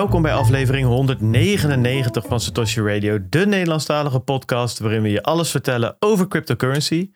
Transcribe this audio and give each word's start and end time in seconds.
Welkom 0.00 0.22
bij 0.22 0.34
aflevering 0.34 0.86
199 0.86 2.26
van 2.26 2.40
Satoshi 2.40 2.80
Radio, 2.80 3.18
de 3.28 3.46
Nederlandstalige 3.46 4.20
podcast 4.20 4.78
waarin 4.78 5.02
we 5.02 5.10
je 5.10 5.22
alles 5.22 5.50
vertellen 5.50 5.96
over 5.98 6.28
cryptocurrency. 6.28 7.10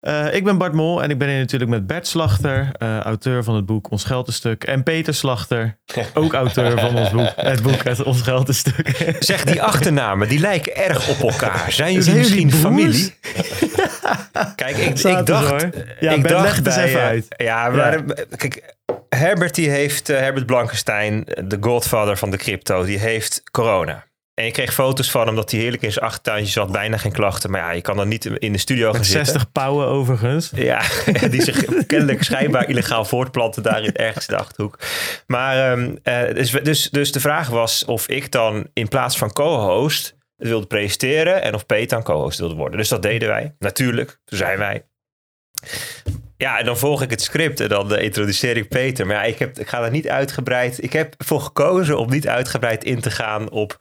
Uh, 0.00 0.34
ik 0.34 0.44
ben 0.44 0.58
Bart 0.58 0.72
Mol 0.72 1.02
en 1.02 1.10
ik 1.10 1.18
ben 1.18 1.28
hier 1.28 1.38
natuurlijk 1.38 1.70
met 1.70 1.86
Bert 1.86 2.06
Slachter, 2.06 2.70
uh, 2.82 2.98
auteur 2.98 3.44
van 3.44 3.54
het 3.54 3.66
boek 3.66 3.90
Ons 3.90 4.04
Geldenstuk. 4.04 4.64
En 4.64 4.82
Peter 4.82 5.14
Slachter, 5.14 5.78
ook 6.14 6.32
auteur 6.32 6.78
van 6.80 6.96
ons 6.96 7.10
boek, 7.10 7.32
het 7.36 7.62
boek 7.62 7.84
het 7.84 8.02
Ons 8.02 8.22
Geldenstuk. 8.22 9.16
Zeg, 9.18 9.44
die 9.44 9.62
achternamen, 9.62 10.28
die 10.28 10.40
lijken 10.40 10.76
erg 10.76 11.08
op 11.08 11.30
elkaar. 11.30 11.72
Zijn 11.72 11.88
jullie 11.88 12.04
Zijn 12.04 12.16
misschien 12.16 12.52
familie? 12.52 13.14
Kijk, 14.56 14.76
ik, 14.76 14.98
ik 14.98 15.26
dacht... 15.26 15.66
Ja, 16.00 16.12
ik 16.12 16.22
ben, 16.22 16.30
dacht 16.30 16.44
leg 16.44 16.56
het 16.56 16.66
eens 16.66 16.76
even 16.76 17.00
uit. 17.00 17.26
Ja, 17.36 17.68
maar, 17.68 17.92
ja. 17.92 18.14
kijk, 18.36 18.74
Herbert 19.14 19.54
die 19.54 19.70
heeft, 19.70 20.10
uh, 20.10 20.18
Herbert 20.18 20.46
Blankenstein, 20.46 21.24
de 21.24 21.56
godfather 21.60 22.16
van 22.16 22.30
de 22.30 22.36
crypto, 22.36 22.84
die 22.84 22.98
heeft 22.98 23.42
corona. 23.50 24.04
En 24.34 24.44
je 24.44 24.50
kreeg 24.50 24.74
foto's 24.74 25.10
van 25.10 25.26
hem 25.26 25.36
dat 25.36 25.50
hij 25.50 25.60
heerlijk 25.60 25.82
in 25.82 25.92
zijn 25.92 26.04
achtertuintje 26.04 26.52
zat. 26.52 26.72
Bijna 26.72 26.96
geen 26.96 27.12
klachten. 27.12 27.50
Maar 27.50 27.60
ja, 27.60 27.70
je 27.70 27.80
kan 27.80 27.96
dan 27.96 28.08
niet 28.08 28.24
in 28.24 28.52
de 28.52 28.58
studio 28.58 28.86
Met 28.86 28.96
gaan 28.96 29.04
60 29.04 29.52
pauwen 29.52 29.86
overigens. 29.86 30.50
Ja, 30.54 30.82
die 31.30 31.42
zich 31.42 31.64
kennelijk 31.86 32.22
schijnbaar 32.22 32.68
illegaal 32.68 33.04
voortplanten 33.04 33.62
daar 33.62 33.82
in 33.82 33.94
ergens 33.94 34.28
in 34.28 34.34
de 34.34 34.40
Achterhoek. 34.40 34.78
Maar 35.26 35.72
um, 35.72 35.98
uh, 36.04 36.34
dus, 36.34 36.50
dus, 36.50 36.90
dus 36.90 37.12
de 37.12 37.20
vraag 37.20 37.48
was 37.48 37.84
of 37.84 38.08
ik 38.08 38.30
dan 38.30 38.66
in 38.72 38.88
plaats 38.88 39.18
van 39.18 39.32
co-host 39.32 40.16
wilde 40.36 40.66
presenteren. 40.66 41.42
En 41.42 41.54
of 41.54 41.66
Peter 41.66 41.88
dan 41.88 42.02
co-host 42.02 42.38
wilde 42.38 42.54
worden. 42.54 42.78
Dus 42.78 42.88
dat 42.88 43.02
deden 43.02 43.28
wij. 43.28 43.54
Natuurlijk, 43.58 44.18
toen 44.24 44.38
zijn 44.38 44.58
wij. 44.58 44.84
Ja, 46.36 46.58
en 46.58 46.64
dan 46.64 46.78
volg 46.78 47.02
ik 47.02 47.10
het 47.10 47.22
script 47.22 47.60
en 47.60 47.68
dan 47.68 47.98
introduceer 47.98 48.56
ik 48.56 48.68
Peter. 48.68 49.06
Maar 49.06 49.16
ja, 49.16 49.22
ik, 49.22 49.38
heb, 49.38 49.58
ik 49.58 49.68
ga 49.68 49.80
daar 49.80 49.90
niet 49.90 50.08
uitgebreid... 50.08 50.82
Ik 50.82 50.92
heb 50.92 51.14
ervoor 51.18 51.40
gekozen 51.40 51.98
om 51.98 52.10
niet 52.10 52.28
uitgebreid 52.28 52.84
in 52.84 53.00
te 53.00 53.10
gaan 53.10 53.50
op 53.50 53.76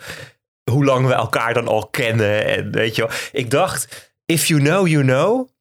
hoe 0.71 0.85
lang 0.85 1.07
we 1.07 1.13
elkaar 1.13 1.53
dan 1.53 1.67
al 1.67 1.87
kennen. 1.87 2.45
En 2.45 2.71
weet 2.71 2.95
je 2.95 3.01
wel. 3.01 3.11
Ik 3.31 3.51
dacht, 3.51 4.11
if 4.25 4.45
you 4.45 4.59
know, 4.61 4.87
you 4.87 5.03
know. 5.03 5.51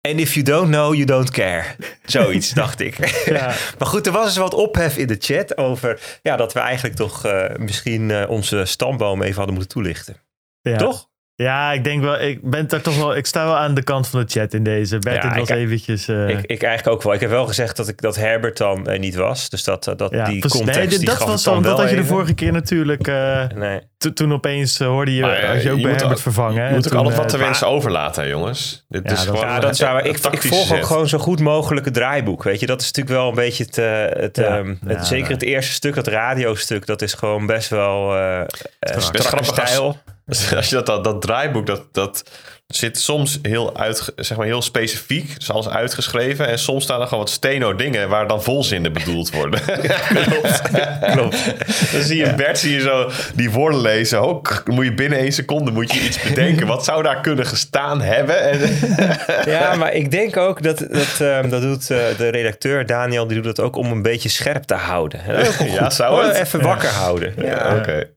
And 0.00 0.20
if 0.20 0.34
you 0.34 0.44
don't 0.44 0.68
know, 0.68 0.94
you 0.94 1.04
don't 1.04 1.30
care. 1.30 1.64
Zoiets, 2.04 2.50
dacht 2.62 2.80
ik. 2.80 3.24
Ja. 3.24 3.54
maar 3.78 3.88
goed, 3.88 4.06
er 4.06 4.12
was 4.12 4.24
dus 4.24 4.36
wat 4.36 4.54
ophef 4.54 4.96
in 4.96 5.06
de 5.06 5.16
chat 5.18 5.56
over 5.56 6.18
ja, 6.22 6.36
dat 6.36 6.52
we 6.52 6.60
eigenlijk 6.60 6.96
toch 6.96 7.26
uh, 7.26 7.44
misschien 7.56 8.08
uh, 8.08 8.24
onze 8.28 8.64
stamboom 8.64 9.22
even 9.22 9.36
hadden 9.36 9.54
moeten 9.54 9.72
toelichten. 9.72 10.16
Ja. 10.60 10.76
Toch? 10.76 11.08
Ja, 11.36 11.72
ik 11.72 11.84
denk 11.84 12.02
wel, 12.02 12.20
ik 12.20 12.50
ben 12.50 12.68
daar 12.68 12.80
toch 12.80 12.96
wel, 12.96 13.16
ik 13.16 13.26
sta 13.26 13.44
wel 13.44 13.56
aan 13.56 13.74
de 13.74 13.82
kant 13.82 14.08
van 14.08 14.20
de 14.20 14.26
chat 14.28 14.54
in 14.54 14.62
deze. 14.62 14.98
Bert, 14.98 15.22
ja, 15.22 15.38
was 15.38 15.48
eventjes... 15.48 16.08
Uh... 16.08 16.28
Ik, 16.28 16.38
ik 16.40 16.62
eigenlijk 16.62 16.96
ook 16.96 17.02
wel. 17.02 17.12
Ik 17.12 17.20
heb 17.20 17.30
wel 17.30 17.46
gezegd 17.46 17.76
dat 17.76 17.88
ik 17.88 18.00
dat 18.00 18.16
Herbert 18.16 18.56
dan 18.56 18.90
uh, 18.90 18.98
niet 18.98 19.14
was. 19.14 19.48
Dus 19.48 19.64
dat, 19.64 19.84
dat 19.84 20.10
ja, 20.10 20.24
die 20.24 20.48
context, 20.48 20.78
nee, 20.78 20.88
die 20.88 21.04
dat 21.04 21.24
was 21.24 21.42
dan 21.42 21.62
dat 21.62 21.78
had 21.78 21.90
je 21.90 21.96
de 21.96 22.04
vorige 22.04 22.34
keer 22.34 22.52
natuurlijk, 22.52 23.08
uh, 23.08 23.46
nee. 23.54 23.80
toen 24.14 24.32
opeens 24.32 24.78
hoorde 24.78 25.14
je, 25.14 25.20
maar, 25.20 25.46
als 25.46 25.62
je 25.62 25.70
ook 25.70 25.76
je 25.76 25.82
bij 25.82 25.92
Herbert 25.92 26.20
vervangen. 26.20 26.68
Je 26.68 26.74
moet 26.74 26.86
ook 26.86 26.98
altijd 26.98 27.16
wat 27.16 27.28
te 27.28 27.38
wensen 27.38 27.66
overlaten, 27.66 28.28
jongens. 28.28 28.84
Dit 28.88 29.02
ja, 29.04 29.10
is 29.10 29.24
dat, 29.24 29.26
gewoon 29.26 29.54
ja, 29.54 29.60
dat 29.60 29.76
zou, 29.76 30.02
ik, 30.02 30.18
ik 30.18 30.42
volg 30.42 30.72
ook 30.72 30.86
gewoon 30.86 31.08
zo 31.08 31.18
goed 31.18 31.40
mogelijk 31.40 31.84
het 31.84 31.94
draaiboek. 31.94 32.42
Weet 32.42 32.60
je, 32.60 32.66
dat 32.66 32.80
is 32.80 32.86
natuurlijk 32.86 33.16
wel 33.16 33.28
een 33.28 33.34
beetje 33.34 33.64
het, 33.64 33.76
het, 34.20 34.38
um, 34.38 34.78
ja, 34.86 35.02
zeker 35.02 35.30
het 35.30 35.42
eerste 35.42 35.72
stuk, 35.72 35.94
dat 35.94 36.06
radiostuk, 36.06 36.86
dat 36.86 37.02
is 37.02 37.14
gewoon 37.14 37.46
best 37.46 37.68
wel 37.68 38.16
uh, 38.16 38.40
strakke 38.78 39.44
stijl. 39.44 39.98
Als 40.56 40.68
je 40.68 40.74
dat, 40.74 40.86
dat, 40.86 41.04
dat 41.04 41.22
draaiboek, 41.22 41.66
dat, 41.66 41.82
dat 41.92 42.30
zit 42.66 42.98
soms 42.98 43.38
heel, 43.42 43.76
uit, 43.78 44.12
zeg 44.16 44.36
maar 44.36 44.46
heel 44.46 44.62
specifiek, 44.62 45.34
dus 45.38 45.50
alles 45.50 45.68
uitgeschreven. 45.68 46.48
En 46.48 46.58
soms 46.58 46.82
staan 46.82 47.00
er 47.00 47.06
gewoon 47.06 47.24
wat 47.24 47.32
steno 47.32 47.74
dingen 47.74 48.08
waar 48.08 48.28
dan 48.28 48.42
volzinnen 48.42 48.92
bedoeld 48.92 49.30
worden. 49.30 49.60
klopt. 50.30 50.62
klopt. 51.12 51.44
Dan 51.92 52.02
zie 52.02 52.16
je 52.16 52.34
Bert 52.34 52.58
zie 52.58 52.72
je 52.72 52.80
zo 52.80 53.10
die 53.34 53.50
woorden 53.50 53.80
lezen. 53.80 54.22
Oh, 54.22 54.44
dan 54.64 54.74
moet 54.74 54.84
je 54.84 54.94
binnen 54.94 55.18
één 55.18 55.32
seconde 55.32 55.70
moet 55.70 55.92
je 55.92 56.00
iets 56.00 56.22
bedenken. 56.22 56.66
Wat 56.66 56.84
zou 56.84 57.02
daar 57.02 57.20
kunnen 57.20 57.46
gestaan 57.46 58.00
hebben? 58.00 58.40
En 58.40 58.78
ja, 59.50 59.74
maar 59.74 59.92
ik 59.92 60.10
denk 60.10 60.36
ook 60.36 60.62
dat, 60.62 60.78
dat, 60.78 61.18
um, 61.20 61.50
dat 61.50 61.62
doet 61.62 61.90
uh, 61.90 61.98
de 62.16 62.28
redacteur 62.28 62.86
Daniel, 62.86 63.26
die 63.26 63.36
doet 63.36 63.56
dat 63.56 63.60
ook 63.60 63.76
om 63.76 63.92
een 63.92 64.02
beetje 64.02 64.28
scherp 64.28 64.62
te 64.62 64.74
houden. 64.74 65.20
Ja, 65.72 65.90
zou 65.90 66.26
het? 66.26 66.36
Even 66.36 66.62
wakker 66.62 66.88
houden. 66.88 67.34
Ja, 67.36 67.44
ja. 67.44 67.70
oké. 67.70 67.78
Okay. 67.78 68.15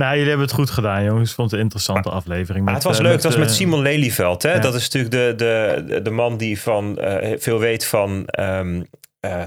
Nou, 0.00 0.12
jullie 0.12 0.28
hebben 0.28 0.46
het 0.46 0.56
goed 0.56 0.70
gedaan, 0.70 1.04
jongens. 1.04 1.32
Vond 1.32 1.50
het 1.50 1.58
een 1.58 1.64
interessante 1.64 2.10
aflevering. 2.10 2.64
Met, 2.64 2.74
het 2.74 2.82
was 2.82 2.96
uh, 2.96 3.02
leuk. 3.02 3.12
Met, 3.12 3.22
het 3.22 3.32
was 3.32 3.42
met 3.42 3.50
uh, 3.50 3.54
Simon 3.54 3.82
Lelyveld. 3.82 4.42
Hè? 4.42 4.52
Ja. 4.52 4.58
Dat 4.58 4.74
is 4.74 4.88
natuurlijk 4.88 5.12
de, 5.12 5.34
de, 5.86 6.02
de 6.02 6.10
man 6.10 6.36
die 6.36 6.60
van 6.60 6.98
uh, 7.00 7.34
veel 7.38 7.58
weet 7.58 7.84
van 7.84 8.28
um, 8.40 8.86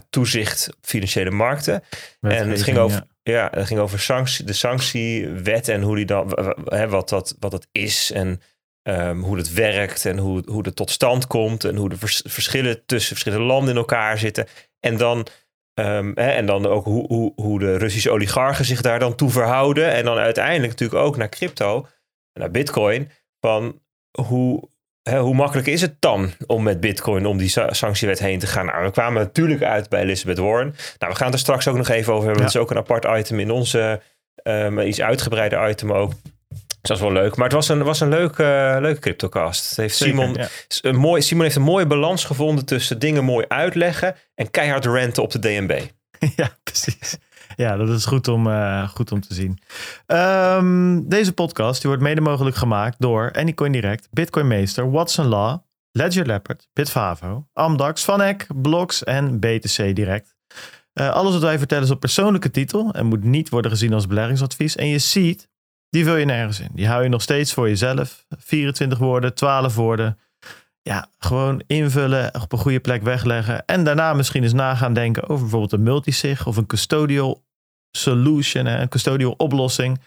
toezicht 0.10 0.68
op 0.68 0.78
financiële 0.82 1.32
markten. 1.32 1.84
En 2.22 2.50
het 2.50 2.64
ging 2.64 2.78
over, 2.78 3.04
ja. 3.24 3.34
ja. 3.34 3.48
het 3.52 3.68
ging 3.68 3.80
over 3.80 4.00
sanctie, 4.00 4.46
de 4.46 4.54
sanctiewet 4.54 5.68
en 5.68 5.82
hoe 5.82 5.96
die 5.96 6.06
dan, 6.06 6.56
hè, 6.66 6.88
wat, 6.88 7.10
dat, 7.10 7.36
wat 7.40 7.52
dat 7.52 7.68
is 7.72 8.12
en 8.12 8.42
um, 8.84 9.24
hoe 9.24 9.38
het 9.38 9.54
werkt 9.54 10.06
en 10.06 10.18
hoe, 10.18 10.44
hoe 10.46 10.62
het 10.66 10.76
tot 10.76 10.92
stand 10.92 11.28
komt 11.28 11.64
en 11.64 11.76
hoe 11.76 11.90
de 11.90 11.98
vers 11.98 12.24
verschillen 12.26 12.86
tussen 12.86 13.10
verschillende 13.10 13.46
landen 13.46 13.70
in 13.70 13.78
elkaar 13.78 14.18
zitten. 14.18 14.48
En 14.80 14.98
dan 14.98 15.28
Um, 15.80 16.12
hè, 16.16 16.30
en 16.30 16.46
dan 16.46 16.66
ook 16.66 16.86
hoe, 16.86 17.08
hoe, 17.08 17.32
hoe 17.36 17.60
de 17.60 17.78
Russische 17.78 18.12
oligarchen 18.12 18.66
zich 18.66 18.82
daar 18.82 19.00
dan 19.00 19.16
toe 19.16 19.30
verhouden. 19.30 19.92
En 19.92 20.06
dan 20.06 20.18
uiteindelijk 20.18 20.72
natuurlijk 20.72 21.02
ook 21.06 21.18
naar 21.18 21.30
crypto, 21.30 21.88
naar 22.34 22.52
bitcoin. 22.52 23.10
Van 23.40 23.82
hoe, 24.22 24.70
hè, 25.02 25.20
hoe 25.20 25.36
makkelijk 25.36 25.68
is 25.68 25.82
het 25.82 25.96
dan 26.00 26.32
om 26.46 26.64
met 26.64 26.80
bitcoin 26.80 27.26
om 27.26 27.38
die 27.38 27.54
sanctiewet 27.70 28.20
heen 28.20 28.40
te 28.40 28.48
gaan? 28.48 28.66
Nou, 28.66 28.84
we 28.84 28.92
kwamen 28.92 29.22
natuurlijk 29.22 29.64
uit 29.64 29.90
bij 29.90 30.02
Elizabeth 30.02 30.38
Warren. 30.38 30.76
Nou, 31.00 31.12
we 31.12 31.18
gaan 31.18 31.26
het 31.26 31.36
er 31.36 31.40
straks 31.40 31.68
ook 31.68 31.78
nog 31.78 31.90
even 31.90 32.14
over 32.14 32.26
hebben. 32.26 32.44
Ja. 32.44 32.52
Dat 32.52 32.56
is 32.56 32.62
ook 32.62 32.72
een 32.72 32.78
apart 32.78 33.06
item 33.20 33.40
in 33.40 33.52
onze, 33.52 34.02
um, 34.44 34.80
iets 34.80 35.02
uitgebreide 35.02 35.70
item 35.70 35.94
ook. 35.94 36.12
Dus 36.84 36.98
dat 36.98 37.08
is 37.08 37.14
wel 37.14 37.24
leuk. 37.24 37.36
Maar 37.36 37.46
het 37.46 37.54
was 37.54 37.70
een, 37.70 37.84
was 37.84 38.00
een 38.00 38.10
leuke, 38.10 38.44
uh, 38.44 38.82
leuke 38.82 39.00
CryptoCast. 39.00 39.70
Het 39.70 39.78
heeft 39.78 39.96
Zeker, 39.96 40.16
Simon, 40.16 40.34
ja. 40.34 40.48
een 40.82 40.96
mooi, 40.96 41.22
Simon 41.22 41.44
heeft 41.44 41.56
een 41.56 41.62
mooie 41.62 41.88
balans 41.88 42.26
gevonden 42.26 42.66
tussen 42.66 43.00
dingen 43.00 43.24
mooi 43.24 43.46
uitleggen 43.48 44.16
en 44.36 44.52
keihard 44.52 44.86
renten 44.86 45.24
op 45.24 45.32
de 45.32 45.40
DNB. 45.40 45.82
ja, 46.36 46.50
precies. 46.64 47.18
Ja, 47.56 47.76
dat 47.76 47.90
is 47.90 48.06
goed 48.06 48.28
om, 48.28 48.48
uh, 48.48 48.90
goed 48.90 49.12
om 49.12 49.22
te 49.22 49.34
zien. 49.34 49.60
Um, 50.08 51.10
deze 51.10 51.34
podcast 51.34 51.82
die 51.82 51.90
wordt 51.90 52.06
mede 52.06 52.22
mogelijk 52.22 52.56
gemaakt 52.56 52.96
door 53.00 53.32
Anycoin 53.32 53.72
Direct, 53.72 54.08
Bitcoin 54.12 54.48
Meester, 54.48 54.92
Watson 54.92 55.26
Law, 55.26 55.60
Ledger 55.92 56.26
Leopard, 56.26 56.68
Bitvavo, 56.74 57.48
Amdax, 57.54 58.04
Vanek, 58.04 58.48
Blocks 58.56 59.04
en 59.04 59.40
BTC 59.40 59.96
Direct. 59.96 60.36
Uh, 60.94 61.10
alles 61.10 61.34
wat 61.34 61.42
wij 61.42 61.58
vertellen 61.58 61.84
is 61.84 61.92
op 61.92 62.00
persoonlijke 62.00 62.52
titel 62.52 62.94
en 62.94 63.06
moet 63.06 63.24
niet 63.24 63.50
worden 63.50 63.72
gezien 63.72 63.94
als 63.94 64.08
beleggingsadvies. 64.08 64.76
En 64.76 64.88
je 64.88 65.00
ziet 65.00 65.52
die 65.94 66.06
vul 66.06 66.16
je 66.16 66.26
nergens 66.26 66.60
in. 66.60 66.70
Die 66.74 66.88
hou 66.88 67.04
je 67.04 67.10
nog 67.10 67.22
steeds 67.22 67.54
voor 67.54 67.68
jezelf. 67.68 68.26
24 68.30 68.98
woorden, 68.98 69.34
12 69.34 69.76
woorden. 69.76 70.20
Ja, 70.82 71.08
gewoon 71.20 71.64
invullen, 71.68 72.42
op 72.42 72.52
een 72.52 72.58
goede 72.58 72.80
plek 72.80 73.04
wegleggen. 73.04 73.66
En 73.66 73.84
daarna 73.84 74.14
misschien 74.14 74.44
eens 74.44 74.54
na 74.54 74.76
gaan 74.76 74.94
denken 74.94 75.24
over 75.24 75.42
bijvoorbeeld 75.42 75.72
een 75.72 75.84
multisig 75.84 76.48
of 76.48 76.58
een 76.58 76.66
custodial 76.66 77.44
solution, 77.92 78.66
een 78.66 78.90
custodial 78.90 79.32
oplossing. 79.32 80.00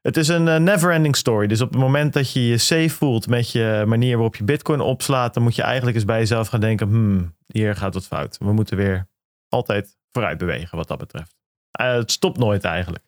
Het 0.00 0.16
is 0.16 0.28
een 0.28 0.64
never-ending 0.64 1.16
story. 1.16 1.46
Dus 1.46 1.60
op 1.60 1.70
het 1.70 1.80
moment 1.80 2.12
dat 2.12 2.32
je 2.32 2.46
je 2.46 2.58
safe 2.58 2.88
voelt 2.88 3.26
met 3.26 3.50
je 3.50 3.84
manier 3.86 4.14
waarop 4.14 4.36
je 4.36 4.44
bitcoin 4.44 4.80
opslaat, 4.80 5.34
dan 5.34 5.42
moet 5.42 5.56
je 5.56 5.62
eigenlijk 5.62 5.96
eens 5.96 6.04
bij 6.04 6.18
jezelf 6.18 6.48
gaan 6.48 6.60
denken, 6.60 6.88
hmm, 6.88 7.36
hier 7.46 7.76
gaat 7.76 7.94
wat 7.94 8.06
fout. 8.06 8.38
We 8.38 8.52
moeten 8.52 8.76
weer 8.76 9.06
altijd 9.48 9.96
vooruit 10.10 10.38
bewegen 10.38 10.76
wat 10.76 10.88
dat 10.88 10.98
betreft. 10.98 11.34
Uh, 11.80 11.92
het 11.92 12.10
stopt 12.10 12.38
nooit 12.38 12.64
eigenlijk. 12.64 13.04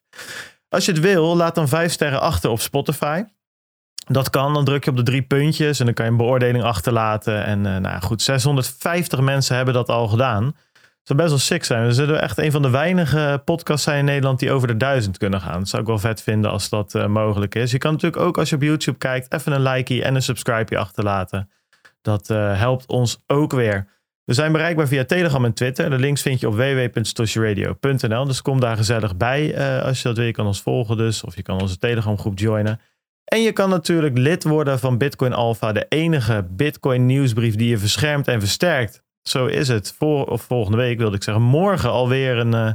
Als 0.68 0.84
je 0.84 0.92
het 0.92 1.00
wil, 1.00 1.36
laat 1.36 1.54
dan 1.54 1.68
vijf 1.68 1.92
sterren 1.92 2.20
achter 2.20 2.50
op 2.50 2.60
Spotify. 2.60 3.24
Dat 4.06 4.30
kan, 4.30 4.54
dan 4.54 4.64
druk 4.64 4.84
je 4.84 4.90
op 4.90 4.96
de 4.96 5.02
drie 5.02 5.22
puntjes 5.22 5.78
en 5.78 5.84
dan 5.84 5.94
kan 5.94 6.04
je 6.04 6.10
een 6.10 6.16
beoordeling 6.16 6.64
achterlaten. 6.64 7.44
En 7.44 7.64
uh, 7.64 7.76
nou 7.76 8.00
goed, 8.02 8.22
650 8.22 9.20
mensen 9.20 9.56
hebben 9.56 9.74
dat 9.74 9.88
al 9.88 10.08
gedaan. 10.08 10.44
Dat 10.44 11.16
zou 11.16 11.18
best 11.18 11.30
wel 11.30 11.38
sick 11.38 11.64
zijn. 11.64 11.86
We 11.86 11.92
zullen 11.92 12.22
echt 12.22 12.38
een 12.38 12.52
van 12.52 12.62
de 12.62 12.70
weinige 12.70 13.42
podcasts 13.44 13.84
zijn 13.84 13.98
in 13.98 14.04
Nederland 14.04 14.38
die 14.38 14.50
over 14.50 14.68
de 14.68 14.76
duizend 14.76 15.18
kunnen 15.18 15.40
gaan. 15.40 15.58
Dat 15.58 15.68
zou 15.68 15.82
ik 15.82 15.88
wel 15.88 15.98
vet 15.98 16.22
vinden 16.22 16.50
als 16.50 16.68
dat 16.68 16.94
uh, 16.94 17.06
mogelijk 17.06 17.54
is. 17.54 17.70
Je 17.70 17.78
kan 17.78 17.92
natuurlijk 17.92 18.22
ook 18.22 18.38
als 18.38 18.48
je 18.48 18.56
op 18.56 18.62
YouTube 18.62 18.98
kijkt 18.98 19.32
even 19.32 19.52
een 19.52 19.62
likeie 19.62 20.04
en 20.04 20.14
een 20.14 20.22
subscribe 20.22 20.78
achterlaten. 20.78 21.50
Dat 22.02 22.30
uh, 22.30 22.58
helpt 22.58 22.86
ons 22.86 23.22
ook 23.26 23.52
weer. 23.52 23.86
We 24.26 24.34
zijn 24.34 24.52
bereikbaar 24.52 24.88
via 24.88 25.04
Telegram 25.04 25.44
en 25.44 25.52
Twitter. 25.52 25.90
De 25.90 25.98
links 25.98 26.22
vind 26.22 26.40
je 26.40 26.48
op 26.48 26.54
www.stoshiradio.nl. 26.54 28.24
Dus 28.24 28.42
kom 28.42 28.60
daar 28.60 28.76
gezellig 28.76 29.16
bij 29.16 29.58
uh, 29.58 29.84
als 29.84 30.02
je 30.02 30.08
dat 30.08 30.16
wil. 30.16 30.26
Je 30.26 30.32
kan 30.32 30.46
ons 30.46 30.62
volgen 30.62 30.96
dus. 30.96 31.24
Of 31.24 31.36
je 31.36 31.42
kan 31.42 31.60
onze 31.60 31.78
Telegram 31.78 32.18
groep 32.18 32.38
joinen. 32.38 32.80
En 33.24 33.42
je 33.42 33.52
kan 33.52 33.70
natuurlijk 33.70 34.18
lid 34.18 34.44
worden 34.44 34.78
van 34.78 34.98
Bitcoin 34.98 35.32
Alpha. 35.32 35.72
De 35.72 35.86
enige 35.88 36.46
Bitcoin 36.50 37.06
nieuwsbrief 37.06 37.54
die 37.54 37.68
je 37.68 37.78
verschermt 37.78 38.28
en 38.28 38.40
versterkt. 38.40 39.02
Zo 39.22 39.46
is 39.46 39.68
het. 39.68 39.94
Voor, 39.98 40.26
of 40.26 40.42
volgende 40.42 40.76
week 40.76 40.98
wilde 40.98 41.16
ik 41.16 41.22
zeggen. 41.22 41.42
Morgen 41.42 41.90
alweer 41.90 42.36
een, 42.36 42.54
uh, 42.54 42.70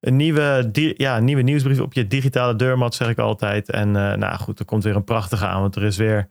een 0.00 0.16
nieuwe, 0.16 0.70
ja, 0.96 1.18
nieuwe 1.18 1.42
nieuwsbrief 1.42 1.80
op 1.80 1.92
je 1.92 2.06
digitale 2.06 2.56
deurmat 2.56 2.94
zeg 2.94 3.08
ik 3.08 3.18
altijd. 3.18 3.70
En 3.70 3.88
uh, 3.88 3.94
nou 3.94 4.36
goed, 4.36 4.58
er 4.58 4.64
komt 4.64 4.84
weer 4.84 4.96
een 4.96 5.04
prachtige 5.04 5.46
aan. 5.46 5.60
Want 5.60 5.76
er 5.76 5.84
is 5.84 5.96
weer 5.96 6.28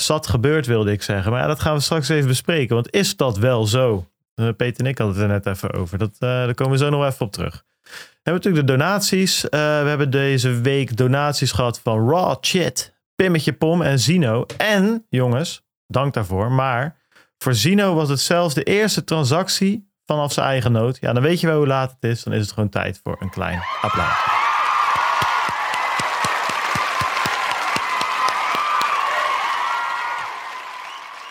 zat 0.00 0.26
gebeurd, 0.26 0.66
wilde 0.66 0.92
ik 0.92 1.02
zeggen. 1.02 1.32
Maar 1.32 1.40
ja, 1.40 1.46
dat 1.46 1.60
gaan 1.60 1.74
we 1.74 1.80
straks 1.80 2.08
even 2.08 2.28
bespreken. 2.28 2.74
Want 2.74 2.92
is 2.92 3.16
dat 3.16 3.38
wel 3.38 3.66
zo? 3.66 4.06
Uh, 4.34 4.48
Peter 4.56 4.84
en 4.84 4.90
ik 4.90 4.98
hadden 4.98 5.16
het 5.16 5.24
er 5.24 5.32
net 5.32 5.46
even 5.46 5.72
over. 5.72 5.98
Dat, 5.98 6.10
uh, 6.10 6.18
daar 6.18 6.54
komen 6.54 6.72
we 6.72 6.84
zo 6.84 6.90
nog 6.90 7.04
even 7.04 7.26
op 7.26 7.32
terug. 7.32 7.64
We 7.82 7.90
hebben 8.22 8.42
natuurlijk 8.42 8.66
de 8.66 8.72
donaties. 8.72 9.42
we 9.50 9.56
hebben 9.56 10.10
deze 10.10 10.60
week 10.60 10.96
donaties 10.96 11.52
gehad 11.52 11.80
van 11.80 12.10
Raw 12.10 12.36
Chit, 12.40 12.94
Pimmetje 13.14 13.52
Pom 13.52 13.82
en 13.82 13.98
Zino. 13.98 14.46
En 14.56 15.06
jongens, 15.08 15.62
dank 15.86 16.14
daarvoor. 16.14 16.52
Maar 16.52 16.96
voor 17.38 17.54
Zino 17.54 17.94
was 17.94 18.08
het 18.08 18.20
zelfs 18.20 18.54
de 18.54 18.62
eerste 18.62 19.04
transactie 19.04 19.90
vanaf 20.04 20.32
zijn 20.32 20.46
eigen 20.46 20.72
nood. 20.72 20.98
Ja, 21.00 21.12
dan 21.12 21.22
weet 21.22 21.40
je 21.40 21.46
wel 21.46 21.56
hoe 21.56 21.66
laat 21.66 21.96
het 22.00 22.10
is. 22.10 22.22
Dan 22.22 22.32
is 22.32 22.40
het 22.40 22.52
gewoon 22.52 22.68
tijd 22.68 23.00
voor 23.02 23.16
een 23.20 23.30
klein 23.30 23.60
applaus. 23.80 24.37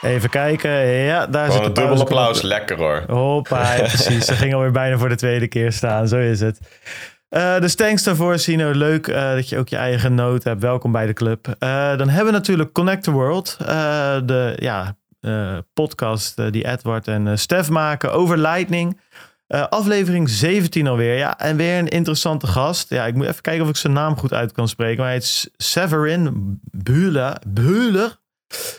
Even 0.01 0.29
kijken. 0.29 0.71
Ja, 0.87 1.27
daar 1.27 1.45
Gewoon 1.45 1.65
zit 1.65 1.77
een 1.77 1.83
dubbel 1.83 1.99
applaus. 1.99 2.41
Lekker 2.41 2.77
hoor. 2.77 3.03
Hoppa, 3.07 3.75
precies. 3.77 4.25
Ze 4.25 4.33
ging 4.33 4.53
alweer 4.53 4.71
bijna 4.71 4.97
voor 4.97 5.09
de 5.09 5.15
tweede 5.15 5.47
keer 5.47 5.71
staan. 5.71 6.07
Zo 6.07 6.17
is 6.17 6.39
het. 6.39 6.59
Uh, 7.29 7.59
dus 7.59 7.75
thanks 7.75 8.03
daarvoor, 8.03 8.39
Sino. 8.39 8.71
Leuk 8.71 9.07
uh, 9.07 9.33
dat 9.33 9.49
je 9.49 9.57
ook 9.57 9.69
je 9.69 9.75
eigen 9.75 10.15
noot 10.15 10.43
hebt. 10.43 10.61
Welkom 10.61 10.91
bij 10.91 11.05
de 11.05 11.13
club. 11.13 11.47
Uh, 11.47 11.97
dan 11.97 12.09
hebben 12.09 12.25
we 12.25 12.39
natuurlijk 12.39 12.73
Connect 12.73 13.03
the 13.03 13.11
World. 13.11 13.57
de 14.25 14.55
ja, 14.59 14.95
podcast 15.73 16.51
die 16.51 16.67
Edward 16.67 17.07
en 17.07 17.39
Stef 17.39 17.69
maken 17.69 18.13
over 18.13 18.37
Lightning. 18.37 18.99
aflevering 19.47 20.29
17 20.29 20.87
alweer. 20.87 21.17
Ja, 21.17 21.39
en 21.39 21.57
weer 21.57 21.79
een 21.79 21.87
interessante 21.87 22.47
gast. 22.47 22.89
Ja, 22.89 23.05
ik 23.05 23.15
moet 23.15 23.27
even 23.27 23.41
kijken 23.41 23.63
of 23.63 23.69
ik 23.69 23.75
zijn 23.75 23.93
naam 23.93 24.17
goed 24.17 24.33
uit 24.33 24.51
kan 24.51 24.67
spreken. 24.67 24.97
Maar 24.97 25.07
hij 25.07 25.17
is 25.17 25.49
Severin 25.57 26.59
Buhler. 26.71 27.37
Buhler? 27.47 28.17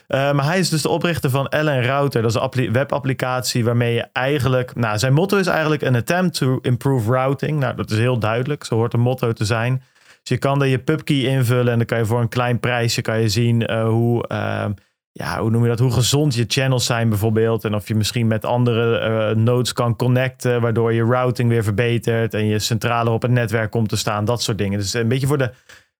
Uh, 0.09 0.32
maar 0.32 0.44
hij 0.44 0.59
is 0.59 0.69
dus 0.69 0.82
de 0.82 0.88
oprichter 0.88 1.31
van 1.31 1.49
Ellen 1.49 1.82
Router. 1.82 2.23
Dat 2.23 2.35
is 2.35 2.41
een 2.41 2.73
webapplicatie 2.73 3.65
waarmee 3.65 3.94
je 3.94 4.06
eigenlijk... 4.12 4.75
Nou, 4.75 4.99
zijn 4.99 5.12
motto 5.12 5.37
is 5.37 5.47
eigenlijk 5.47 5.82
een 5.82 5.97
attempt 5.97 6.35
to 6.35 6.59
improve 6.62 7.12
routing. 7.12 7.59
Nou, 7.59 7.76
dat 7.76 7.91
is 7.91 7.99
heel 7.99 8.19
duidelijk. 8.19 8.65
Zo 8.65 8.75
hoort 8.75 8.93
een 8.93 9.00
motto 9.00 9.32
te 9.32 9.44
zijn. 9.44 9.82
Dus 10.23 10.29
je 10.29 10.38
kan 10.38 10.62
er 10.62 10.69
je 10.69 10.79
pubkey 10.79 11.17
invullen 11.17 11.73
en 11.73 11.79
dan 11.79 11.87
kan 11.87 11.99
je 11.99 12.05
voor 12.05 12.20
een 12.20 12.29
klein 12.29 12.61
prijsje 12.61 13.03
kan 13.03 13.20
je 13.20 13.29
zien 13.29 13.73
uh, 13.73 13.88
hoe... 13.88 14.25
Uh, 14.32 14.65
ja, 15.12 15.41
hoe 15.41 15.50
noem 15.50 15.62
je 15.62 15.69
dat? 15.69 15.79
Hoe 15.79 15.93
gezond 15.93 16.35
je 16.35 16.44
channels 16.49 16.87
zijn 16.87 17.09
bijvoorbeeld. 17.09 17.64
En 17.64 17.75
of 17.75 17.88
je 17.88 17.94
misschien 17.94 18.26
met 18.26 18.44
andere 18.44 19.09
uh, 19.09 19.37
nodes 19.37 19.73
kan 19.73 19.97
connecten, 19.97 20.61
waardoor 20.61 20.93
je 20.93 21.05
routing 21.05 21.49
weer 21.49 21.62
verbetert 21.62 22.35
en 22.35 22.47
je 22.47 22.59
centraler 22.59 23.12
op 23.12 23.23
het 23.23 23.31
netwerk 23.31 23.71
komt 23.71 23.88
te 23.88 23.97
staan. 23.97 24.25
Dat 24.25 24.43
soort 24.43 24.59
dingen. 24.59 24.79
Dus 24.79 24.94
een 24.94 25.09
beetje 25.09 25.26
voor 25.26 25.38
de 25.38 25.50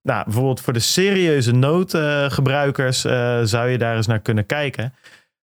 nou, 0.03 0.25
bijvoorbeeld 0.25 0.61
voor 0.61 0.73
de 0.73 0.79
serieuze 0.79 1.53
noodgebruikers 1.53 3.05
eh, 3.05 3.41
zou 3.43 3.69
je 3.69 3.79
daar 3.79 3.97
eens 3.97 4.07
naar 4.07 4.21
kunnen 4.21 4.47
kijken. 4.47 4.95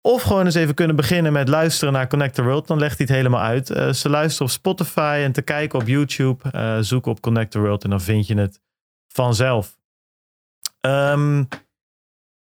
Of 0.01 0.21
gewoon 0.21 0.45
eens 0.45 0.55
even 0.55 0.73
kunnen 0.73 0.95
beginnen 0.95 1.33
met 1.33 1.47
luisteren 1.47 1.93
naar 1.93 2.07
Connect 2.07 2.35
the 2.35 2.43
World. 2.43 2.67
Dan 2.67 2.79
legt 2.79 2.97
hij 2.97 3.05
het 3.07 3.15
helemaal 3.15 3.41
uit. 3.41 3.69
Eh, 3.69 3.93
ze 3.93 4.09
luisteren 4.09 4.47
op 4.47 4.53
Spotify 4.53 5.21
en 5.23 5.31
te 5.31 5.41
kijken 5.41 5.79
op 5.79 5.87
YouTube. 5.87 6.43
Uh, 6.55 6.77
zoek 6.79 7.05
op 7.05 7.21
Connect 7.21 7.51
the 7.51 7.59
World 7.59 7.83
en 7.83 7.89
dan 7.89 8.01
vind 8.01 8.27
je 8.27 8.37
het 8.37 8.61
vanzelf. 9.07 9.77
Ehm, 10.79 11.43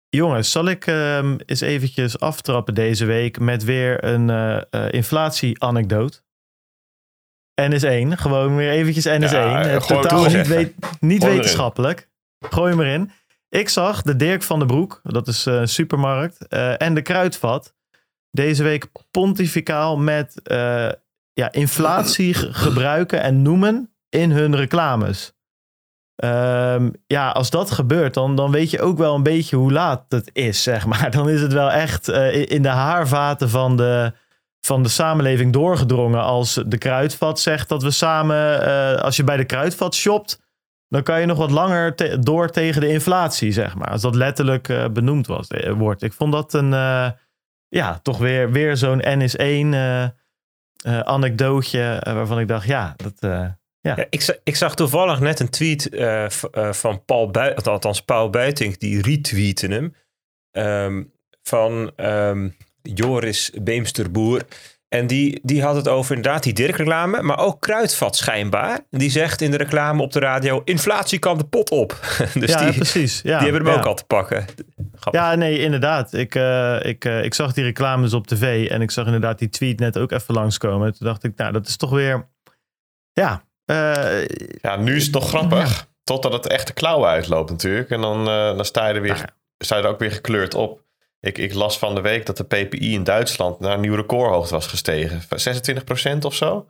jongens, 0.09 0.51
zal 0.51 0.65
ik 0.65 0.88
ehm, 0.88 1.38
eens 1.45 1.61
eventjes 1.61 2.19
aftrappen 2.19 2.73
deze 2.73 3.05
week 3.05 3.39
met 3.39 3.63
weer 3.63 4.03
een 4.03 4.29
uh, 4.29 4.91
inflatie-anekdote? 4.91 6.21
NS1. 7.61 8.07
Gewoon 8.17 8.55
weer 8.55 8.71
eventjes 8.71 9.07
NS1. 9.07 9.31
Ja, 9.31 9.65
eh, 9.65 9.81
Totaal 9.81 10.25
niet, 10.25 10.47
weet, 10.47 10.73
niet 11.00 11.23
wetenschappelijk. 11.23 12.09
Gooi 12.50 12.71
hem 12.71 12.81
erin. 12.81 13.11
Ik 13.50 13.69
zag 13.69 14.01
de 14.01 14.15
Dirk 14.15 14.44
van 14.44 14.59
den 14.59 14.67
Broek, 14.67 15.00
dat 15.03 15.27
is 15.27 15.45
eh, 15.45 15.53
een 15.53 15.67
supermarkt, 15.67 16.47
eh, 16.47 16.81
en 16.81 16.94
de 16.94 17.01
Kruidvat 17.01 17.75
deze 18.31 18.63
week 18.63 18.85
pontificaal 19.11 19.97
met 19.97 20.41
ja, 21.33 21.51
inflatie 21.51 22.33
gebruiken 22.33 23.21
en 23.21 23.41
noemen 23.41 23.94
in 24.09 24.31
hun 24.31 24.55
reclames. 24.55 25.33
Ehm, 26.15 26.89
ja, 27.07 27.29
als 27.29 27.50
dat 27.50 27.71
gebeurt, 27.71 28.13
dan, 28.13 28.35
dan 28.35 28.51
weet 28.51 28.69
je 28.69 28.81
ook 28.81 28.97
wel 28.97 29.15
een 29.15 29.23
beetje 29.23 29.55
hoe 29.55 29.71
laat 29.71 30.05
het 30.09 30.29
is, 30.33 30.63
zeg 30.63 30.85
maar. 30.85 31.11
Dan 31.17 31.29
is 31.29 31.41
het 31.41 31.53
wel 31.53 31.71
echt 31.71 32.07
in 32.47 32.61
de 32.61 32.69
haarvaten 32.69 33.50
van 33.50 33.77
de, 33.77 34.13
van 34.65 34.83
de 34.83 34.89
samenleving 34.89 35.54
doorgedrongen. 35.54 36.24
Als 36.24 36.63
de 36.65 36.77
kruidvat 36.77 37.39
zegt 37.39 37.69
dat 37.69 37.83
we 37.83 37.92
samen, 37.92 38.68
uh, 38.68 39.01
als 39.01 39.15
je 39.15 39.24
bij 39.24 39.38
de 39.38 39.45
kruidvat 39.45 39.95
shopt, 39.95 40.42
dan 40.88 41.04
kan 41.04 41.19
je 41.19 41.25
nog 41.25 41.38
wat 41.38 41.51
langer 41.51 41.95
door 42.21 42.50
tegen 42.50 42.81
de 42.81 42.88
inflatie, 42.88 43.51
zeg 43.51 43.75
maar. 43.75 43.89
Als 43.89 44.01
dat 44.01 44.15
letterlijk 44.15 44.68
uh, 44.68 44.88
benoemd 44.89 45.27
was, 45.27 45.50
uh, 45.50 45.71
wordt. 45.71 46.04
Ik 46.04 46.13
vond 46.13 46.31
dat 46.31 46.54
een, 46.54 46.69
ja, 47.68 48.00
toch 48.01 48.18
weer, 48.18 48.51
weer 48.51 48.77
zo'n 48.77 49.01
N 49.07 49.21
is 49.21 49.36
één 49.36 49.74
anekdootje 50.83 52.01
waarvan 52.04 52.39
ik 52.39 52.48
dacht, 52.48 52.68
ja, 52.68 52.94
dat... 52.95 53.13
Ja. 53.19 53.57
ja. 53.95 54.06
ik, 54.10 54.39
ik, 54.44 54.56
zag 54.56 54.75
toevallig 54.75 55.19
net 55.19 55.39
een 55.39 55.50
tweet 55.50 55.89
van 56.71 57.06
Paul 57.06 57.31
Buitink, 57.31 57.68
althans 57.68 58.01
Paul 58.01 58.30
Buitink, 58.30 58.80
die 58.80 59.01
retweette 59.01 59.68
hem. 59.68 59.95
Um, 60.51 61.13
van 61.42 61.92
um, 61.95 62.56
Joris 62.83 63.51
Beemsterboer. 63.62 64.41
En 64.94 65.07
die, 65.07 65.39
die 65.44 65.63
had 65.63 65.75
het 65.75 65.88
over 65.88 66.15
inderdaad 66.15 66.44
die 66.44 66.53
Dirk-reclame, 66.53 67.21
maar 67.21 67.39
ook 67.39 67.62
Kruidvat 67.62 68.15
schijnbaar. 68.15 68.80
Die 68.89 69.09
zegt 69.09 69.41
in 69.41 69.51
de 69.51 69.57
reclame 69.57 70.01
op 70.01 70.12
de 70.12 70.19
radio, 70.19 70.62
inflatie 70.63 71.19
kan 71.19 71.38
de 71.38 71.44
pot 71.44 71.69
op. 71.69 72.00
dus 72.33 72.50
ja, 72.50 72.65
die, 72.65 72.74
precies. 72.74 73.21
Ja, 73.21 73.39
die 73.39 73.51
hebben 73.51 73.71
hem 73.71 73.80
ook 73.80 73.85
al 73.85 73.95
te 73.95 74.03
pakken. 74.03 74.45
Grappig. 74.95 75.21
Ja, 75.21 75.35
nee, 75.35 75.59
inderdaad. 75.59 76.13
Ik, 76.13 76.35
uh, 76.35 76.85
ik, 76.85 77.06
uh, 77.06 77.24
ik 77.24 77.33
zag 77.33 77.53
die 77.53 77.63
reclames 77.63 78.13
op 78.13 78.27
tv 78.27 78.69
en 78.69 78.81
ik 78.81 78.91
zag 78.91 79.06
inderdaad 79.06 79.39
die 79.39 79.50
tweet 79.50 79.79
net 79.79 79.97
ook 79.97 80.12
even 80.12 80.33
langskomen. 80.33 80.97
Toen 80.97 81.07
dacht 81.07 81.24
ik, 81.24 81.36
nou, 81.36 81.51
dat 81.51 81.68
is 81.68 81.77
toch 81.77 81.89
weer... 81.89 82.29
Ja. 83.13 83.44
Uh, 83.65 84.25
ja, 84.62 84.75
nu 84.75 84.95
is 84.95 85.03
het 85.03 85.13
nog 85.13 85.27
grappig. 85.27 85.88
Totdat 86.03 86.33
het 86.33 86.47
echt 86.47 86.68
de 86.68 86.74
klauwen 86.74 87.09
uitloopt 87.09 87.50
natuurlijk. 87.50 87.89
En 87.89 88.01
dan, 88.01 88.25
dan 88.25 88.65
sta, 88.65 88.88
je 88.88 88.94
er 88.94 89.01
weer, 89.01 89.15
nou 89.15 89.27
sta 89.57 89.77
je 89.77 89.83
er 89.83 89.89
ook 89.89 90.00
weer 90.00 90.12
gekleurd 90.12 90.53
op. 90.53 90.81
Ik, 91.23 91.37
ik 91.37 91.53
las 91.53 91.77
van 91.77 91.95
de 91.95 92.01
week 92.01 92.25
dat 92.25 92.37
de 92.37 92.43
PPI 92.43 92.93
in 92.93 93.03
Duitsland 93.03 93.59
naar 93.59 93.73
een 93.73 93.79
nieuw 93.79 93.95
recordhoogte 93.95 94.53
was 94.53 94.67
gestegen. 94.67 95.21
26% 96.15 96.17
of 96.19 96.35
zo. 96.35 96.69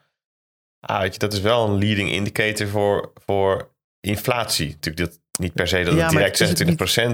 Ah, 0.79 0.99
weet 0.99 1.13
je, 1.13 1.19
dat 1.19 1.33
is 1.33 1.41
wel 1.41 1.67
een 1.67 1.77
leading 1.77 2.11
indicator 2.11 2.67
voor, 2.67 3.11
voor 3.25 3.75
inflatie. 3.99 4.69
Natuurlijk 4.69 5.09
dat, 5.09 5.19
niet 5.39 5.53
per 5.53 5.67
se 5.67 5.83
dat 5.83 5.93
het 5.93 6.09
direct 6.09 6.61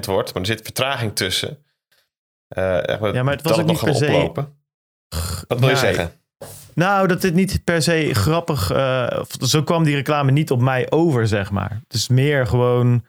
26% 0.01 0.06
wordt, 0.06 0.33
maar 0.33 0.41
er 0.41 0.47
zit 0.47 0.62
vertraging 0.62 1.15
tussen. 1.15 1.65
Uh, 2.57 2.83
ja, 3.14 3.23
maar 3.23 3.33
het 3.33 3.42
was 3.42 3.59
ook 3.59 3.66
niet 3.66 3.83
per 3.83 3.95
se... 3.95 4.06
Oplopen. 4.06 4.57
Wat 5.47 5.59
wil 5.59 5.69
je 5.69 5.75
zeggen? 5.75 6.11
Nou, 6.73 7.07
dat 7.07 7.21
dit 7.21 7.33
niet 7.33 7.64
per 7.64 7.81
se 7.81 8.14
grappig... 8.14 8.71
Uh, 8.71 9.23
zo 9.40 9.64
kwam 9.64 9.83
die 9.83 9.95
reclame 9.95 10.31
niet 10.31 10.52
op 10.52 10.61
mij 10.61 10.92
over, 10.92 11.28
zeg 11.28 11.52
maar. 11.52 11.80
Het 11.83 11.94
is 11.94 12.07
meer 12.07 12.47
gewoon 12.47 13.06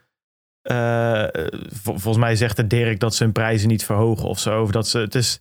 uh, 0.70 1.24
volgens 1.72 2.16
mij 2.16 2.36
zegt 2.36 2.56
de 2.56 2.66
Dirk 2.66 3.00
dat 3.00 3.14
ze 3.14 3.24
hun 3.24 3.32
prijzen 3.32 3.68
niet 3.68 3.84
verhogen 3.84 4.28
of 4.28 4.38
zo. 4.38 4.62
Of 4.62 4.70
dat 4.70 4.88
ze, 4.88 4.98
het, 4.98 5.14
is, 5.14 5.40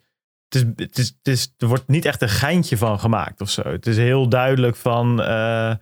het, 0.49 0.55
is, 0.55 0.85
het, 0.85 0.97
is, 0.97 1.07
het 1.07 1.27
is, 1.27 1.53
er 1.57 1.67
wordt 1.67 1.87
niet 1.87 2.05
echt 2.05 2.21
een 2.21 2.29
geintje 2.29 2.77
van 2.77 2.99
gemaakt 2.99 3.41
of 3.41 3.49
zo. 3.49 3.61
Het 3.61 3.87
is 3.87 3.97
heel 3.97 4.29
duidelijk 4.29 4.75
van 4.75 5.21
uh, 5.21 5.73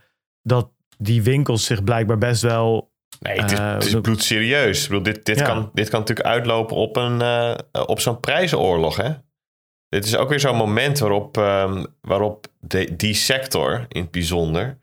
dat 0.42 0.70
die 0.98 1.22
winkels 1.22 1.66
zich 1.66 1.84
blijkbaar 1.84 2.18
best 2.18 2.42
wel. 2.42 2.92
Nee, 3.20 3.39
het 3.39 3.51
is, 3.51 3.60
uh, 3.60 3.74
het 3.74 3.86
is 3.86 4.01
bloedserieus. 4.01 4.84
Ik 4.84 4.88
bedoel, 4.88 5.04
dit, 5.04 5.25
dit, 5.25 5.39
ja. 5.39 5.46
kan, 5.46 5.72
dit 5.74 5.89
kan 5.89 6.00
natuurlijk 6.00 6.27
uitlopen 6.27 6.75
op, 6.75 6.96
een, 6.96 7.22
op 7.88 8.00
zo'n 8.00 8.20
prijzenoorlog. 8.20 8.96
Hè? 8.96 9.10
Dit 9.89 10.06
is 10.06 10.16
ook 10.16 10.30
weer 10.30 10.39
zo'n 10.39 10.56
moment 10.56 11.00
waarop, 11.00 11.38
um, 11.38 11.86
waarop 12.01 12.48
de, 12.60 12.96
die 12.96 13.13
sector 13.13 13.86
in 13.88 14.01
het 14.01 14.12
bijzonder 14.12 14.80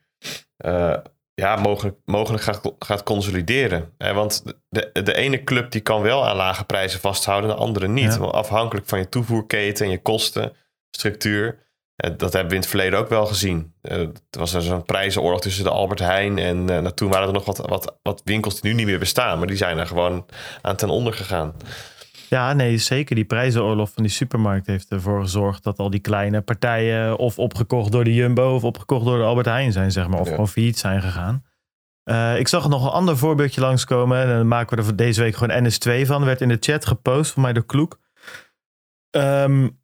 ja, 1.34 1.56
mogelijk, 1.56 1.96
mogelijk 2.04 2.42
gaat, 2.42 2.60
gaat 2.78 3.02
consolideren. 3.02 3.92
Want 3.98 4.42
de, 4.68 4.90
de 4.92 5.14
ene 5.14 5.44
club 5.44 5.70
die 5.70 5.80
kan 5.80 6.02
wel 6.02 6.28
aan 6.28 6.36
lage 6.36 6.64
prijzen 6.64 7.00
vasthouden, 7.00 7.50
de 7.50 7.56
andere 7.56 7.88
niet. 7.88 8.18
Afhankelijk 8.18 8.86
van 8.86 8.98
je 8.98 9.08
toevoerketen 9.08 9.84
en 9.84 9.90
je 9.90 10.02
kostenstructuur. 10.02 11.62
Dat 11.96 12.32
hebben 12.32 12.48
we 12.48 12.54
in 12.54 12.60
het 12.60 12.66
verleden 12.66 12.98
ook 12.98 13.08
wel 13.08 13.26
gezien. 13.26 13.74
Eh, 13.80 13.98
er 14.00 14.12
was 14.30 14.54
er 14.54 14.62
zo'n 14.62 14.84
prijzenoorlog 14.84 15.40
tussen 15.40 15.64
de 15.64 15.70
Albert 15.70 16.00
Heijn 16.00 16.38
en 16.38 16.70
uh, 16.70 16.86
toen 16.86 17.10
waren 17.10 17.26
er 17.26 17.32
nog 17.32 17.44
wat, 17.44 17.58
wat, 17.58 17.98
wat 18.02 18.20
winkels 18.24 18.60
die 18.60 18.70
nu 18.70 18.76
niet 18.76 18.86
meer 18.86 18.98
bestaan. 18.98 19.38
Maar 19.38 19.46
die 19.46 19.56
zijn 19.56 19.78
er 19.78 19.86
gewoon 19.86 20.26
aan 20.62 20.76
ten 20.76 20.88
onder 20.88 21.12
gegaan. 21.12 21.54
Ja, 22.34 22.52
nee, 22.52 22.78
zeker. 22.78 23.14
Die 23.14 23.24
prijzenoorlog 23.24 23.90
van 23.92 24.02
die 24.02 24.12
supermarkt 24.12 24.66
heeft 24.66 24.90
ervoor 24.90 25.20
gezorgd 25.20 25.62
dat 25.62 25.78
al 25.78 25.90
die 25.90 26.00
kleine 26.00 26.40
partijen 26.40 27.18
of 27.18 27.38
opgekocht 27.38 27.92
door 27.92 28.04
de 28.04 28.14
Jumbo 28.14 28.54
of 28.54 28.64
opgekocht 28.64 29.04
door 29.04 29.18
de 29.18 29.24
Albert 29.24 29.46
Heijn 29.46 29.72
zijn, 29.72 29.92
zeg 29.92 30.08
maar. 30.08 30.20
Of 30.20 30.26
ja. 30.26 30.30
gewoon 30.30 30.48
failliet 30.48 30.78
zijn 30.78 31.02
gegaan. 31.02 31.44
Uh, 32.04 32.38
ik 32.38 32.48
zag 32.48 32.68
nog 32.68 32.84
een 32.84 32.90
ander 32.90 33.16
voorbeeldje 33.16 33.60
langskomen. 33.60 34.18
En 34.18 34.28
dan 34.28 34.48
maken 34.48 34.70
we 34.70 34.76
er 34.76 34.84
voor 34.84 34.96
deze 34.96 35.20
week 35.22 35.36
gewoon 35.36 35.64
NS2 35.64 36.06
van. 36.06 36.20
Er 36.20 36.26
werd 36.26 36.40
in 36.40 36.48
de 36.48 36.56
chat 36.60 36.86
gepost 36.86 37.32
van 37.32 37.42
mij 37.42 37.52
door 37.52 37.66
Kloek. 37.66 37.98
Um, 39.10 39.80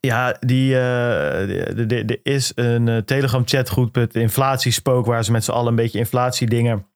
ja, 0.00 0.36
die, 0.40 0.70
uh, 0.70 1.90
er 1.90 2.20
is 2.22 2.52
een 2.54 2.86
uh, 2.86 2.96
Telegram 2.96 3.42
chatgroep, 3.46 3.94
het 3.94 4.14
inflatiespook, 4.14 5.06
waar 5.06 5.24
ze 5.24 5.32
met 5.32 5.44
z'n 5.44 5.50
allen 5.50 5.68
een 5.68 5.74
beetje 5.74 5.98
inflatiedingen 5.98 6.86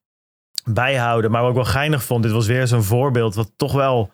bijhouden. 0.65 1.31
Maar 1.31 1.41
wat 1.41 1.51
ik 1.51 1.57
wel 1.57 1.65
geinig 1.65 2.05
vond, 2.05 2.23
dit 2.23 2.33
was 2.33 2.47
weer 2.47 2.67
zo'n 2.67 2.83
voorbeeld 2.83 3.35
wat 3.35 3.53
toch 3.57 3.73
wel 3.73 4.13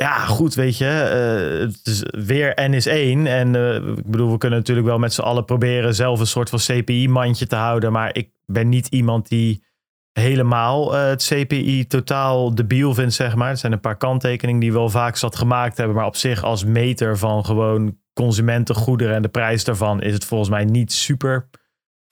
ja, 0.00 0.18
goed, 0.18 0.54
weet 0.54 0.78
je. 0.78 0.84
Uh, 0.84 1.66
het 1.66 1.86
is 1.86 2.02
weer 2.26 2.52
N 2.68 2.72
is 2.72 2.86
één. 2.86 3.26
En 3.26 3.54
uh, 3.54 3.74
ik 3.74 4.10
bedoel, 4.10 4.30
we 4.30 4.38
kunnen 4.38 4.58
natuurlijk 4.58 4.86
wel 4.86 4.98
met 4.98 5.12
z'n 5.12 5.20
allen 5.20 5.44
proberen 5.44 5.94
zelf 5.94 6.20
een 6.20 6.26
soort 6.26 6.50
van 6.50 6.58
CPI-mandje 6.58 7.46
te 7.46 7.56
houden. 7.56 7.92
Maar 7.92 8.16
ik 8.16 8.30
ben 8.46 8.68
niet 8.68 8.86
iemand 8.86 9.28
die 9.28 9.64
helemaal 10.12 10.94
uh, 10.94 11.04
het 11.04 11.24
CPI 11.24 11.86
totaal 11.86 12.54
debiel 12.54 12.94
vindt, 12.94 13.14
zeg 13.14 13.34
maar. 13.34 13.50
Er 13.50 13.56
zijn 13.56 13.72
een 13.72 13.80
paar 13.80 13.96
kanttekeningen 13.96 14.60
die 14.60 14.72
we 14.72 14.78
wel 14.78 14.90
vaak 14.90 15.16
zat 15.16 15.36
gemaakt 15.36 15.76
hebben. 15.76 15.96
Maar 15.96 16.06
op 16.06 16.16
zich 16.16 16.42
als 16.42 16.64
meter 16.64 17.18
van 17.18 17.44
gewoon 17.44 17.98
consumentengoederen 18.12 19.14
en 19.14 19.22
de 19.22 19.28
prijs 19.28 19.64
daarvan 19.64 20.02
is 20.02 20.12
het 20.12 20.24
volgens 20.24 20.50
mij 20.50 20.64
niet 20.64 20.92
super 20.92 21.48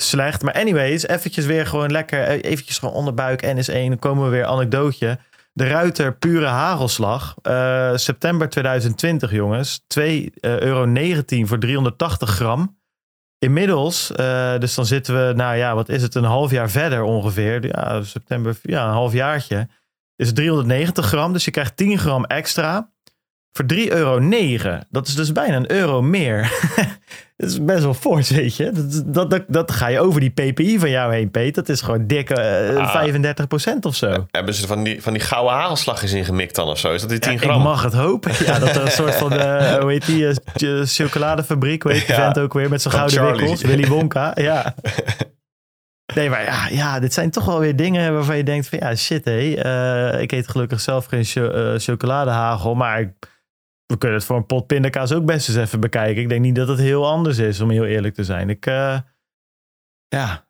slecht. 0.02 0.42
Maar 0.42 0.54
anyways, 0.54 1.06
eventjes 1.06 1.46
weer 1.46 1.66
gewoon 1.66 1.90
lekker, 1.90 2.28
eventjes 2.28 2.78
gewoon 2.78 2.94
onderbuik 2.94 3.42
N 3.42 3.56
is 3.56 3.68
één. 3.68 3.88
Dan 3.88 3.98
komen 3.98 4.24
we 4.24 4.30
weer 4.30 4.44
anekdootje. 4.44 5.18
De 5.58 5.66
Ruiter 5.66 6.16
pure 6.16 6.46
hagelslag. 6.46 7.34
Uh, 7.42 7.96
september 7.96 8.48
2020, 8.48 9.32
jongens. 9.32 9.80
2,19 9.80 10.30
euro 10.40 10.86
voor 11.44 11.58
380 11.58 12.30
gram. 12.30 12.78
Inmiddels, 13.38 14.10
uh, 14.10 14.58
dus 14.58 14.74
dan 14.74 14.86
zitten 14.86 15.14
we, 15.14 15.32
nou 15.34 15.56
ja, 15.56 15.74
wat 15.74 15.88
is 15.88 16.02
het, 16.02 16.14
een 16.14 16.24
half 16.24 16.50
jaar 16.50 16.70
verder 16.70 17.02
ongeveer. 17.02 17.66
Ja, 17.66 18.02
september, 18.02 18.58
ja, 18.62 18.84
een 18.86 18.92
half 18.92 19.12
jaartje. 19.12 19.68
Is 20.16 20.26
het 20.26 20.36
390 20.36 21.06
gram, 21.06 21.32
dus 21.32 21.44
je 21.44 21.50
krijgt 21.50 21.76
10 21.76 21.98
gram 21.98 22.24
extra 22.24 22.90
voor 23.52 23.64
3,9 23.74 23.78
euro. 23.88 24.20
Dat 24.90 25.06
is 25.06 25.14
dus 25.14 25.32
bijna 25.32 25.56
een 25.56 25.72
euro 25.72 26.02
meer. 26.02 26.52
dat 27.38 27.50
is 27.50 27.64
best 27.64 27.82
wel 27.82 27.94
fors, 27.94 28.30
weet 28.40 28.56
je. 28.56 28.70
Dat, 28.72 29.14
dat, 29.14 29.30
dat, 29.30 29.44
dat, 29.48 29.72
ga 29.72 29.86
je 29.86 30.00
over 30.00 30.20
die 30.20 30.30
PPI 30.30 30.78
van 30.78 30.90
jou 30.90 31.14
heen, 31.14 31.30
Peet. 31.30 31.54
Dat 31.54 31.68
is 31.68 31.80
gewoon 31.80 32.06
dikke 32.06 32.70
uh, 32.72 32.94
ah. 32.94 33.74
35% 33.74 33.78
of 33.80 33.94
zo. 33.94 34.26
Hebben 34.30 34.54
ze 34.54 34.66
van 34.66 34.82
die, 34.82 35.02
van 35.02 35.12
die 35.12 35.22
gouden 35.22 35.52
hagelslag 35.52 36.02
in 36.02 36.24
gemikt 36.24 36.54
dan 36.54 36.68
of 36.68 36.78
zo? 36.78 36.92
Is 36.92 37.00
dat 37.00 37.10
die 37.10 37.18
10 37.18 37.32
ja, 37.32 37.38
gram? 37.38 37.56
Ik 37.56 37.62
mag 37.62 37.82
het 37.82 37.92
hopen. 37.92 38.32
Ja, 38.44 38.58
dat 38.58 38.76
er 38.76 38.82
een 38.82 38.90
soort 38.90 39.14
van, 39.14 39.32
uh, 39.32 39.74
hoe 39.80 39.90
heet 39.90 40.06
die, 40.06 40.34
uh, 40.58 40.84
chocoladefabriek, 40.84 41.82
weet 41.82 42.06
je, 42.06 42.12
ja. 42.12 42.34
ook 42.38 42.52
weer 42.52 42.68
met 42.68 42.82
zijn 42.82 42.94
gouden 42.94 43.18
Charlie. 43.18 43.38
wikkels. 43.38 43.62
Willy 43.62 43.88
Wonka, 43.88 44.32
ja. 44.50 44.74
Nee, 46.14 46.30
maar 46.30 46.44
ja, 46.44 46.68
ja, 46.70 47.00
dit 47.00 47.12
zijn 47.12 47.30
toch 47.30 47.44
wel 47.44 47.60
weer 47.60 47.76
dingen 47.76 48.14
waarvan 48.14 48.36
je 48.36 48.44
denkt 48.44 48.68
van 48.68 48.78
ja, 48.78 48.94
shit 48.94 49.24
hé. 49.24 49.40
Ik 50.20 50.32
eet 50.32 50.48
gelukkig 50.48 50.80
zelf 50.80 51.06
geen 51.06 51.24
cho 51.24 51.74
chocoladehagel, 51.78 52.74
maar 52.74 53.14
we 53.88 53.98
kunnen 53.98 54.18
het 54.18 54.26
voor 54.26 54.36
een 54.36 54.46
pot 54.46 54.66
pindakaas 54.66 55.12
ook 55.12 55.24
best 55.24 55.48
eens 55.48 55.58
even 55.58 55.80
bekijken. 55.80 56.22
Ik 56.22 56.28
denk 56.28 56.40
niet 56.40 56.54
dat 56.54 56.68
het 56.68 56.78
heel 56.78 57.06
anders 57.06 57.38
is, 57.38 57.60
om 57.60 57.70
heel 57.70 57.84
eerlijk 57.84 58.14
te 58.14 58.24
zijn. 58.24 58.50
Ik, 58.50 58.66
uh, 58.66 59.00
ja, 60.08 60.46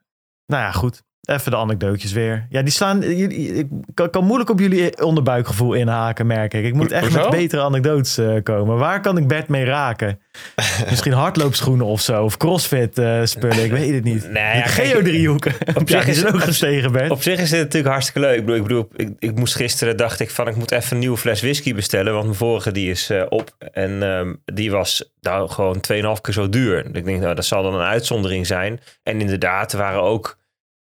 nou 0.46 0.62
ja, 0.62 0.72
goed. 0.72 1.04
Even 1.28 1.50
de 1.50 1.56
anekdootjes 1.56 2.12
weer. 2.12 2.46
Ja, 2.50 2.62
die 2.62 2.72
slaan. 2.72 3.02
Ik 3.02 3.66
kan, 4.10 4.24
moeilijk 4.24 4.50
op 4.50 4.58
jullie 4.58 5.04
onderbuikgevoel 5.04 5.72
inhaken, 5.72 6.26
merk 6.26 6.54
ik. 6.54 6.64
Ik 6.64 6.74
moet 6.74 6.92
echt 6.92 7.12
met 7.12 7.30
betere 7.30 7.62
anekdotes 7.62 8.18
uh, 8.18 8.42
komen. 8.42 8.76
Waar 8.76 9.00
kan 9.00 9.16
ik 9.16 9.28
Bert 9.28 9.48
mee 9.48 9.64
raken? 9.64 10.20
Misschien 10.90 11.12
hardloopschoenen 11.12 11.86
of 11.86 12.00
zo. 12.00 12.24
Of 12.24 12.36
crossfit 12.36 12.98
uh, 12.98 13.20
spullen. 13.24 13.64
Ik 13.64 13.70
weet 13.70 13.94
het 13.94 14.04
niet. 14.04 14.30
Nee, 14.30 14.56
ja, 14.56 14.66
Geodriehoeken. 14.66 15.54
Op 15.74 15.88
zich 15.90 16.06
is 16.06 16.22
het 16.22 16.34
ook 16.34 16.42
gestegen, 16.42 16.92
Bert. 16.92 17.10
Op 17.10 17.22
zich 17.22 17.40
is 17.40 17.50
het 17.50 17.60
natuurlijk 17.60 17.92
hartstikke 17.92 18.20
leuk. 18.20 18.38
Ik 18.38 18.44
bedoel, 18.44 18.56
ik, 18.56 18.62
bedoel 18.62 18.88
ik, 18.96 19.10
ik, 19.18 19.34
moest 19.34 19.54
gisteren, 19.54 19.96
dacht 19.96 20.20
ik 20.20 20.30
van, 20.30 20.48
ik 20.48 20.56
moet 20.56 20.70
even 20.70 20.92
een 20.92 20.98
nieuwe 20.98 21.16
fles 21.16 21.40
whisky 21.40 21.74
bestellen. 21.74 22.12
Want 22.12 22.24
mijn 22.24 22.36
vorige 22.36 22.72
die 22.72 22.90
is 22.90 23.10
uh, 23.10 23.22
op. 23.28 23.50
En 23.72 24.02
um, 24.02 24.42
die 24.44 24.70
was 24.70 25.12
nou 25.20 25.48
gewoon 25.48 25.76
2,5 25.92 26.20
keer 26.20 26.34
zo 26.34 26.48
duur. 26.48 26.86
Ik 26.94 27.04
denk, 27.04 27.20
nou, 27.20 27.34
dat 27.34 27.44
zal 27.44 27.62
dan 27.62 27.74
een 27.74 27.86
uitzondering 27.86 28.46
zijn. 28.46 28.80
En 29.02 29.20
inderdaad, 29.20 29.72
er 29.72 29.78
waren 29.78 30.02
ook 30.02 30.38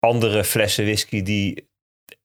andere 0.03 0.43
flessen 0.43 0.83
whisky 0.83 1.21
die 1.21 1.71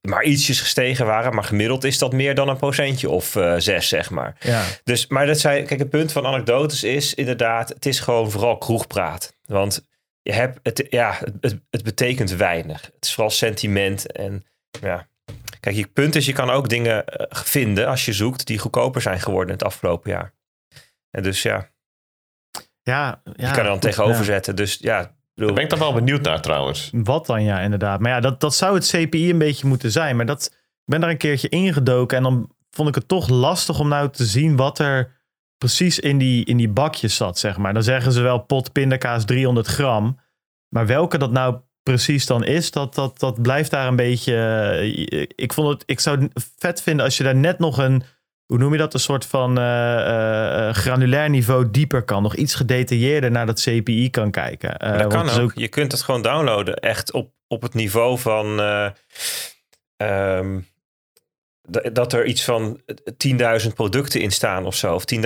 maar 0.01 0.23
ietsjes 0.23 0.61
gestegen 0.61 1.07
waren. 1.07 1.35
Maar 1.35 1.45
gemiddeld 1.45 1.85
is 1.85 1.99
dat 1.99 2.13
meer 2.13 2.35
dan 2.35 2.49
een 2.49 2.57
procentje 2.57 3.11
of 3.11 3.35
uh, 3.35 3.55
zes, 3.59 3.89
zeg 3.89 4.11
maar. 4.11 4.37
Ja. 4.41 4.65
Dus, 4.85 5.07
maar 5.07 5.27
dat 5.27 5.39
zei, 5.39 5.63
kijk, 5.63 5.81
het 5.81 5.91
punt 5.91 6.13
van 6.13 6.27
anekdotes 6.27 6.83
is 6.83 7.15
inderdaad, 7.15 7.69
het 7.69 7.87
is 7.87 8.01
gewoon 8.01 8.31
vooral 8.31 8.59
kroegpraat. 8.59 9.37
Want 9.45 9.87
je 10.23 10.33
hebt 10.33 10.59
het, 10.63 10.87
ja, 10.91 11.19
het, 11.41 11.61
het 11.71 11.83
betekent 11.83 12.31
weinig. 12.31 12.83
Het 12.83 13.05
is 13.05 13.13
vooral 13.13 13.31
sentiment 13.31 14.13
en 14.13 14.47
ja. 14.81 15.09
Kijk, 15.61 15.77
je 15.77 15.87
punt 15.87 16.15
is, 16.15 16.27
je 16.27 16.33
kan 16.33 16.51
ook 16.51 16.69
dingen 16.69 17.05
uh, 17.07 17.27
vinden 17.29 17.87
als 17.87 18.05
je 18.05 18.13
zoekt 18.13 18.47
die 18.47 18.59
goedkoper 18.59 19.01
zijn 19.01 19.21
geworden 19.21 19.53
het 19.53 19.65
afgelopen 19.65 20.11
jaar. 20.11 20.35
En 21.11 21.23
dus 21.23 21.43
ja. 21.43 21.71
Ja, 22.83 23.23
ja 23.25 23.49
je 23.49 23.51
kan 23.51 23.59
er 23.59 23.65
dan 23.65 23.79
tegenover 23.79 24.25
zetten. 24.25 24.57
Dus 24.57 24.79
ja, 24.81 25.18
daar 25.47 25.55
ben 25.55 25.65
ik 25.65 25.71
dan 25.71 25.79
wel 25.79 25.93
benieuwd 25.93 26.23
naar 26.23 26.41
trouwens. 26.41 26.91
Wat 26.93 27.27
dan, 27.27 27.43
ja, 27.43 27.61
inderdaad. 27.61 28.01
Maar 28.01 28.11
ja, 28.11 28.21
dat, 28.21 28.41
dat 28.41 28.55
zou 28.55 28.75
het 28.75 28.89
CPI 28.89 29.31
een 29.31 29.39
beetje 29.39 29.67
moeten 29.67 29.91
zijn. 29.91 30.17
Maar 30.17 30.27
dat, 30.27 30.45
ik 30.45 30.85
ben 30.85 31.01
daar 31.01 31.11
een 31.11 31.17
keertje 31.17 31.49
ingedoken 31.49 32.17
en 32.17 32.23
dan 32.23 32.51
vond 32.71 32.89
ik 32.89 32.95
het 32.95 33.09
toch 33.09 33.29
lastig 33.29 33.79
om 33.79 33.89
nou 33.89 34.11
te 34.11 34.25
zien 34.25 34.57
wat 34.57 34.79
er 34.79 35.17
precies 35.59 35.99
in 35.99 36.19
die, 36.19 36.45
in 36.45 36.57
die 36.57 36.69
bakjes 36.69 37.17
zat, 37.17 37.39
zeg 37.39 37.57
maar. 37.57 37.75
Dan 37.75 37.83
zeggen 37.83 38.13
ze 38.13 38.21
wel 38.21 38.39
pot 38.39 38.73
pindakaas 38.73 39.25
300 39.25 39.67
gram. 39.67 40.21
Maar 40.69 40.87
welke 40.87 41.19
dat 41.19 41.31
nou 41.31 41.57
precies 41.83 42.27
dan 42.27 42.45
is, 42.45 42.71
dat, 42.71 42.95
dat, 42.95 43.19
dat 43.19 43.43
blijft 43.43 43.71
daar 43.71 43.87
een 43.87 43.97
beetje... 43.97 44.35
Eh, 44.35 45.27
ik, 45.35 45.53
vond 45.53 45.69
het, 45.69 45.83
ik 45.87 46.01
zou 46.01 46.21
het 46.21 46.51
vet 46.57 46.83
vinden 46.83 47.05
als 47.05 47.17
je 47.17 47.25
daar 47.25 47.37
net 47.37 47.59
nog 47.59 47.79
een 47.79 48.03
hoe 48.49 48.59
noem 48.59 48.73
je 48.73 48.79
dat, 48.79 48.95
een 48.95 49.01
soort 49.01 49.27
van 49.27 49.59
uh, 49.59 50.73
granulair 50.73 51.31
niveau 51.31 51.71
dieper 51.71 52.03
kan. 52.03 52.23
Nog 52.23 52.35
iets 52.35 52.55
gedetailleerder 52.55 53.31
naar 53.31 53.47
dat 53.47 53.61
CPI 53.61 54.11
kan 54.11 54.31
kijken. 54.31 54.85
Uh, 54.85 54.99
dat 54.99 55.07
kan 55.07 55.31
ook. 55.31 55.53
Je 55.55 55.69
kunt 55.69 55.93
het 55.93 56.03
gewoon 56.03 56.23
downloaden. 56.23 56.77
Echt 56.77 57.13
op, 57.13 57.33
op 57.47 57.63
het 57.63 57.75
niveau 57.75 58.19
van... 58.19 58.61
Um, 59.97 60.67
dat 61.93 62.13
er 62.13 62.25
iets 62.27 62.45
van 62.45 62.81
10.000 63.63 63.75
producten 63.75 64.21
in 64.21 64.31
staan 64.31 64.67
of 64.67 64.75
zo. 64.75 64.95
Of 64.95 65.05
10.000, 65.15 65.23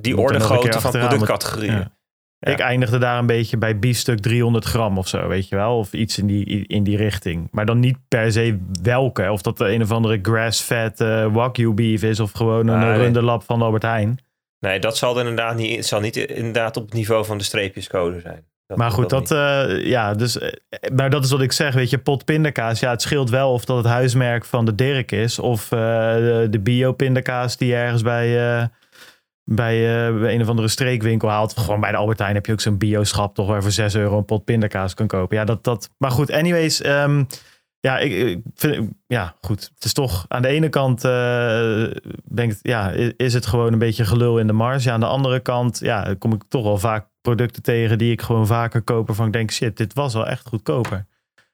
die 0.00 0.16
orde 0.16 0.40
grootte 0.40 0.80
van 0.80 0.90
productcategorieën. 0.90 1.92
Ik 2.50 2.58
eindigde 2.58 2.98
daar 2.98 3.18
een 3.18 3.26
beetje 3.26 3.56
bij 3.56 3.78
biefstuk 3.78 4.20
300 4.20 4.64
gram 4.64 4.98
of 4.98 5.08
zo, 5.08 5.28
weet 5.28 5.48
je 5.48 5.56
wel. 5.56 5.78
Of 5.78 5.92
iets 5.92 6.18
in 6.18 6.26
die, 6.26 6.66
in 6.66 6.82
die 6.82 6.96
richting. 6.96 7.48
Maar 7.50 7.66
dan 7.66 7.80
niet 7.80 7.96
per 8.08 8.32
se 8.32 8.58
welke. 8.82 9.32
Of 9.32 9.42
dat 9.42 9.58
de 9.58 9.72
een 9.72 9.82
of 9.82 9.90
andere 9.90 10.18
grass-fed 10.22 11.00
uh, 11.00 11.32
wagyu 11.32 11.72
beef 11.72 12.02
is. 12.02 12.20
Of 12.20 12.32
gewoon 12.32 12.68
een 12.68 12.78
nee. 12.78 12.98
runderlap 12.98 13.42
van 13.42 13.62
Albert 13.62 13.82
Heijn. 13.82 14.18
Nee, 14.58 14.78
dat 14.78 14.96
zal 14.96 15.18
inderdaad 15.18 15.56
niet, 15.56 15.86
zal 15.86 16.00
niet 16.00 16.16
inderdaad 16.16 16.76
op 16.76 16.84
het 16.84 16.94
niveau 16.94 17.24
van 17.24 17.38
de 17.38 17.44
streepjescode 17.44 18.20
zijn. 18.20 18.44
Dat 18.66 18.78
maar 18.78 18.90
goed, 18.90 19.10
dat, 19.10 19.30
uh, 19.30 19.86
ja, 19.86 20.14
dus, 20.14 20.36
uh, 20.36 20.48
maar 20.94 21.10
dat 21.10 21.24
is 21.24 21.30
wat 21.30 21.40
ik 21.40 21.52
zeg, 21.52 21.74
weet 21.74 21.90
je, 21.90 21.98
pot 21.98 22.24
pindakaas. 22.24 22.80
Ja, 22.80 22.90
het 22.90 23.02
scheelt 23.02 23.30
wel 23.30 23.52
of 23.52 23.64
dat 23.64 23.76
het 23.76 23.86
huismerk 23.86 24.44
van 24.44 24.64
de 24.64 24.74
Dirk 24.74 25.12
is. 25.12 25.38
Of 25.38 25.68
de, 25.68 26.46
de 26.50 26.60
bio 26.60 26.92
pindakaas 26.92 27.56
die 27.56 27.74
ergens 27.74 28.02
bij 28.02 28.70
bij, 29.44 30.08
uh, 30.08 30.20
bij 30.20 30.34
een 30.34 30.42
of 30.42 30.48
andere 30.48 30.68
streekwinkel 30.68 31.28
haalt. 31.28 31.58
Gewoon 31.58 31.80
bij 31.80 31.90
de 31.90 31.96
Albert 31.96 32.18
Heijn 32.18 32.34
heb 32.34 32.46
je 32.46 32.52
ook 32.52 32.60
zo'n 32.60 32.78
bioschap 32.78 33.34
toch 33.34 33.46
waar 33.46 33.62
voor 33.62 33.70
6 33.70 33.94
euro 33.94 34.18
een 34.18 34.24
pot 34.24 34.44
pindakaas 34.44 34.94
kan 34.94 35.06
kopen. 35.06 35.36
Ja, 35.36 35.44
dat, 35.44 35.64
dat, 35.64 35.90
maar 35.98 36.10
goed, 36.10 36.30
anyways. 36.30 36.84
Um, 36.84 37.26
ja, 37.80 37.98
ik, 37.98 38.40
vind, 38.54 38.90
ja, 39.06 39.34
goed. 39.40 39.70
Het 39.74 39.84
is 39.84 39.92
toch 39.92 40.24
aan 40.28 40.42
de 40.42 40.48
ene 40.48 40.68
kant 40.68 41.04
uh, 41.04 41.90
ja, 42.62 42.90
is 43.16 43.34
het 43.34 43.46
gewoon 43.46 43.72
een 43.72 43.78
beetje 43.78 44.04
gelul 44.04 44.38
in 44.38 44.46
de 44.46 44.52
marge. 44.52 44.90
Aan 44.90 45.00
de 45.00 45.06
andere 45.06 45.40
kant, 45.40 45.78
ja, 45.78 46.14
kom 46.18 46.32
ik 46.32 46.42
toch 46.48 46.64
wel 46.64 46.78
vaak 46.78 47.06
producten 47.20 47.62
tegen 47.62 47.98
die 47.98 48.12
ik 48.12 48.22
gewoon 48.22 48.46
vaker 48.46 48.82
koop. 48.82 49.14
Van 49.14 49.26
ik 49.26 49.32
denk, 49.32 49.50
shit, 49.50 49.76
dit 49.76 49.94
was 49.94 50.14
wel 50.14 50.26
echt 50.26 50.46
goedkoper. 50.46 51.06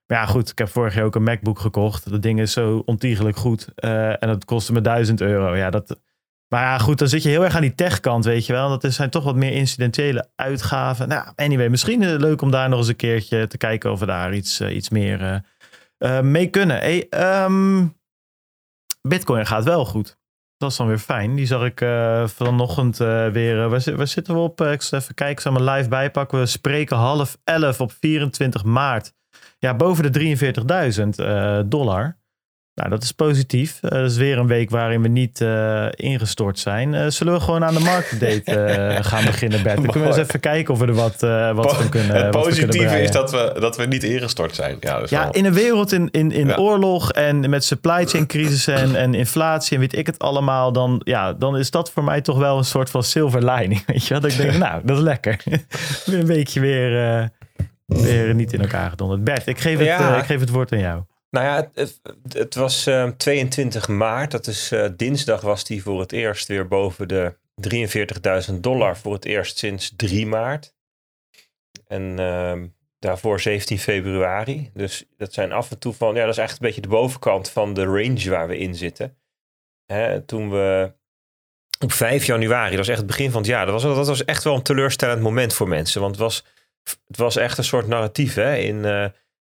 Maar 0.06 0.18
ja, 0.18 0.26
goed, 0.26 0.50
ik 0.50 0.59
heb 0.59 0.68
vorig 0.68 0.94
jaar 0.94 1.04
ook 1.04 1.14
een 1.14 1.23
MacBook 1.23 1.59
gekocht. 1.59 2.11
Dat 2.11 2.23
ding 2.23 2.40
is 2.40 2.52
zo 2.52 2.82
ontiegelijk 2.87 3.37
goed. 3.37 3.68
Uh, 3.76 4.09
en 4.09 4.28
dat 4.28 4.44
kostte 4.44 4.73
me 4.73 4.80
1000 4.80 5.20
euro. 5.20 5.56
Ja, 5.56 5.70
dat, 5.70 6.00
maar 6.50 6.62
ja, 6.62 6.78
goed, 6.78 6.99
dan 6.99 7.09
zit 7.09 7.23
je 7.23 7.28
heel 7.28 7.45
erg 7.45 7.54
aan 7.54 7.61
die 7.61 7.75
techkant, 7.75 8.25
weet 8.25 8.47
je 8.47 8.52
wel. 8.52 8.78
Dat 8.78 8.92
zijn 8.92 9.11
toch 9.11 9.25
wat 9.25 9.35
meer 9.37 9.52
incidentele 9.52 10.28
uitgaven. 10.37 11.09
Nou, 11.09 11.28
anyway, 11.37 11.69
misschien 11.69 12.02
is 12.02 12.11
het 12.11 12.21
leuk 12.21 12.42
om 12.42 12.50
daar 12.50 12.69
nog 12.69 12.78
eens 12.78 12.88
een 12.88 12.97
keertje 12.97 13.47
te 13.47 13.57
kijken 13.57 13.90
of 13.90 14.00
we 14.00 14.07
daar 14.07 14.35
iets, 14.35 14.61
uh, 14.61 14.75
iets 14.75 14.88
meer 14.88 15.42
uh, 15.99 16.21
mee 16.21 16.47
kunnen. 16.47 16.76
Hey, 16.76 17.07
um, 17.45 17.99
Bitcoin 19.09 19.47
gaat 19.47 19.64
wel 19.64 19.85
goed. 19.85 20.19
Dat 20.57 20.71
is 20.71 20.76
dan 20.76 20.87
weer 20.87 20.99
fijn. 20.99 21.35
Die 21.35 21.47
zag 21.47 21.64
ik 21.64 21.78
vanochtend 22.30 22.97
weer. 23.33 23.69
Waar, 23.69 23.97
waar, 23.97 24.07
zitten 24.07 24.35
we 24.35 24.40
op? 24.40 24.61
ik 24.61 24.83
zal 24.83 24.99
even 24.99 25.14
kijken, 25.14 25.37
ik 25.37 25.40
zal 25.40 25.52
mijn 25.52 25.64
live 25.64 25.88
bijpakken. 25.88 26.38
We 26.38 26.47
spreken 26.47 26.97
half 26.97 27.38
elf 27.45 27.80
op 27.80 27.92
24 27.92 28.64
maart. 28.64 29.12
Ja, 29.59 29.75
boven 29.75 30.12
de 30.12 30.37
43.000 31.62 31.69
dollar. 31.69 32.19
Nou, 32.80 32.92
dat 32.92 33.02
is 33.02 33.12
positief. 33.12 33.78
Uh, 33.82 33.90
dat 33.90 34.10
is 34.10 34.16
weer 34.16 34.38
een 34.38 34.46
week 34.46 34.70
waarin 34.70 35.02
we 35.02 35.08
niet 35.08 35.40
uh, 35.40 35.87
ingestort 35.90 36.58
zijn. 36.58 36.92
Uh, 36.92 37.06
zullen 37.06 37.32
we 37.32 37.40
gewoon 37.40 37.64
aan 37.64 37.75
de 37.75 37.80
marktdate 37.80 38.99
gaan 39.10 39.25
beginnen, 39.25 39.62
Bert? 39.62 39.76
Dan 39.76 39.87
kunnen 39.87 40.10
we 40.10 40.16
eens 40.16 40.26
even 40.26 40.40
kijken 40.40 40.75
of 40.75 40.80
we 40.80 40.87
er 40.87 40.94
wat, 40.94 41.20
wat 41.54 41.76
van 41.76 41.88
kunnen 41.88 42.16
Het 42.16 42.30
positieve 42.30 43.02
is 43.02 43.10
dat 43.10 43.30
we, 43.30 43.56
dat 43.60 43.76
we 43.76 43.87
niet 43.87 44.02
ingestort 44.02 44.54
zijn. 44.54 44.76
Ja, 44.80 45.02
ja 45.06 45.22
wel... 45.22 45.32
in 45.32 45.44
een 45.44 45.52
wereld 45.52 45.92
in, 45.92 46.08
in, 46.10 46.32
in 46.32 46.46
ja. 46.46 46.56
oorlog 46.56 47.12
en 47.12 47.50
met 47.50 47.64
supply 47.64 48.06
chain 48.06 48.26
crisis 48.26 48.66
en, 48.66 48.94
en 48.94 49.14
inflatie 49.14 49.75
en 49.75 49.80
weet 49.80 49.96
ik 49.96 50.06
het 50.06 50.18
allemaal... 50.18 50.72
Dan, 50.72 51.00
ja, 51.04 51.32
dan 51.32 51.56
is 51.56 51.70
dat 51.70 51.90
voor 51.90 52.04
mij 52.04 52.20
toch 52.20 52.38
wel 52.38 52.58
een 52.58 52.64
soort 52.64 52.90
van 52.90 53.02
silver 53.02 53.50
lining. 53.50 53.82
Weet 53.87 54.06
je? 54.06 54.14
Dat 54.14 54.25
ik 54.25 54.37
denk, 54.37 54.56
nou, 54.66 54.80
dat 54.84 54.96
is 54.96 55.02
lekker. 55.02 55.42
een 56.06 56.26
weekje 56.26 56.60
weer, 56.60 57.30
weer 57.87 58.34
niet 58.34 58.52
in 58.52 58.60
elkaar 58.60 58.90
gedonderd. 58.90 59.25
Bert, 59.25 59.46
ik 59.46 59.58
geef, 59.58 59.78
het, 59.78 59.87
ja. 59.87 60.16
ik 60.16 60.25
geef 60.25 60.40
het 60.40 60.50
woord 60.50 60.72
aan 60.72 60.78
jou. 60.78 61.02
Nou 61.30 61.46
ja, 61.46 61.70
het, 61.75 62.00
het 62.28 62.54
was 62.54 62.87
uh, 62.87 63.02
ehm, 63.02 63.16
22 63.16 63.88
maart. 63.88 64.30
Dat 64.30 64.46
is 64.46 64.72
uh, 64.72 64.88
dinsdag 64.96 65.40
was 65.40 65.64
die 65.64 65.82
voor 65.82 66.00
het 66.00 66.12
eerst 66.12 66.49
weer 66.49 66.68
boven 66.68 67.08
de 67.08 67.34
43.000 68.49 68.54
dollar. 68.54 68.96
Voor 68.96 69.12
het 69.12 69.25
eerst 69.25 69.58
sinds 69.58 69.92
3 69.96 70.26
maart. 70.26 70.75
En 71.87 72.20
uh, 72.20 72.62
daarvoor 72.99 73.40
17 73.40 73.78
februari. 73.78 74.70
Dus 74.75 75.04
dat 75.16 75.32
zijn 75.32 75.52
af 75.52 75.70
en 75.70 75.78
toe 75.78 75.92
van... 75.92 76.14
Ja, 76.14 76.25
dat 76.25 76.37
is 76.37 76.42
echt 76.42 76.52
een 76.52 76.66
beetje 76.66 76.80
de 76.80 76.88
bovenkant 76.88 77.50
van 77.50 77.75
de 77.75 77.84
range 77.84 78.30
waar 78.30 78.49
we 78.49 78.58
in 78.58 78.75
zitten. 78.75 79.18
Hè, 79.87 80.20
toen 80.20 80.50
we 80.50 80.92
op 81.84 81.92
5 81.92 82.25
januari, 82.25 82.68
dat 82.68 82.78
was 82.78 82.88
echt 82.88 82.99
het 82.99 83.06
begin 83.06 83.30
van 83.30 83.40
het 83.40 83.50
jaar. 83.50 83.66
Dat 83.66 83.82
was, 83.82 83.96
dat 83.96 84.06
was 84.06 84.25
echt 84.25 84.44
wel 84.44 84.54
een 84.54 84.62
teleurstellend 84.62 85.22
moment 85.22 85.54
voor 85.54 85.68
mensen. 85.68 86.00
Want 86.00 86.12
het 86.12 86.20
was, 86.20 86.44
het 87.06 87.16
was 87.16 87.37
echt 87.37 87.58
een 87.58 87.64
soort 87.64 87.87
narratief. 87.87 88.34
Hè? 88.34 88.56
In, 88.56 88.76
uh, 88.76 89.06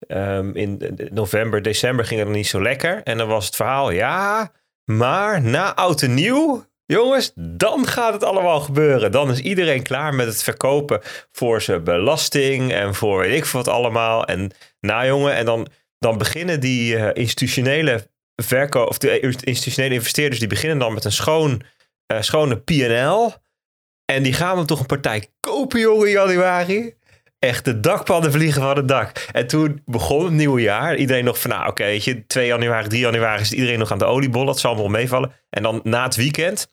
um, 0.08 0.56
in 0.56 0.98
november, 1.12 1.62
december 1.62 2.04
ging 2.04 2.20
het 2.20 2.28
niet 2.28 2.46
zo 2.46 2.62
lekker. 2.62 3.02
En 3.02 3.18
dan 3.18 3.28
was 3.28 3.46
het 3.46 3.56
verhaal, 3.56 3.90
ja, 3.90 4.52
maar 4.84 5.42
na 5.42 5.74
oud 5.74 6.02
en 6.02 6.14
nieuw, 6.14 6.64
jongens, 6.86 7.32
dan 7.34 7.86
gaat 7.86 8.12
het 8.12 8.24
allemaal 8.24 8.60
gebeuren. 8.60 9.12
Dan 9.12 9.30
is 9.30 9.40
iedereen 9.40 9.82
klaar 9.82 10.14
met 10.14 10.26
het 10.26 10.42
verkopen 10.42 11.00
voor 11.32 11.62
zijn 11.62 11.84
belasting 11.84 12.72
en 12.72 12.94
voor 12.94 13.18
weet 13.18 13.36
ik 13.36 13.44
wat 13.44 13.68
allemaal. 13.68 14.24
En 14.26 14.50
na 14.80 15.06
jongen, 15.06 15.34
en 15.34 15.44
dan, 15.44 15.68
dan 15.98 16.18
beginnen 16.18 16.60
die 16.60 16.94
uh, 16.94 17.08
institutionele 17.12 18.08
verkoop, 18.42 18.88
of 18.88 18.98
de 18.98 19.20
institutionele 19.20 19.94
investeerders, 19.94 20.38
die 20.38 20.48
beginnen 20.48 20.78
dan 20.78 20.94
met 20.94 21.04
een 21.04 21.12
schoon 21.12 21.62
uh, 22.12 22.20
schone 22.20 22.56
PNL. 22.56 23.32
En 24.04 24.22
die 24.22 24.32
gaan 24.32 24.58
we 24.58 24.64
toch 24.64 24.80
een 24.80 24.86
partij 24.86 25.28
kopen, 25.40 25.80
jongen, 25.80 26.06
in 26.06 26.12
januari. 26.12 26.94
Echt 27.40 27.64
de 27.64 27.80
dakpannen 27.80 28.32
vliegen 28.32 28.62
van 28.62 28.76
het 28.76 28.88
dak. 28.88 29.28
En 29.32 29.46
toen 29.46 29.82
begon 29.84 30.24
het 30.24 30.32
nieuwe 30.32 30.60
jaar. 30.60 30.96
Iedereen 30.96 31.24
nog 31.24 31.40
van, 31.40 31.50
nou 31.50 31.68
oké, 31.68 31.84
weet 31.84 32.04
je, 32.04 32.26
2 32.26 32.46
januari, 32.46 32.88
3 32.88 33.00
januari 33.00 33.40
is 33.40 33.52
iedereen 33.52 33.78
nog 33.78 33.92
aan 33.92 33.98
de 33.98 34.04
oliebol. 34.04 34.44
Dat 34.44 34.58
zal 34.58 34.76
wel 34.76 34.88
meevallen. 34.88 35.32
En 35.50 35.62
dan 35.62 35.80
na 35.82 36.02
het 36.02 36.16
weekend, 36.16 36.68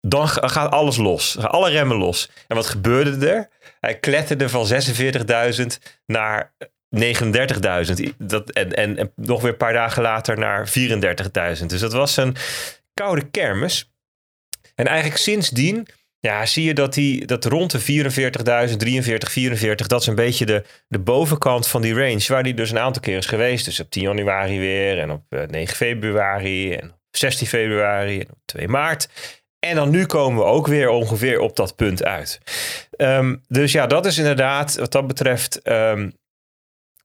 dan 0.00 0.28
gaat 0.28 0.70
alles 0.70 0.96
los. 0.96 1.38
Alle 1.38 1.70
remmen 1.70 1.96
los. 1.96 2.30
En 2.46 2.56
wat 2.56 2.66
gebeurde 2.66 3.28
er? 3.28 3.48
Hij 3.80 3.98
kletterde 3.98 4.48
van 4.48 4.68
46.000 5.58 5.66
naar 6.06 6.54
39.000. 6.96 8.16
Dat, 8.18 8.50
en, 8.50 8.74
en, 8.74 8.96
en 8.96 9.12
nog 9.14 9.40
weer 9.40 9.50
een 9.50 9.56
paar 9.56 9.72
dagen 9.72 10.02
later 10.02 10.38
naar 10.38 10.68
34.000. 11.58 11.66
Dus 11.66 11.80
dat 11.80 11.92
was 11.92 12.16
een 12.16 12.36
koude 12.94 13.30
kermis. 13.30 13.92
En 14.74 14.86
eigenlijk 14.86 15.20
sindsdien 15.20 15.88
ja, 16.20 16.46
zie 16.46 16.64
je 16.64 16.74
dat, 16.74 16.94
die, 16.94 17.26
dat 17.26 17.44
rond 17.44 17.70
de 17.70 17.80
44.000, 18.70 18.76
43, 18.76 19.32
44, 19.32 19.86
dat 19.86 20.00
is 20.00 20.06
een 20.06 20.14
beetje 20.14 20.46
de, 20.46 20.64
de 20.88 20.98
bovenkant 20.98 21.68
van 21.68 21.82
die 21.82 21.94
range. 21.94 22.24
Waar 22.28 22.42
die 22.42 22.54
dus 22.54 22.70
een 22.70 22.78
aantal 22.78 23.02
keer 23.02 23.16
is 23.16 23.26
geweest. 23.26 23.64
Dus 23.64 23.80
op 23.80 23.90
10 23.90 24.02
januari 24.02 24.58
weer 24.58 24.98
en 24.98 25.10
op 25.10 25.22
9 25.30 25.52
eh, 25.52 25.66
februari 25.66 26.72
en 26.74 26.90
op 26.90 27.16
16 27.16 27.46
februari 27.46 28.20
en 28.20 28.28
op 28.30 28.38
2 28.44 28.68
maart. 28.68 29.08
En 29.58 29.74
dan 29.74 29.90
nu 29.90 30.06
komen 30.06 30.38
we 30.38 30.50
ook 30.50 30.66
weer 30.66 30.88
ongeveer 30.88 31.40
op 31.40 31.56
dat 31.56 31.76
punt 31.76 32.04
uit. 32.04 32.40
Um, 32.96 33.42
dus 33.48 33.72
ja, 33.72 33.86
dat 33.86 34.06
is 34.06 34.18
inderdaad 34.18 34.76
wat 34.76 34.92
dat 34.92 35.06
betreft 35.06 35.60
um, 35.64 36.12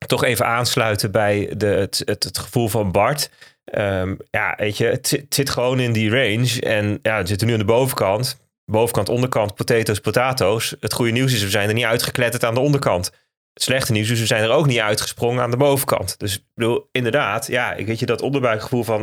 toch 0.06 0.24
even 0.24 0.46
aansluiten 0.46 1.12
bij 1.12 1.54
de, 1.58 1.66
het, 1.66 2.02
het, 2.06 2.24
het 2.24 2.38
gevoel 2.38 2.68
van 2.68 2.92
Bart. 2.92 3.30
Um, 3.74 4.18
ja, 4.30 4.54
weet 4.58 4.78
je, 4.78 4.86
het, 4.86 5.24
zit 5.30 5.50
gewoon 5.50 5.80
in 5.80 5.94
die 5.94 6.10
range. 6.10 6.62
En 6.62 7.00
ja, 7.02 7.22
we 7.22 7.28
zitten 7.28 7.48
nu 7.48 7.54
aan 7.54 7.60
de 7.60 7.66
bovenkant. 7.66 8.42
Bovenkant, 8.66 9.10
onderkant, 9.10 9.56
potatoes, 9.56 10.00
potatoes. 10.00 10.76
Het 10.80 10.94
goede 10.94 11.12
nieuws 11.12 11.34
is, 11.34 11.44
we 11.44 11.50
zijn 11.50 11.68
er 11.68 11.74
niet 11.74 11.84
uitgekletterd 11.84 12.44
aan 12.44 12.54
de 12.54 12.60
onderkant. 12.60 13.06
Het 13.54 13.64
slechte 13.64 13.92
nieuws 13.92 14.10
is, 14.10 14.20
we 14.20 14.26
zijn 14.26 14.44
er 14.44 14.52
ook 14.52 14.66
niet 14.66 14.80
uitgesprongen 14.80 15.44
aan 15.44 15.52
de 15.52 15.58
bovenkant. 15.58 16.20
Dus 16.20 16.36
ik 16.36 16.44
bedoel, 16.54 16.88
inderdaad, 16.92 17.48
ja, 17.48 17.74
ik 17.74 17.86
weet 17.86 18.00
je 18.00 18.06
dat 18.06 18.22
onderbuikgevoel 18.22 18.84
van... 18.84 19.02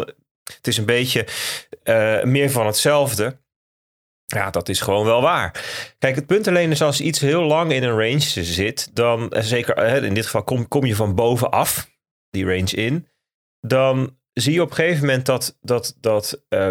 Het 0.57 0.67
is 0.67 0.77
een 0.77 0.85
beetje 0.85 1.27
uh, 1.85 2.23
meer 2.23 2.51
van 2.51 2.67
hetzelfde. 2.67 3.39
Ja, 4.25 4.51
dat 4.51 4.69
is 4.69 4.81
gewoon 4.81 5.05
wel 5.05 5.23
waar. 5.23 5.65
Kijk, 5.99 6.15
het 6.15 6.27
punt 6.27 6.49
alleen 6.49 6.71
is 6.71 6.83
als 6.83 7.01
iets 7.01 7.21
heel 7.21 7.43
lang 7.43 7.73
in 7.73 7.83
een 7.83 7.99
range 7.99 8.45
zit, 8.45 8.91
dan 8.97 9.31
eh, 9.31 9.43
zeker 9.43 10.05
in 10.05 10.15
dit 10.15 10.25
geval 10.25 10.45
kom, 10.45 10.69
kom 10.69 10.85
je 10.85 10.95
van 10.95 11.15
bovenaf 11.15 11.91
die 12.31 12.45
range 12.45 12.71
in, 12.71 13.09
dan 13.61 14.19
zie 14.33 14.53
je 14.53 14.63
op 14.63 14.71
een 14.71 14.75
gegeven 14.75 15.07
moment 15.07 15.27
dat, 15.27 15.57
dat, 15.61 15.97
dat 16.01 16.43
uh, 16.49 16.71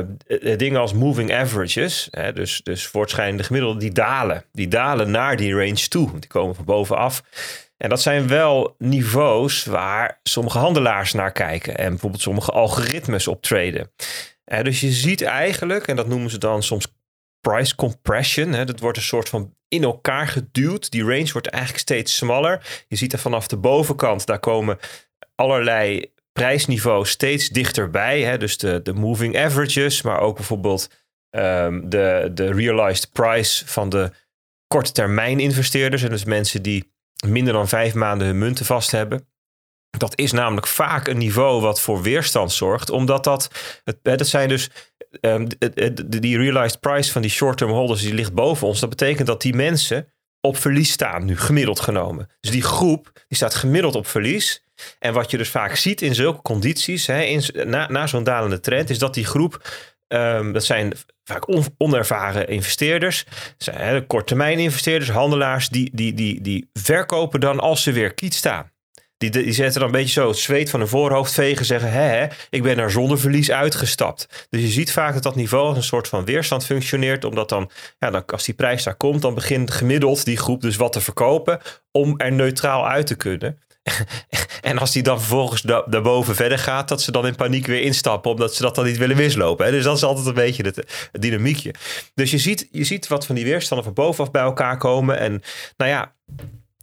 dingen 0.58 0.80
als 0.80 0.94
moving 0.94 1.34
averages, 1.34 2.08
hè, 2.12 2.34
dus, 2.34 2.62
dus 2.64 2.88
voortschrijdende 2.88 3.44
gemiddelden, 3.44 3.80
die 3.80 3.92
dalen. 3.92 4.46
Die 4.52 4.68
dalen 4.68 5.12
naar 5.12 5.36
die 5.36 5.54
range 5.54 5.88
toe. 5.88 6.20
Die 6.20 6.30
komen 6.30 6.56
van 6.56 6.66
bovenaf. 6.66 7.24
En 7.78 7.90
dat 7.90 8.02
zijn 8.02 8.28
wel 8.28 8.76
niveaus 8.78 9.66
waar 9.66 10.20
sommige 10.24 10.58
handelaars 10.58 11.14
naar 11.14 11.32
kijken. 11.32 11.78
En 11.78 11.90
bijvoorbeeld 11.90 12.22
sommige 12.22 12.52
algoritmes 12.52 13.28
optreden. 13.28 13.92
Uh, 14.46 14.62
dus 14.62 14.82
je 14.82 14.92
ziet 14.92 15.22
eigenlijk, 15.22 15.88
en 15.88 15.96
dat 15.96 16.08
noemen 16.08 16.30
ze 16.30 16.38
dan 16.38 16.64
soms 16.64 16.88
price 17.42 17.76
compression. 17.76 18.54
Hè, 18.54 18.66
dat 18.66 18.80
wordt 18.80 18.98
een 18.98 19.04
soort 19.04 19.30
van 19.30 19.56
in 19.68 19.84
elkaar 19.84 20.28
geduwd. 20.28 20.92
Die 20.92 21.04
range 21.04 21.32
wordt 21.32 21.48
eigenlijk 21.48 21.84
steeds 21.84 22.16
smaller. 22.16 22.84
Je 22.88 22.96
ziet 22.96 23.14
er 23.14 23.20
vanaf 23.20 23.48
de 23.48 23.58
bovenkant, 23.58 24.26
daar 24.26 24.40
komen 24.40 24.78
allerlei 25.36 26.12
prijsniveau 26.32 27.06
steeds 27.06 27.50
dichterbij. 27.50 28.22
Hè? 28.22 28.38
Dus 28.38 28.58
de, 28.58 28.82
de 28.82 28.94
moving 28.94 29.38
averages, 29.38 30.02
maar 30.02 30.20
ook 30.20 30.36
bijvoorbeeld 30.36 30.90
um, 31.36 31.90
de, 31.90 32.32
de 32.34 32.54
realized 32.54 33.12
price 33.12 33.68
van 33.68 33.90
de 33.90 34.12
korte 34.68 34.92
termijn 34.92 35.40
investeerders. 35.40 36.04
En 36.04 36.10
dus 36.10 36.24
mensen 36.24 36.62
die 36.62 36.94
minder 37.26 37.54
dan 37.54 37.68
vijf 37.68 37.94
maanden 37.94 38.28
hun 38.28 38.38
munten 38.38 38.66
vast 38.66 38.92
hebben. 38.92 39.28
Dat 39.98 40.18
is 40.18 40.32
namelijk 40.32 40.68
vaak 40.68 41.08
een 41.08 41.18
niveau 41.18 41.62
wat 41.62 41.82
voor 41.82 42.02
weerstand 42.02 42.52
zorgt, 42.52 42.90
omdat 42.90 43.24
dat, 43.24 43.50
dat 44.02 44.28
zijn 44.28 44.50
dus, 44.50 44.70
um, 45.22 45.48
die 46.20 46.38
realized 46.38 46.80
price 46.80 47.12
van 47.12 47.22
die 47.22 47.32
short-term 47.32 47.72
holders, 47.72 48.02
die 48.02 48.14
ligt 48.14 48.34
boven 48.34 48.68
ons. 48.68 48.80
Dat 48.80 48.90
betekent 48.90 49.28
dat 49.28 49.42
die 49.42 49.54
mensen 49.54 50.14
op 50.42 50.58
verlies 50.58 50.92
staan, 50.92 51.26
nu 51.26 51.38
gemiddeld 51.38 51.80
genomen. 51.80 52.30
Dus 52.40 52.52
die 52.52 52.62
groep, 52.62 53.12
die 53.28 53.38
staat 53.38 53.56
gemiddeld 53.56 53.96
op 53.96 54.08
verlies. 54.08 54.64
En 55.00 55.14
wat 55.14 55.32
je 55.32 55.38
dus 55.38 55.50
vaak 55.50 55.76
ziet 55.76 56.02
in 56.02 56.16
zulke 56.16 56.42
condities, 56.42 57.08
hè, 57.08 57.22
in, 57.22 57.44
na, 57.54 57.88
na 57.90 58.08
zo'n 58.08 58.24
dalende 58.24 58.60
trend, 58.60 58.90
is 58.90 59.00
dat 59.00 59.14
die 59.14 59.26
groep, 59.26 59.70
um, 60.08 60.54
dat 60.54 60.64
zijn 60.64 60.94
vaak 61.24 61.46
onervaren 61.78 62.48
investeerders, 62.48 63.26
zijn 63.58 64.08
korttermijn 64.08 64.60
investeerders, 64.60 65.10
handelaars, 65.10 65.70
die, 65.70 65.90
die, 65.94 66.14
die, 66.14 66.42
die 66.42 66.70
verkopen 66.74 67.40
dan 67.40 67.60
als 67.60 67.84
ze 67.84 67.92
weer 67.92 68.14
kiet 68.14 68.34
staan. 68.34 68.72
Die, 69.20 69.30
die 69.30 69.52
zetten 69.52 69.80
dan 69.80 69.90
een 69.90 69.96
beetje 69.96 70.22
zo 70.22 70.28
het 70.28 70.38
zweet 70.38 70.70
van 70.70 70.80
hun 70.80 70.90
voorhoofd 70.90 71.34
vegen. 71.34 71.66
Zeggen, 71.66 71.92
hè, 71.92 72.28
ik 72.50 72.64
ben 72.64 72.78
er 72.78 72.92
zonder 72.92 73.20
verlies 73.20 73.52
uitgestapt. 73.52 74.48
Dus 74.50 74.62
je 74.62 74.68
ziet 74.68 74.92
vaak 74.92 75.14
dat 75.14 75.24
dat 75.24 75.36
niveau 75.36 75.68
als 75.68 75.78
een 75.78 75.84
soort 75.84 76.08
van 76.08 76.26
weerstand 76.26 76.66
functioneert. 76.66 77.26
Omdat 77.26 77.50
dan, 77.50 77.72
ja, 77.98 78.10
dan 78.10 78.26
als 78.26 78.46
die 78.46 78.54
prijs 78.54 78.84
daar 78.84 78.96
komt, 78.96 79.22
dan 79.22 79.34
begint 79.34 79.72
gemiddeld 79.72 80.26
die 80.26 80.38
groep 80.38 80.62
dus 80.62 80.76
wat 80.76 80.94
te 80.94 81.02
verkopen. 81.02 81.60
Om 81.92 82.14
er 82.18 82.32
neutraal 82.32 82.88
uit 82.88 83.08
te 83.08 83.16
kunnen. 83.16 83.60
en 84.62 84.78
als 84.78 84.92
die 84.92 85.04
dan 85.04 85.20
vervolgens 85.20 85.62
daarboven 85.62 86.36
verder 86.36 86.60
gaat, 86.60 86.88
dat 86.88 87.02
ze 87.02 87.12
dan 87.12 87.28
in 87.28 87.36
paniek 87.36 87.66
weer 87.66 87.82
instappen, 87.82 88.32
omdat 88.32 88.56
ze 88.56 88.62
dat 88.62 88.76
dan 88.76 88.86
niet 88.86 88.98
willen 88.98 89.16
mislopen. 89.16 89.66
Hè? 89.66 89.72
Dus 89.72 89.84
dat 89.84 89.98
is 89.98 90.04
altijd 90.04 90.26
een 90.26 90.34
beetje 90.34 90.64
het, 90.64 91.10
dynamiekje. 91.12 91.74
Dus 92.14 92.32
je 92.32 92.38
ziet, 92.38 92.68
je 92.72 92.84
ziet 92.84 93.08
wat 93.08 93.26
van 93.26 93.36
die 93.36 93.46
weerstanden 93.46 93.86
van 93.86 93.94
bovenaf 93.94 94.32
bij 94.32 94.42
elkaar 94.42 94.78
komen. 94.78 95.20
En 95.20 95.42
nou 95.78 95.92
ja, 95.92 96.14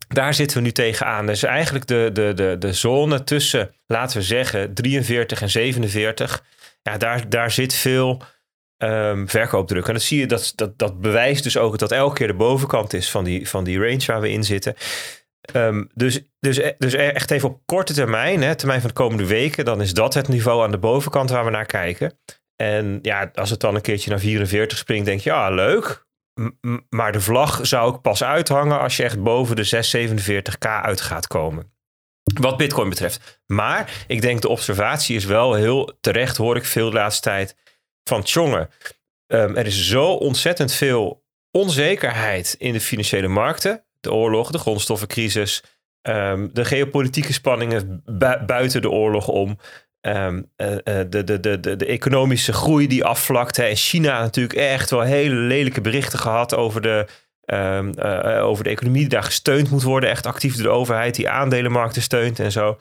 daar 0.09 0.35
zitten 0.35 0.57
we 0.57 0.63
nu 0.63 0.73
tegenaan. 0.73 1.27
Dus 1.27 1.43
eigenlijk 1.43 1.87
de, 1.87 2.11
de, 2.13 2.33
de, 2.35 2.57
de 2.59 2.73
zone 2.73 3.25
tussen, 3.25 3.75
laten 3.87 4.19
we 4.19 4.25
zeggen, 4.25 4.75
43 4.75 5.43
en 5.43 5.51
47. 5.51 6.45
Ja, 6.83 6.97
daar, 6.97 7.29
daar 7.29 7.51
zit 7.51 7.75
veel 7.75 8.23
um, 8.79 9.29
verkoopdruk. 9.29 9.87
En 9.87 9.93
dat 9.93 10.03
zie 10.03 10.19
je, 10.19 10.27
dat, 10.27 10.53
dat, 10.55 10.79
dat 10.79 11.01
bewijst 11.01 11.43
dus 11.43 11.57
ook 11.57 11.79
dat 11.79 11.93
elke 11.93 12.15
keer 12.15 12.27
de 12.27 12.35
bovenkant 12.35 12.93
is 12.93 13.11
van 13.11 13.25
die, 13.25 13.49
van 13.49 13.65
die 13.65 13.79
range 13.79 14.05
waar 14.07 14.21
we 14.21 14.31
in 14.31 14.45
zitten. 14.45 14.75
Um, 15.55 15.91
dus, 15.95 16.21
dus, 16.41 16.61
dus 16.79 16.95
echt 16.95 17.31
even 17.31 17.49
op 17.49 17.61
korte 17.65 17.93
termijn, 17.93 18.43
hè, 18.43 18.55
termijn 18.55 18.81
van 18.81 18.89
de 18.89 18.95
komende 18.95 19.27
weken, 19.27 19.65
dan 19.65 19.81
is 19.81 19.95
dat 19.95 20.15
het 20.15 20.29
niveau 20.29 20.65
aan 20.65 20.71
de 20.71 20.79
bovenkant 20.79 21.31
waar 21.31 21.45
we 21.45 21.51
naar 21.51 21.67
kijken. 21.67 22.19
En 22.57 22.99
ja, 23.03 23.31
als 23.35 23.51
het 23.51 23.61
dan 23.61 23.75
een 23.75 23.81
keertje 23.81 24.11
naar 24.11 24.19
44 24.19 24.79
springt, 24.79 25.07
denk 25.07 25.21
je, 25.21 25.31
ja, 25.31 25.51
leuk 25.51 26.07
maar 26.89 27.13
de 27.13 27.21
vlag 27.21 27.59
zou 27.63 27.95
ik 27.95 28.01
pas 28.01 28.25
uithangen 28.25 28.81
als 28.81 28.97
je 28.97 29.03
echt 29.03 29.23
boven 29.23 29.57
de 29.57 29.67
647k 29.67 30.69
uit 30.83 31.01
gaat 31.01 31.27
komen. 31.27 31.75
Wat 32.41 32.57
Bitcoin 32.57 32.89
betreft. 32.89 33.43
Maar 33.47 34.05
ik 34.07 34.21
denk 34.21 34.43
de 34.43 34.49
observatie 34.49 35.17
is 35.17 35.25
wel 35.25 35.55
heel 35.55 35.99
terecht, 36.01 36.37
hoor 36.37 36.57
ik 36.57 36.65
veel 36.65 36.91
de 36.91 36.97
laatste 36.97 37.23
tijd 37.23 37.57
van 38.03 38.23
Tjonge. 38.23 38.69
Um, 39.27 39.57
er 39.57 39.67
is 39.67 39.89
zo 39.89 40.13
ontzettend 40.13 40.73
veel 40.73 41.25
onzekerheid 41.51 42.55
in 42.59 42.73
de 42.73 42.81
financiële 42.81 43.29
markten. 43.29 43.86
Oorlog, 44.13 44.51
de 44.51 44.59
grondstoffencrisis, 44.59 45.63
um, 46.03 46.51
de 46.53 46.65
geopolitieke 46.65 47.33
spanningen 47.33 48.03
buiten 48.47 48.83
de 48.83 48.91
oorlog 48.91 49.29
om. 49.29 49.59
Um, 50.01 50.51
de, 50.57 51.07
de, 51.09 51.41
de, 51.41 51.61
de, 51.61 51.77
de 51.77 51.87
economische 51.87 52.53
groei 52.53 52.87
die 52.87 53.05
afvlakt. 53.05 53.59
En 53.59 53.77
China 53.77 54.21
natuurlijk 54.21 54.59
echt 54.59 54.91
wel 54.91 55.01
hele 55.01 55.35
lelijke 55.35 55.81
berichten 55.81 56.19
gehad 56.19 56.55
over 56.55 56.81
de, 56.81 57.07
um, 57.47 57.93
uh, 57.99 58.45
over 58.45 58.65
de 58.65 58.71
economie 58.71 59.01
die 59.01 59.09
daar 59.09 59.23
gesteund 59.23 59.71
moet 59.71 59.83
worden. 59.83 60.11
Echt 60.11 60.27
actief 60.27 60.55
door 60.55 60.63
de 60.63 60.69
overheid 60.69 61.15
die 61.15 61.29
aandelenmarkten 61.29 62.03
steunt 62.03 62.39
en 62.39 62.53
zo. 62.53 62.79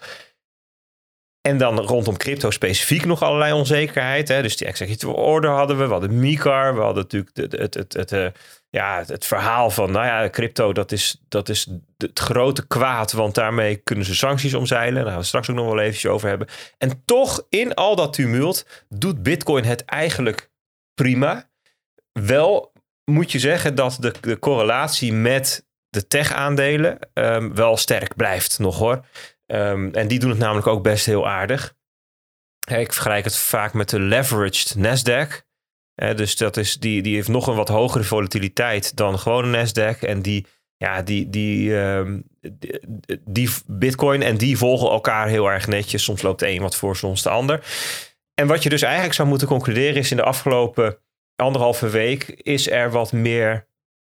En 1.42 1.58
dan 1.58 1.80
rondom 1.80 2.18
crypto 2.18 2.52
specifiek 2.52 3.06
nog 3.06 3.24
allerlei 3.24 3.54
onzekerheid. 3.54 4.28
Hè? 4.28 4.42
Dus 4.42 4.58
die 4.58 4.68
executive 4.68 5.14
order 5.14 5.52
hadden 5.52 5.78
we. 5.78 5.86
We 5.86 5.92
hadden 5.92 6.20
MICAR. 6.20 6.76
We 6.76 6.82
hadden 6.82 7.04
natuurlijk 7.04 7.38
het, 7.38 7.52
het, 7.52 7.74
het, 7.74 7.94
het, 7.94 8.12
eh, 8.12 8.28
ja, 8.76 9.04
het, 9.06 9.26
verhaal 9.26 9.70
van... 9.70 9.92
nou 9.92 10.06
ja, 10.06 10.30
crypto 10.30 10.74
dat 10.74 10.92
is, 10.92 11.22
dat 11.28 11.50
is 11.50 11.68
het 11.98 12.20
grote 12.20 12.68
kwaad. 12.68 13.12
Want 13.12 13.36
daarmee 13.36 13.76
kunnen 13.76 14.06
ze 14.06 14.16
sancties 14.16 14.54
omzeilen. 14.54 15.02
Daar 15.02 15.12
gaan 15.12 15.20
we 15.20 15.26
straks 15.26 15.50
ook 15.50 15.56
nog 15.56 15.66
wel 15.66 15.80
eventjes 15.80 16.12
over 16.12 16.30
hebben. 16.30 16.48
En 16.78 17.02
toch, 17.06 17.46
in 17.50 17.74
al 17.74 17.96
dat 17.96 18.14
tumult... 18.14 18.86
doet 18.90 19.24
Bitcoin 19.24 19.64
het 19.64 19.86
eigenlijk 19.86 20.52
prima. 20.94 21.50
Wel 22.12 22.74
moet 23.12 23.32
je 23.32 23.40
zeggen 23.40 23.76
dat 23.76 23.98
de, 24.00 24.14
de 24.22 24.40
correlatie 24.40 25.14
met 25.14 25.66
de 25.90 26.08
tech-aandelen... 26.08 27.00
Um, 27.14 27.56
wel 27.56 27.78
sterk 27.78 28.16
blijft 28.16 28.60
nog 28.60 28.78
hoor. 28.78 29.06
Um, 29.46 29.94
en 29.94 30.08
die 30.08 30.20
doen 30.20 30.30
het 30.30 30.40
namelijk 30.40 30.68
ook 30.68 30.84
best 30.84 31.06
heel 31.06 31.28
aardig. 31.28 31.76
Ik 32.68 32.94
vergelijk 32.94 33.24
het 33.24 33.38
vaak 33.38 33.74
met 33.74 33.90
de 33.90 34.00
leveraged 34.00 34.76
Nasdaq. 34.78 35.44
Dus 35.95 36.38
dat 36.38 36.58
is, 36.58 36.77
die, 36.77 37.01
die 37.01 37.15
heeft 37.15 37.27
nog 37.27 37.47
een 37.47 37.55
wat 37.55 37.69
hogere 37.69 38.03
volatiliteit 38.03 38.95
dan 38.95 39.19
gewoon 39.19 39.53
een 39.53 39.67
Nasdaq. 39.67 39.99
En 39.99 40.21
die, 40.21 40.45
ja, 40.77 41.01
die, 41.01 41.29
die, 41.29 41.73
um, 41.73 42.23
die, 43.21 43.49
Bitcoin 43.65 44.21
en 44.21 44.38
die 44.38 44.58
volgen 44.58 44.89
elkaar 44.89 45.27
heel 45.27 45.51
erg 45.51 45.67
netjes. 45.67 46.03
Soms 46.03 46.21
loopt 46.21 46.39
de 46.39 46.49
een 46.49 46.62
wat 46.62 46.75
voor, 46.75 46.95
soms 46.95 47.21
de 47.21 47.29
ander. 47.29 47.65
En 48.34 48.47
wat 48.47 48.63
je 48.63 48.69
dus 48.69 48.81
eigenlijk 48.81 49.13
zou 49.13 49.27
moeten 49.27 49.47
concluderen 49.47 49.95
is 49.95 50.12
in 50.12 50.17
de 50.17 50.23
afgelopen 50.23 50.97
anderhalve 51.36 51.89
week 51.89 52.23
is 52.27 52.69
er 52.69 52.91
wat 52.91 53.12
meer 53.12 53.67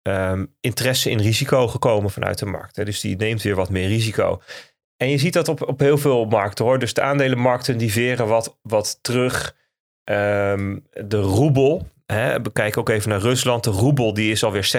um, 0.03 0.57
interesse 0.61 1.11
in 1.11 1.21
risico 1.21 1.69
gekomen 1.69 2.11
vanuit 2.11 2.39
de 2.39 2.47
markt. 2.47 2.75
Dus 2.75 3.01
die 3.01 3.17
neemt 3.17 3.43
weer 3.43 3.55
wat 3.55 3.71
meer 3.71 3.89
risico. 3.89 4.43
En 4.97 5.11
je 5.11 5.19
ziet 5.19 5.33
dat 5.33 5.49
op, 5.49 5.69
op 5.69 5.81
heel 5.81 5.99
veel 5.99 6.25
markten 6.25 6.65
hoor. 6.65 6.79
Dus 6.79 6.95
de 6.95 7.03
aandelenmarkten 7.03 7.79
die 7.79 7.93
veren 7.93 8.27
wat, 8.27 8.59
wat 8.63 8.99
terug. 9.03 9.59
Um, 10.05 10.87
de 10.93 11.21
roebel. 11.21 11.89
Hè, 12.07 12.43
we 12.43 12.53
kijken 12.53 12.81
ook 12.81 12.89
even 12.89 13.09
naar 13.09 13.21
Rusland. 13.21 13.65
De 13.65 13.71
roebel 13.71 14.15
die 14.15 14.31
is 14.31 14.45
alweer 14.45 14.71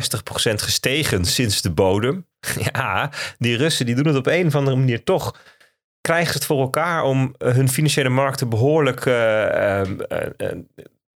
60% 0.50 0.54
gestegen 0.54 1.26
sinds 1.26 1.62
de 1.62 1.72
bodem. 1.72 2.28
ja, 2.74 3.12
die 3.38 3.58
Russen 3.58 3.86
die 3.86 3.96
doen 3.96 4.08
het 4.08 4.16
op 4.16 4.28
een 4.28 4.48
of 4.48 4.56
andere 4.56 4.76
manier 4.76 5.04
toch. 5.04 5.40
Krijgen 6.02 6.34
het 6.34 6.46
voor 6.46 6.62
elkaar 6.62 7.04
om 7.04 7.36
eh, 7.38 7.54
hun 7.54 7.70
financiële 7.70 8.10
markten 8.10 8.50
behoorlijk 8.50 9.06
uh, 9.06 9.82
uh, 9.82 10.52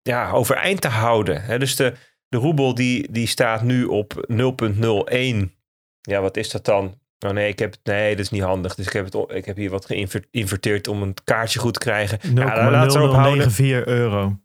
ja, 0.02 0.30
overeind 0.30 0.80
te 0.80 0.88
houden. 0.88 1.42
Hè? 1.42 1.58
Dus 1.58 1.76
de, 1.76 1.92
de 2.28 2.36
roebel 2.36 2.74
die, 2.74 3.12
die 3.12 3.26
staat 3.26 3.62
nu 3.62 3.84
op 3.84 4.26
0,01. 4.32 5.54
Ja, 6.00 6.20
wat 6.20 6.36
is 6.36 6.50
dat 6.50 6.64
dan? 6.64 6.98
Oh 7.26 7.32
nee, 7.32 7.48
ik 7.48 7.58
heb, 7.58 7.74
nee, 7.84 8.10
dat 8.10 8.24
is 8.24 8.30
niet 8.30 8.42
handig. 8.42 8.74
Dus 8.74 8.86
ik 8.86 8.92
heb, 8.92 9.04
het, 9.04 9.16
ik 9.28 9.44
heb 9.44 9.56
hier 9.56 9.70
wat 9.70 9.86
geïnverteerd 9.86 10.88
om 10.88 11.02
een 11.02 11.14
kaartje 11.24 11.58
goed 11.58 11.72
te 11.72 11.78
krijgen. 11.78 12.18
0,0094 12.22 12.30
ja, 13.56 13.86
euro. 13.86 14.36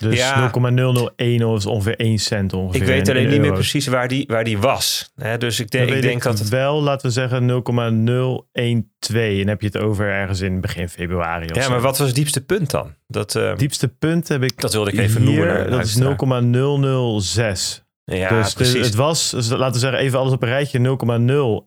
Dus 0.00 0.16
ja. 0.16 0.50
0,001 0.52 1.54
is 1.56 1.66
ongeveer 1.66 1.96
1 1.96 2.18
cent 2.18 2.52
ongeveer. 2.52 2.80
Ik 2.80 2.86
weet 2.86 3.08
alleen 3.08 3.28
niet 3.28 3.40
meer 3.40 3.52
precies 3.52 3.86
waar 3.86 4.08
die, 4.08 4.24
waar 4.26 4.44
die 4.44 4.58
was. 4.58 5.12
dus 5.38 5.60
ik, 5.60 5.70
denk, 5.70 5.90
ik 5.90 6.02
denk 6.02 6.22
dat 6.22 6.38
het... 6.38 6.48
Wel, 6.48 6.82
laten 6.82 7.06
we 7.06 7.12
zeggen 7.12 7.46
0,012. 7.46 8.42
En 8.60 9.48
heb 9.48 9.60
je 9.60 9.66
het 9.66 9.78
over 9.78 10.06
ergens 10.06 10.40
in 10.40 10.60
begin 10.60 10.88
februari 10.88 11.46
Ja, 11.52 11.62
zo. 11.62 11.70
maar 11.70 11.80
wat 11.80 11.98
was 11.98 12.06
het 12.06 12.16
diepste 12.16 12.44
punt 12.44 12.70
dan? 12.70 12.94
Dat 13.06 13.34
uh, 13.34 13.56
diepste 13.56 13.88
punt 13.88 14.28
heb 14.28 14.42
ik 14.42 14.60
Dat 14.60 14.72
wilde 14.72 14.92
ik 14.92 14.98
even 14.98 15.22
hier, 15.22 15.46
noemen. 15.46 15.70
Dat 15.70 15.84
is 15.84 15.96
0,006. 15.96 17.86
Ja, 18.16 18.28
dus 18.28 18.52
precies. 18.52 18.86
het 18.86 18.94
was, 18.94 19.30
dus 19.30 19.48
laten 19.48 19.72
we 19.72 19.78
zeggen, 19.78 19.98
even 19.98 20.18
alles 20.18 20.32
op 20.32 20.42
een 20.42 20.48
rijtje 20.48 20.78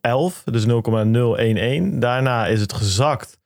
0,011, 0.01 0.43
dus 0.45 0.65
0,011. 0.65 1.99
Daarna 1.99 2.47
is 2.47 2.61
het 2.61 2.73
gezakt 2.73 3.39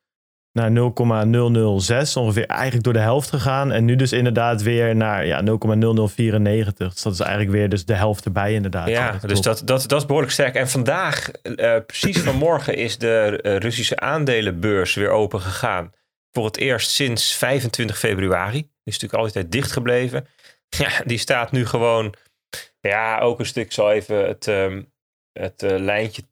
naar 0.52 0.72
0,006, 0.72 2.16
ongeveer 2.16 2.46
eigenlijk 2.46 2.84
door 2.84 2.94
de 2.94 3.00
helft 3.00 3.30
gegaan. 3.30 3.72
En 3.72 3.86
nu 3.86 3.96
dus 3.96 4.12
inderdaad 4.12 4.62
weer 4.62 4.96
naar 4.96 5.26
ja, 5.26 5.42
0,0094. 5.42 6.78
Dus 6.78 7.02
dat 7.02 7.14
is 7.14 7.20
eigenlijk 7.20 7.52
weer 7.52 7.70
dus 7.70 7.86
de 7.86 7.94
helft 7.94 8.26
erbij 8.26 8.54
inderdaad. 8.54 8.88
Ja, 8.88 9.18
dus 9.22 9.42
dat, 9.42 9.62
dat, 9.66 9.84
dat 9.88 10.00
is 10.00 10.06
behoorlijk 10.06 10.34
sterk. 10.34 10.56
En 10.56 10.70
vandaag, 10.70 11.30
uh, 11.44 11.76
precies 11.86 12.20
vanmorgen, 12.20 12.76
is 12.76 12.98
de 12.98 13.40
uh, 13.44 13.58
Russische 13.58 14.00
aandelenbeurs 14.00 14.94
weer 14.94 15.10
open 15.10 15.42
gegaan. 15.42 15.92
Voor 16.32 16.46
het 16.46 16.58
eerst 16.58 16.90
sinds 16.90 17.36
25 17.36 17.98
februari. 18.00 18.60
Die 18.60 18.94
is 18.94 19.00
natuurlijk 19.00 19.24
altijd 19.24 19.52
dicht 19.52 19.72
gebleven. 19.72 20.28
Ja, 20.70 20.90
die 21.06 21.18
staat 21.18 21.52
nu 21.52 21.66
gewoon 21.66 22.16
ja, 22.80 23.20
ook 23.20 23.40
een 23.40 23.46
stuk 23.46 23.72
zal 23.72 23.92
even 23.92 24.28
het, 24.28 24.48
um, 24.48 24.94
het 25.32 25.64
uh, 25.64 25.80
lijntje 25.80 26.24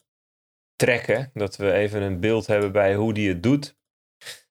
trekken. 0.76 1.30
Dat 1.34 1.56
we 1.56 1.72
even 1.72 2.02
een 2.02 2.20
beeld 2.20 2.46
hebben 2.46 2.72
bij 2.72 2.94
hoe 2.94 3.14
die 3.14 3.28
het 3.28 3.42
doet. 3.42 3.76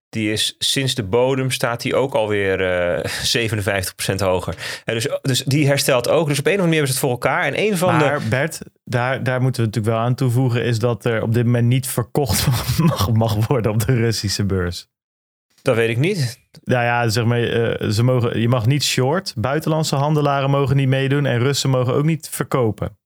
Die 0.09 0.31
is 0.31 0.55
sinds 0.57 0.95
de 0.95 1.03
bodem 1.03 1.51
staat 1.51 1.81
die 1.81 1.95
ook 1.95 2.13
alweer 2.13 2.61
uh, 2.97 4.11
57% 4.11 4.15
hoger. 4.15 4.81
En 4.85 4.93
dus, 4.93 5.07
dus 5.21 5.43
die 5.43 5.67
herstelt 5.67 6.09
ook. 6.09 6.27
Dus 6.27 6.39
op 6.39 6.45
een 6.45 6.53
of 6.53 6.59
andere 6.59 6.67
manier 6.67 6.75
hebben 6.75 6.87
ze 6.87 6.93
het 6.93 6.99
voor 6.99 7.09
elkaar. 7.09 7.43
En 7.45 7.59
een 7.59 7.77
van 7.77 7.95
maar 7.95 8.19
de... 8.19 8.27
Bert, 8.29 8.59
daar, 8.83 9.23
daar 9.23 9.41
moeten 9.41 9.61
we 9.61 9.67
natuurlijk 9.67 9.95
wel 9.95 10.05
aan 10.05 10.15
toevoegen... 10.15 10.63
is 10.63 10.79
dat 10.79 11.05
er 11.05 11.21
op 11.21 11.33
dit 11.33 11.45
moment 11.45 11.67
niet 11.67 11.87
verkocht 11.87 12.47
mag, 12.77 13.11
mag 13.11 13.47
worden 13.47 13.71
op 13.71 13.85
de 13.85 13.95
Russische 13.95 14.45
beurs. 14.45 14.87
Dat 15.63 15.75
weet 15.75 15.89
ik 15.89 15.97
niet. 15.97 16.39
Nou 16.63 16.83
ja, 16.83 17.09
zeg 17.09 17.25
maar, 17.25 17.39
uh, 17.39 17.89
ze 17.89 18.03
mogen, 18.03 18.39
je 18.39 18.49
mag 18.49 18.65
niet 18.65 18.83
short. 18.83 19.33
Buitenlandse 19.37 19.95
handelaren 19.95 20.49
mogen 20.49 20.75
niet 20.75 20.87
meedoen. 20.87 21.25
En 21.25 21.39
Russen 21.39 21.69
mogen 21.69 21.93
ook 21.93 22.03
niet 22.03 22.29
verkopen. 22.29 22.97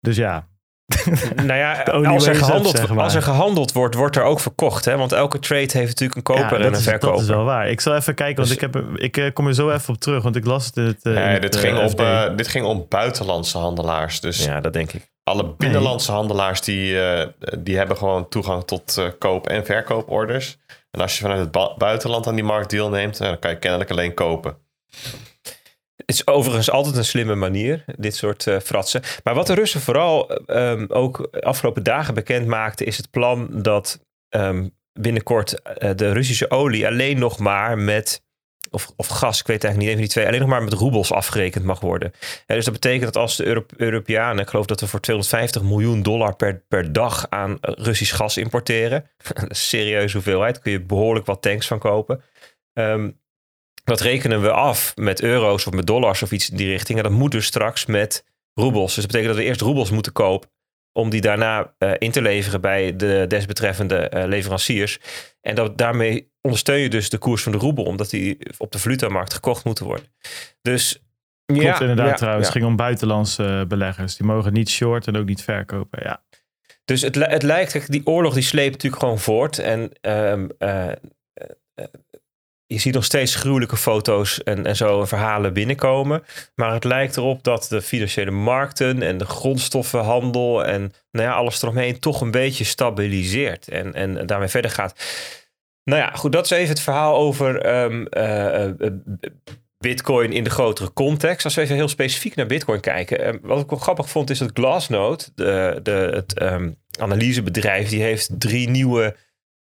Dus 0.00 0.16
ja. 0.16 0.48
Nou 1.34 1.54
ja, 1.54 1.82
als 1.84 2.26
er, 2.26 2.34
gehandeld, 2.34 2.98
als 2.98 3.14
er 3.14 3.22
gehandeld 3.22 3.72
wordt, 3.72 3.94
wordt 3.94 4.16
er 4.16 4.22
ook 4.22 4.40
verkocht. 4.40 4.84
Hè? 4.84 4.96
Want 4.96 5.12
elke 5.12 5.38
trade 5.38 5.60
heeft 5.60 5.72
natuurlijk 5.72 6.14
een 6.14 6.22
koper 6.22 6.60
en 6.60 6.66
een 6.66 6.72
is, 6.72 6.82
verkoper. 6.82 7.10
Dat 7.10 7.20
is 7.20 7.28
wel 7.28 7.44
waar. 7.44 7.68
Ik 7.68 7.80
zal 7.80 7.94
even 7.94 8.14
kijken, 8.14 8.36
want 8.36 8.48
dus, 8.48 8.56
ik, 8.56 8.72
heb, 8.72 8.98
ik 8.98 9.16
uh, 9.16 9.32
kom 9.32 9.46
er 9.46 9.54
zo 9.54 9.70
even 9.70 9.94
op 9.94 10.00
terug. 10.00 10.22
Want 10.22 10.36
ik 10.36 10.44
las 10.44 10.66
het. 10.66 10.74
het 10.74 11.00
uh, 11.02 11.14
nee, 11.14 11.40
dit, 11.40 11.56
ging 11.56 11.78
op, 11.78 12.04
dit 12.36 12.48
ging 12.48 12.64
om 12.64 12.86
buitenlandse 12.88 13.58
handelaars. 13.58 14.20
Dus 14.20 14.44
ja, 14.44 14.60
dat 14.60 14.72
denk 14.72 14.92
ik. 14.92 15.10
Alle 15.24 15.54
binnenlandse 15.56 16.12
handelaars 16.12 16.60
die, 16.60 16.98
die 17.58 17.76
hebben 17.76 17.96
gewoon 17.96 18.28
toegang 18.28 18.64
tot 18.64 19.12
koop- 19.18 19.46
en 19.46 19.64
verkooporders. 19.64 20.58
En 20.92 21.00
als 21.00 21.18
je 21.18 21.22
vanuit 21.22 21.54
het 21.54 21.78
buitenland 21.78 22.26
aan 22.26 22.34
die 22.34 22.44
markt 22.44 22.70
deelneemt, 22.70 23.18
dan 23.18 23.38
kan 23.38 23.50
je 23.50 23.58
kennelijk 23.58 23.90
alleen 23.90 24.14
kopen. 24.14 24.56
Het 25.96 26.14
is 26.14 26.26
overigens 26.26 26.70
altijd 26.70 26.96
een 26.96 27.04
slimme 27.04 27.34
manier, 27.34 27.84
dit 27.96 28.16
soort 28.16 28.46
uh, 28.46 28.58
fratsen. 28.58 29.02
Maar 29.24 29.34
wat 29.34 29.46
de 29.46 29.54
Russen 29.54 29.80
vooral 29.80 30.40
um, 30.46 30.86
ook 30.88 31.28
afgelopen 31.40 31.82
dagen 31.82 32.14
bekend 32.14 32.46
maakten, 32.46 32.86
is 32.86 32.96
het 32.96 33.10
plan 33.10 33.48
dat 33.62 34.00
um, 34.28 34.76
binnenkort 34.92 35.60
uh, 35.78 35.90
de 35.96 36.12
Russische 36.12 36.50
olie 36.50 36.86
alleen 36.86 37.18
nog 37.18 37.38
maar 37.38 37.78
met 37.78 38.22
of, 38.72 38.92
of 38.96 39.06
gas, 39.06 39.40
ik 39.40 39.46
weet 39.46 39.64
eigenlijk 39.64 39.76
niet, 39.76 39.86
een 39.86 39.92
van 39.92 40.02
die 40.02 40.08
twee, 40.08 40.26
alleen 40.26 40.40
nog 40.40 40.48
maar 40.48 40.62
met 40.62 40.72
roebels 40.72 41.12
afgerekend 41.12 41.64
mag 41.64 41.80
worden. 41.80 42.12
dus 42.46 42.64
dat 42.64 42.74
betekent 42.74 43.04
dat 43.12 43.16
als 43.16 43.36
de 43.36 43.44
Europe 43.44 43.74
Europeanen, 43.76 44.42
ik 44.42 44.48
geloof 44.48 44.66
dat 44.66 44.80
we 44.80 44.86
voor 44.86 45.00
250 45.00 45.62
miljoen 45.62 46.02
dollar 46.02 46.36
per, 46.36 46.62
per 46.68 46.92
dag 46.92 47.26
aan 47.28 47.58
Russisch 47.60 48.16
gas 48.16 48.36
importeren, 48.36 49.10
is 49.48 49.68
serieuze 49.68 50.16
hoeveelheid, 50.16 50.58
kun 50.60 50.72
je 50.72 50.80
behoorlijk 50.80 51.26
wat 51.26 51.42
tanks 51.42 51.66
van 51.66 51.78
kopen. 51.78 52.22
Um, 52.72 53.20
dat 53.84 54.00
rekenen 54.00 54.42
we 54.42 54.50
af 54.50 54.96
met 54.96 55.22
euro's 55.22 55.66
of 55.66 55.72
met 55.72 55.86
dollars 55.86 56.22
of 56.22 56.32
iets 56.32 56.50
in 56.50 56.56
die 56.56 56.68
richting. 56.68 56.98
En 56.98 57.04
dat 57.04 57.12
moet 57.12 57.30
dus 57.30 57.46
straks 57.46 57.86
met 57.86 58.24
roebels. 58.54 58.94
Dus 58.94 59.04
dat 59.04 59.06
betekent 59.06 59.32
dat 59.32 59.42
we 59.42 59.48
eerst 59.48 59.60
roebels 59.60 59.90
moeten 59.90 60.12
kopen 60.12 60.50
om 60.92 61.10
die 61.10 61.20
daarna 61.20 61.74
uh, 61.78 61.92
in 61.98 62.10
te 62.10 62.22
leveren 62.22 62.60
bij 62.60 62.96
de 62.96 63.24
desbetreffende 63.28 64.10
uh, 64.14 64.24
leveranciers. 64.24 64.98
En 65.40 65.54
dat, 65.54 65.78
daarmee 65.78 66.30
ondersteun 66.40 66.78
je 66.78 66.88
dus 66.88 67.10
de 67.10 67.18
koers 67.18 67.42
van 67.42 67.52
de 67.52 67.58
roebel, 67.58 67.84
omdat 67.84 68.10
die 68.10 68.38
op 68.58 68.72
de 68.72 68.78
valutamarkt 68.78 69.34
gekocht 69.34 69.64
moeten 69.64 69.86
worden. 69.86 70.06
Dus 70.62 71.02
Klopt 71.46 71.62
ja, 71.62 71.80
inderdaad 71.80 72.08
ja, 72.08 72.14
trouwens. 72.14 72.46
Het 72.46 72.56
ging 72.56 72.68
om 72.68 72.76
buitenlandse 72.76 73.64
beleggers. 73.68 74.16
Die 74.16 74.26
mogen 74.26 74.52
niet 74.52 74.70
short 74.70 75.06
en 75.06 75.16
ook 75.16 75.26
niet 75.26 75.42
verkopen. 75.42 76.00
Ja. 76.02 76.22
Dus 76.84 77.02
het, 77.02 77.14
het 77.14 77.42
lijkt, 77.42 77.90
die 77.90 78.06
oorlog 78.06 78.34
die 78.34 78.42
sleept 78.42 78.72
natuurlijk 78.72 79.02
gewoon 79.02 79.18
voort. 79.18 79.58
En 79.58 79.90
uh, 80.02 80.88
je 82.72 82.78
ziet 82.78 82.94
nog 82.94 83.04
steeds 83.04 83.34
gruwelijke 83.34 83.76
foto's 83.76 84.42
en, 84.42 84.66
en 84.66 84.76
zo 84.76 85.04
verhalen 85.04 85.52
binnenkomen. 85.52 86.24
Maar 86.54 86.72
het 86.72 86.84
lijkt 86.84 87.16
erop 87.16 87.44
dat 87.44 87.66
de 87.68 87.82
financiële 87.82 88.30
markten 88.30 89.02
en 89.02 89.18
de 89.18 89.24
grondstoffenhandel 89.24 90.64
en 90.64 90.92
nou 91.10 91.26
ja, 91.26 91.32
alles 91.32 91.62
eromheen 91.62 91.98
toch 91.98 92.20
een 92.20 92.30
beetje 92.30 92.64
stabiliseert 92.64 93.68
en, 93.68 93.94
en 93.94 94.26
daarmee 94.26 94.48
verder 94.48 94.70
gaat. 94.70 94.94
Nou 95.84 96.00
ja, 96.00 96.10
goed, 96.10 96.32
dat 96.32 96.44
is 96.44 96.50
even 96.50 96.68
het 96.68 96.80
verhaal 96.80 97.16
over 97.16 97.82
um, 97.84 98.06
uh, 98.10 98.70
Bitcoin 99.78 100.32
in 100.32 100.44
de 100.44 100.50
grotere 100.50 100.92
context. 100.92 101.44
Als 101.44 101.54
we 101.54 101.60
even 101.60 101.74
heel 101.74 101.88
specifiek 101.88 102.34
naar 102.34 102.46
Bitcoin 102.46 102.80
kijken. 102.80 103.28
Um, 103.28 103.38
wat 103.42 103.60
ik 103.60 103.70
wel 103.70 103.78
grappig 103.78 104.08
vond 104.08 104.30
is 104.30 104.38
dat 104.38 104.50
Glassnode, 104.54 105.24
de, 105.34 105.80
de, 105.82 106.10
het 106.14 106.42
um, 106.42 106.76
analysebedrijf, 107.00 107.88
die 107.88 108.02
heeft 108.02 108.30
drie 108.38 108.68
nieuwe 108.68 109.16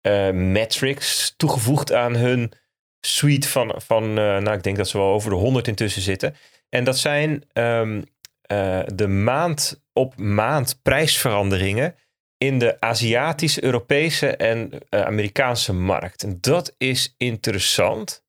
uh, 0.07 0.31
metrics 0.31 1.33
toegevoegd 1.37 1.93
aan 1.93 2.15
hun 2.15 2.51
suite 3.07 3.47
van, 3.47 3.73
van 3.77 4.03
uh, 4.03 4.15
nou 4.15 4.51
ik 4.51 4.63
denk 4.63 4.77
dat 4.77 4.87
ze 4.87 4.97
wel 4.97 5.07
over 5.07 5.29
de 5.29 5.35
100 5.35 5.67
intussen 5.67 6.01
zitten. 6.01 6.35
En 6.69 6.83
dat 6.83 6.97
zijn 6.97 7.43
um, 7.53 7.97
uh, 8.51 8.79
de 8.95 9.07
maand 9.07 9.81
op 9.93 10.17
maand 10.17 10.79
prijsveranderingen 10.81 11.95
in 12.37 12.59
de 12.59 12.81
Aziatische, 12.81 13.63
Europese 13.63 14.35
en 14.35 14.71
uh, 14.89 15.01
Amerikaanse 15.01 15.73
markt. 15.73 16.23
En 16.23 16.37
dat 16.41 16.75
is 16.77 17.13
interessant 17.17 18.23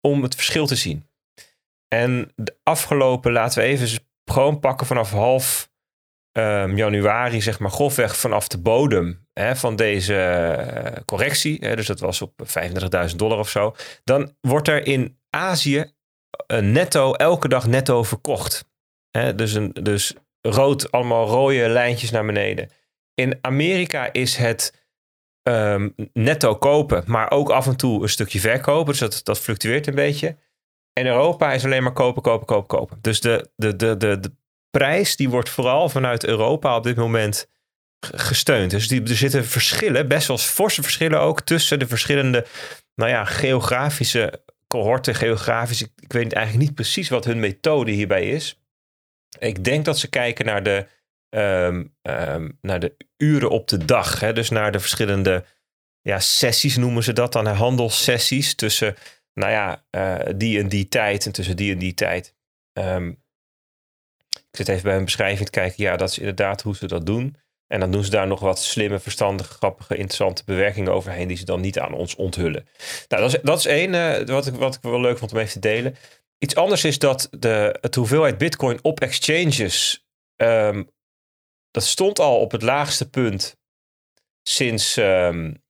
om 0.00 0.22
het 0.22 0.34
verschil 0.34 0.66
te 0.66 0.76
zien. 0.76 1.06
En 1.88 2.32
de 2.36 2.56
afgelopen, 2.62 3.32
laten 3.32 3.62
we 3.62 3.68
even 3.68 4.04
gewoon 4.24 4.60
pakken 4.60 4.86
vanaf 4.86 5.10
half 5.10 5.70
um, 6.36 6.76
januari, 6.76 7.42
zeg 7.42 7.58
maar, 7.58 7.70
grofweg 7.70 8.16
vanaf 8.16 8.48
de 8.48 8.58
bodem 8.58 9.26
hè, 9.32 9.56
van 9.56 9.76
deze 9.76 10.14
uh, 10.14 11.02
correctie. 11.04 11.56
Hè, 11.60 11.76
dus 11.76 11.86
dat 11.86 12.00
was 12.00 12.22
op 12.22 12.42
35.000 13.10 13.16
dollar 13.16 13.38
of 13.38 13.48
zo. 13.48 13.74
Dan 14.04 14.34
wordt 14.40 14.68
er 14.68 14.86
in 14.86 15.18
Azië 15.30 15.92
uh, 16.52 16.58
netto, 16.58 17.12
elke 17.12 17.48
dag 17.48 17.66
netto 17.66 18.02
verkocht. 18.02 18.68
Hè, 19.10 19.34
dus, 19.34 19.52
een, 19.52 19.70
dus 19.72 20.14
rood, 20.40 20.92
allemaal 20.92 21.26
rode 21.26 21.68
lijntjes 21.68 22.10
naar 22.10 22.26
beneden. 22.26 22.70
In 23.14 23.38
Amerika 23.40 24.12
is 24.12 24.36
het 24.36 24.88
um, 25.48 25.94
netto 26.12 26.56
kopen, 26.56 27.02
maar 27.06 27.30
ook 27.30 27.50
af 27.50 27.66
en 27.66 27.76
toe 27.76 28.02
een 28.02 28.08
stukje 28.08 28.40
verkopen. 28.40 28.96
Dus 28.98 29.22
dat, 29.22 29.38
fluctueert 29.38 29.86
een 29.86 29.94
beetje. 29.94 30.36
En 30.92 31.06
Europa 31.06 31.52
is 31.52 31.64
alleen 31.64 31.82
maar 31.82 31.92
kopen, 31.92 32.22
kopen, 32.22 32.46
kopen, 32.46 32.66
kopen. 32.66 32.98
Dus 33.00 33.20
de, 33.20 33.50
de, 33.56 33.76
de, 33.76 33.96
de 33.96 34.20
prijs 34.76 35.16
die 35.16 35.28
wordt 35.28 35.48
vooral 35.48 35.88
vanuit 35.88 36.24
Europa 36.24 36.76
op 36.76 36.82
dit 36.82 36.96
moment 36.96 37.48
gesteund. 38.00 38.70
Dus 38.70 38.88
die, 38.88 39.02
er 39.02 39.16
zitten 39.16 39.44
verschillen, 39.44 40.08
best 40.08 40.28
wel 40.28 40.38
forse 40.38 40.82
verschillen 40.82 41.20
ook 41.20 41.40
tussen 41.40 41.78
de 41.78 41.86
verschillende 41.86 42.46
nou 42.94 43.10
ja, 43.10 43.24
geografische 43.24 44.44
cohorten, 44.66 45.14
geografische. 45.14 45.84
Ik 45.96 46.12
weet 46.12 46.32
eigenlijk 46.32 46.66
niet 46.66 46.74
precies 46.74 47.08
wat 47.08 47.24
hun 47.24 47.40
methode 47.40 47.90
hierbij 47.90 48.28
is. 48.28 48.60
Ik 49.38 49.64
denk 49.64 49.84
dat 49.84 49.98
ze 49.98 50.08
kijken 50.08 50.46
naar 50.46 50.62
de, 50.62 50.86
ehm, 51.28 51.84
ehm, 52.02 52.50
naar 52.60 52.80
de 52.80 52.96
uren 53.16 53.50
op 53.50 53.68
de 53.68 53.84
dag. 53.84 54.20
Hè? 54.20 54.32
Dus 54.32 54.50
naar 54.50 54.72
de 54.72 54.80
verschillende 54.80 55.44
ja, 56.00 56.20
sessies 56.20 56.76
noemen 56.76 57.02
ze 57.02 57.12
dat 57.12 57.32
dan. 57.32 57.46
Handelssessies 57.46 58.54
tussen 58.54 58.94
nou 59.32 59.52
ja, 59.52 59.84
uh, 59.90 60.32
die 60.36 60.60
en 60.60 60.68
die 60.68 60.88
tijd 60.88 61.26
en 61.26 61.32
tussen 61.32 61.56
die 61.56 61.72
en 61.72 61.78
die 61.78 61.94
tijd. 61.94 62.34
Ik 62.72 63.16
zit 64.56 64.68
even 64.68 64.82
bij 64.82 64.96
een 64.96 65.04
beschrijving 65.04 65.44
te 65.44 65.50
kijken. 65.50 65.84
Ja, 65.84 65.96
dat 65.96 66.10
is 66.10 66.18
inderdaad 66.18 66.62
hoe 66.62 66.76
ze 66.76 66.86
dat 66.86 67.06
doen. 67.06 67.36
En 67.66 67.80
dan 67.80 67.90
doen 67.90 68.04
ze 68.04 68.10
daar 68.10 68.26
nog 68.26 68.40
wat 68.40 68.58
slimme, 68.58 68.98
verstandige, 68.98 69.52
grappige, 69.52 69.96
interessante 69.96 70.42
bewerkingen 70.44 70.92
overheen 70.92 71.28
die 71.28 71.36
ze 71.36 71.44
dan 71.44 71.60
niet 71.60 71.78
aan 71.78 71.92
ons 71.92 72.14
onthullen. 72.14 72.68
Nou, 73.08 73.22
dat 73.22 73.34
is, 73.34 73.40
dat 73.42 73.58
is 73.58 73.66
één 73.66 73.94
uh, 73.94 74.26
wat, 74.26 74.46
ik, 74.46 74.54
wat 74.54 74.74
ik 74.74 74.82
wel 74.82 75.00
leuk 75.00 75.18
vond 75.18 75.32
om 75.32 75.38
even 75.38 75.52
te 75.52 75.68
delen. 75.68 75.96
Iets 76.38 76.54
anders 76.54 76.84
is 76.84 76.98
dat 76.98 77.28
de 77.30 77.78
het 77.80 77.94
hoeveelheid 77.94 78.38
bitcoin 78.38 78.78
op 78.82 79.00
exchanges, 79.00 80.06
um, 80.36 80.90
dat 81.70 81.84
stond 81.84 82.18
al 82.18 82.40
op 82.40 82.52
het 82.52 82.62
laagste 82.62 83.10
punt 83.10 83.56
sinds 84.42 84.96
um, 84.96 85.62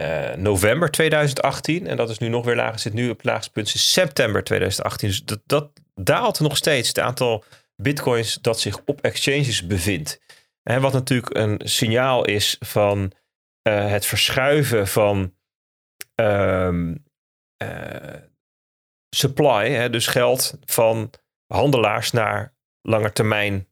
uh, 0.00 0.34
november 0.34 0.90
2018. 0.90 1.86
En 1.86 1.96
dat 1.96 2.10
is 2.10 2.18
nu 2.18 2.28
nog 2.28 2.44
weer 2.44 2.56
lager, 2.56 2.78
zit 2.78 2.92
nu 2.92 3.10
op 3.10 3.16
het 3.16 3.26
laagste 3.26 3.52
punt 3.52 3.68
sinds 3.68 3.92
september 3.92 4.44
2018. 4.44 5.08
Dus 5.08 5.24
dat, 5.24 5.40
dat 5.46 5.70
daalt 5.94 6.40
nog 6.40 6.56
steeds, 6.56 6.88
het 6.88 6.98
aantal 6.98 7.44
bitcoins 7.82 8.34
dat 8.34 8.60
zich 8.60 8.82
op 8.84 9.00
exchanges 9.00 9.66
bevindt. 9.66 10.20
En 10.62 10.80
wat 10.80 10.92
natuurlijk 10.92 11.36
een 11.36 11.60
signaal 11.64 12.24
is 12.24 12.56
van 12.60 13.12
uh, 13.68 13.90
het 13.90 14.06
verschuiven 14.06 14.88
van 14.88 15.34
um, 16.14 17.04
uh, 17.62 18.14
supply, 19.16 19.70
hè, 19.70 19.90
dus 19.90 20.06
geld 20.06 20.58
van 20.64 21.10
handelaars 21.46 22.10
naar 22.10 22.54
langetermijn 22.80 23.68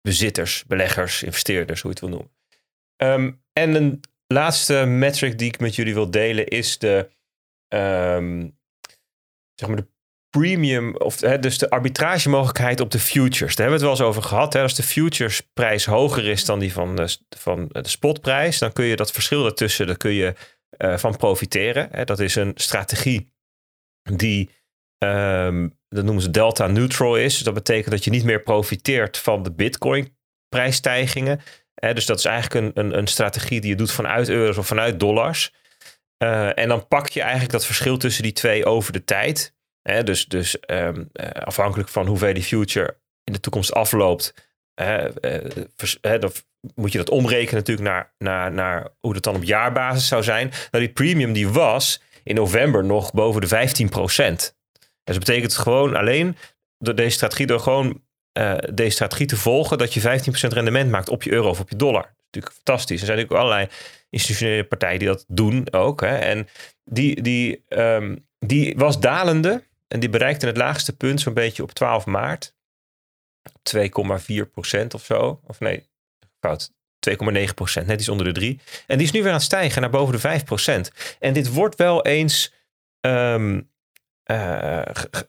bezitters, 0.00 0.64
beleggers, 0.64 1.22
investeerders, 1.22 1.80
hoe 1.80 1.90
je 1.90 2.00
het 2.00 2.10
wil 2.10 2.18
noemen. 2.18 2.32
Um, 2.96 3.42
en 3.52 3.74
een 3.74 4.00
laatste 4.26 4.84
metric 4.84 5.38
die 5.38 5.48
ik 5.48 5.60
met 5.60 5.74
jullie 5.74 5.94
wil 5.94 6.10
delen 6.10 6.46
is 6.46 6.78
de, 6.78 7.10
um, 7.68 8.58
zeg 9.54 9.68
maar 9.68 9.76
de 9.76 9.88
premium, 10.38 10.96
of 10.96 11.20
hè, 11.20 11.38
dus 11.38 11.58
de 11.58 11.70
arbitragemogelijkheid 11.70 12.80
op 12.80 12.90
de 12.90 12.98
futures. 12.98 13.56
Daar 13.56 13.66
hebben 13.66 13.86
we 13.86 13.86
het 13.86 13.98
wel 13.98 14.08
eens 14.08 14.16
over 14.16 14.28
gehad. 14.28 14.52
Hè. 14.52 14.62
Als 14.62 14.74
de 14.74 14.82
futuresprijs 14.82 15.84
hoger 15.84 16.28
is 16.28 16.44
dan 16.44 16.58
die 16.58 16.72
van 16.72 16.96
de, 16.96 17.16
van 17.36 17.68
de 17.68 17.88
spotprijs, 17.88 18.58
dan 18.58 18.72
kun 18.72 18.84
je 18.84 18.96
dat 18.96 19.12
verschil 19.12 19.42
daartussen, 19.42 19.86
daar 19.86 19.96
kun 19.96 20.12
je 20.12 20.34
uh, 20.78 20.96
van 20.96 21.16
profiteren. 21.16 21.88
Hè. 21.90 22.04
Dat 22.04 22.20
is 22.20 22.34
een 22.34 22.52
strategie 22.54 23.32
die, 24.02 24.50
um, 24.98 25.78
dat 25.88 26.04
noemen 26.04 26.22
ze 26.22 26.30
delta 26.30 26.66
neutral 26.66 27.16
is. 27.16 27.34
Dus 27.34 27.42
dat 27.42 27.54
betekent 27.54 27.90
dat 27.90 28.04
je 28.04 28.10
niet 28.10 28.24
meer 28.24 28.42
profiteert 28.42 29.18
van 29.18 29.42
de 29.42 29.52
bitcoin 29.52 30.16
prijsstijgingen. 30.48 31.40
Hè. 31.74 31.94
Dus 31.94 32.06
dat 32.06 32.18
is 32.18 32.24
eigenlijk 32.24 32.76
een, 32.76 32.84
een, 32.84 32.98
een 32.98 33.06
strategie 33.06 33.60
die 33.60 33.70
je 33.70 33.76
doet 33.76 33.92
vanuit 33.92 34.28
euro's 34.28 34.56
of 34.56 34.66
vanuit 34.66 35.00
dollars. 35.00 35.52
Uh, 36.22 36.58
en 36.58 36.68
dan 36.68 36.88
pak 36.88 37.08
je 37.08 37.20
eigenlijk 37.20 37.52
dat 37.52 37.66
verschil 37.66 37.96
tussen 37.96 38.22
die 38.22 38.32
twee 38.32 38.64
over 38.64 38.92
de 38.92 39.04
tijd 39.04 39.53
dus 39.84 40.26
dus 40.26 40.56
um, 40.66 41.10
afhankelijk 41.32 41.88
van 41.88 42.06
hoeveel 42.06 42.34
die 42.34 42.42
future 42.42 42.96
in 43.24 43.32
de 43.32 43.40
toekomst 43.40 43.72
afloopt, 43.72 44.34
uh, 44.80 45.04
dan 46.20 46.32
moet 46.74 46.92
je 46.92 46.98
dat 46.98 47.10
omrekenen 47.10 47.54
natuurlijk 47.54 47.88
naar, 47.88 48.12
naar, 48.18 48.52
naar 48.52 48.88
hoe 49.00 49.12
dat 49.12 49.22
dan 49.22 49.34
op 49.34 49.42
jaarbasis 49.42 50.08
zou 50.08 50.22
zijn. 50.22 50.48
Nou, 50.70 50.84
die 50.84 50.92
premium 50.92 51.32
die 51.32 51.48
was 51.48 52.02
in 52.22 52.34
november 52.34 52.84
nog 52.84 53.12
boven 53.12 53.40
de 53.40 53.46
15 53.46 53.88
procent. 53.88 54.56
Dus 55.04 55.14
dat 55.16 55.24
betekent 55.24 55.56
gewoon 55.56 55.96
alleen 55.96 56.36
door 56.78 56.94
deze 56.94 57.10
strategie, 57.10 57.46
door 57.46 57.60
gewoon 57.60 58.02
uh, 58.38 58.54
deze 58.74 58.90
strategie 58.90 59.26
te 59.26 59.36
volgen, 59.36 59.78
dat 59.78 59.94
je 59.94 60.00
15% 60.00 60.04
rendement 60.48 60.90
maakt 60.90 61.08
op 61.08 61.22
je 61.22 61.32
euro 61.32 61.48
of 61.48 61.60
op 61.60 61.70
je 61.70 61.76
dollar. 61.76 62.14
Natuurlijk 62.24 62.54
fantastisch. 62.54 63.00
Er 63.00 63.06
zijn 63.06 63.18
natuurlijk 63.18 63.44
allerlei 63.44 63.68
institutionele 64.10 64.64
partijen 64.64 64.98
die 64.98 65.08
dat 65.08 65.24
doen 65.28 65.72
ook. 65.72 66.00
Hè. 66.00 66.16
En 66.16 66.48
die, 66.84 67.22
die, 67.22 67.64
um, 67.68 68.26
die 68.38 68.74
was 68.76 69.00
dalende 69.00 69.62
en 69.94 70.00
die 70.00 70.08
bereikte 70.08 70.46
het 70.46 70.56
laagste 70.56 70.96
punt 70.96 71.20
zo'n 71.20 71.34
beetje 71.34 71.62
op 71.62 71.72
12 71.72 72.06
maart. 72.06 72.54
2,4 73.76 74.50
procent 74.52 74.94
of 74.94 75.04
zo. 75.04 75.40
Of 75.46 75.60
nee, 75.60 75.88
fout. 76.40 76.72
2,9 77.10 77.54
procent, 77.54 77.86
net 77.86 78.00
iets 78.00 78.08
onder 78.08 78.26
de 78.26 78.32
3. 78.32 78.60
En 78.86 78.98
die 78.98 79.06
is 79.06 79.12
nu 79.12 79.20
weer 79.20 79.28
aan 79.28 79.34
het 79.34 79.44
stijgen 79.44 79.80
naar 79.80 79.90
boven 79.90 80.14
de 80.14 80.20
5 80.20 80.44
procent. 80.44 81.16
En 81.20 81.32
dit 81.32 81.52
wordt 81.52 81.76
wel 81.76 82.04
eens 82.04 82.54
uh, 83.06 83.58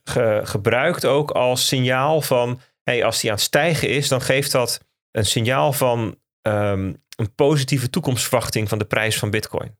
ge 0.04 0.42
gebruikt 0.44 1.06
ook 1.06 1.32
als 1.32 1.68
signaal 1.68 2.22
van... 2.22 2.62
Hey, 2.84 3.04
als 3.04 3.22
die 3.22 3.30
aan 3.30 3.36
het 3.36 3.46
stijgen 3.46 3.90
is, 3.90 4.08
dan 4.08 4.22
geeft 4.22 4.52
dat 4.52 4.86
een 5.12 5.26
signaal 5.26 5.74
van 5.74 6.20
um, 6.42 7.04
een 7.16 7.36
positieve 7.36 7.90
toekomstverwachting 7.90 8.70
van 8.70 8.78
de 8.78 8.86
prijs 8.86 9.20
van 9.20 9.30
bitcoin. 9.30 9.78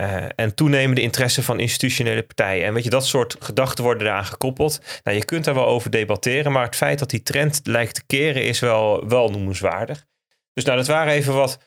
Uh, 0.00 0.24
en 0.36 0.54
toenemende 0.54 1.00
interesse 1.00 1.42
van 1.42 1.60
institutionele 1.60 2.22
partijen. 2.22 2.66
En 2.66 2.74
weet 2.74 2.84
je, 2.84 2.90
dat 2.90 3.06
soort 3.06 3.36
gedachten 3.40 3.84
worden 3.84 4.06
eraan 4.06 4.24
gekoppeld. 4.24 4.80
Nou, 5.02 5.16
je 5.16 5.24
kunt 5.24 5.44
daar 5.44 5.54
wel 5.54 5.66
over 5.66 5.90
debatteren, 5.90 6.52
maar 6.52 6.64
het 6.64 6.76
feit 6.76 6.98
dat 6.98 7.10
die 7.10 7.22
trend 7.22 7.60
lijkt 7.64 7.94
te 7.94 8.06
keren 8.06 8.44
is 8.44 8.60
wel, 8.60 9.08
wel 9.08 9.30
noemenswaardig. 9.30 10.06
Dus 10.52 10.64
nou, 10.64 10.76
dat 10.76 10.86
waren 10.86 11.12
even 11.12 11.34
wat 11.34 11.58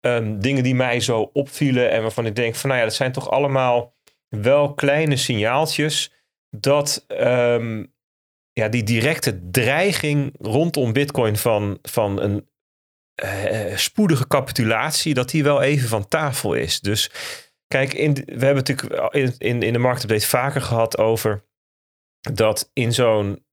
um, 0.00 0.40
dingen 0.40 0.62
die 0.62 0.74
mij 0.74 1.00
zo 1.00 1.30
opvielen 1.32 1.90
en 1.90 2.02
waarvan 2.02 2.26
ik 2.26 2.36
denk 2.36 2.54
van, 2.54 2.68
nou 2.68 2.80
ja, 2.80 2.86
dat 2.86 2.96
zijn 2.96 3.12
toch 3.12 3.30
allemaal 3.30 3.94
wel 4.28 4.74
kleine 4.74 5.16
signaaltjes 5.16 6.12
dat 6.50 7.04
um, 7.08 7.94
ja, 8.52 8.68
die 8.68 8.82
directe 8.82 9.50
dreiging 9.50 10.34
rondom 10.38 10.92
Bitcoin 10.92 11.36
van, 11.36 11.78
van 11.82 12.20
een 12.20 12.48
uh, 13.24 13.76
spoedige 13.76 14.26
capitulatie, 14.26 15.14
dat 15.14 15.30
die 15.30 15.42
wel 15.42 15.62
even 15.62 15.88
van 15.88 16.08
tafel 16.08 16.54
is. 16.54 16.80
Dus 16.80 17.10
Kijk, 17.72 17.94
in, 17.94 18.12
we 18.12 18.44
hebben 18.44 18.64
natuurlijk 18.64 19.14
in, 19.14 19.34
in, 19.38 19.62
in 19.62 19.72
de 19.72 19.78
marktupdate 19.78 20.26
vaker 20.26 20.60
gehad 20.60 20.98
over 20.98 21.44
dat 22.20 22.70
in 22.72 22.92
zo'n 22.92 23.44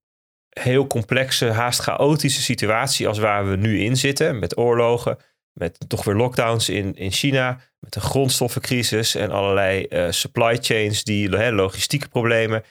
heel 0.49 0.87
complexe, 0.87 1.45
haast 1.45 1.79
chaotische 1.79 2.41
situatie 2.41 3.07
als 3.07 3.17
waar 3.17 3.49
we 3.49 3.55
nu 3.55 3.79
in 3.79 3.97
zitten, 3.97 4.39
met 4.39 4.57
oorlogen, 4.57 5.17
met 5.53 5.77
toch 5.87 6.03
weer 6.03 6.15
lockdowns 6.15 6.69
in, 6.69 6.95
in 6.95 7.11
China, 7.11 7.59
met 7.79 7.95
een 7.95 8.01
grondstoffencrisis 8.01 9.15
en 9.15 9.31
allerlei 9.31 9.85
uh, 9.89 10.11
supply 10.11 10.57
chains, 10.61 11.03
die 11.03 11.51
logistieke 11.51 12.09
problemen. 12.09 12.63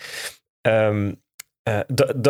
Um, 0.66 1.22
uh, 1.68 1.80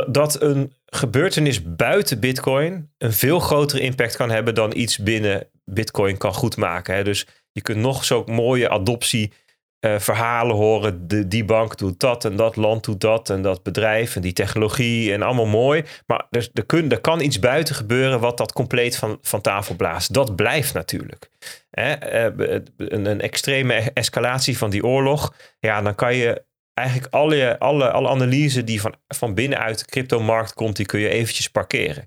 dat 0.09 0.43
een 0.43 0.73
gebeurtenis 0.87 1.75
buiten 1.75 2.21
Bitcoin 2.21 2.93
een 2.99 3.13
veel 3.13 3.41
grotere 3.41 3.81
impact 3.81 4.17
kan 4.17 4.31
hebben 4.31 4.55
dan 4.55 4.77
iets 4.77 4.99
binnen 4.99 5.49
Bitcoin 5.65 6.17
kan 6.17 6.35
goedmaken. 6.35 6.95
Hè. 6.95 7.05
Dus 7.05 7.27
je 7.53 7.63
kunt 7.63 7.79
nog 7.79 8.05
zo 8.05 8.23
mooie 8.27 8.69
adoptie 8.69 9.33
uh, 9.81 9.99
verhalen 9.99 10.57
horen. 10.57 11.09
De, 11.09 11.29
die 11.29 11.45
bank 11.45 11.77
doet 11.79 12.01
dat 12.01 12.25
en 12.25 12.37
dat 12.37 12.57
land 12.57 12.85
doet 12.85 13.01
dat 13.01 13.31
en 13.31 13.43
dat 13.43 13.63
bedrijf 13.63 14.17
en 14.17 14.23
die 14.23 14.33
technologie 14.33 15.13
en 15.13 15.23
allemaal 15.23 15.47
mooi. 15.47 15.85
Maar 16.07 16.27
er, 16.31 16.49
er, 16.53 16.93
er 16.93 17.01
kan 17.01 17.21
iets 17.21 17.39
buiten 17.39 17.75
gebeuren 17.75 18.21
wat 18.21 18.37
dat 18.37 18.53
compleet 18.53 18.97
van, 18.97 19.19
van 19.23 19.41
tafel 19.41 19.75
blaast. 19.75 20.15
Dat 20.15 20.37
blijft 20.37 20.75
natuurlijk. 20.75 21.31
Hè? 21.71 22.15
Uh, 22.31 22.61
een, 22.77 23.07
een 23.07 23.21
extreme 23.21 23.91
escalatie 23.95 24.59
van 24.59 24.71
die 24.71 24.85
oorlog. 24.85 25.35
Ja, 25.61 25.83
dan 25.83 25.95
kan 25.95 26.15
je 26.15 26.47
eigenlijk 26.75 27.15
alle, 27.15 27.59
alle, 27.59 27.91
alle 27.91 28.09
analyse 28.09 28.65
die 28.65 28.81
van, 28.81 28.95
van 29.09 29.35
binnenuit 29.35 29.79
de 29.79 29.85
cryptomarkt 29.85 30.55
komt, 30.55 30.77
die 30.77 30.87
kun 30.87 31.01
je 31.01 31.09
eventjes 31.09 31.49
parkeren. 31.49 32.07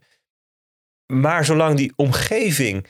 Maar 1.13 1.45
zolang 1.45 1.77
die 1.77 1.93
omgeving 1.95 2.85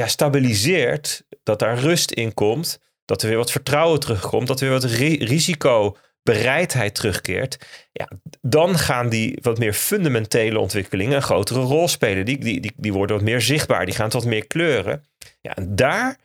ja, 0.00 0.06
stabiliseert, 0.06 1.24
dat 1.42 1.58
daar 1.58 1.78
rust 1.78 2.10
in 2.10 2.34
komt, 2.34 2.80
dat 3.04 3.22
er 3.22 3.28
weer 3.28 3.36
wat 3.36 3.50
vertrouwen 3.50 4.00
terugkomt, 4.00 4.46
dat 4.46 4.60
er 4.60 4.68
weer 4.68 4.80
wat 4.80 4.90
risicobereidheid 5.28 6.94
terugkeert, 6.94 7.58
ja, 7.92 8.08
dan 8.40 8.78
gaan 8.78 9.08
die 9.08 9.38
wat 9.42 9.58
meer 9.58 9.72
fundamentele 9.72 10.58
ontwikkelingen 10.58 11.16
een 11.16 11.22
grotere 11.22 11.60
rol 11.60 11.88
spelen. 11.88 12.24
Die, 12.24 12.38
die, 12.38 12.60
die, 12.60 12.72
die 12.76 12.92
worden 12.92 13.16
wat 13.16 13.24
meer 13.24 13.40
zichtbaar, 13.40 13.84
die 13.86 13.94
gaan 13.94 14.08
tot 14.08 14.24
meer 14.24 14.46
kleuren. 14.46 15.04
Ja, 15.40 15.54
en 15.54 15.76
daar 15.76 16.18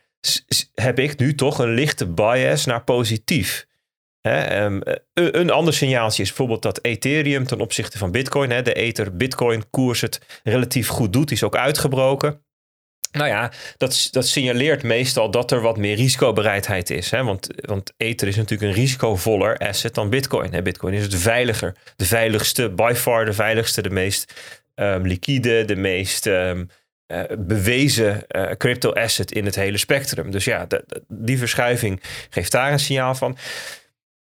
heb 0.74 0.98
ik 0.98 1.18
nu 1.18 1.34
toch 1.34 1.58
een 1.58 1.74
lichte 1.74 2.06
bias 2.06 2.64
naar 2.64 2.84
positief. 2.84 3.66
Ehm, 4.20 4.80
een, 5.14 5.38
een, 5.38 5.50
ander 5.50 5.74
signaaltje 5.74 6.22
is 6.22 6.28
bijvoorbeeld 6.28 6.62
dat 6.62 6.84
Ethereum 6.84 7.46
ten 7.46 7.60
opzichte 7.60 7.98
van 7.98 8.10
Bitcoin, 8.10 8.48
de 8.48 8.72
Ether-Bitcoin-koers 8.72 10.00
het 10.00 10.40
relatief 10.44 10.88
goed 10.88 11.12
doet, 11.12 11.30
is 11.30 11.42
ook 11.42 11.56
uitgebroken. 11.56 12.44
Nou 13.16 13.28
ja, 13.28 13.50
dat, 13.76 14.08
dat 14.10 14.26
signaleert 14.26 14.82
meestal 14.82 15.30
dat 15.30 15.50
er 15.50 15.60
wat 15.60 15.76
meer 15.76 15.96
risicobereidheid 15.96 16.90
is. 16.90 17.10
Hè? 17.10 17.24
Want, 17.24 17.48
want 17.60 17.92
Ether 17.96 18.28
is 18.28 18.36
natuurlijk 18.36 18.70
een 18.70 18.76
risicovoller 18.82 19.56
asset 19.58 19.94
dan 19.94 20.10
Bitcoin. 20.10 20.52
Hè? 20.52 20.62
Bitcoin 20.62 20.94
is 20.94 21.02
het 21.02 21.14
veiliger, 21.14 21.76
de 21.96 22.06
veiligste, 22.06 22.70
by 22.70 22.92
far 22.96 23.24
de 23.24 23.32
veiligste, 23.32 23.82
de 23.82 23.90
meest 23.90 24.34
um, 24.74 25.06
liquide, 25.06 25.64
de 25.64 25.76
meest 25.76 26.26
ehm, 26.26 26.64
eh, 27.06 27.22
bewezen 27.38 28.24
uh, 28.28 28.50
crypto 28.50 28.92
asset 28.92 29.32
in 29.32 29.44
het 29.44 29.54
hele 29.54 29.78
spectrum. 29.78 30.30
Dus 30.30 30.44
ja, 30.44 30.66
die 31.08 31.38
verschuiving 31.38 32.02
geeft 32.30 32.52
daar 32.52 32.72
een 32.72 32.78
signaal 32.78 33.14
van. 33.14 33.36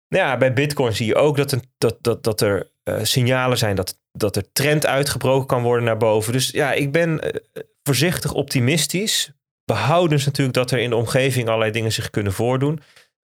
Nou 0.07 0.23
ja, 0.23 0.37
bij 0.37 0.53
Bitcoin 0.53 0.93
zie 0.93 1.05
je 1.05 1.15
ook 1.15 1.37
dat, 1.37 1.51
een, 1.51 1.63
dat, 1.77 1.97
dat, 2.01 2.23
dat 2.23 2.41
er 2.41 2.69
uh, 2.83 2.99
signalen 3.01 3.57
zijn 3.57 3.75
dat, 3.75 3.99
dat 4.11 4.35
er 4.35 4.51
trend 4.53 4.85
uitgebroken 4.85 5.47
kan 5.47 5.63
worden 5.63 5.85
naar 5.85 5.97
boven. 5.97 6.33
Dus 6.33 6.49
ja, 6.49 6.73
ik 6.73 6.91
ben 6.91 7.19
voorzichtig 7.87 8.33
optimistisch. 8.33 9.31
Behoudens 9.65 10.25
natuurlijk 10.25 10.55
dat 10.55 10.71
er 10.71 10.79
in 10.79 10.89
de 10.89 10.95
omgeving 10.95 11.47
allerlei 11.47 11.71
dingen 11.71 11.91
zich 11.91 12.09
kunnen 12.09 12.33
voordoen. 12.33 12.79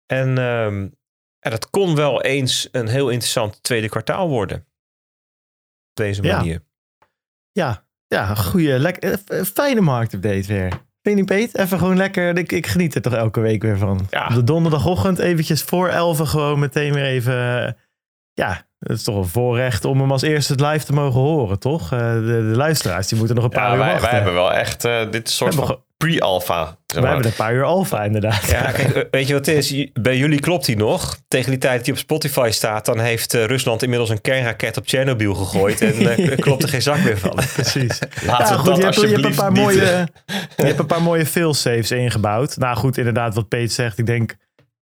En 0.06 0.38
um, 0.38 0.94
ja, 1.38 1.50
dat 1.50 1.70
kon 1.70 1.94
wel 1.94 2.22
eens 2.22 2.68
een 2.72 2.88
heel 2.88 3.08
interessant 3.08 3.62
tweede 3.62 3.88
kwartaal 3.88 4.28
worden. 4.28 4.58
Op 4.58 5.96
deze 6.04 6.22
manier. 6.22 6.62
Ja, 7.52 7.84
ja, 8.06 8.26
ja 8.26 8.34
goede, 8.34 8.78
lekker, 8.78 9.18
fijne 9.44 9.80
marktupdate 9.80 10.46
weer. 10.46 10.68
Vind 11.02 11.18
je 11.18 11.24
niet, 11.24 11.26
Peet? 11.26 11.58
Even 11.58 11.78
gewoon 11.78 11.96
lekker. 11.96 12.38
Ik, 12.38 12.52
ik 12.52 12.66
geniet 12.66 12.94
er 12.94 13.02
toch 13.02 13.14
elke 13.14 13.40
week 13.40 13.62
weer 13.62 13.78
van. 13.78 14.06
Ja. 14.10 14.28
De 14.28 14.44
donderdagochtend 14.44 15.18
eventjes 15.18 15.62
voor 15.62 15.88
elf 15.88 16.18
gewoon 16.18 16.58
meteen 16.58 16.92
weer 16.92 17.04
even... 17.04 17.76
Ja, 18.34 18.66
het 18.78 18.96
is 18.96 19.02
toch 19.02 19.16
een 19.16 19.26
voorrecht 19.26 19.84
om 19.84 20.00
hem 20.00 20.12
als 20.12 20.22
eerste 20.22 20.66
live 20.66 20.84
te 20.84 20.92
mogen 20.92 21.20
horen, 21.20 21.58
toch? 21.58 21.92
Uh, 21.92 21.98
de, 21.98 22.24
de, 22.24 22.56
luisteraars 22.56 23.08
die 23.08 23.18
moeten 23.18 23.36
nog 23.36 23.44
een 23.44 23.50
paar 23.50 23.66
ja, 23.66 23.72
uur 23.72 23.78
wij, 23.78 23.88
wachten. 23.88 24.08
Wij 24.08 24.16
hebben 24.16 24.34
wel 24.34 24.52
echt 24.52 24.84
uh, 24.84 25.10
dit 25.10 25.30
soort 25.30 25.54
van 25.54 25.78
pre-alpha. 25.96 26.76
Zeg 26.86 27.02
Wij 27.02 27.10
hebben 27.10 27.30
een 27.30 27.36
paar 27.36 27.54
uur 27.54 27.64
alpha, 27.64 28.04
inderdaad. 28.04 28.50
Ja, 28.50 28.70
kijk, 28.70 28.94
eh, 28.94 29.02
weet 29.10 29.26
je 29.26 29.32
wat 29.32 29.46
het 29.46 29.70
is? 29.70 29.90
Bij 29.92 30.16
jullie 30.16 30.40
klopt 30.40 30.66
hij 30.66 30.74
nog. 30.74 31.18
Tegen 31.28 31.50
die 31.50 31.58
tijd 31.58 31.76
dat 31.76 31.84
hij 31.84 31.94
op 31.94 32.00
Spotify 32.00 32.48
staat, 32.52 32.84
dan 32.84 32.98
heeft 32.98 33.32
Rusland 33.32 33.82
inmiddels 33.82 34.10
een 34.10 34.20
kernraket 34.20 34.76
op 34.76 34.86
Chernobyl 34.86 35.34
gegooid. 35.34 35.80
En 35.80 36.02
uh, 36.20 36.38
klopt 36.38 36.62
er 36.62 36.68
geen 36.68 36.82
zak 36.82 36.98
meer 36.98 37.18
van. 37.18 37.34
Precies. 37.54 37.98
Laat 38.26 38.48
ja, 38.48 38.56
goed, 38.56 38.76
je, 38.76 38.82
hebt, 38.82 39.00
je, 39.00 39.06
hebt, 39.06 39.24
een 39.24 39.34
paar 39.34 39.52
mooie, 39.52 40.08
je 40.56 40.64
hebt 40.64 40.78
een 40.78 40.86
paar 40.86 41.02
mooie 41.02 41.26
fail-safes 41.26 41.90
ingebouwd. 41.90 42.56
Nou 42.56 42.76
goed, 42.76 42.98
inderdaad, 42.98 43.34
wat 43.34 43.48
Peet 43.48 43.72
zegt. 43.72 43.98
Ik 43.98 44.06
denk 44.06 44.34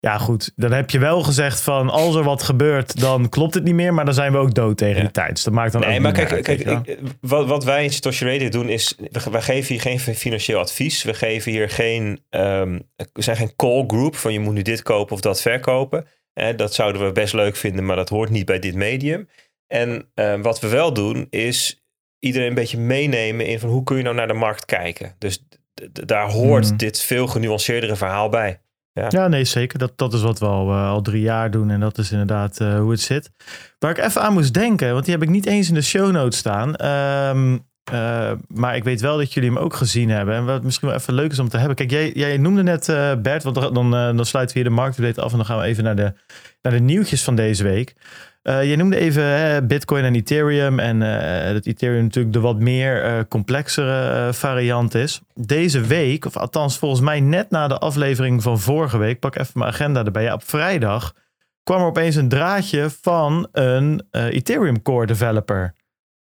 ja, 0.01 0.17
goed. 0.17 0.51
Dan 0.55 0.71
heb 0.71 0.89
je 0.89 0.99
wel 0.99 1.23
gezegd 1.23 1.61
van 1.61 1.89
als 1.89 2.15
er 2.15 2.23
wat 2.23 2.43
gebeurt, 2.43 2.99
dan 2.99 3.29
klopt 3.29 3.53
het 3.53 3.63
niet 3.63 3.73
meer. 3.73 3.93
Maar 3.93 4.05
dan 4.05 4.13
zijn 4.13 4.31
we 4.31 4.37
ook 4.37 4.53
dood 4.53 4.77
tegen 4.77 5.01
die 5.01 5.11
tijd. 5.11 5.29
Dus 5.29 5.43
dat 5.43 5.53
maakt 5.53 5.71
dan 5.71 5.81
nee, 5.81 5.95
ook 5.95 6.01
maar 6.01 6.11
kijk, 6.11 6.43
kijk 6.43 6.99
wat, 7.21 7.47
wat 7.47 7.63
wij 7.63 7.83
in 7.83 7.91
Satoshi 7.91 8.25
Radio 8.25 8.49
doen 8.49 8.69
is, 8.69 8.95
we, 9.31 9.41
geven 9.41 9.67
hier 9.67 9.81
geen 9.81 9.99
financieel 9.99 10.59
advies. 10.59 11.03
We 11.03 11.13
geven 11.13 11.51
hier 11.51 11.69
geen, 11.69 12.23
um, 12.29 12.81
we 13.13 13.21
zijn 13.21 13.37
geen 13.37 13.55
call 13.55 13.83
group 13.87 14.15
van 14.15 14.33
je 14.33 14.39
moet 14.39 14.53
nu 14.53 14.61
dit 14.61 14.81
kopen 14.81 15.13
of 15.13 15.21
dat 15.21 15.41
verkopen. 15.41 16.05
Eh, 16.33 16.57
dat 16.57 16.73
zouden 16.73 17.05
we 17.05 17.11
best 17.11 17.33
leuk 17.33 17.55
vinden, 17.55 17.85
maar 17.85 17.95
dat 17.95 18.09
hoort 18.09 18.29
niet 18.29 18.45
bij 18.45 18.59
dit 18.59 18.75
medium. 18.75 19.29
En 19.67 20.11
uh, 20.15 20.41
wat 20.41 20.59
we 20.59 20.67
wel 20.67 20.93
doen 20.93 21.27
is 21.29 21.85
iedereen 22.19 22.47
een 22.47 22.53
beetje 22.53 22.77
meenemen 22.77 23.45
in 23.45 23.59
van 23.59 23.69
hoe 23.69 23.83
kun 23.83 23.97
je 23.97 24.03
nou 24.03 24.15
naar 24.15 24.27
de 24.27 24.33
markt 24.33 24.65
kijken. 24.65 25.15
Dus 25.17 25.45
daar 25.91 26.29
hoort 26.29 26.67
hmm. 26.67 26.77
dit 26.77 27.01
veel 27.01 27.27
genuanceerdere 27.27 27.95
verhaal 27.95 28.29
bij. 28.29 28.59
Ja. 28.93 29.05
ja, 29.09 29.27
nee, 29.27 29.43
zeker. 29.43 29.79
Dat, 29.79 29.91
dat 29.95 30.13
is 30.13 30.21
wat 30.21 30.39
we 30.39 30.45
al, 30.45 30.69
uh, 30.69 30.89
al 30.89 31.01
drie 31.01 31.21
jaar 31.21 31.51
doen. 31.51 31.69
En 31.69 31.79
dat 31.79 31.97
is 31.97 32.11
inderdaad 32.11 32.59
uh, 32.59 32.79
hoe 32.79 32.91
het 32.91 33.01
zit. 33.01 33.31
Waar 33.79 33.91
ik 33.91 33.97
even 33.97 34.21
aan 34.21 34.33
moest 34.33 34.53
denken, 34.53 34.93
want 34.93 35.05
die 35.05 35.13
heb 35.13 35.23
ik 35.23 35.29
niet 35.29 35.45
eens 35.45 35.67
in 35.67 35.73
de 35.73 35.81
show 35.81 36.11
notes 36.11 36.39
staan. 36.39 36.85
Um, 36.85 37.69
uh, 37.93 38.31
maar 38.47 38.75
ik 38.75 38.83
weet 38.83 39.01
wel 39.01 39.17
dat 39.17 39.33
jullie 39.33 39.49
hem 39.49 39.59
ook 39.59 39.73
gezien 39.73 40.09
hebben. 40.09 40.35
En 40.35 40.45
wat 40.45 40.63
misschien 40.63 40.87
wel 40.87 40.97
even 40.97 41.13
leuk 41.13 41.31
is 41.31 41.39
om 41.39 41.49
te 41.49 41.57
hebben. 41.57 41.75
Kijk, 41.75 41.91
jij, 41.91 42.11
jij 42.11 42.37
noemde 42.37 42.63
net 42.63 42.85
Bert, 43.21 43.43
want 43.43 43.55
dan, 43.55 43.91
dan 43.91 44.25
sluiten 44.25 44.55
we 44.55 44.61
hier 44.61 44.69
de 44.69 44.75
marktupdate 44.75 45.21
af. 45.21 45.31
En 45.31 45.37
dan 45.37 45.45
gaan 45.45 45.57
we 45.57 45.63
even 45.63 45.83
naar 45.83 45.95
de, 45.95 46.13
naar 46.61 46.73
de 46.73 46.79
nieuwtjes 46.79 47.23
van 47.23 47.35
deze 47.35 47.63
week. 47.63 47.95
Uh, 48.43 48.69
je 48.69 48.75
noemde 48.75 48.97
even 48.97 49.23
hè, 49.23 49.63
Bitcoin 49.63 50.03
en 50.03 50.15
Ethereum. 50.15 50.79
En 50.79 51.01
uh, 51.01 51.53
dat 51.53 51.65
Ethereum 51.65 52.03
natuurlijk 52.03 52.33
de 52.33 52.39
wat 52.39 52.59
meer 52.59 53.05
uh, 53.05 53.19
complexere 53.29 54.33
variant 54.33 54.95
is. 54.95 55.21
Deze 55.33 55.81
week, 55.81 56.25
of 56.25 56.37
althans 56.37 56.77
volgens 56.77 57.01
mij 57.01 57.19
net 57.19 57.49
na 57.49 57.67
de 57.67 57.77
aflevering 57.77 58.43
van 58.43 58.59
vorige 58.59 58.97
week, 58.97 59.19
pak 59.19 59.35
even 59.35 59.51
mijn 59.59 59.71
agenda 59.71 60.05
erbij. 60.05 60.23
Ja, 60.23 60.33
op 60.33 60.43
vrijdag 60.43 61.15
kwam 61.63 61.79
er 61.79 61.87
opeens 61.87 62.15
een 62.15 62.29
draadje 62.29 62.89
van 63.01 63.47
een 63.51 64.03
Ethereum 64.11 64.81
Core 64.81 65.05
developer 65.05 65.73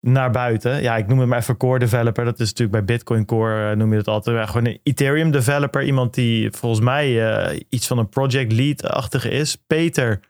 naar 0.00 0.31
buiten. 0.31 0.83
Ja, 0.83 0.96
ik 0.96 1.07
noem 1.07 1.18
het 1.18 1.29
maar 1.29 1.38
even 1.38 1.57
core 1.57 1.79
developer. 1.79 2.24
Dat 2.24 2.40
is 2.40 2.48
natuurlijk 2.48 2.87
bij 2.87 2.96
Bitcoin 2.96 3.24
Core 3.24 3.76
noem 3.76 3.90
je 3.92 3.98
het 3.98 4.09
altijd. 4.09 4.48
gewoon 4.48 4.66
een 4.66 4.81
Ethereum 4.83 5.31
developer. 5.31 5.83
Iemand 5.83 6.14
die 6.14 6.50
volgens 6.50 6.81
mij 6.85 7.64
iets 7.68 7.87
van 7.87 7.98
een 7.98 8.09
project 8.09 8.52
lead-achtige 8.52 9.31
is. 9.31 9.57
Peter 9.66 10.20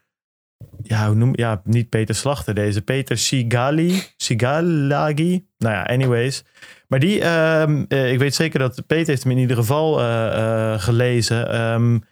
ja, 0.83 1.07
hoe 1.07 1.15
noem 1.15 1.31
ja, 1.35 1.61
niet 1.63 1.89
Peter 1.89 2.15
Slachter 2.15 2.53
deze, 2.53 2.81
Peter 2.81 3.17
Sigali, 3.17 4.03
Sigalagi. 4.17 5.47
Nou 5.57 5.73
ja, 5.73 5.83
anyways. 5.83 6.43
Maar 6.87 6.99
die, 6.99 7.25
um, 7.25 7.85
ik 7.89 8.19
weet 8.19 8.35
zeker 8.35 8.59
dat 8.59 8.87
Peter 8.87 9.07
heeft 9.07 9.23
hem 9.23 9.31
in 9.31 9.37
ieder 9.37 9.57
geval 9.57 10.01
uh, 10.01 10.79
gelezen. 10.79 11.61
Um, 11.61 12.03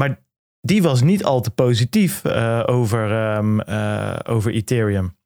maar 0.00 0.20
die 0.60 0.82
was 0.82 1.02
niet 1.02 1.24
al 1.24 1.40
te 1.40 1.50
positief 1.50 2.26
over, 2.66 3.34
um, 3.36 3.60
over 4.22 4.52
Ethereum. 4.52 5.16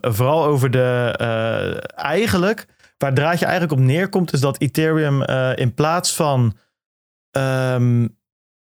vooral 0.00 0.44
over 0.44 0.70
de, 0.70 1.14
eigenlijk, 1.94 2.66
waar 2.98 3.10
het 3.10 3.18
draadje 3.18 3.44
eigenlijk 3.44 3.80
op 3.80 3.86
neerkomt, 3.86 4.32
is 4.32 4.40
dat 4.40 4.60
Ethereum 4.60 5.22
in 5.54 5.74
plaats 5.74 6.14
van 6.14 6.56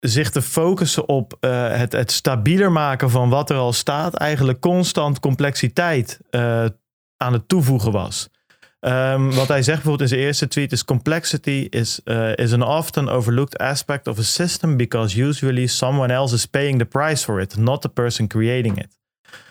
zich 0.02 0.30
te 0.30 0.42
focussen 0.42 1.08
op 1.08 1.36
uh, 1.40 1.68
het, 1.68 1.92
het 1.92 2.12
stabieler 2.12 2.72
maken 2.72 3.10
van 3.10 3.28
wat 3.28 3.50
er 3.50 3.56
al 3.56 3.72
staat, 3.72 4.14
eigenlijk 4.14 4.60
constant 4.60 5.20
complexiteit 5.20 6.18
uh, 6.30 6.64
aan 7.16 7.32
het 7.32 7.48
toevoegen 7.48 7.92
was. 7.92 8.28
Um, 8.80 9.34
wat 9.34 9.48
hij 9.48 9.62
zegt 9.62 9.82
bijvoorbeeld 9.82 10.00
in 10.00 10.16
zijn 10.16 10.20
eerste 10.20 10.48
tweet 10.48 10.72
is: 10.72 10.84
Complexity 10.84 11.66
is, 11.70 12.00
uh, 12.04 12.36
is 12.36 12.52
an 12.52 12.62
often 12.62 13.08
overlooked 13.08 13.58
aspect 13.58 14.06
of 14.06 14.18
a 14.18 14.22
system 14.22 14.76
because 14.76 15.22
usually 15.22 15.66
someone 15.66 16.12
else 16.12 16.34
is 16.34 16.46
paying 16.46 16.78
the 16.78 16.84
price 16.84 17.24
for 17.24 17.40
it, 17.40 17.56
not 17.56 17.82
the 17.82 17.88
person 17.88 18.26
creating 18.26 18.78
it. 18.78 19.00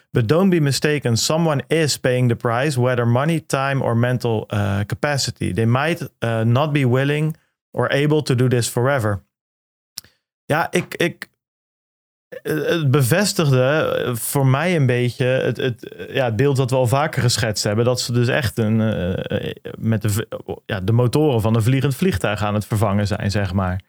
But 0.09 0.27
don't 0.27 0.49
be 0.49 0.59
mistaken, 0.59 1.17
someone 1.17 1.63
is 1.67 1.97
paying 1.97 2.29
the 2.29 2.35
price, 2.35 2.79
whether 2.79 3.07
money, 3.07 3.45
time, 3.45 3.81
or 3.81 3.95
mental 3.95 4.45
capacity. 4.85 5.53
They 5.53 5.65
might 5.65 6.09
not 6.43 6.71
be 6.71 6.85
willing 6.85 7.35
or 7.71 7.87
able 7.91 8.21
to 8.21 8.35
do 8.35 8.47
this 8.47 8.69
forever. 8.69 9.23
Ja, 10.51 10.71
ik, 10.71 10.95
ik, 10.95 11.29
het 12.41 12.91
bevestigde 12.91 14.11
voor 14.13 14.45
mij 14.45 14.75
een 14.75 14.85
beetje 14.85 15.25
het, 15.25 15.57
het, 15.57 15.95
ja, 16.09 16.25
het 16.25 16.35
beeld 16.35 16.55
dat 16.55 16.69
we 16.69 16.75
al 16.75 16.87
vaker 16.87 17.21
geschetst 17.21 17.63
hebben. 17.63 17.85
Dat 17.85 18.01
ze 18.01 18.11
dus 18.11 18.27
echt 18.27 18.57
een, 18.57 18.79
uh, 18.79 19.51
met 19.77 20.01
de, 20.01 20.27
ja, 20.65 20.79
de 20.79 20.91
motoren 20.91 21.41
van 21.41 21.55
een 21.55 21.63
vliegend 21.63 21.95
vliegtuig 21.95 22.43
aan 22.43 22.53
het 22.53 22.65
vervangen 22.65 23.07
zijn, 23.07 23.31
zeg 23.31 23.53
maar. 23.53 23.81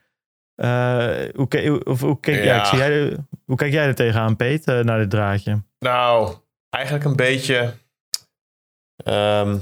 Uh, 0.55 1.29
hoe, 1.35 1.47
hoe, 1.83 1.97
hoe, 1.99 2.19
kijk, 2.19 2.43
ja. 2.43 2.55
ja 2.55 2.75
jij, 2.77 3.17
hoe 3.45 3.55
kijk 3.55 3.71
jij 3.71 3.85
er 3.85 3.95
tegenaan, 3.95 4.35
Peet, 4.35 4.67
uh, 4.67 4.79
naar 4.79 4.97
dit 4.97 5.09
draadje? 5.09 5.61
Nou, 5.79 6.35
eigenlijk 6.69 7.05
een 7.05 7.15
beetje... 7.15 7.73
Um, 9.05 9.61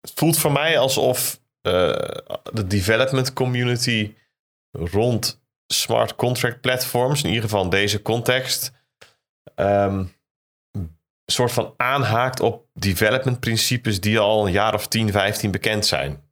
het 0.00 0.12
voelt 0.14 0.38
voor 0.38 0.52
mij 0.52 0.78
alsof 0.78 1.40
de 2.52 2.66
development 2.66 3.32
community 3.32 4.14
rond 4.74 5.42
smart 5.66 6.14
contract 6.14 6.60
platforms, 6.60 7.22
in 7.22 7.28
ieder 7.28 7.42
geval 7.42 7.62
in 7.62 7.70
deze 7.70 8.02
context, 8.02 8.72
um, 9.54 10.12
soort 11.26 11.52
van 11.52 11.74
aanhaakt 11.76 12.40
op 12.40 12.66
development 12.72 13.40
principes 13.40 14.00
die 14.00 14.18
al 14.18 14.46
een 14.46 14.52
jaar 14.52 14.74
of 14.74 14.88
10, 14.88 15.12
15 15.12 15.50
bekend 15.50 15.86
zijn. 15.86 16.22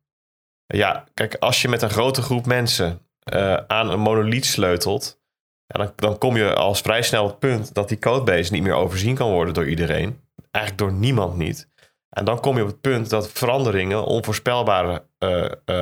Ja, 0.67 1.05
kijk, 1.15 1.35
als 1.35 1.63
je 1.63 1.69
met 1.69 1.83
een 1.83 1.91
grote 1.91 2.23
groep 2.23 2.47
mensen 2.47 3.01
uh, 3.33 3.55
aan 3.55 3.91
een 3.91 4.01
monolith 4.01 4.47
sleutelt, 4.47 5.21
dan, 5.67 5.93
dan 5.97 6.19
kom 6.19 6.37
je 6.37 6.55
al 6.55 6.75
vrij 6.75 7.03
snel 7.03 7.25
op 7.25 7.31
het 7.31 7.39
punt 7.39 7.75
dat 7.75 7.89
die 7.89 7.99
codebase 7.99 8.53
niet 8.53 8.63
meer 8.63 8.75
overzien 8.75 9.15
kan 9.15 9.31
worden 9.31 9.55
door 9.55 9.69
iedereen. 9.69 10.21
Eigenlijk 10.51 10.85
door 10.85 10.99
niemand 10.99 11.37
niet. 11.37 11.71
En 12.09 12.25
dan 12.25 12.41
kom 12.41 12.57
je 12.57 12.63
op 12.63 12.69
het 12.69 12.81
punt 12.81 13.11
dat 13.11 13.33
veranderingen 13.33 14.05
onvoorspelbare 14.05 15.05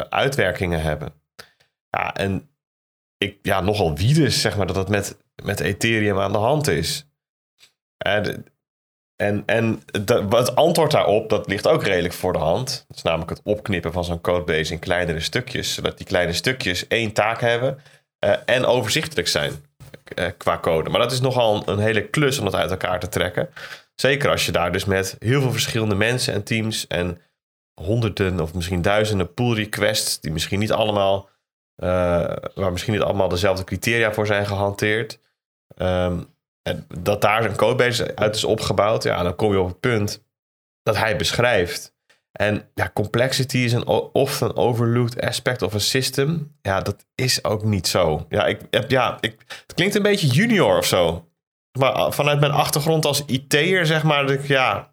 uitwerkingen 0.08 0.82
hebben. 0.82 1.12
Ja, 1.90 2.14
en 2.14 2.49
ik, 3.24 3.38
ja, 3.42 3.60
nogal 3.60 3.96
wie 3.96 4.14
dus, 4.14 4.40
zeg 4.40 4.56
maar, 4.56 4.66
dat 4.66 4.76
het 4.76 4.88
met, 4.88 5.16
met 5.42 5.60
Ethereum 5.60 6.18
aan 6.18 6.32
de 6.32 6.38
hand 6.38 6.68
is. 6.68 7.06
En, 7.96 8.46
en, 9.16 9.42
en 9.46 9.82
het 9.92 10.56
antwoord 10.56 10.90
daarop, 10.90 11.28
dat 11.28 11.46
ligt 11.46 11.66
ook 11.66 11.82
redelijk 11.82 12.14
voor 12.14 12.32
de 12.32 12.38
hand. 12.38 12.84
Dat 12.88 12.96
is 12.96 13.02
namelijk 13.02 13.30
het 13.30 13.40
opknippen 13.44 13.92
van 13.92 14.04
zo'n 14.04 14.20
codebase 14.20 14.72
in 14.72 14.78
kleinere 14.78 15.20
stukjes. 15.20 15.74
Zodat 15.74 15.96
die 15.96 16.06
kleine 16.06 16.32
stukjes 16.32 16.86
één 16.86 17.12
taak 17.12 17.40
hebben 17.40 17.78
uh, 18.24 18.34
en 18.46 18.64
overzichtelijk 18.64 19.28
zijn 19.28 19.52
uh, 20.18 20.26
qua 20.36 20.58
code. 20.58 20.90
Maar 20.90 21.00
dat 21.00 21.12
is 21.12 21.20
nogal 21.20 21.68
een, 21.68 21.78
hele 21.78 22.08
klus 22.08 22.38
om 22.38 22.44
dat 22.44 22.54
uit 22.54 22.70
elkaar 22.70 23.00
te 23.00 23.08
trekken. 23.08 23.48
Zeker 23.94 24.30
als 24.30 24.46
je 24.46 24.52
daar 24.52 24.72
dus 24.72 24.84
met 24.84 25.16
heel 25.18 25.40
veel 25.40 25.52
verschillende 25.52 25.94
mensen 25.94 26.34
en 26.34 26.42
teams 26.42 26.86
en 26.86 27.20
honderden 27.82 28.40
of 28.40 28.54
misschien 28.54 28.82
duizenden 28.82 29.34
pull 29.34 29.54
requests, 29.54 30.20
die 30.20 30.32
misschien 30.32 30.58
niet 30.58 30.72
allemaal, 30.72 31.29
waar 32.54 32.72
misschien 32.72 32.92
niet 32.92 33.02
allemaal 33.02 33.28
dezelfde 33.28 33.64
criteria 33.64 34.12
voor 34.12 34.26
zijn 34.26 34.46
gehanteerd. 34.46 35.18
Um, 35.76 36.26
en 36.62 36.86
dat 36.98 37.20
daar 37.20 37.44
een 37.44 37.56
codebase 37.56 38.16
uit 38.16 38.34
is 38.34 38.44
opgebouwd, 38.44 39.02
ja, 39.02 39.22
dan 39.22 39.36
kom 39.36 39.52
je 39.52 39.60
op 39.60 39.68
het 39.68 39.80
punt 39.80 40.24
dat 40.82 40.96
hij 40.96 41.16
beschrijft. 41.16 41.94
En 42.32 42.70
ja, 42.74 42.90
complexity 42.94 43.58
is 43.58 43.72
een 43.72 43.86
often 44.12 44.48
een 44.48 44.56
overlooked 44.56 45.20
aspect 45.20 45.62
of 45.62 45.74
een 45.74 45.80
system. 45.80 46.56
Ja, 46.62 46.80
dat 46.80 47.06
is 47.14 47.44
ook 47.44 47.64
niet 47.64 47.86
zo. 47.86 48.26
Ja, 48.28 48.46
ik, 48.46 48.60
ja 48.88 49.18
ik, 49.20 49.36
het 49.66 49.74
klinkt 49.74 49.94
een 49.94 50.02
beetje 50.02 50.26
junior 50.26 50.78
of 50.78 50.86
zo. 50.86 51.28
Maar 51.78 52.12
vanuit 52.12 52.40
mijn 52.40 52.52
achtergrond 52.52 53.04
als 53.04 53.24
IT'er, 53.24 53.86
zeg 53.86 54.02
maar, 54.02 54.26
dat 54.26 54.34
ik, 54.34 54.46
ja, 54.46 54.92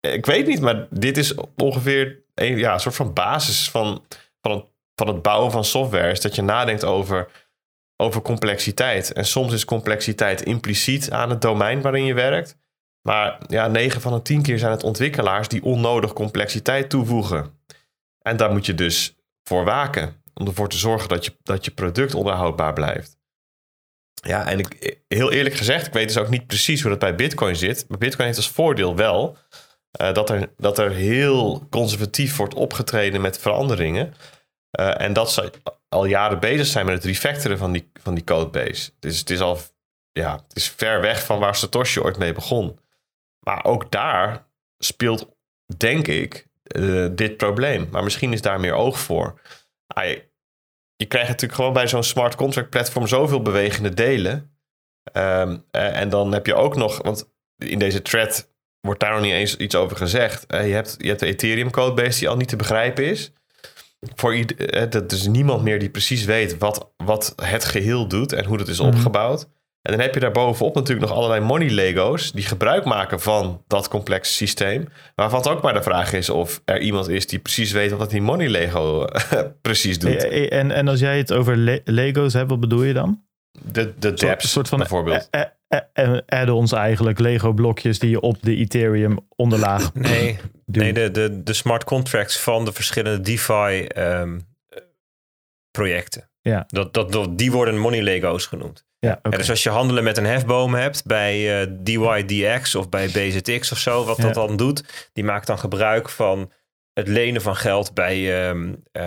ik 0.00 0.26
weet 0.26 0.46
niet, 0.46 0.60
maar 0.60 0.86
dit 0.90 1.16
is 1.16 1.34
ongeveer 1.56 2.22
een, 2.34 2.58
ja, 2.58 2.72
een 2.72 2.80
soort 2.80 2.94
van 2.94 3.12
basis 3.12 3.70
van, 3.70 4.04
van, 4.40 4.52
het, 4.52 4.64
van 4.94 5.06
het 5.06 5.22
bouwen 5.22 5.50
van 5.50 5.64
software. 5.64 6.10
Is 6.10 6.20
dat 6.20 6.34
je 6.34 6.42
nadenkt 6.42 6.84
over 6.84 7.28
over 8.02 8.22
complexiteit. 8.22 9.12
En 9.12 9.24
soms 9.24 9.52
is 9.52 9.64
complexiteit 9.64 10.42
impliciet 10.42 11.10
aan 11.10 11.30
het 11.30 11.40
domein 11.40 11.82
waarin 11.82 12.04
je 12.04 12.14
werkt. 12.14 12.56
Maar 13.02 13.38
ja, 13.46 13.68
9 13.68 14.00
van 14.00 14.12
de 14.12 14.22
10 14.22 14.42
keer 14.42 14.58
zijn 14.58 14.70
het 14.70 14.82
ontwikkelaars 14.82 15.48
die 15.48 15.62
onnodig 15.62 16.12
complexiteit 16.12 16.90
toevoegen. 16.90 17.60
En 18.18 18.36
daar 18.36 18.52
moet 18.52 18.66
je 18.66 18.74
dus 18.74 19.16
voor 19.42 19.64
waken. 19.64 20.22
Om 20.34 20.46
ervoor 20.46 20.68
te 20.68 20.76
zorgen 20.76 21.08
dat 21.08 21.24
je, 21.24 21.36
dat 21.42 21.64
je 21.64 21.70
product 21.70 22.14
onderhoudbaar 22.14 22.72
blijft. 22.72 23.16
Ja, 24.14 24.46
en 24.46 24.58
ik, 24.58 25.00
heel 25.08 25.32
eerlijk 25.32 25.54
gezegd, 25.54 25.86
ik 25.86 25.92
weet 25.92 26.08
dus 26.08 26.18
ook 26.18 26.28
niet 26.28 26.46
precies 26.46 26.80
hoe 26.80 26.90
dat 26.90 26.98
bij 26.98 27.14
Bitcoin 27.14 27.56
zit. 27.56 27.84
Maar 27.88 27.98
Bitcoin 27.98 28.26
heeft 28.26 28.38
als 28.38 28.50
voordeel 28.50 28.96
wel 28.96 29.36
uh, 30.00 30.12
dat, 30.12 30.30
er, 30.30 30.52
dat 30.56 30.78
er 30.78 30.90
heel 30.90 31.66
conservatief 31.70 32.36
wordt 32.36 32.54
opgetreden 32.54 33.20
met 33.20 33.38
veranderingen. 33.38 34.14
Uh, 34.80 35.00
en 35.00 35.12
dat 35.12 35.32
ze 35.32 35.52
al 35.88 36.04
jaren 36.04 36.40
bezig 36.40 36.66
zijn 36.66 36.86
met 36.86 36.94
het 36.94 37.04
refactoren 37.04 37.58
van 37.58 37.72
die, 37.72 37.90
van 38.02 38.14
die 38.14 38.24
codebase. 38.24 38.90
Dus 38.98 39.18
het 39.18 39.30
is 39.30 39.40
al 39.40 39.58
ja, 40.12 40.32
het 40.48 40.56
is 40.56 40.68
ver 40.68 41.00
weg 41.00 41.24
van 41.24 41.38
waar 41.38 41.56
Satoshi 41.56 42.00
ooit 42.00 42.18
mee 42.18 42.32
begon. 42.32 42.78
Maar 43.38 43.64
ook 43.64 43.90
daar 43.90 44.46
speelt, 44.78 45.28
denk 45.76 46.06
ik, 46.06 46.46
uh, 46.76 47.08
dit 47.12 47.36
probleem. 47.36 47.88
Maar 47.90 48.04
misschien 48.04 48.32
is 48.32 48.42
daar 48.42 48.60
meer 48.60 48.74
oog 48.74 48.98
voor. 48.98 49.40
Ah, 49.86 50.04
je, 50.96 51.06
krijgt 51.06 51.28
natuurlijk 51.28 51.58
gewoon 51.58 51.72
bij 51.72 51.88
zo'n 51.88 52.02
smart 52.02 52.34
contract 52.34 52.70
platform 52.70 53.06
zoveel 53.06 53.42
bewegende 53.42 53.94
delen. 53.94 54.56
Um, 55.12 55.64
uh, 55.72 56.00
en 56.00 56.08
dan 56.08 56.32
heb 56.32 56.46
je 56.46 56.54
ook 56.54 56.76
nog, 56.76 57.02
want 57.02 57.32
in 57.56 57.78
deze 57.78 58.02
thread 58.02 58.50
wordt 58.80 59.00
daar 59.00 59.12
nog 59.12 59.20
niet 59.20 59.32
eens 59.32 59.56
iets 59.56 59.74
over 59.74 59.96
gezegd. 59.96 60.44
Je, 60.48 60.56
hebt, 60.56 60.94
je 60.98 61.08
hebt 61.08 61.20
de 61.20 61.26
Ethereum 61.26 61.70
codebase 61.70 62.18
die 62.18 62.28
al 62.28 62.36
niet 62.36 62.48
te 62.48 62.56
begrijpen 62.56 63.04
is 63.04 63.32
voor 64.14 64.34
ieder, 64.34 64.90
dat 64.90 65.12
is 65.12 65.26
niemand 65.26 65.62
meer 65.62 65.78
die 65.78 65.90
precies 65.90 66.24
weet 66.24 66.58
wat, 66.58 66.92
wat 66.96 67.32
het 67.42 67.64
geheel 67.64 68.06
doet 68.06 68.32
en 68.32 68.44
hoe 68.44 68.58
dat 68.58 68.68
is 68.68 68.78
mhm. 68.78 68.88
opgebouwd. 68.88 69.48
En 69.82 69.92
dan 69.92 70.00
heb 70.00 70.14
je 70.14 70.20
daarbovenop 70.20 70.74
natuurlijk 70.74 71.08
nog 71.08 71.16
allerlei 71.16 71.40
money 71.40 71.68
Lego's 71.68 72.32
die 72.32 72.44
gebruik 72.44 72.84
maken 72.84 73.20
van 73.20 73.62
dat 73.66 73.88
complexe 73.88 74.32
systeem. 74.32 74.88
Waarvan 75.14 75.38
het 75.38 75.48
ook 75.48 75.62
maar 75.62 75.72
de 75.72 75.82
vraag 75.82 76.12
is 76.12 76.30
of 76.30 76.62
er 76.64 76.80
iemand 76.80 77.08
is 77.08 77.26
die 77.26 77.38
precies 77.38 77.72
weet 77.72 77.90
wat 77.90 78.10
die 78.10 78.22
money 78.22 78.48
Lego 78.48 79.06
precies 79.62 79.98
doet. 79.98 80.24
En, 80.48 80.70
en 80.70 80.88
als 80.88 81.00
jij 81.00 81.18
het 81.18 81.32
over 81.32 81.80
Lego's 81.84 82.32
hebt, 82.32 82.50
wat 82.50 82.60
bedoel 82.60 82.82
je 82.82 82.92
dan? 82.92 83.22
De, 83.62 83.92
de 83.98 84.12
dApps, 84.12 84.50
soort 84.50 84.68
van 84.68 84.78
bijvoorbeeld. 84.78 85.28
Add-ons 86.26 86.72
eigenlijk, 86.72 87.18
Lego 87.18 87.52
blokjes 87.52 87.98
die 87.98 88.10
je 88.10 88.20
op 88.20 88.42
de 88.42 88.56
Ethereum 88.56 89.18
onderlaag 89.36 89.92
Nee, 89.94 90.38
nee 90.64 90.92
de, 90.92 91.10
de, 91.10 91.42
de 91.42 91.52
smart 91.52 91.84
contracts 91.84 92.40
van 92.40 92.64
de 92.64 92.72
verschillende 92.72 93.20
DeFi 93.20 93.86
um, 93.96 94.46
projecten. 95.70 96.30
Ja. 96.40 96.64
Dat, 96.66 96.94
dat, 96.94 97.38
die 97.38 97.52
worden 97.52 97.78
money 97.78 98.02
Lego's 98.02 98.46
genoemd. 98.46 98.86
Ja, 98.98 99.18
okay. 99.22 99.38
dus 99.38 99.50
als 99.50 99.62
je 99.62 99.70
handelen 99.70 100.04
met 100.04 100.16
een 100.16 100.24
hefboom 100.24 100.74
hebt 100.74 101.06
bij 101.06 101.62
uh, 101.62 101.76
DYDX 101.80 102.74
of 102.74 102.88
bij 102.88 103.06
BZX 103.06 103.72
of 103.72 103.78
zo, 103.78 104.04
wat 104.04 104.16
dat 104.16 104.34
dan 104.34 104.56
doet, 104.56 105.08
die 105.12 105.24
maakt 105.24 105.46
dan 105.46 105.58
gebruik 105.58 106.08
van 106.08 106.52
het 106.92 107.08
lenen 107.08 107.42
van 107.42 107.56
geld 107.56 107.94
bij, 107.94 108.48
um, 108.48 108.82
uh, 108.92 109.02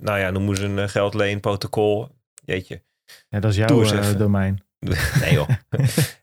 nou 0.00 0.18
ja, 0.18 0.30
noemen 0.30 0.56
ze 0.56 0.64
een 0.64 0.88
geldleenprotocol. 0.88 2.08
Jeetje. 2.44 2.82
Ja, 3.28 3.40
dat 3.40 3.50
is 3.50 3.56
jouw 3.56 3.82
uh, 3.82 4.18
domein. 4.18 4.64
nee 5.20 5.32
joh. 5.32 5.48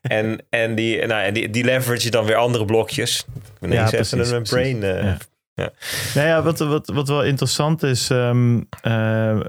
en 0.00 0.46
en, 0.50 0.74
die, 0.74 1.06
nou, 1.06 1.22
en 1.22 1.34
die, 1.34 1.50
die 1.50 1.64
leverage 1.64 2.10
dan 2.10 2.24
weer 2.24 2.36
andere 2.36 2.64
blokjes. 2.64 3.26
Nee, 3.60 3.72
ja, 3.72 3.90
precies, 3.90 4.30
een 4.30 4.42
brain... 4.42 4.76
Uh, 4.76 5.02
ja. 5.02 5.16
Ja. 5.54 5.72
Nou 6.14 6.26
ja, 6.26 6.42
wat, 6.42 6.58
wat, 6.58 6.88
wat 6.88 7.08
wel 7.08 7.24
interessant 7.24 7.82
is... 7.82 8.08
Um, 8.08 8.68
uh, 8.86 9.40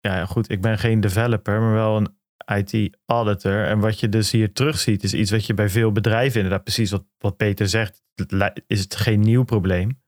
ja, 0.00 0.26
goed, 0.26 0.50
ik 0.50 0.60
ben 0.60 0.78
geen 0.78 1.00
developer, 1.00 1.60
maar 1.60 1.72
wel 1.72 1.96
een 1.96 2.08
IT-auditor. 2.56 3.64
En 3.64 3.78
wat 3.78 4.00
je 4.00 4.08
dus 4.08 4.30
hier 4.30 4.52
terugziet, 4.52 5.02
is 5.02 5.14
iets 5.14 5.30
wat 5.30 5.46
je 5.46 5.54
bij 5.54 5.68
veel 5.68 5.92
bedrijven 5.92 6.40
inderdaad, 6.40 6.64
precies 6.64 6.90
wat, 6.90 7.04
wat 7.18 7.36
Peter 7.36 7.68
zegt, 7.68 8.02
is 8.66 8.80
het 8.80 8.96
geen 8.96 9.20
nieuw 9.20 9.44
probleem. 9.44 9.99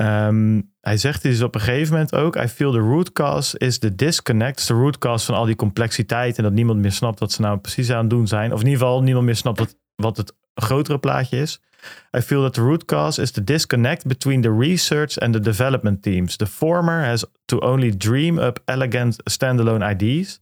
Um, 0.00 0.72
hij 0.80 0.96
zegt 0.96 1.22
dus 1.22 1.42
op 1.42 1.54
een 1.54 1.60
gegeven 1.60 1.92
moment 1.92 2.14
ook: 2.14 2.36
I 2.36 2.48
feel 2.48 2.72
the 2.72 2.78
root 2.78 3.12
cause 3.12 3.58
is 3.58 3.78
the 3.78 3.94
disconnect. 3.94 4.66
de 4.66 4.74
root 4.74 4.98
cause 4.98 5.24
van 5.24 5.34
al 5.34 5.44
die 5.44 5.56
complexiteit 5.56 6.36
en 6.36 6.42
dat 6.42 6.52
niemand 6.52 6.78
meer 6.78 6.92
snapt 6.92 7.18
wat 7.18 7.32
ze 7.32 7.40
nou 7.40 7.58
precies 7.58 7.90
aan 7.90 8.00
het 8.00 8.10
doen 8.10 8.26
zijn. 8.26 8.52
Of 8.52 8.60
in 8.60 8.66
ieder 8.66 8.80
geval 8.80 9.02
niemand 9.02 9.26
meer 9.26 9.36
snapt 9.36 9.58
wat, 9.58 9.76
wat 9.94 10.16
het 10.16 10.34
grotere 10.54 10.98
plaatje 10.98 11.40
is. 11.40 11.60
I 12.16 12.20
feel 12.20 12.42
that 12.42 12.54
the 12.54 12.60
root 12.60 12.84
cause 12.84 13.22
is 13.22 13.30
the 13.30 13.44
disconnect 13.44 14.06
between 14.06 14.40
the 14.40 14.56
research 14.58 15.18
and 15.18 15.32
the 15.32 15.40
development 15.40 16.02
teams. 16.02 16.36
The 16.36 16.46
former 16.46 17.04
has 17.04 17.24
to 17.44 17.58
only 17.58 17.96
dream 17.96 18.38
up 18.38 18.62
elegant 18.64 19.16
standalone 19.30 19.90
IDs. 19.90 20.40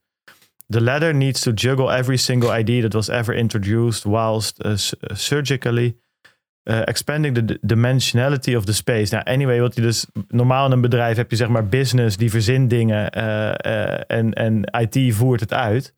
The 0.68 0.80
latter 0.80 1.14
needs 1.14 1.40
to 1.40 1.52
juggle 1.52 1.90
every 1.90 2.16
single 2.16 2.50
ID 2.58 2.80
that 2.80 2.94
was 2.94 3.08
ever 3.08 3.34
introduced 3.34 4.04
whilst 4.04 4.64
uh, 4.64 4.76
surgically 5.14 5.96
uh, 6.68 6.80
expanding 6.84 7.34
the 7.34 7.58
dimensionality 7.62 8.56
of 8.56 8.64
the 8.64 8.72
space. 8.72 9.14
Nou, 9.14 9.24
anyway, 9.24 9.60
wat 9.60 9.74
je 9.74 9.80
dus 9.80 10.06
normaal 10.28 10.66
in 10.66 10.72
een 10.72 10.80
bedrijf 10.80 11.16
heb 11.16 11.30
je 11.30 11.36
zeg 11.36 11.48
maar 11.48 11.66
business 11.66 12.16
die 12.16 12.30
verzint 12.30 12.70
dingen 12.70 13.18
uh, 13.18 13.24
uh, 13.66 14.00
en, 14.06 14.32
en 14.32 14.62
IT 14.78 15.14
voert 15.14 15.40
het 15.40 15.52
uit. 15.52 15.96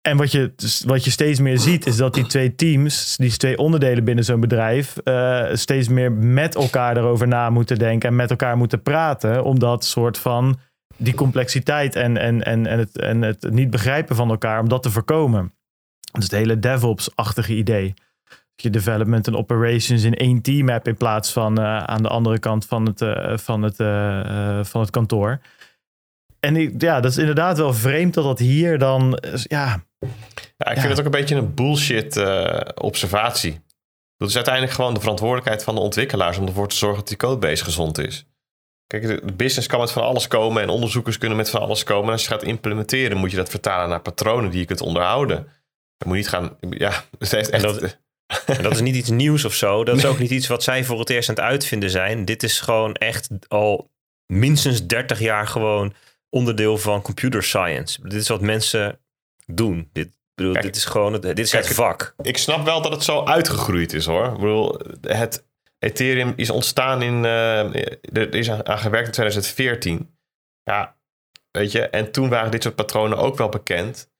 En 0.00 0.16
wat 0.16 0.32
je, 0.32 0.52
wat 0.86 1.04
je 1.04 1.10
steeds 1.10 1.40
meer 1.40 1.58
ziet, 1.58 1.86
is 1.86 1.96
dat 1.96 2.14
die 2.14 2.26
twee 2.26 2.54
teams, 2.54 3.16
die 3.16 3.36
twee 3.36 3.58
onderdelen 3.58 4.04
binnen 4.04 4.24
zo'n 4.24 4.40
bedrijf, 4.40 4.96
steeds 5.52 5.88
meer 5.88 6.12
met 6.12 6.54
elkaar 6.54 6.96
erover 6.96 7.28
na 7.28 7.50
moeten 7.50 7.78
denken 7.78 8.08
en 8.08 8.16
met 8.16 8.30
elkaar 8.30 8.56
moeten 8.56 8.82
praten. 8.82 9.44
Om 9.44 9.58
dat 9.58 9.84
soort 9.84 10.18
van 10.18 10.58
die 10.96 11.14
complexiteit 11.14 11.96
en, 11.96 12.16
en, 12.16 12.42
en, 12.42 12.66
en, 12.66 12.78
het, 12.78 12.98
en 12.98 13.22
het 13.22 13.50
niet 13.50 13.70
begrijpen 13.70 14.16
van 14.16 14.30
elkaar, 14.30 14.60
om 14.60 14.68
dat 14.68 14.82
te 14.82 14.90
voorkomen. 14.90 15.52
Dus 16.12 16.24
het 16.24 16.32
hele 16.32 16.58
DevOps-achtige 16.58 17.54
idee 17.54 17.94
je 18.60 18.70
development 18.70 19.26
en 19.26 19.36
operations 19.36 20.02
in 20.02 20.14
één 20.14 20.42
team 20.42 20.68
hebt 20.68 20.86
in 20.86 20.96
plaats 20.96 21.32
van 21.32 21.60
uh, 21.60 21.84
aan 21.84 22.02
de 22.02 22.08
andere 22.08 22.38
kant 22.38 22.66
van 22.66 22.86
het, 22.86 23.00
uh, 23.00 23.36
van 23.36 23.62
het, 23.62 23.80
uh, 23.80 24.64
van 24.64 24.80
het 24.80 24.90
kantoor. 24.90 25.40
En 26.40 26.56
ik, 26.56 26.82
ja, 26.82 27.00
dat 27.00 27.10
is 27.10 27.18
inderdaad 27.18 27.58
wel 27.58 27.74
vreemd 27.74 28.14
dat 28.14 28.24
dat 28.24 28.38
hier 28.38 28.78
dan, 28.78 29.18
ja. 29.42 29.84
Ja, 30.56 30.70
ik 30.70 30.78
vind 30.78 30.88
het 30.88 30.98
ook 30.98 31.04
een 31.04 31.10
beetje 31.10 31.36
een 31.36 31.54
bullshit 31.54 32.22
observatie. 32.74 33.60
Dat 34.16 34.28
is 34.28 34.34
uiteindelijk 34.34 34.74
gewoon 34.74 34.94
de 34.94 35.00
verantwoordelijkheid 35.00 35.64
van 35.64 35.74
de 35.74 35.80
ontwikkelaars 35.80 36.38
om 36.38 36.46
ervoor 36.46 36.68
te 36.68 36.76
zorgen 36.76 36.98
dat 36.98 37.08
die 37.08 37.16
codebase 37.16 37.64
gezond 37.64 37.98
is. 37.98 38.26
Kijk, 38.86 39.26
de 39.26 39.32
business 39.32 39.66
kan 39.66 39.80
met 39.80 39.90
van 39.90 40.02
alles 40.02 40.28
komen 40.28 40.62
en 40.62 40.68
onderzoekers 40.68 41.18
kunnen 41.18 41.36
met 41.36 41.50
van 41.50 41.60
alles 41.60 41.84
komen. 41.84 42.06
En 42.06 42.12
als 42.12 42.22
je 42.22 42.28
gaat 42.28 42.42
implementeren, 42.42 43.16
moet 43.16 43.30
je 43.30 43.36
dat 43.36 43.48
vertalen 43.48 43.88
naar 43.88 44.00
patronen 44.00 44.50
die 44.50 44.60
je 44.60 44.66
kunt 44.66 44.80
onderhouden. 44.80 45.48
Je 45.96 46.04
moet 46.06 46.16
niet 46.16 46.28
gaan. 46.28 46.56
Ja, 46.70 46.90
het 47.18 47.30
heeft 47.30 47.50
echt. 47.50 47.62
Dat, 47.62 47.98
en 48.46 48.62
dat 48.62 48.72
is 48.72 48.80
niet 48.80 48.94
iets 48.94 49.10
nieuws 49.10 49.44
of 49.44 49.54
zo. 49.54 49.84
Dat 49.84 49.96
is 49.96 50.04
ook 50.04 50.18
niet 50.18 50.30
iets 50.30 50.46
wat 50.46 50.62
zij 50.62 50.84
voor 50.84 50.98
het 50.98 51.10
eerst 51.10 51.28
aan 51.28 51.34
het 51.34 51.44
uitvinden 51.44 51.90
zijn. 51.90 52.24
Dit 52.24 52.42
is 52.42 52.60
gewoon 52.60 52.94
echt 52.94 53.28
al 53.48 53.90
minstens 54.26 54.86
30 54.86 55.18
jaar 55.18 55.46
gewoon 55.46 55.94
onderdeel 56.30 56.78
van 56.78 57.02
computer 57.02 57.42
science. 57.42 58.00
Dit 58.02 58.20
is 58.20 58.28
wat 58.28 58.40
mensen 58.40 59.00
doen. 59.46 59.88
Dit, 59.92 60.10
bedoel, 60.34 60.52
dit 60.52 60.76
is 60.76 60.84
gewoon 60.84 61.20
dit 61.20 61.38
is 61.38 61.52
het 61.52 61.74
vak. 61.74 62.14
Ik 62.22 62.38
snap 62.38 62.64
wel 62.64 62.82
dat 62.82 62.92
het 62.92 63.02
zo 63.02 63.24
uitgegroeid 63.24 63.92
is 63.92 64.06
hoor. 64.06 64.26
Ik 64.26 64.38
bedoel, 64.38 64.80
het 65.00 65.46
Ethereum 65.78 66.32
is 66.36 66.50
ontstaan 66.50 67.02
in. 67.02 67.24
Uh, 67.24 67.74
er 68.12 68.34
is 68.34 68.50
aan 68.50 68.78
gewerkt 68.78 69.06
in 69.06 69.12
2014. 69.12 70.16
Ja, 70.62 70.96
weet 71.50 71.72
je. 71.72 71.88
En 71.88 72.12
toen 72.12 72.28
waren 72.28 72.50
dit 72.50 72.62
soort 72.62 72.74
patronen 72.74 73.18
ook 73.18 73.36
wel 73.36 73.48
bekend. 73.48 74.10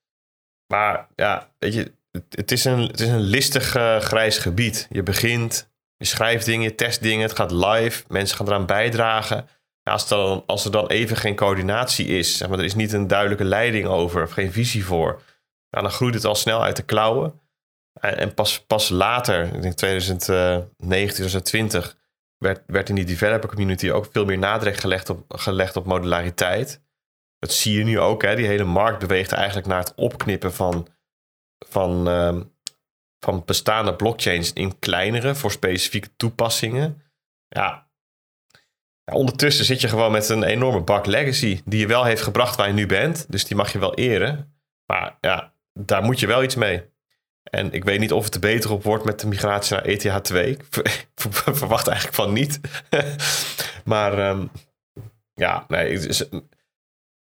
Maar 0.67 1.09
ja, 1.15 1.53
weet 1.59 1.75
je, 1.75 1.93
het 2.31 2.53
is 2.53 2.65
een, 2.65 2.81
het 2.81 3.01
is 3.01 3.09
een 3.09 3.21
listig 3.21 3.77
uh, 3.77 3.97
grijs 3.97 4.39
gebied. 4.39 4.87
Je 4.91 5.03
begint, 5.03 5.71
je 5.97 6.05
schrijft 6.05 6.45
dingen, 6.45 6.63
je 6.63 6.75
test 6.75 7.03
dingen, 7.03 7.23
het 7.23 7.37
gaat 7.37 7.51
live, 7.51 8.05
mensen 8.09 8.37
gaan 8.37 8.47
eraan 8.47 8.67
bijdragen. 8.67 9.49
als, 9.83 10.03
er 10.03 10.17
dan, 10.17 10.43
als 10.47 10.65
er 10.65 10.71
dan 10.71 10.87
even 10.87 11.17
geen 11.17 11.37
coördinatie 11.37 12.07
is, 12.07 12.37
zeg 12.37 12.49
maar, 12.49 12.59
er 12.59 12.65
is 12.65 12.75
niet 12.75 12.93
een 12.93 13.07
duidelijke 13.07 13.45
leiding 13.45 13.87
over 13.87 14.23
of 14.23 14.31
geen 14.31 14.53
visie 14.53 14.85
voor, 14.85 15.23
dan 15.71 15.91
groeit 15.91 16.15
het 16.15 16.25
al 16.25 16.35
snel 16.35 16.63
uit 16.63 16.77
de 16.77 16.83
klauwen. 16.83 17.41
En, 18.01 18.17
en 18.17 18.35
pas, 18.35 18.61
pas 18.61 18.89
later, 18.89 19.65
in 19.65 19.75
2019, 19.75 20.75
2020, 20.89 21.97
werd, 22.39 22.63
werd 22.67 22.89
in 22.89 22.95
die 22.95 23.05
developer 23.05 23.49
community 23.49 23.91
ook 23.91 24.09
veel 24.13 24.25
meer 24.25 24.39
nadruk 24.39 24.77
gelegd 24.77 25.11
op, 25.11 25.25
gelegd 25.29 25.77
op 25.77 25.87
modulariteit. 25.87 26.81
Dat 27.39 27.53
zie 27.53 27.79
je 27.79 27.85
nu 27.85 28.01
ook. 28.01 28.23
Hè? 28.23 28.37
Die 28.37 28.47
hele 28.47 28.65
markt 28.65 28.99
beweegt 28.99 29.33
eigenlijk 29.33 29.67
naar 29.67 29.79
het 29.79 29.93
opknippen 29.95 30.55
van, 30.55 30.89
van, 31.59 32.09
uh, 32.09 32.41
van 33.19 33.43
bestaande 33.45 33.95
blockchains 33.95 34.53
in 34.53 34.79
kleinere 34.79 35.35
voor 35.35 35.51
specifieke 35.51 36.17
toepassingen. 36.17 37.03
Ja. 37.49 37.89
ja. 39.05 39.15
Ondertussen 39.15 39.65
zit 39.65 39.81
je 39.81 39.89
gewoon 39.89 40.13
met 40.13 40.29
een 40.29 40.43
enorme 40.43 40.81
bak 40.81 41.07
legacy 41.07 41.61
die 41.65 41.81
je 41.81 41.87
wel 41.87 42.05
heeft 42.05 42.23
gebracht 42.23 42.57
waar 42.57 42.67
je 42.67 42.75
nu 42.75 42.87
bent. 42.87 43.27
Dus 43.29 43.45
die 43.45 43.57
mag 43.57 43.73
je 43.73 43.79
wel 43.79 43.95
eren. 43.95 44.57
Maar 44.87 45.17
ja, 45.21 45.53
daar 45.73 46.03
moet 46.03 46.21
je 46.21 46.27
wel 46.27 46.43
iets 46.43 46.55
mee. 46.55 46.85
En 47.43 47.73
ik 47.73 47.85
weet 47.85 48.01
niet 48.01 48.13
of 48.13 48.25
het 48.25 48.35
er 48.35 48.41
beter 48.41 48.73
op 48.73 48.83
wordt 48.83 49.05
met 49.05 49.21
de 49.21 49.27
migratie 49.27 49.77
naar 49.77 49.85
ETH2. 49.85 50.35
Ik 50.57 50.67
verwacht 51.55 51.87
eigenlijk 51.87 52.17
van 52.17 52.33
niet. 52.33 52.61
maar 53.85 54.29
um, 54.29 54.51
ja, 55.35 55.65
nee, 55.69 56.09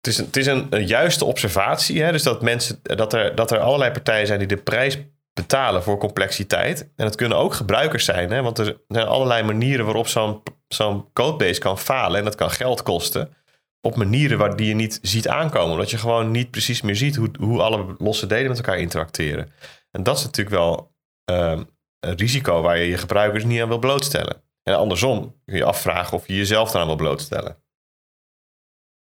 het 0.04 0.14
is, 0.14 0.18
een, 0.18 0.26
het 0.26 0.38
is 0.38 0.48
een, 0.48 0.88
juiste 0.88 1.26
observatie. 1.26 2.02
Hè? 2.02 2.12
Dus 2.12 2.24
dat, 2.24 2.42
mensen, 2.42 2.80
dat, 2.82 3.14
er, 3.14 3.36
dat 3.36 3.52
er 3.52 3.60
allerlei 3.60 3.92
partijen 3.92 4.28
zijn 4.28 4.40
die 4.40 4.48
de 4.48 4.58
prijs 4.58 4.98
betalen 5.34 5.84
voor 5.84 5.98
complexiteit. 5.98 6.82
En 6.96 7.06
dat 7.06 7.16
kunnen 7.16 7.38
ook 7.38 7.54
gebruikers 7.54 8.06
zijn. 8.06 8.32
Hè? 8.32 8.42
Want 8.42 8.58
er 8.58 8.78
zijn 8.88 9.08
allerlei 9.08 9.44
manieren 9.44 9.86
waarop 9.86 10.08
zo'n 10.08 10.42
zo'n 10.68 11.14
codebase 11.14 11.60
kan 11.60 11.80
falen. 11.80 12.18
En 12.18 12.24
dat 12.24 12.36
kan 12.36 12.52
geld 12.52 12.84
kosten. 12.84 13.34
Op 13.82 13.96
manieren 13.96 14.38
waar 14.38 14.56
die 14.56 14.68
je 14.68 14.74
niet 14.74 15.00
ziet 15.02 15.28
aankomen. 15.28 15.72
Omdat 15.72 15.92
je 15.92 15.98
gewoon 15.98 16.32
niet 16.32 16.52
precies 16.52 16.82
meer 16.82 16.96
ziet 16.96 17.16
hoe, 17.16 17.30
hoe 17.40 17.62
alle 17.62 17.96
losse 17.98 18.26
delen 18.28 18.48
met 18.48 18.58
elkaar 18.58 18.78
interacteren. 18.78 19.52
En 19.92 20.04
dat 20.04 20.18
is 20.18 20.24
natuurlijk 20.24 20.56
wel 20.56 20.96
ehm, 21.26 21.64
een 22.00 22.18
risico 22.18 22.62
waar 22.62 22.78
je 22.78 22.88
je 22.88 22.98
gebruikers 22.98 23.44
niet 23.44 23.62
aan 23.62 23.68
wil 23.68 23.80
blootstellen. 23.80 24.44
En 24.64 24.78
andersom 24.78 25.42
kun 25.46 25.56
je 25.56 25.64
afvragen 25.64 26.18
of 26.18 26.28
je 26.28 26.36
jezelf 26.36 26.74
eraan 26.74 26.88
wil 26.88 26.96
blootstellen. 26.96 27.63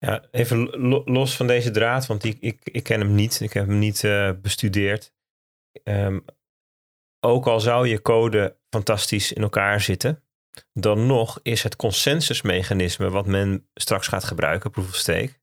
Ja, 0.05 0.27
even 0.31 0.69
los 1.05 1.35
van 1.35 1.47
deze 1.47 1.71
draad, 1.71 2.05
want 2.05 2.23
ik, 2.23 2.37
ik, 2.39 2.59
ik 2.63 2.83
ken 2.83 2.99
hem 2.99 3.15
niet. 3.15 3.39
Ik 3.39 3.53
heb 3.53 3.67
hem 3.67 3.79
niet 3.79 4.03
uh, 4.03 4.31
bestudeerd. 4.41 5.13
Um, 5.83 6.25
ook 7.25 7.47
al 7.47 7.59
zou 7.59 7.87
je 7.87 8.01
code 8.01 8.57
fantastisch 8.69 9.33
in 9.33 9.41
elkaar 9.41 9.81
zitten, 9.81 10.23
dan 10.73 11.05
nog 11.05 11.39
is 11.43 11.63
het 11.63 11.75
consensusmechanisme 11.75 13.09
wat 13.09 13.25
men 13.25 13.69
straks 13.73 14.07
gaat 14.07 14.23
gebruiken, 14.23 14.71
proof 14.71 14.87
of 14.87 14.95
stake. 14.95 15.37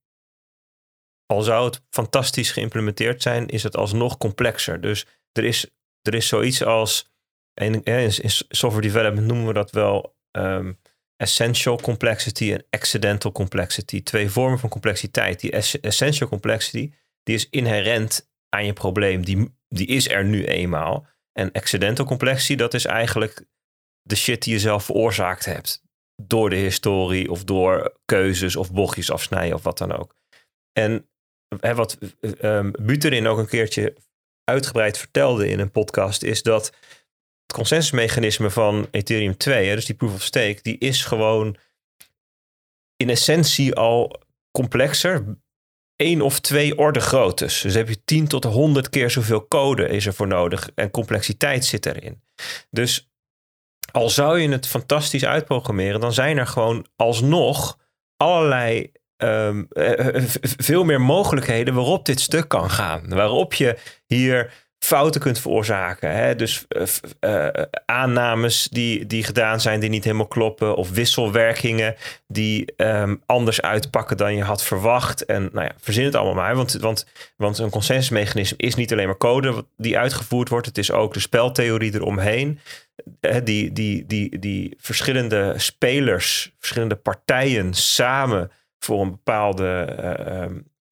Al 1.27 1.43
zou 1.43 1.65
het 1.65 1.83
fantastisch 1.91 2.51
geïmplementeerd 2.51 3.23
zijn, 3.23 3.49
is 3.49 3.63
het 3.63 3.77
alsnog 3.77 4.19
complexer. 4.19 4.81
Dus 4.81 5.07
er 5.33 5.45
is, 5.45 5.71
er 6.03 6.15
is 6.15 6.29
zoiets 6.29 6.65
als, 6.65 7.13
in, 7.55 7.83
in 7.83 8.11
software 8.49 8.87
development 8.87 9.27
noemen 9.27 9.47
we 9.47 9.53
dat 9.53 9.71
wel 9.71 10.17
um, 10.31 10.79
essential 11.17 11.77
complexity 11.77 12.53
en 12.53 12.65
accidental 12.71 13.33
complexity. 13.33 14.03
Twee 14.03 14.31
vormen 14.31 14.59
van 14.59 14.69
complexiteit. 14.69 15.41
Die 15.41 15.53
essential 15.81 16.29
complexity, 16.29 16.93
die 17.23 17.35
is 17.35 17.49
inherent 17.51 18.29
aan 18.49 18.67
je 18.67 18.73
probleem. 18.73 19.25
Die, 19.25 19.55
die 19.69 19.87
is 19.87 20.09
er 20.09 20.25
nu 20.25 20.45
eenmaal. 20.45 21.07
En 21.33 21.53
accidental 21.53 22.05
complexity, 22.05 22.55
dat 22.55 22.75
is 22.75 22.85
eigenlijk 22.85 23.45
de 24.03 24.17
shit 24.17 24.43
die 24.43 24.53
je 24.53 24.61
zelf 24.61 24.85
veroorzaakt 24.85 25.45
hebt. 25.45 25.85
Door 26.23 26.51
de 26.51 26.57
historie 26.57 27.31
of 27.31 27.45
door 27.45 27.99
keuzes 28.05 28.57
of 28.57 28.73
bochtjes 28.73 29.11
afsnijden 29.11 29.55
of 29.55 29.63
wat 29.63 29.79
dan 29.79 29.93
ook. 29.93 30.17
En 30.73 31.09
hè, 31.61 31.75
wat 31.75 31.99
um, 32.41 32.73
Buterin 32.81 33.27
ook 33.27 33.39
een 33.39 33.49
keertje 33.49 33.97
uitgebreid 34.45 34.99
vertelde 34.99 35.49
in 35.49 35.59
een 35.59 35.71
podcast, 35.71 36.23
is 36.23 36.43
dat 36.43 36.73
het 37.47 37.57
consensusmechanisme 37.57 38.51
van 38.51 38.89
Ethereum 38.91 39.37
2, 39.37 39.69
hè, 39.69 39.75
dus 39.75 39.85
die 39.85 39.95
proof 39.95 40.15
of 40.15 40.23
stake, 40.23 40.59
die 40.63 40.79
is 40.79 41.05
gewoon 41.05 41.57
in 42.97 43.11
essentie 43.11 43.75
al 43.75 44.21
complexer. 44.51 45.39
één 45.97 46.21
of 46.21 46.41
twee 46.41 46.79
orde 46.79 47.01
groot 47.01 47.39
dus. 47.39 47.61
Dus 47.61 47.75
heb 47.75 47.89
je 47.89 48.05
10 48.05 48.29
tot 48.29 48.45
100 48.45 48.89
keer 48.89 49.11
zoveel 49.11 49.49
code 49.49 49.89
is 49.89 50.07
er 50.07 50.15
voor 50.15 50.27
nodig 50.27 50.71
en 50.75 50.91
complexiteit 50.91 51.65
zit 51.65 51.87
erin. 51.87 52.23
Dus 52.71 53.11
al 53.93 54.11
zou 54.11 54.39
je 54.39 54.49
het 54.49 54.67
fantastisch 54.67 55.25
uitprogrammeren, 55.25 56.01
dan 56.01 56.13
zijn 56.13 56.39
er 56.39 56.47
gewoon 56.47 56.87
alsnog 56.97 57.79
allerlei 58.17 58.93
ehm, 59.17 59.65
eh, 59.69 60.17
eh, 60.17 60.23
veel 60.41 60.85
meer 60.85 61.01
mogelijkheden 61.01 61.75
waarop 61.75 62.07
dit 62.07 62.21
stuk 62.21 62.49
kan 62.49 62.71
gaan. 62.71 63.09
Waarop 63.09 63.55
je 63.55 63.79
hier 64.07 64.66
fouten 64.87 65.21
kunt 65.21 65.39
veroorzaken. 65.39 66.15
Hè? 66.15 66.35
Dus 66.35 66.67
uh, 67.21 67.49
aannames 67.87 68.69
die, 68.71 69.07
die 69.07 69.25
gedaan 69.25 69.61
zijn 69.61 69.81
die 69.81 69.91
niet 69.91 70.05
helemaal 70.05 70.27
kloppen. 70.27 70.77
Of 70.77 70.91
wisselwerkingen 70.91 71.95
die 72.29 72.73
um, 72.77 73.23
anders 73.27 73.63
uitpakken 73.63 74.17
dan 74.17 74.37
je 74.37 74.43
had 74.43 74.63
verwacht. 74.63 75.25
En 75.25 75.49
nou 75.53 75.67
ja, 75.67 75.73
verzin 75.79 76.05
het 76.05 76.15
allemaal 76.15 76.35
maar. 76.35 76.57
Want, 76.57 76.73
want, 76.73 77.07
want 77.37 77.59
een 77.59 77.71
consensusmechanisme 77.71 78.57
is 78.57 78.75
niet 78.75 78.93
alleen 78.93 79.07
maar 79.07 79.17
code 79.17 79.67
die 79.77 79.99
uitgevoerd 79.99 80.49
wordt. 80.49 80.67
Het 80.67 80.79
is 80.79 80.91
ook 80.91 81.15
de 81.15 81.21
speltheorie 81.21 81.95
eromheen. 81.95 82.59
die, 83.45 83.73
die, 83.73 84.07
die, 84.07 84.39
die 84.39 84.77
verschillende 84.81 85.55
spelers, 85.57 86.55
verschillende 86.59 86.97
partijen 86.97 87.75
samen 87.75 88.51
voor 88.79 89.01
een 89.01 89.11
bepaalde 89.11 89.95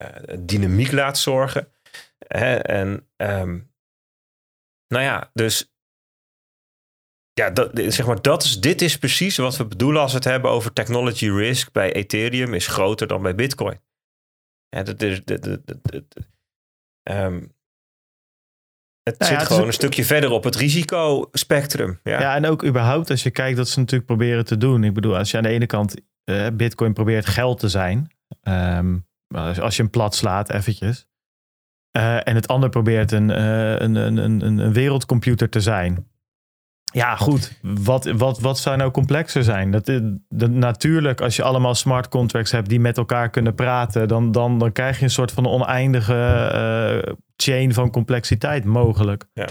uh, 0.03 0.09
dynamiek 0.39 0.93
laat 0.93 1.19
zorgen. 1.19 1.69
En 2.29 3.07
um, 3.17 3.73
nou 4.89 5.05
ja, 5.05 5.31
dus 5.33 5.73
ja, 7.33 7.51
dat, 7.51 7.71
zeg 7.75 8.07
maar, 8.07 8.23
dat 8.23 8.43
is, 8.43 8.61
dit 8.61 8.83
is 8.83 8.99
precies 8.99 9.37
wat 9.37 9.57
we 9.57 9.67
bedoelen 9.67 10.03
als 10.03 10.11
we 10.11 10.17
het 10.17 10.27
hebben 10.27 10.51
over 10.51 10.73
technology 10.73 11.29
risk 11.29 11.73
bij 11.73 11.93
Ethereum 11.93 12.55
is 12.55 12.67
groter 12.67 13.07
dan 13.07 13.23
bij 13.23 13.35
Bitcoin. 13.35 13.81
Ja, 14.69 14.83
dat 14.83 15.03
is, 15.03 15.25
dat, 15.25 15.43
dat, 15.43 15.61
dat, 15.67 16.05
um, 17.11 17.55
het 19.03 19.19
nou 19.19 19.31
zit 19.31 19.41
ja, 19.41 19.47
gewoon 19.47 19.67
een 19.67 19.73
stukje 19.73 20.05
verder 20.05 20.31
op 20.31 20.45
het 20.45 20.57
risicospectrum. 20.57 22.01
Ja. 22.03 22.21
ja, 22.21 22.35
en 22.35 22.47
ook 22.47 22.65
überhaupt 22.65 23.11
als 23.11 23.23
je 23.23 23.31
kijkt 23.31 23.57
dat 23.57 23.69
ze 23.69 23.79
natuurlijk 23.79 24.07
proberen 24.07 24.45
te 24.45 24.57
doen. 24.57 24.85
Ik 24.85 24.95
bedoel, 24.95 25.17
als 25.17 25.31
je 25.31 25.37
aan 25.37 25.43
de 25.43 25.49
ene 25.49 25.67
kant 25.67 25.95
uh, 26.25 26.47
Bitcoin 26.53 26.93
probeert 26.93 27.27
geld 27.27 27.59
te 27.59 27.69
zijn. 27.69 28.11
Um, 28.43 29.07
als 29.35 29.77
je 29.77 29.83
hem 29.83 29.91
plat 29.91 30.15
slaat 30.15 30.51
eventjes. 30.51 31.07
Uh, 31.97 32.29
en 32.29 32.35
het 32.35 32.49
ander 32.49 32.69
probeert 32.69 33.13
een, 33.13 33.29
uh, 33.29 33.71
een, 33.79 33.95
een, 33.95 34.17
een, 34.17 34.59
een 34.59 34.73
wereldcomputer 34.73 35.49
te 35.49 35.61
zijn. 35.61 36.07
Ja, 36.85 37.17
goed. 37.17 37.59
Wat, 37.63 38.05
wat, 38.05 38.41
wat 38.41 38.59
zou 38.59 38.77
nou 38.77 38.91
complexer 38.91 39.45
zijn? 39.45 39.71
Dat, 39.71 39.91
dat, 40.29 40.51
natuurlijk, 40.51 41.21
als 41.21 41.37
je 41.37 41.43
allemaal 41.43 41.75
smart 41.75 42.09
contracts 42.09 42.51
hebt 42.51 42.69
die 42.69 42.81
met 42.81 42.97
elkaar 42.97 43.31
kunnen 43.31 43.55
praten, 43.55 44.09
dan, 44.09 44.33
dan, 44.33 44.59
dan 44.59 44.73
krijg 44.73 44.99
je 44.99 45.05
een 45.05 45.11
soort 45.11 45.33
van 45.33 45.47
oneindige 45.47 46.15
uh, 47.07 47.13
chain 47.37 47.75
van 47.75 47.91
complexiteit 47.91 48.65
mogelijk. 48.65 49.25
Ja. 49.33 49.49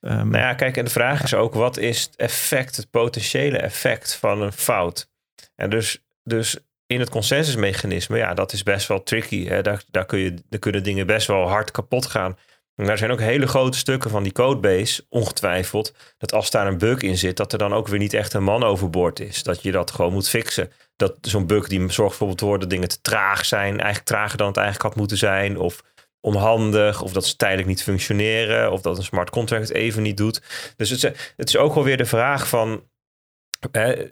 Um, 0.00 0.30
nou 0.30 0.44
ja, 0.44 0.54
kijk, 0.54 0.76
en 0.76 0.84
de 0.84 0.90
vraag 0.90 1.22
is 1.22 1.34
ook: 1.34 1.54
wat 1.54 1.76
is 1.76 2.02
het 2.02 2.16
effect, 2.16 2.76
het 2.76 2.90
potentiële 2.90 3.58
effect 3.58 4.14
van 4.14 4.42
een 4.42 4.52
fout? 4.52 5.10
En 5.54 5.70
dus, 5.70 6.04
dus 6.22 6.58
in 6.86 7.00
het 7.00 7.10
consensusmechanisme, 7.10 8.16
ja, 8.16 8.34
dat 8.34 8.52
is 8.52 8.62
best 8.62 8.88
wel 8.88 9.02
tricky. 9.02 9.46
Hè? 9.46 9.62
Daar, 9.62 9.82
daar, 9.90 10.06
kun 10.06 10.18
je, 10.18 10.34
daar 10.48 10.60
kunnen 10.60 10.82
dingen 10.82 11.06
best 11.06 11.26
wel 11.26 11.48
hard 11.48 11.70
kapot 11.70 12.06
gaan. 12.06 12.36
En 12.74 12.86
daar 12.86 12.98
zijn 12.98 13.10
ook 13.10 13.20
hele 13.20 13.46
grote 13.46 13.78
stukken 13.78 14.10
van 14.10 14.22
die 14.22 14.32
codebase, 14.32 15.04
ongetwijfeld, 15.08 15.94
dat 16.18 16.32
als 16.32 16.50
daar 16.50 16.66
een 16.66 16.78
bug 16.78 17.00
in 17.00 17.18
zit, 17.18 17.36
dat 17.36 17.52
er 17.52 17.58
dan 17.58 17.74
ook 17.74 17.88
weer 17.88 17.98
niet 17.98 18.14
echt 18.14 18.32
een 18.32 18.42
man 18.42 18.62
overboord 18.64 19.20
is. 19.20 19.42
Dat 19.42 19.62
je 19.62 19.72
dat 19.72 19.90
gewoon 19.90 20.12
moet 20.12 20.28
fixen. 20.28 20.72
Dat 20.96 21.16
zo'n 21.20 21.46
bug 21.46 21.68
die 21.68 21.78
zorgt 21.78 21.96
bijvoorbeeld 22.08 22.40
voor 22.40 22.58
dat 22.58 22.70
dingen 22.70 22.88
te 22.88 23.00
traag 23.00 23.44
zijn, 23.44 23.72
eigenlijk 23.72 24.04
trager 24.04 24.38
dan 24.38 24.46
het 24.46 24.56
eigenlijk 24.56 24.86
had 24.86 24.96
moeten 24.96 25.16
zijn, 25.16 25.58
of 25.58 25.82
onhandig, 26.20 27.02
of 27.02 27.12
dat 27.12 27.26
ze 27.26 27.36
tijdelijk 27.36 27.68
niet 27.68 27.82
functioneren, 27.82 28.72
of 28.72 28.80
dat 28.80 28.96
een 28.96 29.04
smart 29.04 29.30
contract 29.30 29.70
even 29.70 30.02
niet 30.02 30.16
doet. 30.16 30.42
Dus 30.76 30.90
het, 30.90 31.02
het 31.36 31.48
is 31.48 31.56
ook 31.56 31.74
wel 31.74 31.84
weer 31.84 31.96
de 31.96 32.04
vraag 32.04 32.48
van, 32.48 32.82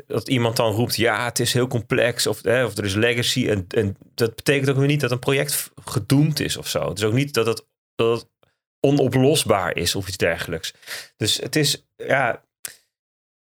dat 0.07 0.29
iemand 0.29 0.57
dan 0.57 0.73
roept, 0.73 0.97
ja, 0.97 1.25
het 1.25 1.39
is 1.39 1.53
heel 1.53 1.67
complex 1.67 2.27
of, 2.27 2.43
hè, 2.43 2.65
of 2.65 2.77
er 2.77 2.85
is 2.85 2.95
legacy. 2.95 3.49
En, 3.49 3.65
en 3.69 3.97
dat 4.15 4.35
betekent 4.35 4.71
ook 4.71 4.77
weer 4.77 4.87
niet 4.87 5.01
dat 5.01 5.11
een 5.11 5.19
project 5.19 5.71
gedoemd 5.85 6.41
is 6.41 6.57
of 6.57 6.69
zo. 6.69 6.89
Het 6.89 6.99
is 6.99 7.05
ook 7.05 7.13
niet 7.13 7.35
dat 7.35 7.47
het, 7.47 7.67
dat 7.95 8.31
onoplosbaar 8.81 9.77
is 9.77 9.95
of 9.95 10.09
iets 10.09 10.17
dergelijks. 10.17 10.75
Dus 11.17 11.37
het 11.37 11.57
is, 11.57 11.87
ja, 11.97 12.43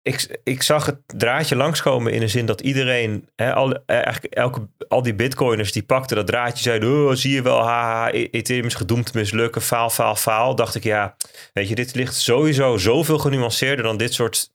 ik, 0.02 0.40
ik 0.44 0.62
zag 0.62 0.86
het 0.86 0.98
draadje 1.06 1.56
langskomen 1.56 2.12
in 2.12 2.20
de 2.20 2.28
zin 2.28 2.46
dat 2.46 2.60
iedereen, 2.60 3.28
hè, 3.36 3.54
al, 3.54 3.84
eigenlijk 3.86 4.34
elke, 4.34 4.68
al 4.88 5.02
die 5.02 5.14
bitcoiners 5.14 5.72
die 5.72 5.82
pakten 5.82 6.16
dat 6.16 6.26
draadje, 6.26 6.62
zeiden, 6.62 7.08
oh, 7.08 7.14
zie 7.14 7.34
je 7.34 7.42
wel, 7.42 7.62
haha, 7.62 8.10
Ethereum 8.10 8.66
is 8.66 8.74
gedoemd 8.74 9.12
te 9.12 9.18
mislukken, 9.18 9.62
faal, 9.62 9.90
faal, 9.90 10.16
faal. 10.16 10.54
Dacht 10.54 10.74
ik, 10.74 10.84
ja, 10.84 11.16
weet 11.52 11.68
je, 11.68 11.74
dit 11.74 11.94
ligt 11.94 12.14
sowieso 12.14 12.76
zoveel 12.76 13.18
genuanceerder 13.18 13.84
dan 13.84 13.96
dit 13.96 14.14
soort 14.14 14.50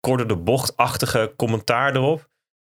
korte 0.00 0.26
de 0.26 0.36
bochtachtige 0.36 1.32
commentaar 1.36 1.96
erop. 1.96 2.20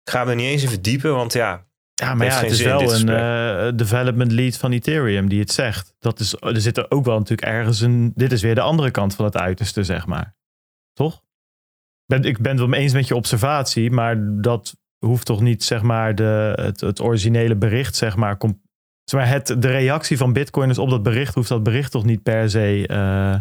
Ik 0.03 0.11
ga 0.11 0.27
er 0.27 0.35
niet 0.35 0.45
eens 0.45 0.63
in 0.63 0.69
verdiepen, 0.69 1.15
want 1.15 1.33
ja, 1.33 1.65
ja, 2.01 2.15
maar 2.15 2.27
ja, 2.27 2.39
het 2.39 2.51
is 2.51 2.61
wel 2.61 2.93
een 2.93 3.09
uh, 3.09 3.77
development 3.77 4.31
lead 4.31 4.57
van 4.57 4.71
Ethereum 4.71 5.29
die 5.29 5.39
het 5.39 5.51
zegt. 5.51 5.93
Dat 5.99 6.19
is, 6.19 6.35
er 6.39 6.61
zit 6.61 6.77
er 6.77 6.91
ook 6.91 7.05
wel 7.05 7.17
natuurlijk 7.17 7.47
ergens 7.47 7.81
een. 7.81 8.11
Dit 8.15 8.31
is 8.31 8.41
weer 8.41 8.55
de 8.55 8.61
andere 8.61 8.91
kant 8.91 9.15
van 9.15 9.25
het 9.25 9.37
uiterste, 9.37 9.83
zeg 9.83 10.05
maar. 10.05 10.35
Toch? 10.93 11.21
Ben, 12.05 12.23
ik 12.23 12.39
ben 12.39 12.51
het 12.51 12.69
wel 12.69 12.79
eens 12.79 12.93
met 12.93 13.07
je 13.07 13.15
observatie, 13.15 13.91
maar 13.91 14.41
dat 14.41 14.75
hoeft 15.05 15.25
toch 15.25 15.41
niet, 15.41 15.63
zeg 15.63 15.81
maar, 15.81 16.15
de, 16.15 16.53
het, 16.61 16.81
het 16.81 17.01
originele 17.01 17.55
bericht, 17.55 17.95
zeg 17.95 18.15
maar. 18.15 18.37
Kom, 18.37 18.61
zeg 19.03 19.19
maar 19.19 19.29
het, 19.29 19.47
de 19.47 19.71
reactie 19.71 20.17
van 20.17 20.33
Bitcoiners 20.33 20.77
op 20.77 20.89
dat 20.89 21.03
bericht, 21.03 21.35
hoeft 21.35 21.49
dat 21.49 21.63
bericht 21.63 21.91
toch 21.91 22.05
niet 22.05 22.23
per 22.23 22.49
se. 22.49 22.87
Uh, 22.91 23.39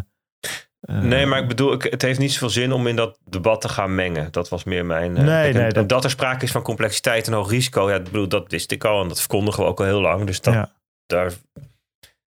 nee, 0.81 1.25
maar 1.25 1.39
ik 1.39 1.47
bedoel, 1.47 1.71
het 1.79 2.01
heeft 2.01 2.19
niet 2.19 2.31
zoveel 2.31 2.49
zin 2.49 2.71
om 2.71 2.87
in 2.87 2.95
dat 2.95 3.19
debat 3.25 3.61
te 3.61 3.69
gaan 3.69 3.95
mengen. 3.95 4.31
Dat 4.31 4.49
was 4.49 4.63
meer 4.63 4.85
mijn. 4.85 5.11
Uh, 5.11 5.23
nee, 5.23 5.53
nee, 5.53 5.71
dat... 5.71 5.89
dat... 5.89 6.03
er 6.03 6.09
sprake 6.09 6.43
is 6.43 6.51
van 6.51 6.61
complexiteit 6.61 7.27
en 7.27 7.33
hoog 7.33 7.49
risico. 7.49 7.89
Ja, 7.89 7.95
ik 7.95 8.03
bedoel, 8.03 8.27
dat 8.27 8.51
wist 8.51 8.71
ik 8.71 8.83
al 8.83 9.01
en 9.01 9.07
dat 9.07 9.19
verkondigen 9.19 9.63
we 9.63 9.69
ook 9.69 9.79
al 9.79 9.85
heel 9.85 10.01
lang. 10.01 10.25
Dus 10.25 10.41
dat, 10.41 10.53
ja. 10.53 10.71
daar. 11.05 11.31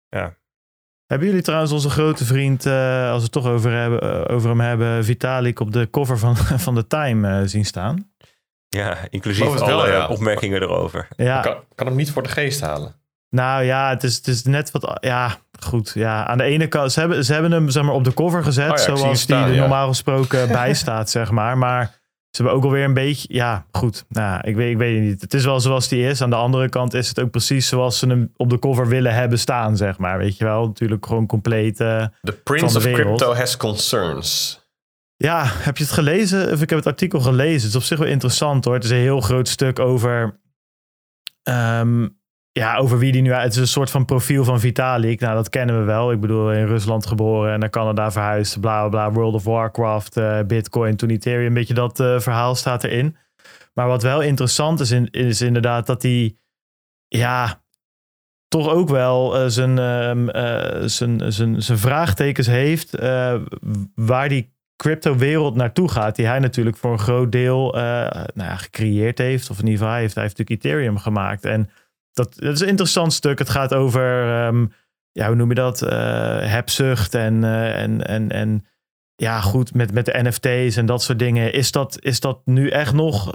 Ja. 0.09 0.35
Hebben 1.05 1.27
jullie 1.27 1.43
trouwens 1.43 1.71
onze 1.71 1.89
grote 1.89 2.25
vriend, 2.25 2.65
uh, 2.65 3.09
als 3.09 3.17
we 3.17 3.23
het 3.23 3.31
toch 3.31 3.47
over, 3.47 3.71
hebben, 3.71 4.29
over 4.29 4.49
hem 4.49 4.59
hebben, 4.59 5.05
Vitalik 5.05 5.59
op 5.59 5.71
de 5.71 5.89
cover 5.89 6.17
van, 6.17 6.37
van 6.65 6.75
de 6.75 6.87
Time 6.87 7.47
zien 7.47 7.65
staan? 7.65 8.11
Ja, 8.67 8.97
inclusief 9.09 9.45
alle 9.45 9.65
wel, 9.65 9.87
ja. 9.87 10.07
opmerkingen 10.07 10.61
erover. 10.61 11.07
Ja. 11.15 11.37
Ik 11.37 11.43
kan, 11.43 11.63
kan 11.75 11.87
hem 11.87 11.95
niet 11.95 12.11
voor 12.11 12.23
de 12.23 12.29
geest 12.29 12.61
halen. 12.61 12.95
Nou 13.29 13.63
ja, 13.63 13.89
het 13.89 14.03
is, 14.03 14.15
het 14.15 14.27
is 14.27 14.43
net 14.43 14.71
wat. 14.71 14.97
Ja, 14.99 15.37
goed. 15.63 15.91
Ja, 15.93 16.27
aan 16.27 16.37
de 16.37 16.43
ene 16.43 16.67
kant, 16.67 16.91
ze 16.91 16.99
hebben, 16.99 17.25
ze 17.25 17.33
hebben 17.33 17.51
hem 17.51 17.69
zeg 17.69 17.83
maar, 17.83 17.93
op 17.93 18.03
de 18.03 18.13
cover 18.13 18.43
gezet, 18.43 18.71
oh 18.71 18.77
zoals 18.77 19.25
die 19.25 19.35
er 19.35 19.55
normaal 19.55 19.87
gesproken 19.87 20.47
bij 20.61 20.73
staat, 20.73 21.09
zeg 21.09 21.31
maar. 21.31 21.57
Maar 21.57 22.01
ze 22.29 22.41
hebben 22.41 22.53
ook 22.53 22.63
alweer 22.63 22.83
een 22.83 22.93
beetje. 22.93 23.27
Ja, 23.31 23.65
goed. 23.71 24.05
Nou, 24.09 24.47
ik 24.47 24.55
weet, 24.55 24.71
ik 24.71 24.77
weet 24.77 24.95
het 24.95 25.03
niet. 25.03 25.21
Het 25.21 25.33
is 25.33 25.45
wel 25.45 25.59
zoals 25.59 25.87
die 25.87 26.07
is. 26.07 26.21
Aan 26.21 26.29
de 26.29 26.35
andere 26.35 26.69
kant 26.69 26.93
is 26.93 27.07
het 27.07 27.19
ook 27.19 27.31
precies 27.31 27.67
zoals 27.67 27.99
ze 27.99 28.07
hem 28.07 28.33
op 28.37 28.49
de 28.49 28.59
cover 28.59 28.87
willen 28.87 29.13
hebben 29.13 29.39
staan, 29.39 29.77
zeg 29.77 29.97
maar. 29.97 30.17
Weet 30.17 30.37
je 30.37 30.43
wel? 30.43 30.65
Natuurlijk 30.65 31.05
gewoon 31.05 31.25
compleet. 31.25 31.79
Uh, 31.79 32.05
The 32.21 32.31
Prince 32.31 32.77
of 32.77 32.83
Crypto 32.83 33.33
has 33.33 33.57
concerns. 33.57 34.61
Ja, 35.15 35.43
heb 35.45 35.77
je 35.77 35.83
het 35.83 35.93
gelezen? 35.93 36.51
Of 36.51 36.61
ik 36.61 36.69
heb 36.69 36.79
het 36.79 36.87
artikel 36.87 37.19
gelezen. 37.19 37.61
Het 37.61 37.69
is 37.69 37.75
op 37.75 37.83
zich 37.83 37.97
wel 37.97 38.07
interessant 38.07 38.65
hoor. 38.65 38.73
Het 38.73 38.83
is 38.83 38.89
een 38.89 38.97
heel 38.97 39.21
groot 39.21 39.47
stuk 39.47 39.79
over. 39.79 40.39
Um, 41.43 42.21
ja, 42.59 42.77
over 42.77 42.97
wie 42.97 43.11
die 43.11 43.21
nu... 43.21 43.33
Het 43.33 43.53
is 43.53 43.59
een 43.59 43.67
soort 43.67 43.89
van 43.89 44.05
profiel 44.05 44.43
van 44.43 44.59
Vitalik. 44.59 45.19
Nou, 45.19 45.35
dat 45.35 45.49
kennen 45.49 45.79
we 45.79 45.83
wel. 45.83 46.11
Ik 46.11 46.19
bedoel, 46.19 46.51
in 46.51 46.65
Rusland 46.65 47.05
geboren 47.05 47.53
en 47.53 47.59
naar 47.59 47.69
Canada 47.69 48.11
verhuisd. 48.11 48.59
Bla, 48.59 48.79
bla, 48.79 48.89
bla. 48.89 49.11
World 49.11 49.33
of 49.33 49.43
Warcraft, 49.43 50.17
uh, 50.17 50.39
Bitcoin, 50.47 50.95
toen 50.95 51.09
Ethereum. 51.09 51.45
Een 51.45 51.53
beetje 51.53 51.73
dat 51.73 51.99
uh, 51.99 52.19
verhaal 52.19 52.55
staat 52.55 52.83
erin. 52.83 53.17
Maar 53.73 53.87
wat 53.87 54.03
wel 54.03 54.21
interessant 54.21 54.79
is, 54.79 54.91
is 55.11 55.41
inderdaad 55.41 55.85
dat 55.85 56.01
hij... 56.01 56.37
Ja, 57.07 57.63
toch 58.47 58.69
ook 58.69 58.89
wel 58.89 59.41
uh, 59.41 59.47
zijn, 59.47 59.77
uh, 59.77 60.81
zijn, 60.85 61.33
zijn, 61.33 61.61
zijn 61.61 61.77
vraagtekens 61.77 62.47
heeft... 62.47 62.97
waar 63.95 64.29
die 64.29 64.53
crypto-wereld 64.75 65.55
naartoe 65.55 65.89
gaat. 65.89 66.15
Die 66.15 66.25
hij 66.25 66.39
natuurlijk 66.39 66.77
voor 66.77 66.91
een 66.91 66.99
groot 66.99 67.31
deel 67.31 67.71
nou 67.71 68.49
ja, 68.49 68.55
gecreëerd 68.55 69.17
heeft. 69.17 69.49
Of 69.49 69.59
in 69.59 69.63
ieder 69.63 69.77
geval, 69.77 69.91
hij 69.91 70.01
heeft, 70.01 70.13
hij 70.13 70.23
heeft 70.23 70.37
natuurlijk 70.37 70.65
Ethereum 70.65 70.97
gemaakt. 70.97 71.45
En 71.45 71.69
dat, 72.13 72.41
is 72.41 72.59
een 72.59 72.67
interessant 72.67 73.13
stuk. 73.13 73.39
Het 73.39 73.49
gaat 73.49 73.73
over, 73.73 74.45
um, 74.45 74.73
ja, 75.11 75.27
hoe 75.27 75.35
noem 75.35 75.49
je 75.49 75.55
dat? 75.55 75.81
Uh, 75.81 75.89
hebzucht 76.39 77.15
en, 77.15 77.43
uh, 77.43 77.81
en, 77.81 78.07
en, 78.07 78.31
en 78.31 78.65
ja, 79.15 79.41
goed, 79.41 79.73
met, 79.73 79.93
met 79.93 80.05
de 80.05 80.19
NFT's 80.21 80.75
en 80.75 80.85
dat 80.85 81.03
soort 81.03 81.19
dingen. 81.19 81.53
Is 81.53 81.71
dat, 81.71 81.97
is 81.99 82.19
dat 82.19 82.41
nu 82.45 82.69
echt 82.69 82.93
nog, 82.93 83.33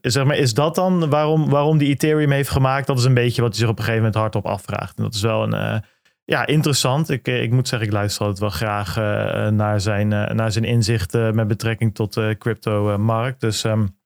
zeg 0.00 0.24
maar, 0.24 0.36
is 0.36 0.54
dat 0.54 0.74
dan 0.74 1.10
waarom, 1.10 1.48
waarom 1.48 1.78
die 1.78 1.88
Ethereum 1.88 2.30
heeft 2.30 2.50
gemaakt? 2.50 2.86
Dat 2.86 2.98
is 2.98 3.04
een 3.04 3.14
beetje 3.14 3.42
wat 3.42 3.50
hij 3.50 3.60
zich 3.60 3.68
op 3.68 3.78
een 3.78 3.84
gegeven 3.84 4.04
moment 4.04 4.20
hardop 4.20 4.46
afvraagt. 4.46 4.96
En 4.96 5.02
dat 5.02 5.14
is 5.14 5.22
wel 5.22 5.42
een, 5.42 5.54
uh, 5.54 5.78
ja, 6.24 6.46
interessant. 6.46 7.10
Ik, 7.10 7.26
ik 7.28 7.50
moet 7.50 7.68
zeggen, 7.68 7.88
ik 7.88 7.94
luister 7.94 8.20
altijd 8.20 8.40
wel 8.40 8.50
graag 8.50 8.96
naar, 9.52 9.80
zijn, 9.80 10.08
naar 10.08 10.52
zijn 10.52 10.64
inzichten 10.64 11.34
met 11.34 11.48
betrekking 11.48 11.94
tot 11.94 12.14
de 12.14 12.36
crypto-markt. 12.38 13.40
Dus 13.40 13.64
um, 13.64 13.97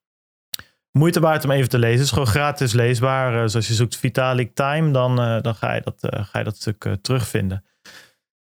moeite 0.93 1.21
waard 1.21 1.45
om 1.45 1.51
even 1.51 1.69
te 1.69 1.79
lezen. 1.79 1.97
Het 1.97 2.05
is 2.05 2.11
gewoon 2.11 2.27
gratis 2.27 2.73
leesbaar. 2.73 3.35
Uh, 3.35 3.41
als 3.41 3.69
je 3.69 3.75
zoekt 3.75 3.97
Vitalik 3.97 4.55
Time, 4.55 4.91
dan, 4.91 5.21
uh, 5.21 5.41
dan 5.41 5.55
ga, 5.55 5.75
je 5.75 5.81
dat, 5.81 6.15
uh, 6.15 6.25
ga 6.25 6.39
je 6.39 6.45
dat 6.45 6.57
stuk 6.57 6.97
terugvinden. 7.03 7.65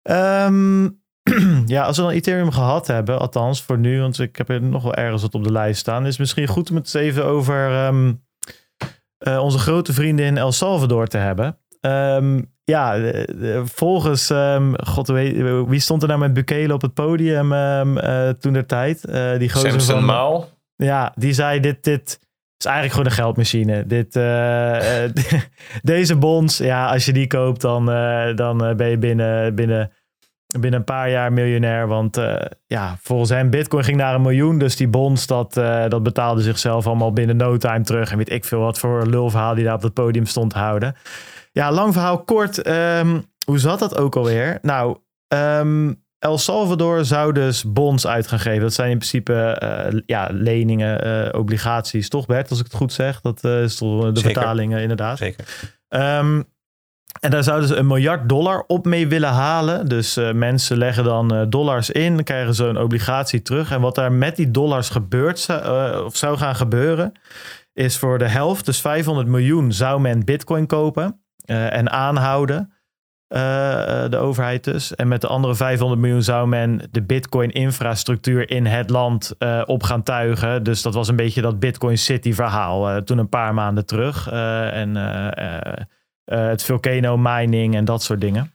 Um, 0.09 1.03
ja, 1.65 1.83
als 1.83 1.97
we 1.97 2.03
dan 2.03 2.11
Ethereum 2.11 2.51
gehad 2.51 2.87
hebben, 2.87 3.19
althans 3.19 3.61
voor 3.61 3.77
nu, 3.77 4.01
want 4.01 4.19
ik 4.19 4.35
heb 4.35 4.49
er 4.49 4.61
nog 4.61 4.83
wel 4.83 4.95
ergens 4.95 5.21
wat 5.21 5.33
op 5.33 5.43
de 5.43 5.51
lijst 5.51 5.79
staan, 5.79 6.01
is 6.01 6.09
het 6.09 6.19
misschien 6.19 6.47
goed 6.47 6.69
om 6.69 6.75
het 6.75 6.95
even 6.95 7.25
over 7.25 7.85
um, 7.85 8.23
onze 9.39 9.57
grote 9.57 9.93
vrienden 9.93 10.25
in 10.25 10.37
El 10.37 10.51
Salvador 10.51 11.07
te 11.07 11.17
hebben. 11.17 11.57
Um, 11.81 12.53
ja, 12.63 13.13
volgens, 13.63 14.31
god 14.75 15.07
weet, 15.07 15.35
wie 15.67 15.79
stond 15.79 16.01
er 16.01 16.07
nou 16.07 16.19
met 16.19 16.33
Bukele 16.33 16.73
op 16.73 16.81
het 16.81 16.93
podium 16.93 17.49
toen 18.39 18.53
der 18.53 18.65
tijd? 18.65 19.01
die 19.39 19.49
Samson 19.49 19.81
van, 19.81 20.05
Maal. 20.05 20.49
Ja, 20.75 21.13
die 21.15 21.33
zei 21.33 21.59
dit, 21.59 21.83
dit, 21.83 22.19
is 22.57 22.65
eigenlijk 22.65 22.95
gewoon 22.95 23.05
een 23.05 23.23
geldmachine. 23.23 23.85
Dit, 23.85 24.15
uh, 24.15 25.39
deze 25.93 26.15
bonds, 26.15 26.57
ja, 26.57 26.87
als 26.87 27.05
je 27.05 27.13
die 27.13 27.27
koopt, 27.27 27.61
dan, 27.61 27.89
uh, 27.89 28.35
dan 28.35 28.57
ben 28.57 28.89
je 28.89 28.97
binnen, 28.97 29.55
binnen, 29.55 29.91
binnen 30.59 30.79
een 30.79 30.85
paar 30.85 31.09
jaar 31.09 31.33
miljonair. 31.33 31.87
Want 31.87 32.21
ja, 32.67 32.97
volgens 33.01 33.29
hem, 33.29 33.49
Bitcoin 33.49 33.83
ging 33.83 33.97
naar 33.97 34.15
een 34.15 34.21
miljoen. 34.21 34.57
Dus 34.57 34.75
die 34.75 34.87
bonds, 34.87 35.27
dat, 35.27 35.53
dat 35.87 36.03
betaalde 36.03 36.41
zichzelf 36.41 36.87
allemaal 36.87 37.13
binnen 37.13 37.37
no 37.37 37.57
time 37.57 37.83
terug. 37.83 38.11
En 38.11 38.17
weet 38.17 38.31
ik 38.31 38.45
veel 38.45 38.59
wat 38.59 38.79
voor 38.79 39.07
lulverhaal 39.07 39.55
die 39.55 39.63
daar 39.63 39.73
op 39.73 39.81
het 39.81 39.93
podium 39.93 40.25
stond 40.25 40.51
te 40.51 40.59
houden. 40.59 40.95
Ja, 41.51 41.71
lang 41.71 41.93
verhaal 41.93 42.23
kort. 42.23 42.67
Um, 42.67 43.25
hoe 43.45 43.59
zat 43.59 43.79
dat 43.79 43.97
ook 43.97 44.15
alweer? 44.15 44.59
Nou, 44.61 44.97
um, 45.33 46.04
El 46.25 46.37
Salvador 46.37 47.05
zou 47.05 47.33
dus 47.33 47.63
bonds 47.63 48.07
uit 48.07 48.27
gaan 48.27 48.39
geven. 48.39 48.61
Dat 48.61 48.73
zijn 48.73 48.89
in 48.89 48.97
principe 48.97 49.61
uh, 49.93 49.99
ja, 50.05 50.29
leningen, 50.31 51.07
uh, 51.07 51.39
obligaties, 51.39 52.09
toch 52.09 52.25
Bert, 52.25 52.49
als 52.49 52.59
ik 52.59 52.65
het 52.65 52.73
goed 52.73 52.93
zeg? 52.93 53.21
Dat 53.21 53.43
uh, 53.43 53.61
is 53.61 53.75
toch 53.75 54.13
de 54.13 54.19
Zeker. 54.19 54.33
betalingen 54.33 54.81
inderdaad. 54.81 55.17
Zeker. 55.17 55.45
Um, 55.89 56.43
en 57.19 57.31
daar 57.31 57.43
zouden 57.43 57.67
ze 57.67 57.75
een 57.75 57.87
miljard 57.87 58.29
dollar 58.29 58.63
op 58.67 58.85
mee 58.85 59.07
willen 59.07 59.29
halen. 59.29 59.87
Dus 59.87 60.19
mensen 60.33 60.77
leggen 60.77 61.03
dan 61.03 61.49
dollars 61.49 61.89
in, 61.89 62.23
krijgen 62.23 62.55
ze 62.55 62.65
een 62.65 62.77
obligatie 62.77 63.41
terug. 63.41 63.71
En 63.71 63.81
wat 63.81 63.95
daar 63.95 64.11
met 64.11 64.35
die 64.35 64.51
dollars 64.51 64.89
gebeurt, 64.89 65.47
of 66.05 66.15
zou 66.15 66.37
gaan 66.37 66.55
gebeuren, 66.55 67.11
is 67.73 67.97
voor 67.97 68.17
de 68.17 68.27
helft, 68.27 68.65
dus 68.65 68.81
500 68.81 69.27
miljoen, 69.27 69.71
zou 69.71 70.01
men 70.01 70.25
bitcoin 70.25 70.65
kopen 70.65 71.21
en 71.45 71.91
aanhouden. 71.91 72.74
Uh, 73.35 73.41
de 74.09 74.17
overheid 74.17 74.63
dus. 74.63 74.95
En 74.95 75.07
met 75.07 75.21
de 75.21 75.27
andere 75.27 75.55
500 75.55 76.01
miljoen 76.01 76.23
zou 76.23 76.47
men 76.47 76.81
de 76.91 77.01
Bitcoin-infrastructuur 77.01 78.49
in 78.49 78.65
het 78.65 78.89
land 78.89 79.35
uh, 79.39 79.61
op 79.65 79.83
gaan 79.83 80.03
tuigen. 80.03 80.63
Dus 80.63 80.81
dat 80.81 80.93
was 80.93 81.07
een 81.07 81.15
beetje 81.15 81.41
dat 81.41 81.59
Bitcoin 81.59 81.97
City-verhaal 81.97 82.89
uh, 82.89 82.97
toen 82.97 83.17
een 83.17 83.29
paar 83.29 83.53
maanden 83.53 83.85
terug. 83.85 84.27
en 84.27 84.95
het 86.25 86.63
volcano 86.63 87.17
mining 87.17 87.75
en 87.75 87.85
dat 87.85 88.03
soort 88.03 88.21
dingen. 88.21 88.51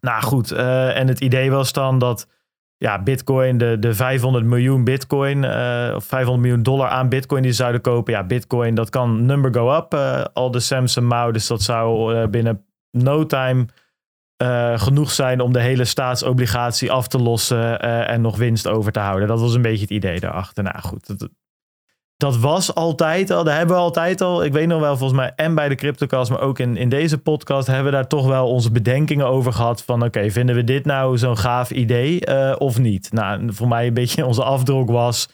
Nou 0.00 0.22
goed, 0.22 0.52
en 0.52 1.08
het 1.08 1.20
idee 1.20 1.50
was 1.50 1.72
dan 1.72 1.98
dat 1.98 2.28
ja, 2.76 3.02
Bitcoin, 3.02 3.58
de, 3.58 3.78
de 3.78 3.94
500 3.94 4.44
miljoen 4.44 4.84
Bitcoin, 4.84 5.44
of 5.94 6.04
500 6.04 6.40
miljoen 6.40 6.62
dollar 6.62 6.88
aan 6.88 7.08
Bitcoin 7.08 7.42
die 7.42 7.50
ze 7.50 7.56
zouden 7.56 7.80
kopen. 7.80 8.12
Ja, 8.12 8.24
Bitcoin, 8.24 8.74
dat 8.74 8.90
kan 8.90 9.26
number 9.26 9.54
go 9.54 9.76
up. 9.76 9.94
al 10.32 10.50
de 10.50 10.60
Samsung 10.60 11.08
Mao, 11.08 11.30
dus 11.30 11.46
dat 11.46 11.62
zou 11.62 12.26
binnen 12.26 12.64
no 12.90 13.26
time 13.26 13.66
uh, 14.42 14.78
genoeg 14.78 15.10
zijn 15.10 15.40
om 15.40 15.52
de 15.52 15.60
hele 15.60 15.84
staatsobligatie 15.84 16.92
af 16.92 17.08
te 17.08 17.18
lossen 17.18 17.84
uh, 17.84 18.10
en 18.10 18.20
nog 18.20 18.36
winst 18.36 18.68
over 18.68 18.92
te 18.92 19.00
houden. 19.00 19.28
Dat 19.28 19.40
was 19.40 19.54
een 19.54 19.62
beetje 19.62 19.80
het 19.80 19.90
idee 19.90 20.20
daarachter. 20.20 20.62
Nou 20.62 20.80
goed, 20.80 21.18
dat, 21.18 21.28
dat, 22.16 22.36
was 22.36 22.74
altijd 22.74 23.30
al, 23.30 23.44
daar 23.44 23.56
hebben 23.56 23.76
we 23.76 23.82
altijd 23.82 24.20
al, 24.20 24.44
ik 24.44 24.52
weet 24.52 24.66
nog 24.66 24.80
wel 24.80 24.96
volgens 24.96 25.18
mij, 25.18 25.32
en 25.36 25.54
bij 25.54 25.68
de 25.68 25.74
CryptoCast, 25.74 26.30
maar 26.30 26.40
ook 26.40 26.58
in, 26.58 26.76
in 26.76 26.88
deze 26.88 27.18
podcast, 27.18 27.66
hebben 27.66 27.84
we 27.84 27.90
daar 27.90 28.06
toch 28.06 28.26
wel 28.26 28.48
onze 28.48 28.70
bedenkingen 28.70 29.26
over 29.26 29.52
gehad 29.52 29.82
van 29.82 30.04
oké, 30.04 30.30
vinden 30.30 30.54
we 30.54 30.64
dit 30.64 30.84
nou 30.84 31.18
zo'n 31.18 31.38
gaaf 31.38 31.70
idee 31.70 32.28
uh, 32.28 32.54
of 32.58 32.78
niet? 32.78 33.12
Nou, 33.12 33.52
voor 33.52 33.68
mij 33.68 33.86
een 33.86 33.94
beetje 33.94 34.26
onze 34.30 34.44
afdruk 34.44 34.90
was, 34.90 35.28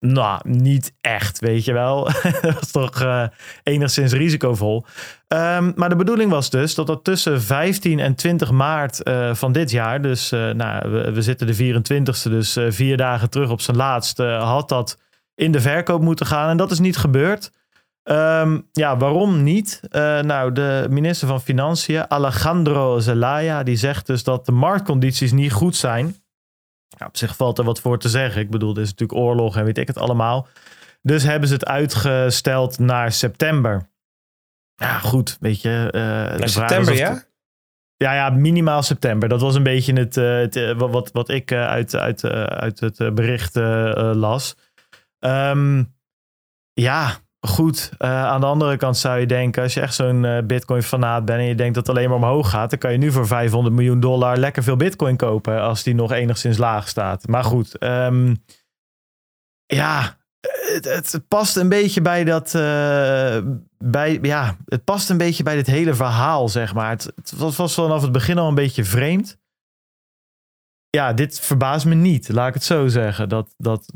nou, 0.00 0.40
niet 0.48 0.92
echt, 1.00 1.38
weet 1.38 1.64
je 1.64 1.72
wel. 1.72 2.04
dat 2.42 2.54
was 2.54 2.70
toch 2.70 3.02
uh, 3.02 3.26
enigszins 3.62 4.12
risicovol. 4.12 4.84
Um, 5.28 5.72
maar 5.76 5.88
de 5.88 5.96
bedoeling 5.96 6.30
was 6.30 6.50
dus 6.50 6.74
dat 6.74 6.86
dat 6.86 7.04
tussen 7.04 7.42
15 7.42 7.98
en 7.98 8.14
20 8.14 8.50
maart 8.50 9.00
uh, 9.08 9.34
van 9.34 9.52
dit 9.52 9.70
jaar, 9.70 10.02
dus 10.02 10.32
uh, 10.32 10.50
nou, 10.50 10.90
we, 11.12 11.22
zitten 11.22 11.46
de 11.46 11.74
24ste, 11.74 12.30
dus 12.30 12.58
vier 12.68 12.96
dagen 12.96 13.30
terug 13.30 13.50
op 13.50 13.60
zijn 13.60 13.76
laatste, 13.76 14.24
had 14.24 14.68
dat 14.68 14.98
in 15.34 15.52
de 15.52 15.60
verkoop 15.60 16.00
moeten 16.00 16.26
gaan. 16.26 16.50
En 16.50 16.56
dat 16.56 16.70
is 16.70 16.78
niet 16.78 16.96
gebeurd. 16.96 17.52
Um, 18.04 18.68
ja, 18.72 18.96
waarom 18.96 19.42
niet? 19.42 19.80
nou, 20.22 20.52
de 20.52 20.86
minister 20.90 21.28
van 21.28 21.40
Financiën, 21.40 22.10
Alejandro 22.10 22.98
Zelaya, 22.98 23.62
die 23.62 23.76
zegt 23.76 24.06
dus 24.06 24.24
dat 24.24 24.46
de 24.46 24.52
marktcondities 24.52 25.32
niet 25.32 25.52
goed 25.52 25.76
zijn. 25.76 26.16
Ja, 26.88 27.06
op 27.06 27.16
zich 27.16 27.36
valt 27.36 27.58
er 27.58 27.64
wat 27.64 27.80
voor 27.80 27.98
te 27.98 28.08
zeggen. 28.08 28.40
Ik 28.40 28.50
bedoel, 28.50 28.74
er 28.74 28.82
is 28.82 28.90
natuurlijk 28.90 29.18
oorlog 29.18 29.56
en 29.56 29.64
weet 29.64 29.78
ik 29.78 29.86
het 29.86 29.98
allemaal. 29.98 30.46
Dus 31.02 31.22
hebben 31.22 31.48
ze 31.48 31.54
het 31.54 31.66
uitgesteld 31.66 32.78
naar 32.78 33.12
september. 33.12 33.90
Ja, 34.74 34.98
goed, 34.98 35.36
weet 35.40 35.62
je. 35.62 35.88
Uh, 35.94 36.00
naar 36.38 36.48
september, 36.48 36.94
ja? 36.94 37.22
ja, 37.96 38.14
ja, 38.14 38.30
minimaal 38.30 38.82
september. 38.82 39.28
Dat 39.28 39.40
was 39.40 39.54
een 39.54 39.62
beetje 39.62 39.92
het, 39.92 40.16
uh, 40.16 40.38
het 40.38 40.56
uh, 40.56 40.78
wat, 40.78 41.12
wat 41.12 41.28
ik 41.28 41.52
uit, 41.52 41.96
uit, 41.96 42.24
uit 42.24 42.80
het 42.80 43.14
bericht 43.14 43.54
las. 44.14 44.56
Um, 45.18 45.96
ja, 46.72 47.18
goed. 47.40 47.90
Uh, 47.98 48.24
aan 48.24 48.40
de 48.40 48.46
andere 48.46 48.76
kant 48.76 48.96
zou 48.96 49.18
je 49.18 49.26
denken, 49.26 49.62
als 49.62 49.74
je 49.74 49.80
echt 49.80 49.94
zo'n 49.94 50.24
uh, 50.24 50.38
Bitcoin-fanaat 50.42 51.24
bent 51.24 51.38
en 51.38 51.46
je 51.46 51.54
denkt 51.54 51.74
dat 51.74 51.86
het 51.86 51.96
alleen 51.96 52.08
maar 52.08 52.18
omhoog 52.18 52.50
gaat, 52.50 52.70
dan 52.70 52.78
kan 52.78 52.92
je 52.92 52.98
nu 52.98 53.12
voor 53.12 53.26
500 53.26 53.74
miljoen 53.74 54.00
dollar 54.00 54.36
lekker 54.36 54.62
veel 54.62 54.76
Bitcoin 54.76 55.16
kopen 55.16 55.62
als 55.62 55.82
die 55.82 55.94
nog 55.94 56.12
enigszins 56.12 56.58
laag 56.58 56.88
staat. 56.88 57.26
Maar 57.26 57.44
goed, 57.44 57.82
um, 57.82 58.44
ja, 59.66 60.16
het, 60.82 61.20
past 61.28 61.56
een 61.56 61.68
beetje 61.68 62.00
bij 62.00 62.24
dat, 62.24 62.46
uh, 62.46 63.38
bij, 63.78 64.18
ja, 64.22 64.56
het 64.64 64.84
past 64.84 65.10
een 65.10 65.18
beetje 65.18 65.42
bij 65.42 65.54
dit 65.54 65.66
hele 65.66 65.94
verhaal, 65.94 66.48
zeg 66.48 66.74
maar. 66.74 66.90
Het, 66.90 67.12
het 67.14 67.32
was, 67.36 67.56
was 67.56 67.74
vanaf 67.74 68.02
het 68.02 68.12
begin 68.12 68.38
al 68.38 68.48
een 68.48 68.54
beetje 68.54 68.84
vreemd. 68.84 69.38
Ja, 70.90 71.12
dit 71.12 71.40
verbaast 71.40 71.86
me 71.86 71.94
niet, 71.94 72.28
laat 72.28 72.48
ik 72.48 72.54
het 72.54 72.64
zo 72.64 72.88
zeggen. 72.88 73.28
Dat, 73.28 73.54
dat, 73.56 73.92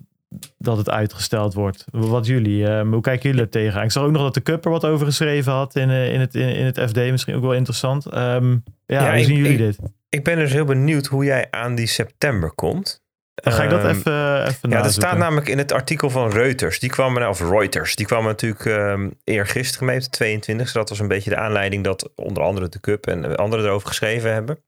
dat 0.59 0.77
het 0.77 0.91
uitgesteld 0.91 1.55
wordt. 1.55 1.85
Wat 1.91 2.27
jullie, 2.27 2.63
uh, 2.63 2.81
hoe 2.81 3.01
kijken 3.01 3.29
jullie 3.31 3.45
er 3.45 3.51
tegen? 3.51 3.83
Ik 3.83 3.91
zag 3.91 4.05
ook 4.05 4.11
nog 4.11 4.23
dat 4.23 4.35
de 4.35 4.43
Cup 4.43 4.65
er 4.65 4.71
wat 4.71 4.85
over 4.85 5.07
geschreven 5.07 5.53
had 5.53 5.77
in, 5.77 5.89
uh, 5.89 6.13
in, 6.15 6.21
het, 6.21 6.35
in, 6.35 6.49
in, 6.49 6.65
het 6.65 6.81
FD. 6.81 6.97
Misschien 6.97 7.35
ook 7.35 7.43
wel 7.43 7.55
interessant. 7.55 8.15
Um, 8.15 8.63
ja, 8.87 9.03
ja, 9.03 9.15
hoe 9.15 9.25
zien 9.25 9.37
jullie 9.37 9.53
ik, 9.53 9.59
dit? 9.59 9.79
Ik 10.09 10.25
ben 10.25 10.37
dus 10.37 10.53
heel 10.53 10.65
benieuwd 10.65 11.07
hoe 11.07 11.25
jij 11.25 11.47
aan 11.51 11.75
die 11.75 11.87
september 11.87 12.53
komt. 12.53 13.03
Dan 13.35 13.53
ga 13.53 13.63
ik 13.63 13.71
dat 13.71 13.85
um, 13.85 13.91
even, 13.91 14.47
even 14.47 14.71
Ja, 14.71 14.83
dat 14.83 14.93
staat 14.93 15.19
namelijk 15.19 15.49
in 15.49 15.59
het 15.59 15.73
artikel 15.73 16.11
van 16.11 16.31
Reuters. 16.31 16.79
Die 16.79 16.91
kwam, 16.91 17.17
of 17.23 17.41
Reuters, 17.41 17.97
die 17.97 18.07
kwam 18.07 18.25
natuurlijk 18.25 18.65
um, 18.65 19.15
eergisteren 19.25 19.87
mee, 19.87 19.97
op 19.97 20.03
de 20.03 20.11
22 20.11 20.73
Dat 20.73 20.89
was 20.89 20.99
een 20.99 21.09
beetje 21.09 21.31
de 21.31 21.37
aanleiding 21.37 21.85
dat 21.85 22.13
onder 22.15 22.43
andere 22.43 22.69
de 22.69 22.81
Cup 22.81 23.07
en 23.07 23.37
anderen 23.37 23.65
erover 23.65 23.89
geschreven 23.89 24.33
hebben. 24.33 24.65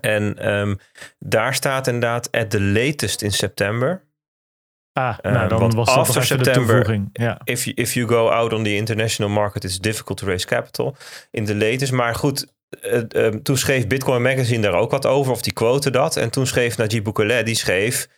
En 0.00 0.52
um, 0.52 0.78
daar 1.18 1.54
staat 1.54 1.86
inderdaad 1.86 2.30
at 2.32 2.50
the 2.50 2.60
latest 2.60 3.22
in 3.22 3.32
september 3.32 4.08
Ah, 4.92 5.18
nou, 5.22 5.48
dan 5.48 5.62
um, 5.62 5.74
was 5.74 5.86
dat 5.86 5.96
after 5.96 6.24
September, 6.24 7.00
ja. 7.12 7.40
if, 7.44 7.64
you, 7.64 7.76
if 7.76 7.94
you 7.94 8.08
go 8.08 8.28
out 8.28 8.52
on 8.52 8.62
the 8.62 8.74
international 8.74 9.30
market, 9.30 9.64
it's 9.64 9.80
difficult 9.80 10.18
to 10.18 10.26
raise 10.26 10.46
capital. 10.46 10.96
In 11.30 11.44
de 11.44 11.54
latest, 11.54 11.92
maar 11.92 12.14
goed, 12.14 12.46
uh, 12.82 13.00
uh, 13.08 13.26
toen 13.26 13.56
schreef 13.56 13.86
Bitcoin 13.86 14.22
Magazine 14.22 14.62
daar 14.62 14.74
ook 14.74 14.90
wat 14.90 15.06
over, 15.06 15.32
of 15.32 15.42
die 15.42 15.52
quote 15.52 15.90
dat. 15.90 16.16
En 16.16 16.30
toen 16.30 16.46
schreef 16.46 16.76
Najib 16.76 17.04
Bukele, 17.04 17.42
die 17.42 17.54
schreef... 17.54 18.08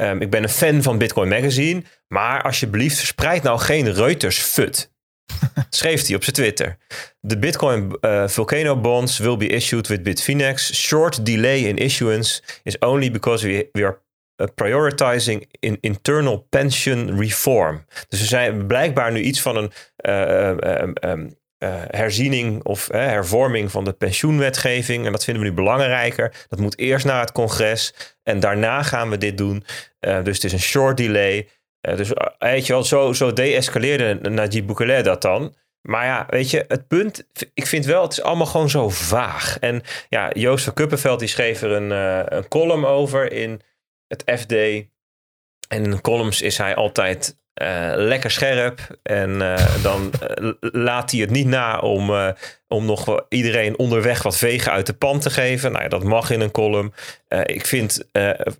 Um, 0.00 0.20
ik 0.20 0.30
ben 0.30 0.42
een 0.42 0.48
fan 0.48 0.82
van 0.82 0.98
Bitcoin 0.98 1.28
Magazine, 1.28 1.82
maar 2.08 2.42
alsjeblieft 2.42 2.96
verspreid 2.98 3.42
nou 3.42 3.58
geen 3.58 3.92
Reuters-fut. 3.92 4.90
schreef 5.70 6.06
hij 6.06 6.16
op 6.16 6.22
zijn 6.22 6.36
Twitter. 6.36 6.76
The 7.26 7.38
Bitcoin 7.38 7.96
uh, 8.00 8.28
Volcano 8.28 8.76
bonds 8.76 9.18
will 9.18 9.36
be 9.36 9.46
issued 9.46 9.86
with 9.86 10.02
Bitfinex. 10.02 10.74
Short 10.74 11.26
delay 11.26 11.58
in 11.58 11.76
issuance 11.76 12.42
is 12.62 12.78
only 12.78 13.10
because 13.10 13.46
we, 13.46 13.68
we 13.72 13.84
are 13.84 13.98
uh, 14.40 14.46
prioritizing 14.54 15.48
in 15.58 15.78
internal 15.80 16.46
pension 16.50 17.18
reform. 17.18 17.84
Dus 18.08 18.20
we 18.20 18.26
zijn 18.26 18.66
blijkbaar 18.66 19.12
nu 19.12 19.20
iets 19.20 19.40
van 19.40 19.56
een 19.56 19.72
um, 20.82 20.92
um, 21.04 21.38
herziening 21.90 22.64
of 22.64 22.88
hervorming 22.92 23.70
van 23.70 23.84
de 23.84 23.92
pensioenwetgeving. 23.92 25.06
En 25.06 25.12
dat 25.12 25.24
vinden 25.24 25.42
we 25.42 25.48
nu 25.48 25.54
belangrijker. 25.54 26.46
Dat 26.48 26.58
moet 26.58 26.78
eerst 26.78 27.04
naar 27.04 27.20
het 27.20 27.32
congres 27.32 27.94
en 28.22 28.40
daarna 28.40 28.82
gaan 28.82 29.10
we 29.10 29.18
dit 29.18 29.38
doen. 29.38 29.64
dus 30.00 30.34
het 30.36 30.44
is 30.44 30.52
een 30.52 30.60
short 30.60 30.96
delay. 30.96 31.48
dus 31.80 32.12
weet 32.38 32.66
je 32.66 32.72
wel, 32.72 32.84
zo, 32.84 33.12
zo 33.12 33.32
de-escaleerde 33.32 34.30
Najib 34.30 34.66
Bukele 34.66 35.02
dat 35.02 35.22
dan. 35.22 35.54
Maar 35.80 36.04
ja, 36.04 36.26
weet 36.28 36.50
je, 36.50 36.64
het 36.68 36.88
punt, 36.88 37.26
ik 37.54 37.66
vind 37.66 37.84
wel, 37.84 38.02
het 38.02 38.12
is 38.12 38.22
allemaal 38.22 38.46
gewoon 38.46 38.70
zo 38.70 38.88
vaag. 38.88 39.58
En 39.58 39.82
ja, 40.08 40.30
Joost 40.32 40.64
van 40.64 40.74
Kuppenveld 40.74 41.18
die 41.18 41.28
schreef 41.28 41.62
er 41.62 41.70
een, 41.70 41.90
een 42.36 42.48
column 42.48 42.84
over 42.84 43.32
in 43.32 43.60
het 44.10 44.40
FD. 44.40 44.54
En 45.68 46.00
columns 46.00 46.42
is 46.42 46.58
hij 46.58 46.74
altijd 46.74 47.38
uh, 47.62 47.92
lekker 47.94 48.30
scherp. 48.30 48.98
En 49.02 49.30
uh, 49.30 49.82
dan 49.82 50.10
uh, 50.40 50.52
laat 50.60 51.10
hij 51.10 51.20
het 51.20 51.30
niet 51.30 51.46
na 51.46 51.78
om, 51.78 52.34
om 52.68 52.84
nog 52.84 53.24
iedereen 53.28 53.78
onderweg 53.78 54.22
wat 54.22 54.36
vegen 54.36 54.72
uit 54.72 54.86
de 54.86 54.92
pan 54.92 55.20
te 55.20 55.30
geven. 55.30 55.72
Nou 55.72 55.82
ja, 55.82 55.88
dat 55.88 56.04
mag 56.04 56.30
in 56.30 56.40
een 56.40 56.50
column. 56.50 56.92
ik 57.44 57.66
vind 57.66 58.04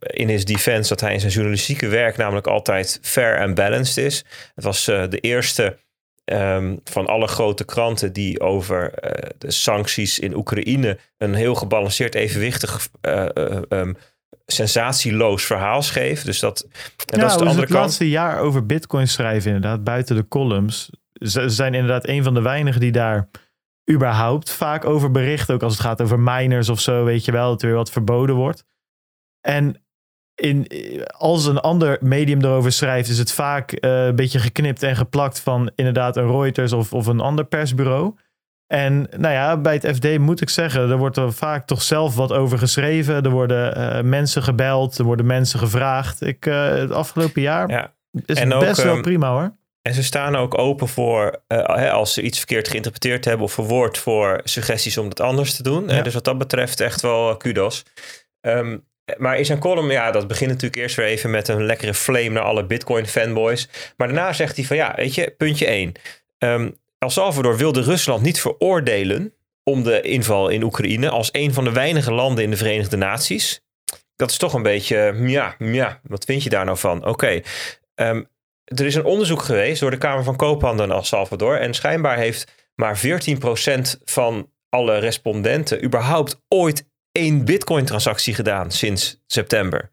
in 0.01 0.29
his 0.29 0.45
defense 0.45 0.89
dat 0.89 1.01
hij 1.01 1.13
in 1.13 1.21
zijn 1.21 1.33
journalistieke 1.33 1.89
werk 1.89 2.17
namelijk 2.17 2.47
altijd 2.47 2.99
fair 3.03 3.37
en 3.37 3.55
balanced 3.55 4.05
is. 4.05 4.25
Het 4.55 4.65
was 4.65 4.85
de 4.85 5.19
eerste 5.21 5.77
um, 6.25 6.81
van 6.85 7.07
alle 7.07 7.27
grote 7.27 7.65
kranten 7.65 8.13
die 8.13 8.41
over 8.41 8.93
de 9.39 9.51
sancties 9.51 10.19
in 10.19 10.37
Oekraïne 10.37 10.99
een 11.19 11.35
heel 11.35 11.55
gebalanceerd, 11.55 12.15
evenwichtig 12.15 12.89
um, 13.69 13.97
sensatieloos 14.47 15.45
verhaal 15.45 15.83
schreef. 15.83 16.23
Dus 16.23 16.41
dat, 16.41 16.63
en 16.63 17.19
ja, 17.19 17.21
dat 17.21 17.31
is 17.31 17.37
de 17.37 17.45
andere 17.45 17.61
het 17.61 17.71
kant. 17.71 17.85
laatste 17.85 18.09
jaar 18.09 18.39
over 18.39 18.67
bitcoin 18.67 19.09
schrijven 19.09 19.55
inderdaad, 19.55 19.85
buiten 19.85 20.17
de 20.17 20.29
columns. 20.29 20.91
Ze 21.13 21.49
zijn 21.49 21.75
inderdaad 21.75 22.09
een 22.09 22.23
van 22.23 22.35
de 22.35 22.43
weinigen 22.43 22.81
die 22.81 22.93
daar 22.93 23.29
überhaupt 23.91 24.51
vaak 24.51 24.85
over 24.85 25.11
berichten. 25.11 25.55
Ook 25.55 25.63
als 25.63 25.73
het 25.73 25.83
gaat 25.83 26.03
over 26.03 26.21
miners 26.21 26.69
of 26.69 26.81
zo, 26.81 27.05
weet 27.05 27.25
je 27.25 27.33
wel, 27.33 27.49
dat 27.49 27.63
er 27.63 27.69
weer 27.69 27.77
wat 27.77 27.91
verboden 27.91 28.35
wordt. 28.35 28.65
En 29.41 29.83
in, 30.35 30.67
als 31.07 31.47
een 31.47 31.59
ander 31.59 31.99
medium 32.01 32.45
erover 32.45 32.73
schrijft, 32.73 33.09
is 33.09 33.19
het 33.19 33.33
vaak 33.33 33.73
uh, 33.73 34.05
een 34.07 34.17
beetje 34.17 34.39
geknipt 34.39 34.83
en 34.83 34.97
geplakt 34.97 35.41
van 35.41 35.71
inderdaad 35.75 36.17
een 36.17 36.31
Reuters 36.31 36.73
of, 36.73 36.93
of 36.93 37.07
een 37.07 37.21
ander 37.21 37.45
persbureau. 37.45 38.15
En 38.73 39.07
nou 39.17 39.35
ja, 39.35 39.57
bij 39.57 39.75
het 39.75 39.97
FD 39.97 40.19
moet 40.19 40.41
ik 40.41 40.49
zeggen, 40.49 40.91
er 40.91 40.97
wordt 40.97 41.17
er 41.17 41.33
vaak 41.33 41.67
toch 41.67 41.83
zelf 41.83 42.15
wat 42.15 42.33
over 42.33 42.59
geschreven. 42.59 43.25
Er 43.25 43.31
worden 43.31 43.79
uh, 43.79 44.01
mensen 44.01 44.43
gebeld, 44.43 44.99
er 44.99 45.05
worden 45.05 45.27
mensen 45.27 45.59
gevraagd. 45.59 46.23
Ik, 46.23 46.47
uh, 46.47 46.69
het 46.69 46.93
afgelopen 46.93 47.43
jaar 47.43 47.71
ja. 47.71 47.93
is 48.27 48.37
en 48.37 48.51
het 48.51 48.59
best 48.59 48.79
ook, 48.79 48.87
wel 48.87 48.97
um, 48.97 49.03
prima 49.03 49.31
hoor. 49.31 49.57
En 49.83 49.95
ze 49.95 50.03
staan 50.03 50.37
ook 50.37 50.59
open 50.59 50.89
voor, 50.89 51.43
uh, 51.49 51.93
als 51.93 52.15
ze 52.15 52.23
iets 52.23 52.39
verkeerd 52.39 52.69
geïnterpreteerd 52.69 53.25
hebben 53.25 53.47
of 53.47 53.53
verwoord, 53.53 53.99
voor 53.99 54.41
suggesties 54.45 54.99
om 54.99 55.09
dat 55.09 55.21
anders 55.21 55.55
te 55.55 55.63
doen. 55.63 55.89
Ja. 55.89 56.03
Dus 56.03 56.15
wat 56.15 56.25
dat 56.25 56.39
betreft 56.39 56.81
echt 56.81 57.01
wel 57.01 57.37
kudos. 57.37 57.83
Um, 58.41 58.85
maar 59.17 59.39
in 59.39 59.45
zijn 59.45 59.59
column, 59.59 59.91
ja, 59.91 60.11
dat 60.11 60.27
begint 60.27 60.51
natuurlijk 60.51 60.83
eerst 60.83 60.97
weer 60.97 61.07
even 61.07 61.31
met 61.31 61.49
een 61.49 61.65
lekkere 61.65 61.95
flame 61.95 62.29
naar 62.29 62.43
alle 62.43 62.65
Bitcoin 62.65 63.07
fanboys. 63.07 63.69
Maar 63.97 64.09
daarna 64.09 64.33
zegt 64.33 64.57
hij 64.57 64.65
van 64.65 64.77
ja, 64.77 64.93
weet 64.97 65.15
je, 65.15 65.35
puntje 65.37 65.67
1. 65.67 65.93
Um, 66.39 66.79
El 67.01 67.11
Salvador 67.11 67.57
wilde 67.57 67.83
Rusland 67.83 68.23
niet 68.23 68.41
veroordelen 68.41 69.35
om 69.65 69.83
de 69.83 70.01
inval 70.01 70.49
in 70.49 70.63
Oekraïne 70.63 71.11
als 71.11 71.29
een 71.33 71.55
van 71.55 71.65
de 71.65 71.73
weinige 71.73 72.13
landen 72.13 72.45
in 72.45 72.51
de 72.51 72.57
Verenigde 72.57 72.97
Naties. 72.97 73.61
Dat 74.17 74.31
is 74.31 74.37
toch 74.37 74.55
een 74.55 74.63
beetje, 74.63 75.15
ja, 75.27 75.55
ja 75.59 76.01
wat 76.03 76.25
vind 76.25 76.43
je 76.43 76.51
daar 76.51 76.65
nou 76.65 76.79
van? 76.79 77.07
Oké, 77.07 77.41
um, 77.95 78.29
er 78.65 78.87
is 78.87 78.95
een 78.95 79.05
onderzoek 79.05 79.43
geweest 79.43 79.81
door 79.81 79.91
de 79.91 79.99
Kamer 79.99 80.25
van 80.25 80.37
Koophandel 80.37 80.85
in 80.85 80.91
El 80.91 81.03
Salvador 81.03 81.57
en 81.59 81.75
schijnbaar 81.75 82.17
heeft 82.17 82.53
maar 82.75 82.99
14% 82.99 83.01
van 84.05 84.51
alle 84.69 84.99
respondenten 84.99 85.85
überhaupt 85.85 86.41
ooit 86.49 86.89
één 87.13 87.45
bitcoin-transactie 87.45 88.35
gedaan 88.35 88.71
sinds 88.71 89.23
september. 89.27 89.91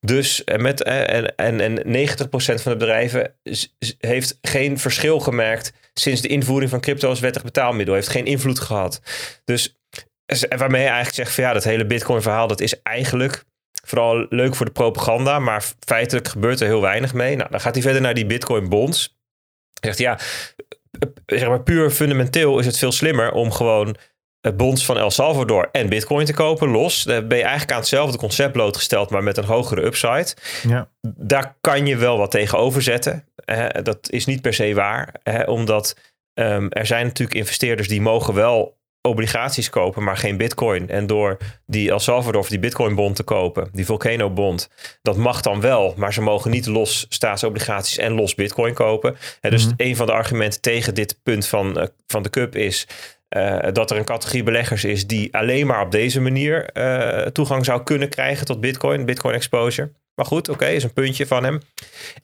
Dus 0.00 0.44
eh, 0.44 0.58
met, 0.58 0.82
eh, 0.82 1.14
en, 1.14 1.36
en, 1.36 1.60
en 1.60 2.08
90% 2.08 2.18
van 2.62 2.72
de 2.72 2.76
bedrijven 2.76 3.34
heeft 3.98 4.38
geen 4.42 4.78
verschil 4.78 5.20
gemerkt 5.20 5.72
sinds 6.00 6.20
de 6.20 6.28
invoering 6.28 6.70
van 6.70 6.80
crypto 6.80 7.08
als 7.08 7.20
wettig 7.20 7.42
betaalmiddel. 7.42 7.94
Heeft 7.94 8.08
geen 8.08 8.24
invloed 8.26 8.60
gehad. 8.60 9.00
Dus 9.44 9.78
waarmee 10.56 10.82
je 10.82 10.86
eigenlijk 10.86 11.16
zegt 11.16 11.34
van 11.34 11.44
ja, 11.44 11.52
dat 11.52 11.64
hele 11.64 11.86
Bitcoin 11.86 12.22
verhaal, 12.22 12.46
dat 12.46 12.60
is 12.60 12.82
eigenlijk 12.82 13.44
vooral 13.84 14.26
leuk 14.28 14.54
voor 14.54 14.66
de 14.66 14.72
propaganda, 14.72 15.38
maar 15.38 15.64
feitelijk 15.86 16.28
gebeurt 16.28 16.60
er 16.60 16.66
heel 16.66 16.80
weinig 16.80 17.14
mee. 17.14 17.36
Nou, 17.36 17.50
dan 17.50 17.60
gaat 17.60 17.74
hij 17.74 17.82
verder 17.82 18.00
naar 18.00 18.14
die 18.14 18.26
Bitcoin 18.26 18.68
bonds. 18.68 19.18
Zegt 19.80 19.98
ja, 19.98 20.18
zeg 21.26 21.48
maar 21.48 21.62
puur 21.62 21.90
fundamenteel 21.90 22.58
is 22.58 22.66
het 22.66 22.78
veel 22.78 22.92
slimmer 22.92 23.32
om 23.32 23.52
gewoon 23.52 23.96
bonds 24.40 24.84
van 24.84 24.98
El 24.98 25.10
Salvador 25.10 25.68
en 25.72 25.88
Bitcoin 25.88 26.24
te 26.24 26.34
kopen, 26.34 26.68
los. 26.68 27.02
Dan 27.02 27.28
ben 27.28 27.38
je 27.38 27.42
eigenlijk 27.42 27.72
aan 27.72 27.78
hetzelfde 27.78 28.18
concept 28.18 28.52
blootgesteld, 28.52 29.10
maar 29.10 29.22
met 29.22 29.36
een 29.36 29.44
hogere 29.44 29.84
upside. 29.84 30.34
Ja. 30.68 30.88
Daar 31.16 31.56
kan 31.60 31.86
je 31.86 31.96
wel 31.96 32.18
wat 32.18 32.30
tegenover 32.30 32.82
zetten. 32.82 33.24
dat 33.82 34.10
is 34.10 34.26
niet 34.26 34.40
per 34.40 34.54
se 34.54 34.74
waar, 34.74 35.14
omdat 35.46 35.96
ehm, 36.34 36.66
er 36.68 36.86
zijn 36.86 37.06
natuurlijk 37.06 37.38
investeerders 37.38 37.88
die 37.88 38.00
mogen 38.00 38.34
wel 38.34 38.78
obligaties 39.02 39.70
kopen, 39.70 40.02
maar 40.02 40.16
geen 40.16 40.36
bitcoin. 40.36 40.88
En 40.88 41.06
door 41.06 41.36
die 41.66 41.90
El 41.90 41.98
Salvador 41.98 42.40
of 42.40 42.48
die 42.48 42.58
bitcoin 42.58 42.94
bond 42.94 43.16
te 43.16 43.22
kopen, 43.22 43.68
die 43.72 43.86
Volcano 43.86 44.30
bond, 44.30 44.70
dat 45.02 45.16
mag 45.16 45.40
dan 45.40 45.60
wel, 45.60 45.94
maar 45.96 46.12
ze 46.12 46.22
mogen 46.22 46.50
niet 46.50 46.66
los 46.66 47.06
staatsobligaties 47.08 47.98
en 47.98 48.12
los 48.12 48.34
bitcoin 48.34 48.74
kopen. 48.74 49.16
En 49.40 49.50
dus 49.50 49.64
mm 49.64 49.68
een 49.76 49.96
van 49.96 50.06
de 50.06 50.12
argumenten 50.12 50.60
tegen 50.60 50.94
dit 50.94 51.18
punt 51.22 51.46
van, 51.46 51.78
uh, 51.78 51.84
van 52.06 52.22
de 52.22 52.30
cup 52.30 52.56
is 52.56 52.86
uh, 53.36 53.58
dat 53.72 53.90
er 53.90 53.96
een 53.96 54.04
categorie 54.04 54.42
beleggers 54.42 54.84
is 54.84 55.06
die 55.06 55.34
alleen 55.34 55.66
maar 55.66 55.82
op 55.84 55.90
deze 55.90 56.20
manier 56.20 56.70
uh, 56.74 57.26
toegang 57.26 57.64
zou 57.64 57.82
kunnen 57.82 58.08
krijgen 58.08 58.46
tot 58.46 58.60
bitcoin, 58.60 59.04
bitcoin 59.04 59.34
exposure. 59.34 59.92
Maar 60.14 60.26
goed, 60.26 60.48
oké, 60.48 60.66
is 60.66 60.84
een 60.84 60.92
puntje 60.92 61.26
van 61.26 61.44
hem. 61.44 61.60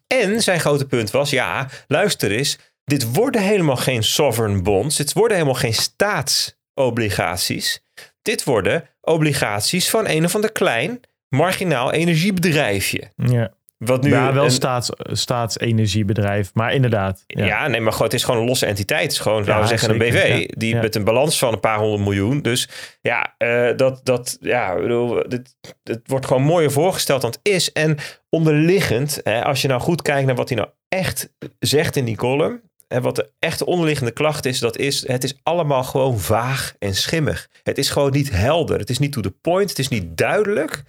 En 0.06 0.42
zijn 0.42 0.60
grote 0.60 0.86
punt 0.86 1.10
was, 1.10 1.30
ja, 1.30 1.68
luister 1.86 2.30
eens, 2.30 2.58
dit 2.84 3.12
worden 3.12 3.42
helemaal 3.42 3.76
geen 3.76 4.02
sovereign 4.02 4.62
bonds, 4.62 4.96
dit 4.96 5.12
worden 5.12 5.36
helemaal 5.36 5.60
geen 5.60 5.74
staats 5.74 6.58
obligaties. 6.74 7.82
Dit 8.22 8.44
worden 8.44 8.88
obligaties 9.00 9.90
van 9.90 10.08
een 10.08 10.24
of 10.24 10.34
ander 10.34 10.52
klein, 10.52 11.00
marginaal 11.28 11.92
energiebedrijfje. 11.92 13.10
Ja. 13.16 13.52
Wat 13.78 14.02
nu 14.02 14.10
ja, 14.10 14.32
wel 14.32 14.44
een 14.44 14.50
staats, 14.50 14.90
staatsenergiebedrijf, 14.98 16.50
maar 16.54 16.74
inderdaad. 16.74 17.24
Ja. 17.26 17.44
ja. 17.44 17.68
nee, 17.68 17.80
maar 17.80 17.92
gewoon, 17.92 18.06
het 18.06 18.16
is 18.16 18.24
gewoon 18.24 18.40
een 18.40 18.46
losse 18.46 18.66
entiteit. 18.66 19.02
Het 19.02 19.12
is 19.12 19.18
gewoon, 19.18 19.44
laten 19.44 19.62
we 19.62 19.68
zeggen, 19.68 19.90
een 19.90 19.98
BV. 19.98 20.46
die 20.48 20.76
met 20.76 20.94
een 20.94 21.04
balans 21.04 21.38
van 21.38 21.52
een 21.52 21.60
paar 21.60 21.78
honderd 21.78 22.02
miljoen. 22.02 22.42
Dus 22.42 22.68
ja, 23.00 23.34
uh, 23.38 23.76
dat, 23.76 24.00
dat, 24.02 24.36
ja, 24.40 24.74
bedoel, 24.74 25.28
dit, 25.28 25.56
het 25.82 26.00
wordt 26.04 26.26
gewoon 26.26 26.42
mooier 26.42 26.70
voorgesteld 26.70 27.20
dan 27.20 27.30
het 27.30 27.52
is. 27.52 27.72
En 27.72 27.96
onderliggend, 28.28 29.20
hè, 29.22 29.44
als 29.44 29.62
je 29.62 29.68
nou 29.68 29.80
goed 29.80 30.02
kijkt 30.02 30.26
naar 30.26 30.36
wat 30.36 30.48
hij 30.48 30.58
nou 30.58 30.70
echt 30.88 31.32
zegt 31.58 31.96
in 31.96 32.04
die 32.04 32.16
column. 32.16 32.60
En 32.88 33.02
wat 33.02 33.16
de 33.16 33.30
echte 33.38 33.66
onderliggende 33.66 34.12
klacht 34.12 34.46
is, 34.46 34.58
dat 34.58 34.76
is, 34.76 35.06
het 35.06 35.24
is 35.24 35.38
allemaal 35.42 35.84
gewoon 35.84 36.18
vaag 36.18 36.74
en 36.78 36.94
schimmig. 36.94 37.48
Het 37.62 37.78
is 37.78 37.90
gewoon 37.90 38.12
niet 38.12 38.30
helder. 38.30 38.78
Het 38.78 38.90
is 38.90 38.98
niet 38.98 39.12
to 39.12 39.20
the 39.20 39.30
point. 39.30 39.68
Het 39.68 39.78
is 39.78 39.88
niet 39.88 40.16
duidelijk 40.16 40.82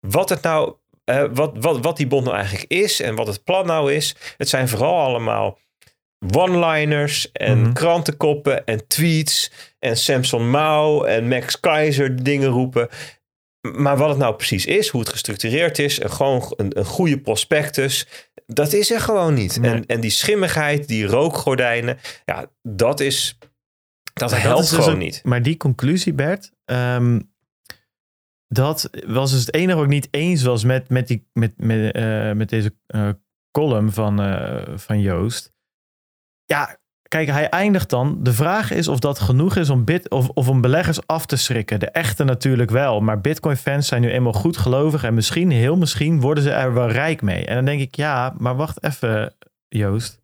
wat 0.00 0.28
het 0.28 0.42
nou, 0.42 0.74
uh, 1.10 1.24
wat, 1.32 1.52
wat, 1.60 1.80
wat 1.80 1.96
die 1.96 2.06
bond 2.06 2.24
nou 2.24 2.36
eigenlijk 2.36 2.70
is 2.72 3.00
en 3.00 3.14
wat 3.14 3.26
het 3.26 3.44
plan 3.44 3.66
nou 3.66 3.92
is. 3.92 4.16
Het 4.36 4.48
zijn 4.48 4.68
vooral 4.68 5.00
allemaal 5.00 5.58
one-liners 6.32 7.32
en 7.32 7.58
mm 7.58 7.72
krantenkoppen 7.72 8.64
en 8.64 8.86
tweets 8.86 9.50
en 9.78 9.96
Samson 9.96 10.50
Mao 10.50 11.04
en 11.04 11.28
Max 11.28 11.60
Keizer 11.60 12.22
dingen 12.22 12.48
roepen. 12.48 12.88
Maar 13.72 13.96
wat 13.96 14.08
het 14.08 14.18
nou 14.18 14.34
precies 14.34 14.66
is, 14.66 14.88
hoe 14.88 15.00
het 15.00 15.08
gestructureerd 15.08 15.78
is, 15.78 15.98
en 15.98 16.10
gewoon 16.10 16.52
een, 16.56 16.78
een 16.78 16.84
goede 16.84 17.20
prospectus, 17.20 18.06
dat 18.46 18.72
is 18.72 18.90
er 18.90 19.00
gewoon 19.00 19.34
niet. 19.34 19.58
En, 19.62 19.86
en 19.86 20.00
die 20.00 20.10
schimmigheid, 20.10 20.88
die 20.88 21.06
rookgordijnen, 21.06 21.98
ja, 22.24 22.46
dat 22.62 23.00
is. 23.00 23.38
Dat 24.12 24.36
helpt 24.36 24.70
dus 24.70 24.78
gewoon 24.78 24.98
niet. 24.98 25.20
Maar 25.24 25.42
die 25.42 25.56
conclusie, 25.56 26.12
Bert, 26.12 26.50
ehm, 26.64 27.20
dat 28.54 28.90
was 29.06 29.30
dus 29.30 29.40
het 29.40 29.54
enige 29.54 29.74
wat 29.74 29.84
ik 29.84 29.90
niet 29.90 30.08
eens 30.10 30.42
was 30.42 30.64
met, 30.64 30.88
met, 30.88 31.08
die, 31.08 31.28
met, 31.32 31.52
met, 31.56 31.96
uh, 31.96 32.32
met 32.32 32.48
deze 32.48 32.74
uh, 32.88 33.08
column 33.50 33.92
van, 33.92 34.20
uh, 34.20 34.62
van 34.76 35.00
Joost. 35.00 35.52
Ja, 36.44 36.78
Kijk, 37.14 37.28
hij 37.28 37.48
eindigt 37.48 37.90
dan. 37.90 38.22
De 38.22 38.32
vraag 38.32 38.70
is 38.70 38.88
of 38.88 38.98
dat 38.98 39.18
genoeg 39.18 39.56
is 39.56 39.70
om, 39.70 39.84
bit, 39.84 40.10
of, 40.10 40.28
of 40.28 40.48
om 40.48 40.60
beleggers 40.60 41.06
af 41.06 41.26
te 41.26 41.36
schrikken. 41.36 41.80
De 41.80 41.90
echte 41.90 42.24
natuurlijk 42.24 42.70
wel. 42.70 43.00
Maar 43.00 43.20
Bitcoin-fans 43.20 43.86
zijn 43.86 44.00
nu 44.00 44.10
eenmaal 44.10 44.32
goed 44.32 44.56
gelovig. 44.56 45.04
En 45.04 45.14
misschien, 45.14 45.50
heel 45.50 45.76
misschien, 45.76 46.20
worden 46.20 46.44
ze 46.44 46.50
er 46.50 46.74
wel 46.74 46.90
rijk 46.90 47.22
mee. 47.22 47.46
En 47.46 47.54
dan 47.54 47.64
denk 47.64 47.80
ik, 47.80 47.94
ja, 47.94 48.34
maar 48.38 48.56
wacht 48.56 48.84
even, 48.84 49.34
Joost. 49.68 50.22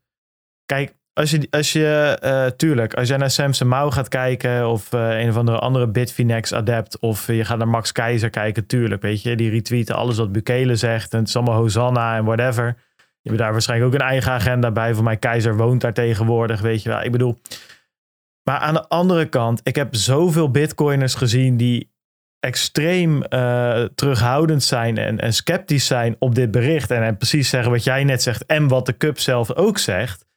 Kijk, 0.66 0.94
als 1.12 1.30
je, 1.30 1.46
als 1.50 1.72
je 1.72 2.18
uh, 2.24 2.46
tuurlijk, 2.46 2.94
als 2.94 3.08
jij 3.08 3.16
naar 3.16 3.30
Samson 3.30 3.68
Mao 3.68 3.90
gaat 3.90 4.08
kijken. 4.08 4.68
of 4.68 4.92
uh, 4.94 5.20
een 5.20 5.28
of 5.28 5.36
andere 5.36 5.58
andere 5.58 5.88
Bitfinex 5.88 6.54
adept. 6.54 6.98
of 6.98 7.26
je 7.26 7.44
gaat 7.44 7.58
naar 7.58 7.68
Max 7.68 7.92
Keizer 7.92 8.30
kijken, 8.30 8.66
tuurlijk. 8.66 9.02
Weet 9.02 9.22
je, 9.22 9.36
die 9.36 9.50
retweeten 9.50 9.94
alles 9.94 10.16
wat 10.16 10.32
Bukele 10.32 10.76
zegt. 10.76 11.12
en 11.12 11.18
het 11.18 11.28
is 11.28 11.36
allemaal 11.36 11.56
Hosanna 11.56 12.16
en 12.16 12.24
whatever. 12.24 12.76
Je 12.96 13.28
hebt 13.28 13.38
daar 13.42 13.52
waarschijnlijk 13.52 13.94
ook 13.94 14.00
een 14.00 14.06
eigen 14.06 14.32
agenda 14.32 14.70
bij. 14.70 14.94
Voor 14.94 15.04
mij 15.04 15.16
Keizer 15.16 15.56
woont 15.56 15.80
daar 15.80 15.92
tegenwoordig, 15.92 16.60
weet 16.60 16.82
je 16.82 16.88
wel. 16.88 17.02
Ik 17.02 17.12
bedoel, 17.12 17.40
maar 18.42 18.58
aan 18.58 18.74
de 18.74 18.88
andere 18.88 19.26
kant, 19.26 19.60
ik 19.62 19.76
heb 19.76 19.94
zoveel 19.94 20.50
bitcoiners 20.50 21.14
gezien 21.14 21.56
die 21.56 21.92
extreem 22.40 23.22
terughoudend 23.94 24.62
zijn 24.62 24.98
en, 24.98 25.18
en 25.18 25.32
sceptisch 25.32 25.86
zijn 25.86 26.16
op 26.18 26.34
dit 26.34 26.50
bericht. 26.50 26.90
En, 26.90 27.02
en 27.02 27.16
precies 27.16 27.48
zeggen 27.48 27.70
wat 27.70 27.84
jij 27.84 28.04
net 28.04 28.22
zegt 28.22 28.46
en 28.46 28.68
wat 28.68 28.86
de 28.86 28.96
Cup 28.96 29.18
zelf 29.18 29.52
ook 29.52 29.78
zegt. 29.78 30.28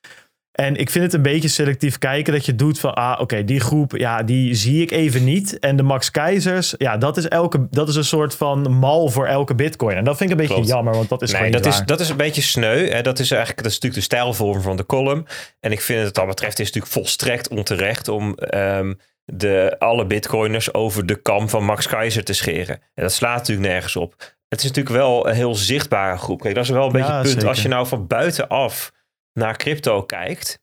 En 0.54 0.76
ik 0.76 0.90
vind 0.90 1.04
het 1.04 1.14
een 1.14 1.22
beetje 1.22 1.48
selectief 1.48 1.98
kijken 1.98 2.34
dat 2.34 2.46
je 2.46 2.56
doet 2.56 2.80
van, 2.80 2.94
ah, 2.94 3.22
oké, 3.22 3.44
die 3.44 3.60
groep, 3.60 3.98
ja, 3.98 4.24
die 4.24 4.54
zie 4.54 4.82
ik 4.82 4.92
even 4.92 5.24
niet. 5.24 5.60
En 5.60 5.76
de 5.76 5.84
Max 5.84 6.12
Keizers, 6.12 6.76
ja, 6.78 6.98
dat 6.98 7.18
is, 7.18 7.28
elke, 7.28 7.68
dat 7.70 7.88
is 7.88 7.96
een 7.96 8.04
soort 8.04 8.36
van 8.36 8.72
mal 8.72 9.10
voor 9.10 9.26
elke 9.28 9.56
bitcoin. 9.56 9.98
En 9.98 10.04
dat 10.04 10.18
vind 10.18 10.32
ik 10.32 10.40
een 10.40 10.48
beetje 10.48 10.64
jammer, 10.64 10.94
want 10.94 11.10
dat 11.10 11.22
is 11.22 11.32
nee, 11.32 11.52
dat 11.52 11.66
is, 11.66 11.82
dat 11.86 12.00
is 12.00 12.10
een 12.10 12.18
beetje 12.18 12.42
sneu. 12.42 12.90
Hè? 12.90 13.02
Dat 13.02 13.20
is 13.20 13.32
eigenlijk, 13.32 13.64
dat 13.64 13.72
is 13.72 13.80
natuurlijk 13.80 14.10
de 14.10 14.16
stijlvorm 14.16 14.62
van 14.62 14.78
de 14.78 14.86
column. 14.86 15.26
En 15.60 15.72
ik 15.72 15.82
vind 15.82 15.98
het 15.98 16.06
wat 16.06 16.16
dat 16.16 16.26
betreft 16.26 16.60
is 16.60 16.66
natuurlijk 16.66 16.94
volstrekt 16.94 17.48
onterecht 17.48 18.08
om 18.08 18.38
um, 18.54 19.00
de, 19.26 19.76
alle 19.80 20.06
bitcoiners 20.06 20.74
over 20.74 21.06
de 21.06 21.22
kam 21.22 21.50
van 21.50 21.66
Max 21.66 21.88
Keizer 21.88 22.24
te 22.24 22.34
scheren. 22.34 22.82
En 22.94 23.04
dat 23.04 23.14
slaat 23.14 23.38
natuurlijk 23.38 23.68
nergens 23.68 23.96
op. 23.96 24.16
Het 24.48 24.60
is 24.60 24.68
natuurlijk 24.68 24.96
wel 24.96 25.28
een 25.28 25.36
heel 25.36 25.56
zichtbare 25.56 26.18
groep. 26.18 26.42
Kijk, 26.42 26.56
dat 26.56 26.64
is 26.64 26.70
wel 26.70 26.86
een 26.86 26.92
beetje 26.92 27.12
het 27.12 27.24
punt. 27.24 27.44
Als 27.44 27.62
je 27.62 27.68
nou 27.68 27.88
van 27.88 28.08
buitenaf 28.08 28.92
naar 29.34 29.58
crypto 29.58 30.04
kijkt. 30.04 30.62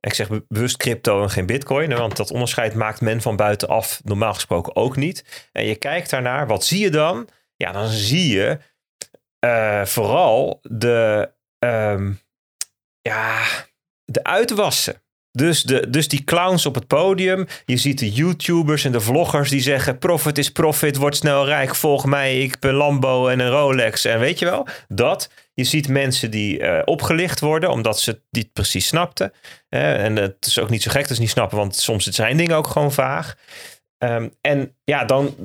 Ik 0.00 0.14
zeg 0.14 0.28
bewust 0.48 0.76
crypto 0.76 1.22
en 1.22 1.30
geen 1.30 1.46
bitcoin, 1.46 1.96
want 1.96 2.16
dat 2.16 2.30
onderscheid 2.30 2.74
maakt 2.74 3.00
men 3.00 3.20
van 3.20 3.36
buitenaf 3.36 4.00
normaal 4.04 4.34
gesproken 4.34 4.76
ook 4.76 4.96
niet. 4.96 5.48
En 5.52 5.64
je 5.64 5.74
kijkt 5.74 6.10
daarnaar, 6.10 6.46
wat 6.46 6.64
zie 6.64 6.80
je 6.80 6.90
dan? 6.90 7.28
Ja, 7.56 7.72
dan 7.72 7.88
zie 7.88 8.36
je 8.36 8.58
uh, 9.44 9.84
vooral 9.84 10.58
de, 10.62 11.30
um, 11.58 12.20
ja, 13.00 13.42
de 14.04 14.24
uitwassen. 14.24 15.02
Dus, 15.30 15.62
de, 15.62 15.90
dus 15.90 16.08
die 16.08 16.24
clowns 16.24 16.66
op 16.66 16.74
het 16.74 16.86
podium. 16.86 17.46
Je 17.64 17.76
ziet 17.76 17.98
de 17.98 18.12
YouTubers 18.12 18.84
en 18.84 18.92
de 18.92 19.00
vloggers 19.00 19.50
die 19.50 19.60
zeggen: 19.60 19.98
Profit 19.98 20.38
is 20.38 20.52
profit, 20.52 20.96
word 20.96 21.16
snel 21.16 21.46
rijk, 21.46 21.74
volg 21.74 22.04
mij, 22.04 22.40
ik 22.40 22.58
ben 22.58 22.74
Lambo 22.74 23.28
en 23.28 23.38
een 23.38 23.50
Rolex. 23.50 24.04
En 24.04 24.18
weet 24.18 24.38
je 24.38 24.44
wel, 24.44 24.66
dat. 24.88 25.30
Je 25.54 25.64
ziet 25.64 25.88
mensen 25.88 26.30
die 26.30 26.60
uh, 26.60 26.82
opgelicht 26.84 27.40
worden 27.40 27.70
omdat 27.70 28.00
ze 28.00 28.10
het 28.10 28.20
niet 28.30 28.52
precies 28.52 28.86
snapten. 28.86 29.32
en 29.68 30.16
het 30.16 30.46
is 30.46 30.58
ook 30.58 30.70
niet 30.70 30.82
zo 30.82 30.90
gek 30.90 31.06
dat 31.06 31.16
ze 31.16 31.22
niet 31.22 31.30
snappen, 31.30 31.58
want 31.58 31.76
soms 31.76 32.06
zijn 32.06 32.36
dingen 32.36 32.56
ook 32.56 32.66
gewoon 32.66 32.92
vaag. 32.92 33.36
Um, 33.98 34.34
en 34.40 34.76
ja, 34.84 35.04
dan, 35.04 35.36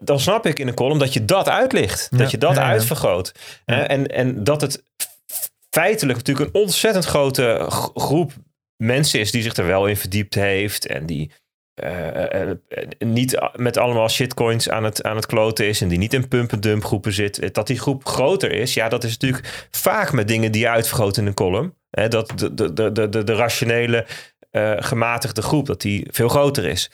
dan 0.00 0.20
snap 0.20 0.46
ik 0.46 0.58
in 0.58 0.68
een 0.68 0.74
column 0.74 0.98
dat 0.98 1.12
je 1.12 1.24
dat 1.24 1.48
uitlicht. 1.48 2.18
dat 2.18 2.30
je 2.30 2.38
dat 2.38 2.54
ja, 2.54 2.60
ja. 2.60 2.68
uitvergroot. 2.68 3.32
en, 3.64 4.06
en 4.06 4.44
dat 4.44 4.60
het 4.60 4.84
feitelijk 5.70 6.18
natuurlijk 6.18 6.46
een 6.46 6.62
ontzettend 6.62 7.04
grote 7.04 7.66
groep 7.94 8.32
mensen 8.76 9.20
is 9.20 9.30
die 9.30 9.42
zich 9.42 9.56
er 9.56 9.66
wel 9.66 9.86
in 9.86 9.96
verdiept 9.96 10.34
heeft 10.34 10.86
en 10.86 11.06
die 11.06 11.30
uh, 11.84 12.42
uh, 12.46 12.50
niet 12.98 13.40
met 13.56 13.76
allemaal 13.76 14.08
shitcoins 14.08 14.70
aan 14.70 14.84
het, 14.84 15.02
aan 15.02 15.16
het 15.16 15.26
kloten 15.26 15.66
is 15.66 15.80
en 15.80 15.88
die 15.88 15.98
niet 15.98 16.14
in 16.14 16.28
pump-and-dump 16.28 16.84
groepen 16.84 17.12
zit, 17.12 17.54
dat 17.54 17.66
die 17.66 17.78
groep 17.78 18.06
groter 18.06 18.52
is, 18.52 18.74
ja, 18.74 18.88
dat 18.88 19.04
is 19.04 19.18
natuurlijk 19.18 19.68
vaak 19.70 20.12
met 20.12 20.28
dingen 20.28 20.52
die 20.52 20.60
je 20.60 20.68
uitvergroot 20.68 21.16
in 21.16 21.26
een 21.26 21.34
column. 21.34 21.74
Hè, 21.90 22.08
dat 22.08 22.32
de, 22.36 22.54
de, 22.54 22.72
de, 22.72 23.08
de, 23.08 23.24
de 23.24 23.34
rationele, 23.34 24.06
gematigde 24.78 25.42
groep, 25.42 25.66
dat 25.66 25.80
die 25.80 26.06
veel 26.10 26.28
groter 26.28 26.64
is. 26.64 26.90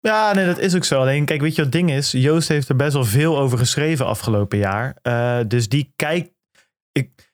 Ja, 0.00 0.32
nee, 0.32 0.46
dat 0.46 0.58
is 0.58 0.76
ook 0.76 0.84
zo. 0.84 1.00
Alleen, 1.00 1.24
kijk, 1.24 1.40
weet 1.40 1.54
je 1.54 1.62
wat 1.62 1.72
ding 1.72 1.90
is? 1.90 2.10
Joost 2.10 2.48
heeft 2.48 2.68
er 2.68 2.76
best 2.76 2.92
wel 2.92 3.04
veel 3.04 3.38
over 3.38 3.58
geschreven 3.58 4.06
afgelopen 4.06 4.58
jaar. 4.58 4.96
dus 5.48 5.68
die 5.68 5.92
kijkt. 5.96 6.30
Ik, 6.92 7.29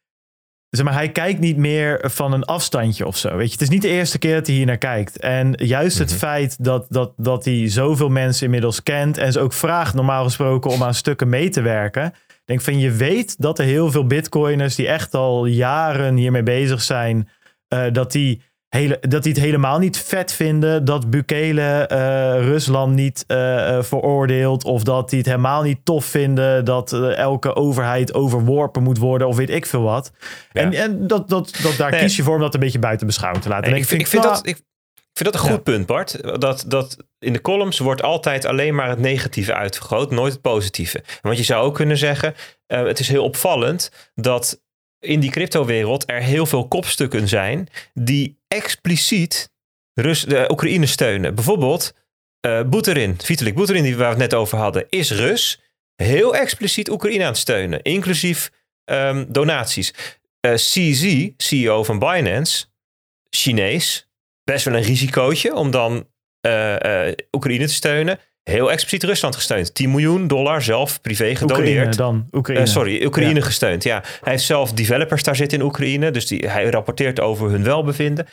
zeg 0.76 0.84
maar, 0.84 0.94
hij 0.94 1.08
kijkt 1.08 1.40
niet 1.40 1.56
meer 1.56 2.00
van 2.02 2.32
een 2.32 2.44
afstandje 2.44 3.06
of 3.06 3.16
zo. 3.16 3.36
Weet 3.36 3.46
je, 3.46 3.52
het 3.52 3.60
is 3.62 3.68
niet 3.68 3.82
de 3.82 3.88
eerste 3.88 4.18
keer 4.18 4.34
dat 4.34 4.46
hij 4.46 4.56
hier 4.56 4.66
naar 4.66 4.78
kijkt. 4.78 5.18
En 5.18 5.52
juist 5.56 5.98
het 5.98 6.10
mhm. 6.10 6.18
feit 6.18 6.64
dat, 6.64 6.86
dat, 6.88 7.12
dat 7.16 7.44
hij 7.44 7.68
zoveel 7.68 8.08
mensen 8.08 8.44
inmiddels 8.44 8.82
kent 8.82 9.18
en 9.18 9.32
ze 9.32 9.40
ook 9.40 9.52
vraagt, 9.52 9.94
normaal 9.94 10.24
gesproken, 10.24 10.70
om 10.70 10.82
aan 10.82 10.94
stukken 10.94 11.28
mee 11.28 11.48
te 11.48 11.60
werken. 11.60 12.12
Denk 12.44 12.60
van 12.60 12.78
je 12.78 12.90
weet 12.90 13.34
dat 13.38 13.58
er 13.58 13.64
heel 13.64 13.90
veel 13.90 14.06
bitcoiners 14.06 14.74
die 14.74 14.88
echt 14.88 15.14
al 15.14 15.46
jaren 15.46 16.16
hiermee 16.16 16.42
bezig 16.42 16.82
zijn, 16.82 17.28
uh, 17.74 17.84
dat 17.92 18.12
die 18.12 18.42
hele, 18.68 18.98
dat 19.00 19.22
die 19.22 19.32
het 19.32 19.42
helemaal 19.42 19.78
niet 19.78 19.98
vet 19.98 20.32
vinden 20.32 20.84
dat 20.84 21.10
Bukele 21.10 21.90
uh, 21.92 22.46
Rusland 22.46 22.94
niet 22.94 23.24
uh, 23.28 23.82
veroordeelt. 23.82 24.64
Of 24.64 24.82
dat 24.82 25.08
die 25.10 25.18
het 25.18 25.28
helemaal 25.28 25.62
niet 25.62 25.78
tof 25.84 26.04
vinden 26.04 26.64
dat 26.64 26.92
elke 27.14 27.54
overheid 27.54 28.14
overworpen 28.14 28.82
moet 28.82 28.98
worden. 28.98 29.28
Of 29.28 29.36
weet 29.36 29.50
ik 29.50 29.66
veel 29.66 29.82
wat. 29.82 30.12
En, 30.52 30.72
en 30.72 31.06
dat, 31.06 31.28
dat, 31.28 31.58
dat, 31.62 31.76
daar 31.76 31.96
kies 31.96 32.16
je 32.16 32.22
voor 32.22 32.34
om 32.34 32.40
dat 32.40 32.54
een 32.54 32.60
beetje 32.60 32.78
buiten 32.78 33.06
beschouwing 33.06 33.42
te 33.42 33.48
laten. 33.48 33.74
ik, 33.74 33.86
vind, 33.86 34.00
ik 34.00 34.06
vind 34.06 34.22
dat... 34.22 34.46
Ik, 34.46 34.56
Ik 34.96 35.22
vind 35.22 35.34
dat 35.34 35.42
een 35.42 35.50
goed 35.50 35.62
punt, 35.62 35.86
Bart. 35.86 36.40
Dat, 36.40 36.64
dat 36.68 36.96
in 37.18 37.32
de 37.32 37.40
columns 37.40 37.78
wordt 37.78 38.02
altijd 38.02 38.44
alleen 38.44 38.74
maar 38.74 38.88
het 38.88 38.98
negatieve 38.98 39.54
uitvergroot, 39.54 40.10
nooit 40.10 40.32
het 40.32 40.42
positieve. 40.42 41.04
Want 41.22 41.36
je 41.36 41.44
zou 41.44 41.64
ook 41.64 41.74
kunnen 41.74 41.96
zeggen, 41.96 42.34
het 42.66 42.98
is 42.98 43.08
heel 43.08 43.24
opvallend 43.24 43.90
dat 44.14 44.64
in 45.06 45.20
die 45.20 45.30
cryptowereld 45.30 46.10
er 46.10 46.22
heel 46.22 46.46
veel 46.46 46.68
kopstukken 46.68 47.28
zijn 47.28 47.68
die 47.94 48.38
expliciet 48.48 49.50
Rus 49.94 50.22
de 50.22 50.46
Oekraïne 50.50 50.86
steunen. 50.86 51.34
Bijvoorbeeld 51.34 51.94
uh, 52.46 52.62
Buterin, 52.62 53.14
Vitalik 53.22 53.54
Buterin, 53.54 53.82
die 53.82 53.96
we 53.96 54.04
het 54.04 54.16
net 54.16 54.34
over 54.34 54.58
hadden, 54.58 54.86
is 54.88 55.10
Rus. 55.10 55.60
Heel 55.94 56.36
expliciet 56.36 56.90
Oekraïne 56.90 57.22
aan 57.22 57.28
het 57.28 57.38
steunen, 57.38 57.82
inclusief 57.82 58.50
um, 58.84 59.26
donaties. 59.28 59.92
Uh, 60.40 60.52
eh, 60.52 60.58
CZ, 60.58 61.28
CEO 61.36 61.84
van 61.84 61.98
Binance, 61.98 62.66
Chinees, 63.30 64.08
best 64.44 64.64
wel 64.64 64.74
een 64.74 64.82
risicootje 64.82 65.54
om 65.54 65.70
dan 65.70 66.08
uh, 66.46 67.12
Oekraïne 67.30 67.66
te 67.66 67.72
steunen 67.72 68.20
heel 68.50 68.70
expliciet 68.70 69.02
Rusland 69.02 69.34
gesteund. 69.34 69.74
10 69.74 69.90
miljoen 69.90 70.26
dollar 70.26 70.62
zelf 70.62 71.00
privé 71.00 71.34
gedoneerd. 71.34 71.68
Oekraïne 71.68 71.96
dan, 71.96 72.26
Oekraïne. 72.32 72.64
Uh, 72.64 72.70
sorry, 72.70 73.04
Oekraïne 73.04 73.42
gesteund. 73.42 73.82
Ja, 73.82 74.02
hij 74.02 74.32
heeft 74.32 74.44
zelf 74.44 74.72
developers 74.72 75.22
daar 75.22 75.36
zitten 75.36 75.58
in 75.58 75.64
Oekraïne. 75.64 76.10
Dus 76.10 76.26
die, 76.26 76.48
hij 76.48 76.70
rapporteert 76.70 77.20
over 77.20 77.50
hun 77.50 77.62
welbevinden. 77.62 78.26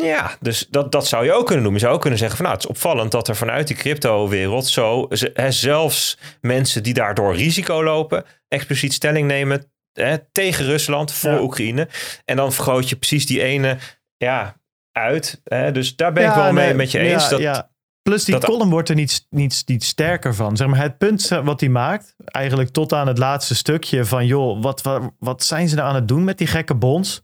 Ja, 0.00 0.36
dus 0.40 0.66
dat, 0.70 0.92
dat 0.92 1.06
zou 1.06 1.24
je 1.24 1.32
ook 1.32 1.46
kunnen 1.46 1.64
doen. 1.64 1.72
Je 1.72 1.78
zou 1.78 1.94
ook 1.94 2.00
kunnen 2.00 2.18
zeggen 2.18 2.36
van 2.36 2.46
nou, 2.46 2.58
het 2.58 2.68
is 2.68 2.70
opvallend 2.74 3.10
dat 3.10 3.28
er 3.28 3.36
vanuit 3.36 3.66
die 3.66 3.76
crypto-wereld 3.76 4.66
zo 4.66 5.08
hè, 5.34 5.50
zelfs 5.50 6.18
mensen 6.40 6.82
die 6.82 6.94
daardoor 6.94 7.34
risico 7.34 7.82
lopen, 7.82 8.24
expliciet 8.48 8.92
stelling 8.92 9.26
nemen 9.26 9.72
hè, 9.92 10.16
tegen 10.32 10.64
Rusland 10.64 11.12
voor 11.12 11.40
Oekraïne. 11.40 11.88
En 12.24 12.36
dan 12.36 12.52
vergroot 12.52 12.88
je 12.88 12.96
precies 12.96 13.26
die 13.26 13.42
ene 13.42 13.76
ja, 14.16 14.56
uit. 14.92 15.40
Hè? 15.44 15.72
Dus 15.72 15.96
daar 15.96 16.12
ben 16.12 16.28
ik 16.28 16.34
wel 16.34 16.52
mee 16.52 16.74
met 16.74 16.90
je 16.90 16.98
eens. 16.98 17.28
dat, 17.28 17.72
Plus 18.08 18.24
die 18.24 18.38
column 18.38 18.70
wordt 18.70 18.88
er 18.88 18.94
niet, 18.94 19.26
niet, 19.30 19.62
niet 19.66 19.84
sterker 19.84 20.34
van. 20.34 20.56
Zeg 20.56 20.68
maar, 20.68 20.80
het 20.80 20.98
punt 20.98 21.28
wat 21.28 21.60
hij 21.60 21.68
maakt, 21.68 22.14
eigenlijk 22.24 22.70
tot 22.70 22.92
aan 22.92 23.06
het 23.06 23.18
laatste 23.18 23.54
stukje 23.54 24.04
van 24.04 24.26
joh, 24.26 24.62
wat, 24.62 24.82
wat, 24.82 25.02
wat 25.18 25.44
zijn 25.44 25.68
ze 25.68 25.74
nou 25.74 25.88
aan 25.88 25.94
het 25.94 26.08
doen 26.08 26.24
met 26.24 26.38
die 26.38 26.46
gekke 26.46 26.74
bonds? 26.74 27.22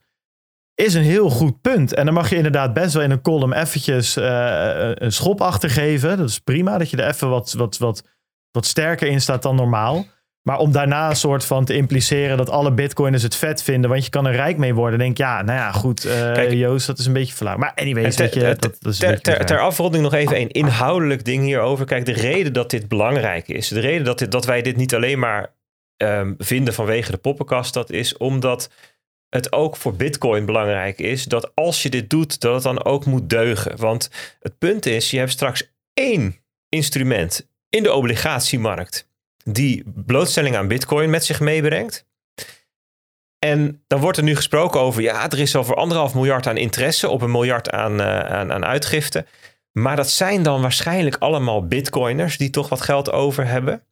Is 0.75 0.95
een 0.95 1.03
heel 1.03 1.31
goed 1.31 1.61
punt. 1.61 1.95
En 1.95 2.05
dan 2.05 2.15
mag 2.15 2.31
je 2.31 2.37
inderdaad 2.37 2.73
best 2.73 2.95
wel 2.95 3.03
in 3.03 3.11
een 3.11 3.23
column 3.23 3.53
eventjes 3.53 4.17
uh, 4.17 4.91
een 4.95 5.13
schop 5.13 5.41
achtergeven. 5.41 6.17
Dat 6.17 6.29
is 6.29 6.39
prima, 6.39 6.79
dat 6.79 6.91
je 6.91 6.97
er 6.97 7.09
even 7.09 7.29
wat, 7.29 7.53
wat, 7.53 7.79
wat, 7.79 8.03
wat 8.51 8.67
sterker 8.67 9.09
in 9.09 9.21
staat 9.21 9.43
dan 9.43 9.57
normaal. 9.57 10.07
Maar 10.43 10.59
om 10.59 10.73
daarna 10.73 11.09
een 11.11 11.17
soort 11.17 11.45
van 11.45 11.65
te 11.65 11.75
impliceren 11.75 12.37
dat 12.37 12.51
alle 12.51 12.73
bitcoiners 12.73 13.23
het 13.23 13.37
vet 13.37 13.63
vinden, 13.63 13.91
want 13.91 14.05
je 14.05 14.11
kan 14.11 14.27
er 14.27 14.33
rijk 14.33 14.57
mee 14.57 14.75
worden. 14.75 14.99
Denk 14.99 15.17
ja, 15.17 15.43
nou 15.43 15.59
ja, 15.59 15.73
goed, 15.73 16.07
uh, 16.07 16.53
Joost, 16.53 16.87
dat 16.87 16.99
is 16.99 17.07
een 17.07 17.13
beetje 17.13 17.35
flauw. 17.35 17.57
Maar 17.57 17.73
anyways, 17.75 18.17
ter, 18.17 18.39
je, 18.39 18.41
dat, 18.41 18.61
dat 18.61 18.93
is 18.93 18.99
ter, 18.99 19.21
ter, 19.21 19.47
ter, 19.47 19.61
afronding 19.61 20.03
nog 20.03 20.15
even 20.15 20.41
een 20.41 20.51
inhoudelijk 20.51 21.25
ding 21.25 21.45
hierover. 21.45 21.87
Kijk, 21.87 22.05
de 22.05 22.13
reden 22.13 22.53
dat 22.53 22.71
dit 22.71 22.89
belangrijk 22.89 23.49
is, 23.49 23.69
de 23.69 23.81
reden 23.81 24.05
dat, 24.05 24.19
dit, 24.19 24.31
dat 24.33 24.45
wij 24.45 24.63
dit 24.63 24.77
niet 24.77 24.95
alleen 24.95 25.19
maar 25.19 25.55
um, 25.97 26.35
vinden 26.39 26.75
vanwege 26.75 27.11
de 27.11 27.17
poppenkast, 27.17 27.75
dat 27.75 27.91
is 27.91 28.17
omdat 28.17 28.71
het 29.29 29.53
ook 29.53 29.77
voor 29.77 29.95
Bitcoin 29.95 30.45
belangrijk 30.45 30.99
is 30.99 31.25
dat 31.25 31.51
als 31.55 31.83
je 31.83 31.89
dit 31.91 32.11
doet, 32.11 32.41
dat 32.41 32.55
het 32.55 32.63
dan 32.63 32.85
ook 32.85 33.05
moet 33.05 33.31
deugen. 33.31 33.77
Want 33.77 34.11
het 34.41 34.59
punt 34.59 34.87
is, 34.87 35.11
je 35.11 35.19
hebt 35.19 35.31
straks 35.31 35.73
één 35.95 36.37
instrument 36.69 37.49
in 37.69 37.83
de 37.83 37.93
obligatiemarkt 37.93 39.10
die 39.53 39.85
blootstelling 39.87 40.57
aan 40.57 40.69
Bitcoin 40.69 41.11
met 41.11 41.25
zich 41.25 41.41
meebrengt. 41.41 42.09
En 43.39 43.85
dan 43.87 44.01
wordt 44.01 44.19
er 44.19 44.25
nu 44.25 44.37
gesproken 44.37 44.81
over, 44.81 45.03
ja, 45.03 45.31
er 45.31 45.39
is 45.39 45.57
over 45.57 45.75
anderhalf 45.75 46.15
miljard 46.15 46.47
aan 46.47 46.57
interesse 46.57 47.09
op 47.09 47.23
een 47.23 47.31
miljard 47.31 47.71
aan, 47.71 48.01
uh, 48.01 48.19
aan, 48.19 48.53
aan 48.53 48.65
uitgiften. 48.65 49.27
Maar 49.73 49.97
dat 49.97 50.11
zijn 50.11 50.43
dan 50.43 50.61
waarschijnlijk 50.61 51.17
allemaal 51.17 51.67
bitcoiners 51.67 52.37
die 52.37 52.51
toch 52.51 52.69
wat 52.69 52.81
geld 52.81 53.13
over 53.13 53.47
hebben. 53.47 53.83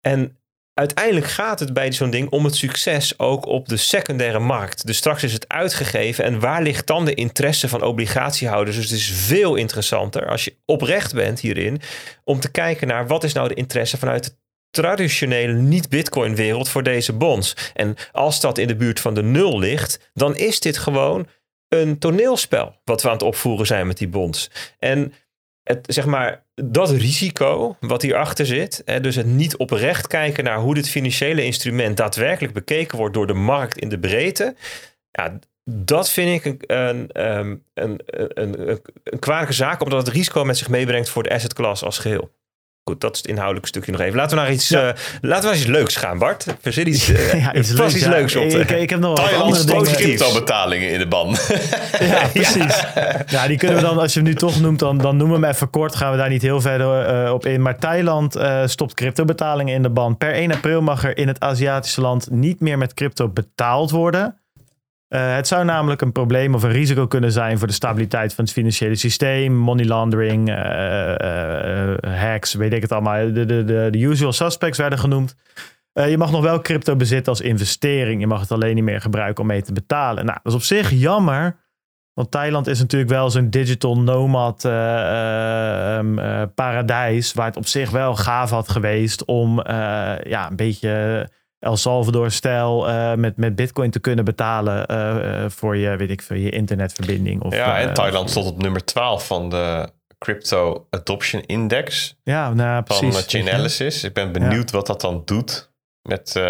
En 0.00 0.38
uiteindelijk 0.74 1.26
gaat 1.26 1.60
het 1.60 1.72
bij 1.72 1.92
zo'n 1.92 2.10
ding 2.10 2.30
om 2.30 2.44
het 2.44 2.56
succes 2.56 3.18
ook 3.18 3.46
op 3.46 3.68
de 3.68 3.76
secundaire 3.76 4.38
markt. 4.38 4.86
Dus 4.86 4.96
straks 4.96 5.22
is 5.22 5.32
het 5.32 5.48
uitgegeven 5.48 6.24
en 6.24 6.40
waar 6.40 6.62
ligt 6.62 6.86
dan 6.86 7.04
de 7.04 7.14
interesse 7.14 7.68
van 7.68 7.82
obligatiehouders? 7.82 8.76
Dus 8.76 8.90
het 8.90 8.98
is 8.98 9.10
veel 9.10 9.54
interessanter 9.54 10.28
als 10.28 10.44
je 10.44 10.56
oprecht 10.64 11.14
bent 11.14 11.40
hierin 11.40 11.80
om 12.24 12.40
te 12.40 12.50
kijken 12.50 12.86
naar 12.88 13.06
wat 13.06 13.24
is 13.24 13.32
nou 13.32 13.48
de 13.48 13.54
interesse 13.54 13.98
vanuit 13.98 14.36
traditionele 14.70 15.52
niet-Bitcoin-wereld 15.52 16.68
voor 16.68 16.82
deze 16.82 17.12
bonds. 17.12 17.72
En 17.74 17.94
als 18.12 18.40
dat 18.40 18.58
in 18.58 18.66
de 18.66 18.76
buurt 18.76 19.00
van 19.00 19.14
de 19.14 19.22
nul 19.22 19.58
ligt, 19.58 20.10
dan 20.14 20.36
is 20.36 20.60
dit 20.60 20.78
gewoon 20.78 21.28
een 21.68 21.98
toneelspel 21.98 22.80
wat 22.84 23.02
we 23.02 23.08
aan 23.08 23.14
het 23.14 23.22
opvoeren 23.22 23.66
zijn 23.66 23.86
met 23.86 23.98
die 23.98 24.08
bonds. 24.08 24.50
En 24.78 25.12
het, 25.62 25.86
zeg 25.88 26.06
maar, 26.06 26.44
dat 26.54 26.90
risico 26.90 27.76
wat 27.80 28.02
hierachter 28.02 28.46
zit, 28.46 28.82
hè, 28.84 29.00
dus 29.00 29.14
het 29.14 29.26
niet 29.26 29.56
oprecht 29.56 30.06
kijken 30.06 30.44
naar 30.44 30.58
hoe 30.58 30.74
dit 30.74 30.88
financiële 30.88 31.44
instrument 31.44 31.96
daadwerkelijk 31.96 32.54
bekeken 32.54 32.98
wordt 32.98 33.14
door 33.14 33.26
de 33.26 33.34
markt 33.34 33.78
in 33.78 33.88
de 33.88 33.98
breedte, 33.98 34.54
ja, 35.10 35.38
dat 35.70 36.10
vind 36.10 36.44
ik 36.44 36.64
een, 36.66 37.08
een, 37.12 37.62
een, 37.74 38.00
een, 38.04 38.80
een 39.04 39.18
kwalijke 39.18 39.52
zaak, 39.52 39.82
omdat 39.82 40.06
het 40.06 40.14
risico 40.14 40.44
met 40.44 40.56
zich 40.56 40.68
meebrengt 40.68 41.08
voor 41.08 41.22
de 41.22 41.30
asset 41.30 41.54
class 41.54 41.82
als 41.82 41.98
geheel. 41.98 42.30
Goed, 42.88 43.00
dat 43.00 43.12
is 43.12 43.18
het 43.18 43.26
inhoudelijke 43.26 43.68
stukje 43.68 43.92
nog 43.92 44.00
even. 44.00 44.16
Laten 44.16 44.36
we 44.36 44.42
naar 44.42 44.52
iets, 44.52 44.68
ja. 44.68 44.88
uh, 44.88 44.94
laten 45.20 45.42
we 45.42 45.46
naar 45.46 45.56
iets 45.56 45.66
leuks 45.66 45.96
gaan, 45.96 46.18
Bart. 46.18 46.46
Verzin 46.60 46.88
iets, 46.88 47.08
uh, 47.08 47.32
ja, 47.44 47.54
iets, 47.54 47.70
leuks, 47.70 47.94
iets 47.94 48.06
leuks 48.06 48.36
op. 48.36 48.42
Ik, 48.42 48.70
ik, 48.70 48.90
heb 48.90 49.00
nog 49.00 49.30
wel 49.30 49.42
andere 49.42 49.82
crypto-betalingen 49.82 50.90
in 50.90 50.98
de 50.98 51.06
ban. 51.06 51.28
ja, 52.00 52.26
precies. 52.32 52.84
Ja. 53.26 53.46
die 53.46 53.56
kunnen 53.56 53.76
we 53.76 53.82
dan, 53.82 53.98
als 53.98 54.12
je 54.12 54.20
hem 54.20 54.28
nu 54.28 54.34
toch 54.34 54.60
noemt, 54.60 54.78
dan, 54.78 54.98
dan 54.98 55.16
noemen 55.16 55.40
we 55.40 55.46
hem 55.46 55.54
even 55.54 55.70
kort. 55.70 55.96
Gaan 55.96 56.10
we 56.10 56.16
daar 56.16 56.28
niet 56.28 56.42
heel 56.42 56.60
verder 56.60 57.24
uh, 57.24 57.32
op 57.32 57.46
in. 57.46 57.62
Maar 57.62 57.78
Thailand 57.78 58.38
stopt 58.64 58.94
crypto-betalingen 58.94 59.74
in 59.74 59.82
de 59.82 59.90
ban. 59.90 60.16
Per 60.16 60.32
1 60.32 60.52
april 60.52 60.82
mag 60.82 61.04
er 61.04 61.16
in 61.16 61.28
het 61.28 61.40
Aziatische 61.40 62.00
land 62.00 62.30
niet 62.30 62.60
meer 62.60 62.78
met 62.78 62.94
crypto 62.94 63.28
betaald 63.28 63.90
worden. 63.90 64.36
Uh, 65.08 65.34
het 65.34 65.48
zou 65.48 65.64
namelijk 65.64 66.00
een 66.00 66.12
probleem 66.12 66.54
of 66.54 66.62
een 66.62 66.70
risico 66.70 67.06
kunnen 67.06 67.32
zijn 67.32 67.58
voor 67.58 67.66
de 67.66 67.72
stabiliteit 67.72 68.34
van 68.34 68.44
het 68.44 68.52
financiële 68.52 68.94
systeem, 68.94 69.54
money 69.54 69.84
laundering, 69.84 70.48
uh, 70.48 70.54
uh, 70.54 71.94
hacks, 72.20 72.54
weet 72.54 72.72
ik 72.72 72.82
het 72.82 72.92
allemaal. 72.92 73.32
De, 73.32 73.46
de, 73.46 73.64
de, 73.64 73.88
de 73.90 73.98
usual 73.98 74.32
suspects 74.32 74.78
werden 74.78 74.98
genoemd. 74.98 75.36
je 75.92 76.18
mag 76.18 76.30
nog 76.30 76.42
wel 76.42 76.60
crypto 76.60 76.96
bezitten 76.96 77.32
als 77.32 77.40
investering. 77.40 78.20
Je 78.20 78.26
mag 78.26 78.40
het 78.40 78.52
alleen 78.52 78.74
niet 78.74 78.84
meer 78.84 79.00
gebruiken 79.00 79.42
om 79.42 79.48
mee 79.48 79.62
te 79.62 79.72
betalen. 79.72 80.24
Nou, 80.24 80.38
dat 80.42 80.52
is 80.52 80.58
op 80.58 80.64
zich 80.64 80.90
jammer. 80.90 81.56
Want 82.12 82.30
Thailand 82.30 82.66
is 82.66 82.78
natuurlijk 82.78 83.10
wel 83.10 83.30
zo'n 83.30 83.50
digital 83.50 83.98
nomad 83.98 84.64
um, 84.64 86.14
paradijs. 86.54 87.32
Waar 87.32 87.46
het 87.46 87.56
op 87.56 87.66
zich 87.66 87.90
wel 87.90 88.16
gaaf 88.16 88.50
had 88.50 88.68
geweest 88.68 89.24
om 89.24 89.62
ja, 90.22 90.50
een 90.50 90.56
beetje 90.56 91.28
El 91.58 91.76
Salvador-stijl 91.76 92.88
uh, 92.88 93.14
met, 93.14 93.36
met 93.36 93.54
bitcoin 93.54 93.90
te 93.90 94.00
kunnen 94.00 94.24
betalen 94.24 94.86
uh, 94.90 95.50
voor 95.50 95.76
je, 95.76 95.96
weet 95.96 96.10
ik 96.10 96.22
veel, 96.22 96.36
je 96.36 96.50
internetverbinding. 96.50 97.42
Of, 97.42 97.54
ja, 97.54 97.78
en 97.78 97.94
Thailand 97.94 98.30
stond 98.30 98.46
op 98.46 98.62
nummer 98.62 98.84
12 98.84 99.26
van 99.26 99.50
de 99.50 99.88
Crypto 100.18 100.86
Adoption 100.90 101.42
Index. 101.42 102.16
Ja, 102.22 102.52
nou, 102.52 102.82
precies. 102.82 103.14
Van 103.14 103.22
Chainalysis. 103.22 104.04
Ik 104.04 104.14
ben 104.14 104.32
benieuwd 104.32 104.70
wat 104.70 104.86
dat 104.86 105.00
dan 105.00 105.22
doet 105.24 105.72
met, 106.02 106.42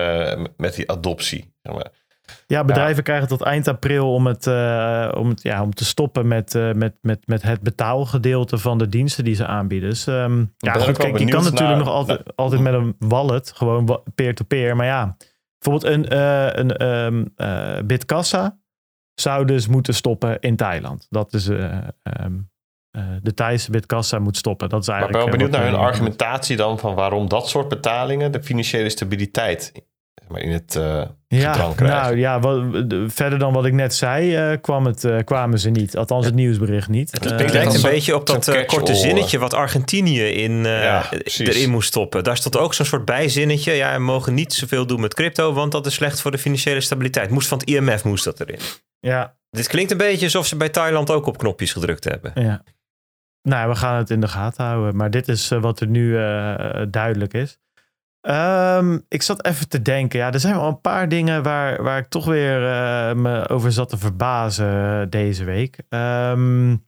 met 0.56 0.74
die 0.74 0.90
adoptie. 0.90 1.54
Zeg 1.62 1.74
maar. 1.74 1.90
Ja, 2.46 2.64
bedrijven 2.64 3.02
krijgen 3.02 3.28
tot 3.28 3.42
eind 3.42 3.68
april 3.68 4.14
om, 4.14 4.26
het, 4.26 4.46
uh, 4.46 5.12
om, 5.16 5.28
het, 5.28 5.42
ja, 5.42 5.62
om 5.62 5.74
te 5.74 5.84
stoppen 5.84 6.28
met, 6.28 6.54
uh, 6.54 6.72
met, 6.72 6.94
met, 7.00 7.26
met 7.26 7.42
het 7.42 7.60
betaalgedeelte 7.60 8.58
van 8.58 8.78
de 8.78 8.88
diensten 8.88 9.24
die 9.24 9.34
ze 9.34 9.46
aanbieden. 9.46 9.88
Dus 9.88 10.06
um, 10.06 10.54
ja, 10.56 10.72
goed, 10.72 10.96
kijk, 10.96 11.18
je 11.18 11.28
kan 11.28 11.44
natuurlijk 11.44 11.78
nog 11.78 11.88
altijd, 11.88 12.36
altijd 12.36 12.60
met 12.60 12.74
een 12.74 12.96
wallet, 12.98 13.52
gewoon 13.54 14.02
peer-to-peer. 14.14 14.76
maar 14.76 14.86
ja, 14.86 15.16
bijvoorbeeld 15.58 15.94
een, 15.94 16.12
uh, 16.12 16.48
een 16.52 16.86
um, 16.86 17.86
Bitkassa 17.86 18.58
zou 19.14 19.44
dus 19.44 19.66
moeten 19.66 19.94
stoppen 19.94 20.40
in 20.40 20.56
Thailand. 20.56 21.06
Dat 21.10 21.34
is 21.34 21.46
um, 21.46 22.50
de 23.22 23.34
Thaise 23.34 23.70
Bitkassa 23.70 24.18
moet 24.18 24.36
stoppen. 24.36 24.68
Dat 24.68 24.80
is 24.80 24.88
eigenlijk, 24.88 25.18
maar 25.24 25.34
ik 25.34 25.38
ben 25.38 25.40
wel 25.40 25.50
benieuwd 25.50 25.72
naar 25.72 25.80
hun 25.80 25.90
argumentatie 25.90 26.56
dan 26.56 26.78
van 26.78 26.94
waarom 26.94 27.28
dat 27.28 27.48
soort 27.48 27.68
betalingen 27.68 28.32
de 28.32 28.42
financiële 28.42 28.88
stabiliteit 28.88 29.72
maar 30.28 30.40
in 30.40 30.52
het 30.52 30.74
uh, 30.74 31.02
ja, 31.28 31.72
Nou 31.76 32.16
ja, 32.16 32.40
wat, 32.40 32.64
verder 33.06 33.38
dan 33.38 33.52
wat 33.52 33.64
ik 33.64 33.72
net 33.72 33.94
zei, 33.94 34.50
uh, 34.52 34.56
kwam 34.60 34.86
het, 34.86 35.04
uh, 35.04 35.18
kwamen 35.24 35.58
ze 35.58 35.70
niet. 35.70 35.96
Althans, 35.96 36.24
het 36.24 36.34
nieuwsbericht 36.34 36.88
niet. 36.88 37.10
Het 37.10 37.52
lijkt 37.52 37.74
een 37.74 37.82
beetje 37.82 38.14
op 38.14 38.26
dat 38.26 38.66
korte 38.66 38.94
zinnetje 38.94 39.38
wat 39.38 39.54
Argentinië 39.54 40.22
in, 40.22 40.62
ja, 40.64 41.10
erin 41.38 41.70
moest 41.70 41.88
stoppen. 41.88 42.24
Daar 42.24 42.36
stond 42.36 42.56
ook 42.56 42.74
zo'n 42.74 42.86
soort 42.86 43.04
bijzinnetje. 43.04 43.72
Ja, 43.72 43.92
we 43.92 44.02
mogen 44.02 44.34
niet 44.34 44.52
zoveel 44.52 44.86
doen 44.86 45.00
met 45.00 45.14
crypto, 45.14 45.52
want 45.52 45.72
dat 45.72 45.86
is 45.86 45.94
slecht 45.94 46.20
voor 46.20 46.30
de 46.30 46.38
financiële 46.38 46.80
stabiliteit. 46.80 47.30
Moest 47.30 47.48
van 47.48 47.58
het 47.58 47.68
IMF 47.68 48.04
moest 48.04 48.24
dat 48.24 48.40
erin. 48.40 48.60
Ja. 49.00 49.36
Dit 49.50 49.66
klinkt 49.66 49.90
een 49.90 49.96
beetje 49.96 50.24
alsof 50.24 50.46
ze 50.46 50.56
bij 50.56 50.68
Thailand 50.68 51.10
ook 51.10 51.26
op 51.26 51.38
knopjes 51.38 51.72
gedrukt 51.72 52.04
hebben. 52.04 52.32
Ja. 52.34 52.62
Nou, 53.42 53.68
we 53.68 53.76
gaan 53.76 53.96
het 53.96 54.10
in 54.10 54.20
de 54.20 54.28
gaten 54.28 54.64
houden. 54.64 54.96
Maar 54.96 55.10
dit 55.10 55.28
is 55.28 55.48
wat 55.48 55.80
er 55.80 55.86
nu 55.86 56.12
duidelijk 56.90 57.34
is. 57.34 57.58
Um, 58.30 59.04
ik 59.08 59.22
zat 59.22 59.44
even 59.44 59.68
te 59.68 59.82
denken. 59.82 60.18
Ja, 60.18 60.32
er 60.32 60.40
zijn 60.40 60.54
wel 60.54 60.68
een 60.68 60.80
paar 60.80 61.08
dingen 61.08 61.42
waar, 61.42 61.82
waar 61.82 61.98
ik 61.98 62.08
toch 62.08 62.24
weer 62.24 62.62
uh, 62.62 63.12
me 63.12 63.48
over 63.48 63.72
zat 63.72 63.88
te 63.88 63.98
verbazen 63.98 65.10
deze 65.10 65.44
week. 65.44 65.78
Um, 65.88 66.86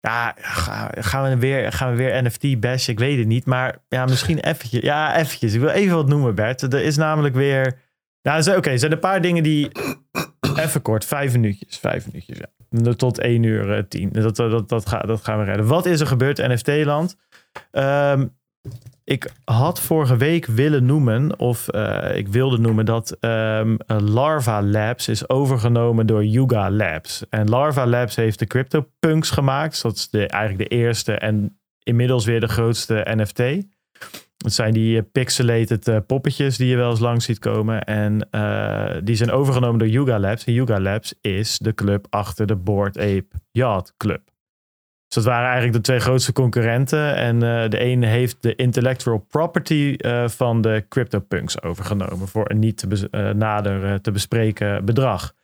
ja, 0.00 0.34
gaan 0.98 1.30
we 1.30 1.36
weer, 1.36 1.72
gaan 1.72 1.90
we 1.90 1.96
weer 1.96 2.22
NFT 2.22 2.60
bashen? 2.60 2.92
Ik 2.92 2.98
weet 2.98 3.18
het 3.18 3.26
niet. 3.26 3.46
Maar 3.46 3.78
ja, 3.88 4.04
misschien 4.04 4.38
eventjes. 4.38 4.80
Ja, 4.80 5.16
eventjes. 5.16 5.54
Ik 5.54 5.60
wil 5.60 5.68
even 5.68 5.96
wat 5.96 6.08
noemen, 6.08 6.34
Bert. 6.34 6.62
Er 6.62 6.74
is 6.74 6.96
namelijk 6.96 7.34
weer... 7.34 7.78
Nou, 8.22 8.40
oké, 8.40 8.56
okay, 8.56 8.72
er 8.72 8.78
zijn 8.78 8.92
een 8.92 8.98
paar 8.98 9.20
dingen 9.20 9.42
die... 9.42 9.70
Even 10.56 10.82
kort, 10.82 11.04
vijf 11.04 11.32
minuutjes. 11.32 11.78
Vijf 11.78 12.06
minuutjes, 12.06 12.38
ja. 12.38 12.92
Tot 12.92 13.18
één 13.18 13.42
uur 13.42 13.76
uh, 13.76 13.82
tien. 13.88 14.08
Dat, 14.12 14.36
dat, 14.36 14.68
dat, 14.68 14.88
dat, 15.06 15.24
gaan 15.24 15.38
we 15.38 15.44
redden. 15.44 15.66
Wat 15.66 15.86
is 15.86 16.00
er 16.00 16.06
gebeurd 16.06 16.38
NFT-land? 16.38 17.16
Um, 17.72 18.36
ik 19.04 19.32
had 19.44 19.80
vorige 19.80 20.16
week 20.16 20.46
willen 20.46 20.84
noemen, 20.84 21.38
of 21.38 21.74
uh, 21.74 22.16
ik 22.16 22.28
wilde 22.28 22.58
noemen, 22.58 22.84
dat 22.84 23.16
um, 23.20 23.76
Larva 23.86 24.62
Labs 24.62 25.08
is 25.08 25.28
overgenomen 25.28 26.06
door 26.06 26.24
Yuga 26.24 26.70
Labs. 26.70 27.24
En 27.30 27.48
Larva 27.48 27.86
Labs 27.86 28.16
heeft 28.16 28.38
de 28.38 28.46
CryptoPunks 28.46 29.30
gemaakt. 29.30 29.82
Dat 29.82 29.96
is 29.96 30.08
eigenlijk 30.10 30.70
de 30.70 30.76
eerste 30.76 31.12
en 31.12 31.58
inmiddels 31.82 32.24
weer 32.24 32.40
de 32.40 32.48
grootste 32.48 33.06
NFT. 33.10 33.38
Het 34.36 34.52
zijn 34.52 34.72
die 34.72 34.96
uh, 34.96 35.02
pixelated 35.12 35.88
uh, 35.88 35.96
poppetjes 36.06 36.56
die 36.56 36.68
je 36.68 36.76
wel 36.76 36.90
eens 36.90 37.00
langs 37.00 37.24
ziet 37.24 37.38
komen. 37.38 37.84
En 37.84 38.28
die 39.04 39.16
zijn 39.16 39.30
overgenomen 39.30 39.78
door 39.78 39.88
Yuga 39.88 40.18
Labs. 40.18 40.44
En 40.44 40.52
Yuga 40.52 40.80
Labs 40.80 41.14
is 41.20 41.58
de 41.58 41.74
club 41.74 42.06
achter 42.10 42.46
de 42.46 42.56
Board 42.56 42.98
Ape 42.98 43.26
Yacht 43.50 43.94
Club. 43.96 44.33
Dus 45.14 45.24
dat 45.24 45.32
waren 45.32 45.48
eigenlijk 45.48 45.76
de 45.76 45.90
twee 45.90 46.00
grootste 46.00 46.32
concurrenten. 46.32 47.16
En 47.16 47.34
uh, 47.34 47.68
de 47.68 47.78
ene 47.78 48.06
heeft 48.06 48.36
de 48.40 48.54
intellectual 48.54 49.18
property 49.18 49.94
uh, 49.98 50.28
van 50.28 50.60
de 50.60 50.84
CryptoPunks 50.88 51.62
overgenomen 51.62 52.28
voor 52.28 52.50
een 52.50 52.58
niet 52.58 52.76
te 52.76 53.08
uh, 53.10 53.30
nader 53.30 54.00
te 54.00 54.10
bespreken 54.10 54.84
bedrag. 54.84 55.34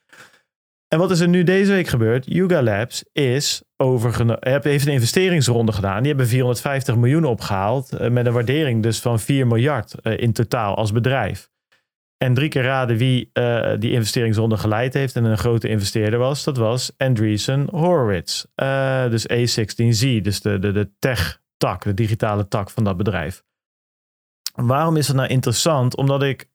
En 0.89 0.99
wat 0.99 1.11
is 1.11 1.21
er 1.21 1.29
nu 1.29 1.43
deze 1.43 1.73
week 1.73 1.87
gebeurd? 1.87 2.25
Yuga 2.27 2.62
Labs 2.62 3.05
is 3.12 3.62
heeft 3.77 4.87
een 4.87 4.93
investeringsronde 4.93 5.73
gedaan. 5.73 5.99
Die 5.99 6.09
hebben 6.09 6.27
450 6.27 6.97
miljoen 6.97 7.25
opgehaald 7.25 8.11
met 8.11 8.27
een 8.27 8.33
waardering 8.33 8.83
dus 8.83 9.01
van 9.01 9.21
4 9.21 9.47
miljard 9.47 9.95
in 10.03 10.33
totaal 10.33 10.77
als 10.77 10.93
bedrijf. 10.93 11.51
En 12.25 12.35
drie 12.35 12.49
keer 12.49 12.62
raden 12.62 12.97
wie 12.97 13.31
uh, 13.33 13.73
die 13.79 13.91
investeringsronde 13.91 14.57
geleid 14.57 14.95
heeft 14.95 15.16
en 15.16 15.25
een 15.25 15.39
grote 15.39 15.68
investeerder 15.68 16.18
was. 16.18 16.45
Dat 16.45 16.57
was 16.57 16.93
Andreessen 16.97 17.68
Horowitz. 17.71 18.45
Uh, 18.57 19.09
dus 19.11 19.27
A16Z, 19.29 20.21
dus 20.23 20.41
de, 20.41 20.59
de, 20.59 20.73
de 20.73 20.91
tech-tak, 20.99 21.83
de 21.83 21.95
digitale 21.95 22.49
tak 22.49 22.71
van 22.71 22.85
dat 22.85 22.97
bedrijf. 22.97 23.45
Waarom 24.55 24.97
is 24.97 25.07
het 25.07 25.16
nou 25.16 25.29
interessant? 25.29 25.97
Omdat 25.97 26.23
ik 26.23 26.49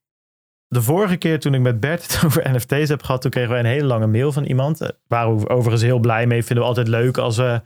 de 0.68 0.82
vorige 0.82 1.18
keer 1.18 1.39
toen 1.39 1.53
ik 1.53 1.61
met 1.61 1.80
Bert 1.80 2.01
het 2.01 2.22
over 2.26 2.51
NFT's 2.51 2.89
heb 2.89 3.03
gehad, 3.03 3.22
toen 3.22 3.32
kregen 3.32 3.49
wij 3.49 3.59
een 3.59 3.66
hele 3.66 3.88
lange 3.88 4.07
mail 4.07 4.32
van 4.32 4.43
iemand. 4.43 4.78
Daar 4.78 4.91
waren 5.07 5.39
we 5.39 5.49
overigens 5.49 5.84
heel 5.84 5.99
blij 5.99 6.28
mee. 6.28 6.43
Vinden 6.43 6.63
we 6.63 6.70
altijd 6.70 6.88
leuk 6.88 7.18
als 7.18 7.38
we 7.38 7.61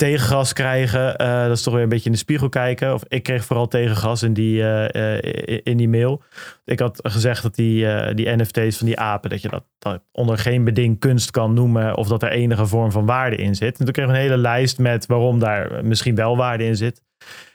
tegengas 0.00 0.52
krijgen. 0.52 1.22
Uh, 1.22 1.42
dat 1.42 1.56
is 1.56 1.62
toch 1.62 1.74
weer 1.74 1.82
een 1.82 1.88
beetje 1.88 2.04
in 2.04 2.12
de 2.12 2.18
spiegel 2.18 2.48
kijken. 2.48 2.94
Of 2.94 3.02
ik 3.08 3.22
kreeg 3.22 3.44
vooral 3.44 3.68
tegengas 3.68 4.22
in 4.22 4.32
die, 4.32 4.60
uh, 4.60 5.18
in 5.62 5.76
die 5.76 5.88
mail. 5.88 6.22
Ik 6.64 6.78
had 6.78 6.98
gezegd 7.02 7.42
dat 7.42 7.54
die, 7.54 8.14
die 8.14 8.36
NFT's 8.36 8.76
van 8.76 8.86
die 8.86 8.98
apen, 8.98 9.30
dat 9.30 9.42
je 9.42 9.62
dat, 9.78 10.02
onder 10.12 10.38
geen 10.38 10.64
beding 10.64 10.98
kunst 10.98 11.30
kan 11.30 11.54
noemen. 11.54 11.96
Of 11.96 12.08
dat 12.08 12.22
er 12.22 12.30
enige 12.30 12.66
vorm 12.66 12.92
van 12.92 13.06
waarde 13.06 13.36
in 13.36 13.54
zit. 13.54 13.78
En 13.78 13.84
toen 13.84 13.94
kreeg 13.94 14.04
ik 14.04 14.10
een 14.10 14.20
hele 14.20 14.36
lijst 14.36 14.78
met 14.78 15.06
waarom 15.06 15.38
daar 15.38 15.84
misschien 15.84 16.14
wel 16.14 16.36
waarde 16.36 16.64
in 16.64 16.76
zit. 16.76 17.02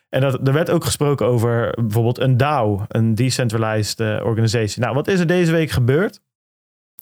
En 0.10 0.22
dat, 0.22 0.48
er 0.48 0.54
werd 0.54 0.70
ook 0.70 0.84
gesproken 0.84 1.26
over 1.26 1.78
bijvoorbeeld 1.82 2.20
een 2.20 2.38
DAO, 2.38 2.86
een 2.88 3.16
Decentralized 3.16 4.00
Organization. 4.00 4.84
Nou, 4.84 4.96
wat 4.96 5.08
is 5.08 5.20
er 5.20 5.28
deze 5.28 5.52
week 5.52 5.70
gebeurd? 5.70 6.22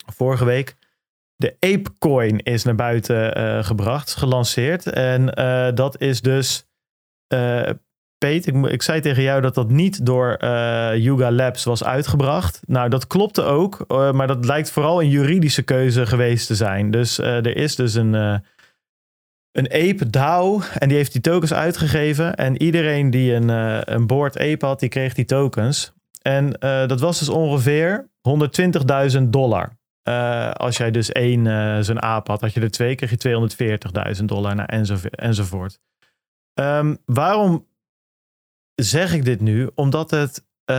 Vorige 0.05 0.45
week 0.45 0.75
de 1.43 1.55
ApeCoin 1.59 2.39
is 2.39 2.63
naar 2.63 2.75
buiten 2.75 3.37
uh, 3.37 3.63
gebracht, 3.63 4.15
gelanceerd. 4.15 4.85
En 4.87 5.39
uh, 5.39 5.67
dat 5.73 6.01
is 6.01 6.21
dus. 6.21 6.67
Uh, 7.33 7.69
Peet, 8.17 8.47
ik, 8.47 8.65
ik, 8.65 8.81
zei 8.81 9.01
tegen 9.01 9.23
jou 9.23 9.41
dat 9.41 9.55
dat 9.55 9.69
niet 9.69 10.05
door 10.05 10.37
Yuga 10.95 11.31
Labs 11.31 11.63
was 11.63 11.83
uitgebracht. 11.83 12.61
Nou, 12.65 12.89
dat 12.89 13.07
klopte 13.07 13.41
ook, 13.41 13.85
maar 13.87 14.27
dat 14.27 14.45
lijkt 14.45 14.71
vooral 14.71 15.01
een 15.01 15.09
juridische 15.09 15.61
keuze 15.61 16.05
geweest 16.05 16.47
te 16.47 16.55
zijn. 16.55 16.91
Dus 16.91 17.17
er 17.17 17.55
is 17.55 17.75
dus 17.75 17.93
een, 17.93 18.13
een 19.51 19.71
Ape 19.71 20.09
DAO 20.09 20.61
en 20.77 20.87
die 20.87 20.97
heeft 20.97 21.11
die 21.11 21.21
tokens 21.21 21.53
uitgegeven. 21.53 22.35
En 22.35 22.61
iedereen 22.61 23.09
die 23.09 23.33
een, 23.33 23.49
een 23.93 24.07
board 24.07 24.39
Ape 24.39 24.65
had, 24.65 24.79
die 24.79 24.89
kreeg 24.89 25.13
die 25.13 25.25
tokens. 25.25 25.93
En 26.21 26.51
dat 26.87 26.99
was 26.99 27.19
dus 27.19 27.29
ongeveer 27.29 28.09
120.000 29.17 29.21
dollar. 29.23 29.77
Uh, 30.03 30.51
als 30.51 30.77
jij 30.77 30.91
dus 30.91 31.11
één 31.11 31.45
uh, 31.45 31.79
zo'n 31.79 32.01
aap 32.01 32.27
had, 32.27 32.41
had 32.41 32.53
je 32.53 32.61
er 32.61 32.71
twee, 32.71 32.95
kreeg 32.95 33.09
je 33.09 34.17
240.000 34.17 34.23
dollar 34.25 34.55
naar 34.55 34.65
enzo, 34.65 34.97
enzovoort. 35.09 35.79
Um, 36.59 36.97
waarom 37.05 37.67
zeg 38.75 39.13
ik 39.13 39.25
dit 39.25 39.39
nu? 39.41 39.69
Omdat 39.75 40.11
het, 40.11 40.45
uh, 40.71 40.75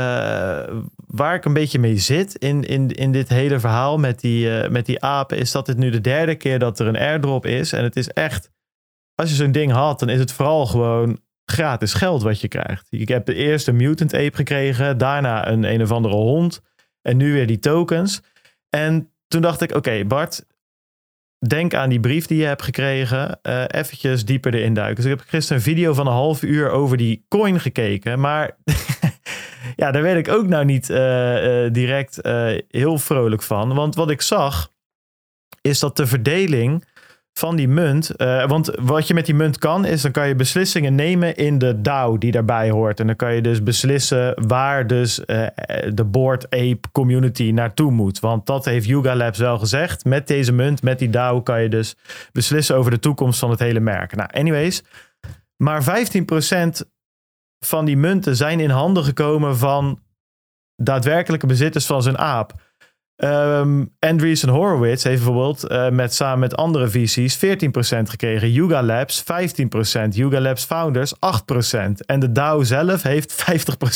waar 1.07 1.35
ik 1.35 1.45
een 1.45 1.53
beetje 1.53 1.79
mee 1.79 1.97
zit 1.97 2.35
in, 2.35 2.65
in, 2.65 2.89
in 2.91 3.13
dit 3.13 3.29
hele 3.29 3.61
verhaal 3.61 3.99
met 3.99 4.21
die, 4.21 4.69
met 4.69 4.87
die 4.87 5.03
apen, 5.03 5.39
is 5.39 5.53
dat 5.53 5.67
dit 5.67 5.77
nu 5.77 5.91
de 5.91 6.01
derde 6.01 6.35
keer 6.35 6.59
dat 6.59 6.79
er 6.79 6.87
een 6.87 6.99
airdrop 6.99 7.47
is. 7.47 7.73
En 7.73 7.83
het 7.83 7.97
is 7.97 8.09
echt, 8.09 8.51
als 9.15 9.31
je 9.31 9.37
zo'n 9.37 9.53
ding 9.53 9.73
had, 9.73 9.99
dan 9.99 10.09
is 10.09 10.19
het 10.19 10.33
vooral 10.33 10.67
gewoon 10.67 11.21
gratis 11.45 11.95
geld 11.95 12.23
wat 12.23 12.41
je 12.41 12.49
krijgt. 12.49 12.87
Ik 12.91 13.09
heb 13.09 13.27
de 13.27 13.35
eerste 13.35 13.73
mutant 13.73 14.15
ape 14.15 14.37
gekregen, 14.37 14.99
daarna 14.99 15.49
een 15.49 15.65
een 15.65 15.83
of 15.83 15.91
andere 15.91 16.15
hond 16.15 16.63
en 17.03 17.17
nu 17.17 17.33
weer 17.33 17.47
die 17.47 17.59
tokens. 17.59 18.23
En 18.71 19.14
toen 19.35 19.43
dacht 19.43 19.61
ik, 19.61 19.75
oké 19.75 20.05
Bart, 20.05 20.47
denk 21.49 21.75
aan 21.75 21.89
die 21.89 22.01
brief 22.01 22.27
die 22.27 22.39
je 22.39 22.45
hebt 22.45 22.63
gekregen. 22.63 23.39
Uh, 23.43 23.65
eventjes 23.67 24.25
dieper 24.25 24.55
erin 24.55 24.75
duiken. 24.75 24.97
Dus 24.97 25.13
ik 25.13 25.19
heb 25.19 25.29
gisteren 25.29 25.57
een 25.57 25.65
video 25.65 25.93
van 25.95 26.07
een 26.07 26.13
half 26.13 26.43
uur 26.43 26.71
over 26.71 26.97
die 26.97 27.25
coin 27.29 27.61
gekeken. 27.61 28.21
Maar 28.21 28.57
ja, 29.77 29.91
daar 29.91 30.03
werd 30.03 30.19
ik 30.19 30.35
ook 30.35 30.47
nou 30.47 30.65
niet 30.65 30.89
uh, 30.91 31.65
uh, 31.65 31.73
direct 31.73 32.19
heel 32.69 32.99
vrolijk 32.99 33.43
van. 33.43 33.75
Want 33.75 33.95
wat 33.95 34.11
ik 34.11 34.21
zag, 34.21 34.73
is 35.61 35.79
dat 35.79 35.97
de 35.97 36.07
verdeling 36.07 36.85
van 37.39 37.57
die 37.57 37.69
munt. 37.69 38.11
Uh, 38.17 38.47
want 38.47 38.71
wat 38.81 39.07
je 39.07 39.15
met 39.15 39.27
die 39.27 39.35
munt 39.35 39.59
kan, 39.59 39.85
is 39.85 40.03
dan 40.03 40.11
kan 40.11 40.29
je 40.29 40.35
beslissingen 40.35 40.95
nemen 40.95 41.37
in 41.37 41.59
de 41.59 41.81
DAO 41.81 42.19
die 42.19 42.33
daarbij 42.33 42.71
hoort. 42.71 43.01
En 43.01 43.07
dan 43.07 43.17
kan 43.17 43.35
je 43.35 43.41
dus 43.41 43.63
beslissen 43.63 44.47
waar 44.47 44.87
dus 44.87 45.19
uh, 45.19 45.47
de 45.95 46.05
Board 46.05 46.45
Ape 46.45 46.91
community 46.93 47.51
naartoe 47.51 47.91
moet. 47.91 48.21
Want 48.21 48.47
dat 48.47 48.65
heeft 48.65 48.87
Yuga 48.87 49.17
Labs 49.17 49.39
wel 49.39 49.59
gezegd. 49.59 50.05
Met 50.05 50.27
deze 50.27 50.53
munt, 50.53 50.83
met 50.83 50.99
die 50.99 51.11
DAO, 51.11 51.43
kan 51.43 51.63
je 51.63 51.69
dus 51.69 51.97
beslissen 52.33 52.77
over 52.77 52.91
de 52.91 52.99
toekomst 52.99 53.39
van 53.39 53.51
het 53.51 53.59
hele 53.59 53.81
merk. 53.81 54.17
Nou, 54.17 54.29
anyways. 54.33 54.83
Maar 55.57 55.83
15% 55.83 56.89
van 57.65 57.85
die 57.85 57.97
munten 57.97 58.37
zijn 58.37 58.61
in 58.61 58.71
handen 58.71 59.05
gekomen 59.05 59.57
van 59.57 59.99
daadwerkelijke 60.77 61.47
bezitters 61.47 61.87
van 61.87 62.03
zijn 62.03 62.19
aap. 62.19 62.53
Um, 63.17 63.95
Andreessen 63.99 64.49
Horowitz 64.49 65.05
heeft 65.05 65.25
bijvoorbeeld 65.25 65.71
uh, 65.71 65.91
met, 65.91 66.15
samen 66.15 66.39
met 66.39 66.57
andere 66.57 66.89
VC's 66.91 67.37
14% 67.37 67.39
gekregen. 68.03 68.53
Yuga 68.53 68.83
Labs 68.83 69.23
15%. 69.23 70.09
Yuga 70.11 70.41
Labs 70.41 70.65
Founders 70.65 71.15
8%. 71.15 71.19
En 72.07 72.21
de 72.21 72.33
DAO 72.33 72.63
zelf 72.63 73.03
heeft 73.03 73.45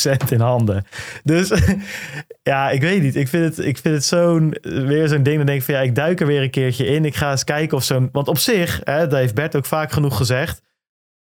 50% 0.07 0.11
in 0.29 0.39
handen. 0.39 0.85
Dus 1.23 1.51
ja, 2.43 2.69
ik 2.69 2.81
weet 2.81 3.01
niet. 3.01 3.15
Ik 3.15 3.27
vind 3.27 3.43
het, 3.55 3.65
ik 3.65 3.77
vind 3.77 3.95
het 3.95 4.05
zo'n, 4.05 4.55
weer 4.61 5.07
zo'n 5.07 5.23
ding. 5.23 5.37
Dan 5.37 5.45
denk 5.45 5.59
ik 5.59 5.65
van 5.65 5.73
ja, 5.73 5.81
ik 5.81 5.95
duik 5.95 6.19
er 6.19 6.27
weer 6.27 6.41
een 6.41 6.49
keertje 6.49 6.85
in. 6.85 7.05
Ik 7.05 7.15
ga 7.15 7.31
eens 7.31 7.43
kijken 7.43 7.77
of 7.77 7.83
zo'n... 7.83 8.09
Want 8.11 8.27
op 8.27 8.37
zich, 8.37 8.81
hè, 8.83 9.07
dat 9.07 9.19
heeft 9.19 9.35
Bert 9.35 9.55
ook 9.55 9.65
vaak 9.65 9.91
genoeg 9.91 10.17
gezegd. 10.17 10.61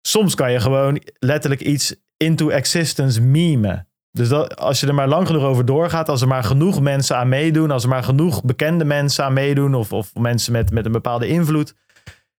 Soms 0.01 0.35
kan 0.35 0.53
je 0.53 0.61
gewoon 0.61 1.03
letterlijk 1.19 1.61
iets 1.61 1.95
into 2.17 2.49
existence 2.49 3.23
memen. 3.23 3.89
Dus 4.19 4.29
dat, 4.29 4.57
als 4.57 4.81
je 4.81 4.87
er 4.87 4.95
maar 4.95 5.09
lang 5.09 5.27
genoeg 5.27 5.43
over 5.43 5.65
doorgaat, 5.65 6.09
als 6.09 6.21
er 6.21 6.29
maar 6.29 6.45
genoeg 6.45 6.81
mensen 6.81 7.17
aan 7.17 7.29
meedoen, 7.29 7.71
als 7.71 7.83
er 7.83 7.89
maar 7.89 8.05
genoeg 8.05 8.45
bekende 8.45 8.85
mensen 8.85 9.25
aan 9.25 9.33
meedoen, 9.33 9.75
of, 9.75 9.93
of 9.93 10.15
mensen 10.15 10.53
met, 10.53 10.71
met 10.71 10.87
een 10.87 10.93
bepaalde 10.93 11.27
invloed. 11.27 11.75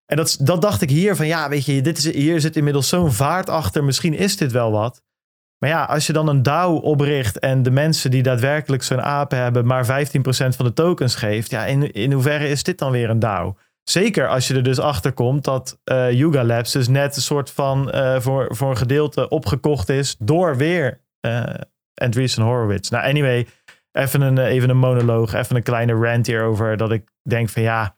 En 0.05 0.17
dat, 0.17 0.37
dat 0.41 0.61
dacht 0.61 0.81
ik 0.81 0.89
hier 0.89 1.15
van, 1.15 1.27
ja, 1.27 1.49
weet 1.49 1.65
je, 1.65 1.81
dit 1.81 1.97
is, 1.97 2.13
hier 2.13 2.41
zit 2.41 2.55
inmiddels 2.55 2.89
zo'n 2.89 3.11
vaart 3.11 3.49
achter, 3.49 3.83
misschien 3.83 4.13
is 4.13 4.37
dit 4.37 4.51
wel 4.51 4.71
wat. 4.71 5.03
Maar 5.57 5.69
ja, 5.69 5.83
als 5.83 6.07
je 6.07 6.13
dan 6.13 6.27
een 6.27 6.43
DAO 6.43 6.75
opricht 6.75 7.39
en 7.39 7.63
de 7.63 7.71
mensen 7.71 8.11
die 8.11 8.23
daadwerkelijk 8.23 8.83
zo'n 8.83 9.01
apen 9.01 9.37
hebben, 9.37 9.65
maar 9.65 9.85
15% 9.85 9.87
van 10.29 10.65
de 10.65 10.73
tokens 10.73 11.15
geeft, 11.15 11.49
ja, 11.49 11.65
in, 11.65 11.91
in 11.91 12.11
hoeverre 12.11 12.47
is 12.47 12.63
dit 12.63 12.77
dan 12.77 12.91
weer 12.91 13.09
een 13.09 13.19
DAO? 13.19 13.55
Zeker 13.83 14.27
als 14.27 14.47
je 14.47 14.53
er 14.53 14.63
dus 14.63 14.79
achter 14.79 15.13
komt 15.13 15.43
dat 15.43 15.79
uh, 15.91 16.11
Yuga 16.11 16.43
Labs 16.43 16.71
dus 16.71 16.87
net 16.87 17.15
een 17.15 17.21
soort 17.21 17.51
van 17.51 17.91
uh, 17.95 18.19
voor, 18.19 18.55
voor 18.55 18.69
een 18.69 18.77
gedeelte 18.77 19.29
opgekocht 19.29 19.89
is 19.89 20.15
door 20.19 20.57
weer 20.57 21.01
Andreessen 21.93 22.43
Horowitz. 22.43 22.89
Nou, 22.89 23.03
anyway, 23.03 23.47
even 23.91 24.21
een, 24.21 24.37
eh, 24.37 24.45
even 24.45 24.69
een 24.69 24.77
monoloog, 24.77 25.33
even 25.33 25.55
een 25.55 25.63
kleine 25.63 25.93
rant 25.93 26.27
hierover. 26.27 26.77
Dat 26.77 26.91
ik 26.91 27.09
denk 27.23 27.49
van 27.49 27.61
ja, 27.61 27.97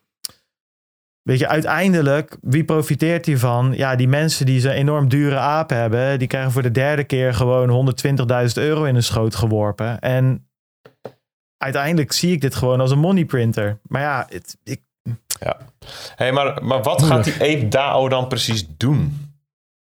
weet 1.22 1.39
je, 1.39 1.48
uiteindelijk, 1.48 2.38
wie 2.41 2.64
profiteert 2.64 3.26
hiervan? 3.26 3.73
Ja, 3.76 3.95
die 3.95 4.07
mensen 4.07 4.45
die 4.45 4.60
zo'n 4.60 4.72
enorm 4.72 5.10
dure 5.10 5.38
aap 5.38 5.69
hebben, 5.69 6.19
die 6.19 6.27
krijgen 6.27 6.52
voor 6.52 6.61
de 6.61 6.72
derde 6.72 7.03
keer 7.03 7.34
gewoon 7.34 7.69
120.000 7.69 8.57
euro 8.57 8.84
in 8.84 8.95
een 8.95 9.03
schoot 9.03 9.35
geworpen. 9.35 9.99
En 9.99 10.49
uiteindelijk 11.57 12.11
zie 12.11 12.31
ik 12.31 12.41
dit 12.41 12.56
gewoon 12.56 12.81
als 12.81 12.91
een 12.91 12.99
money 12.99 13.26
printer. 13.26 13.80
Maar 13.88 14.02
ja, 14.02 14.26
het, 14.30 14.57
ik, 14.64 14.81
Ja. 15.39 15.57
Hey, 16.15 16.31
maar, 16.31 16.64
maar 16.64 16.84
wat 16.84 17.03
gaat 17.03 17.23
die 17.23 17.34
Ape 17.34 17.68
DAO 17.68 18.10
dan 18.10 18.27
precies 18.27 18.68
doen? 18.77 19.30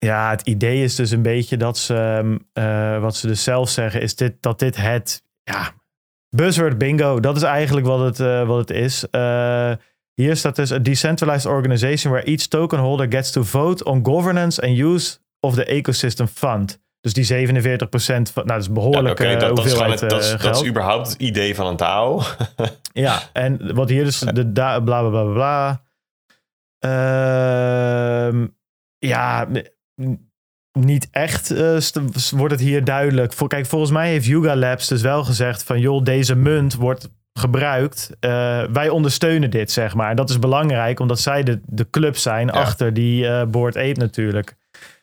Ja, 0.04 0.30
het 0.30 0.42
idee 0.42 0.82
is 0.82 0.94
dus 0.94 1.10
een 1.10 1.22
beetje 1.22 1.56
dat 1.56 1.78
ze, 1.78 1.94
ehm, 1.94 2.38
eh, 2.52 3.00
wat 3.00 3.16
ze 3.16 3.26
dus 3.26 3.42
zelf 3.42 3.68
zeggen, 3.68 4.00
is 4.00 4.16
dit, 4.16 4.34
dat 4.40 4.58
dit 4.58 4.76
het, 4.76 5.24
ja, 5.42 5.72
buzzword 6.28 6.78
bingo, 6.78 7.20
dat 7.20 7.36
is 7.36 7.42
eigenlijk 7.42 7.86
wat 7.86 8.00
het, 8.00 8.18
uh, 8.18 8.46
wat 8.46 8.58
het 8.58 8.70
is. 8.70 9.06
Uh, 9.10 9.72
hier 10.14 10.36
staat 10.36 10.56
dus 10.56 10.72
a 10.72 10.78
decentralized 10.78 11.52
organization 11.52 12.12
where 12.12 12.28
each 12.28 12.46
token 12.46 12.78
holder 12.78 13.06
gets 13.10 13.30
to 13.30 13.42
vote 13.42 13.84
on 13.84 14.04
governance 14.06 14.62
and 14.62 14.78
use 14.78 15.18
of 15.40 15.54
the 15.54 15.64
ecosystem 15.64 16.26
fund. 16.26 16.80
Dus 17.00 17.12
die 17.12 17.24
47% 17.24 18.32
van, 18.32 18.46
nou 18.46 18.46
dat 18.46 18.60
is 18.60 18.72
behoorlijk 18.72 19.18
ja, 19.18 19.24
okay, 19.24 19.38
dat, 19.38 19.56
dat, 19.56 19.66
is 19.66 19.74
dat, 19.74 20.02
is, 20.02 20.36
dat, 20.36 20.56
is 20.56 20.68
überhaupt 20.68 21.08
het 21.08 21.20
idee 21.20 21.54
van 21.54 21.66
een 21.66 21.76
DAO. 21.76 22.22
ja, 22.92 23.22
en 23.32 23.74
wat 23.74 23.88
hier 23.88 24.04
dus 24.04 24.18
de 24.18 24.52
da, 24.52 24.80
bla 24.80 25.08
bla 25.08 25.22
bla 25.22 25.32
bla. 25.32 25.82
Uh, 26.84 28.46
ja, 28.98 29.48
niet 30.78 31.08
echt 31.10 31.52
uh, 31.52 31.78
wordt 32.30 32.52
het 32.54 32.60
hier 32.60 32.84
duidelijk. 32.84 33.32
Voor, 33.32 33.48
kijk, 33.48 33.66
volgens 33.66 33.90
mij 33.90 34.08
heeft 34.08 34.26
Yuga 34.26 34.56
Labs 34.56 34.88
dus 34.88 35.02
wel 35.02 35.24
gezegd 35.24 35.62
van 35.62 35.80
joh, 35.80 36.04
deze 36.04 36.34
munt 36.34 36.74
wordt 36.74 37.10
gebruikt. 37.32 38.10
Uh, 38.20 38.62
wij 38.72 38.88
ondersteunen 38.88 39.50
dit, 39.50 39.70
zeg 39.70 39.94
maar. 39.94 40.10
En 40.10 40.16
dat 40.16 40.30
is 40.30 40.38
belangrijk, 40.38 41.00
omdat 41.00 41.20
zij 41.20 41.42
de, 41.42 41.60
de 41.66 41.90
club 41.90 42.16
zijn 42.16 42.50
achter 42.50 42.94
die 42.94 43.24
uh, 43.24 43.44
Board 43.44 43.76
Ape 43.76 43.98
natuurlijk. 43.98 44.54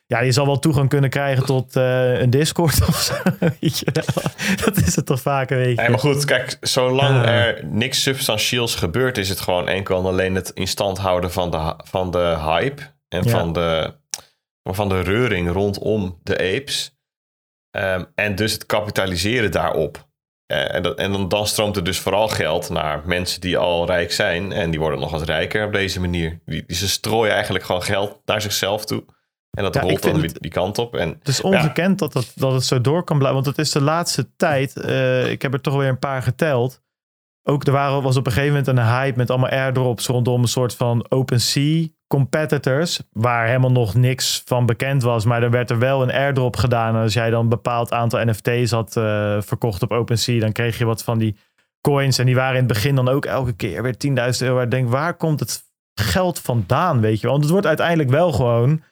Ja, 0.06 0.20
je 0.20 0.32
zal 0.32 0.46
wel 0.46 0.58
toegang 0.58 0.88
kunnen 0.88 1.10
krijgen 1.10 1.44
tot 1.44 1.74
een 1.74 2.30
Discord 2.30 2.80
of 2.88 2.96
zo. 2.96 3.14
Weet 3.60 3.78
je 3.78 3.92
Dat 4.64 4.76
is 4.76 4.96
het 4.96 5.06
toch 5.06 5.20
vaker, 5.20 5.56
weet 5.56 5.80
je. 5.80 5.88
maar 5.88 5.98
goed, 5.98 6.24
kijk, 6.24 6.56
zolang 6.60 7.24
er 7.26 7.64
niks 7.64 8.02
substantieels 8.02 8.74
gebeurt... 8.74 9.18
is 9.18 9.28
het 9.28 9.40
gewoon 9.40 9.68
enkel 9.68 9.98
en 9.98 10.04
alleen 10.04 10.34
het 10.34 10.50
in 10.54 10.68
stand 10.68 10.98
houden 10.98 11.32
van 11.32 11.50
de, 11.50 11.74
van 11.84 12.10
de 12.10 12.36
hype... 12.40 12.82
en 13.08 13.28
van 13.28 13.52
de 13.52 13.94
van 14.62 14.88
de 14.88 15.00
reuring 15.00 15.52
rondom 15.52 16.18
de 16.22 16.38
apes. 16.38 16.98
Um, 17.76 18.06
en 18.14 18.34
dus 18.34 18.52
het 18.52 18.66
kapitaliseren 18.66 19.50
daarop. 19.50 20.08
Uh, 20.52 20.74
en, 20.74 20.82
dat, 20.82 20.98
en 20.98 21.12
dan, 21.12 21.28
dan, 21.28 21.46
stroomt 21.46 21.76
er 21.76 21.84
dus 21.84 21.98
vooral 21.98 22.28
geld 22.28 22.68
naar 22.68 23.02
mensen 23.04 23.40
die 23.40 23.58
al 23.58 23.86
rijk 23.86 24.12
zijn. 24.12 24.52
En 24.52 24.70
die 24.70 24.80
worden 24.80 25.00
nog 25.00 25.10
wat 25.10 25.22
rijker 25.22 25.66
op 25.66 25.72
deze 25.72 26.00
manier. 26.00 26.40
Die, 26.44 26.64
ze 26.68 26.88
strooien 26.88 27.34
eigenlijk 27.34 27.64
gewoon 27.64 27.82
geld 27.82 28.20
naar 28.24 28.40
zichzelf 28.40 28.84
toe. 28.84 29.04
En 29.50 29.62
dat 29.62 29.76
rolt 29.76 30.02
dan 30.02 30.22
het, 30.22 30.36
die 30.40 30.50
kant 30.50 30.78
op. 30.78 30.96
En, 30.96 31.08
het 31.08 31.28
is 31.28 31.40
ongekend 31.40 31.98
dat, 31.98 32.12
dat, 32.12 32.32
dat 32.34 32.52
het 32.52 32.64
zo 32.64 32.80
door 32.80 33.04
kan 33.04 33.18
blijven. 33.18 33.42
Want 33.42 33.56
het 33.56 33.66
is 33.66 33.72
de 33.72 33.80
laatste 33.80 34.36
tijd. 34.36 34.76
Uh, 34.76 35.30
ik 35.30 35.42
heb 35.42 35.52
er 35.52 35.60
toch 35.60 35.76
weer 35.76 35.88
een 35.88 35.98
paar 35.98 36.22
geteld. 36.22 36.82
Ook 37.42 37.66
er 37.66 37.72
waren, 37.72 38.02
was 38.02 38.16
op 38.16 38.26
een 38.26 38.32
gegeven 38.32 38.56
moment 38.56 38.78
een 38.78 38.86
hype 38.86 39.18
met 39.18 39.30
allemaal 39.30 39.50
airdrops 39.50 40.06
rondom 40.06 40.42
een 40.42 40.48
soort 40.48 40.74
van 40.74 41.06
OpenSea 41.08 41.86
competitors, 42.10 43.00
waar 43.12 43.46
helemaal 43.46 43.70
nog 43.70 43.94
niks 43.94 44.42
van 44.44 44.66
bekend 44.66 45.02
was. 45.02 45.24
Maar 45.24 45.42
er 45.42 45.50
werd 45.50 45.70
er 45.70 45.78
wel 45.78 46.02
een 46.02 46.12
airdrop 46.12 46.56
gedaan. 46.56 46.94
En 46.94 47.02
als 47.02 47.12
jij 47.12 47.30
dan 47.30 47.42
een 47.42 47.48
bepaald 47.48 47.92
aantal 47.92 48.24
NFT's 48.24 48.70
had 48.70 48.96
uh, 48.96 49.36
verkocht 49.40 49.82
op 49.82 49.90
OpenSea, 49.90 50.40
dan 50.40 50.52
kreeg 50.52 50.78
je 50.78 50.84
wat 50.84 51.04
van 51.04 51.18
die 51.18 51.36
coins. 51.80 52.18
En 52.18 52.26
die 52.26 52.34
waren 52.34 52.54
in 52.54 52.64
het 52.64 52.72
begin 52.72 52.94
dan 52.94 53.08
ook 53.08 53.24
elke 53.24 53.52
keer 53.52 53.82
weer 53.82 53.94
10.000 54.06 54.46
euro. 54.46 54.60
Ik 54.60 54.70
denk, 54.70 54.88
waar 54.88 55.14
komt 55.14 55.40
het 55.40 55.62
geld 55.94 56.38
vandaan, 56.38 57.00
weet 57.00 57.20
je 57.20 57.26
Want 57.26 57.42
het 57.42 57.50
wordt 57.50 57.66
uiteindelijk 57.66 58.10
wel 58.10 58.32
gewoon... 58.32 58.82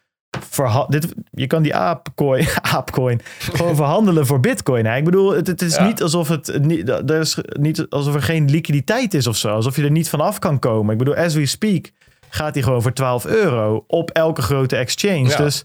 Dit, 0.89 1.15
je 1.31 1.47
kan 1.47 1.63
die 1.63 1.75
aapcoin, 1.75 2.47
aapcoin 2.75 3.21
gewoon 3.39 3.77
verhandelen 3.85 4.27
voor 4.27 4.41
bitcoin. 4.41 4.87
Hè? 4.87 4.97
Ik 4.97 5.05
bedoel, 5.05 5.33
het, 5.33 5.47
het 5.47 5.63
is 5.63 5.79
niet 5.79 6.03
alsof 6.03 6.29
het 6.29 6.59
niet, 6.63 6.89
er 6.89 7.21
is 7.21 7.39
niet 7.49 7.87
alsof 7.89 8.15
er 8.15 8.23
geen 8.23 8.51
liquiditeit 8.51 9.15
is 9.15 9.27
of 9.27 9.37
zo. 9.37 9.49
Alsof 9.49 9.77
je 9.77 9.83
er 9.83 9.91
niet 9.91 10.09
vanaf 10.09 10.39
kan 10.39 10.59
komen. 10.59 10.93
Ik 10.93 10.99
bedoel, 10.99 11.15
as 11.15 11.35
we 11.35 11.47
speak 11.47 11.91
gaat 12.31 12.55
hij 12.55 12.63
gewoon 12.63 12.83
voor 12.83 12.93
12 12.93 13.27
euro 13.27 13.85
op 13.87 14.11
elke 14.11 14.43
grote 14.43 14.77
exchange. 14.77 15.37
Dus 15.37 15.65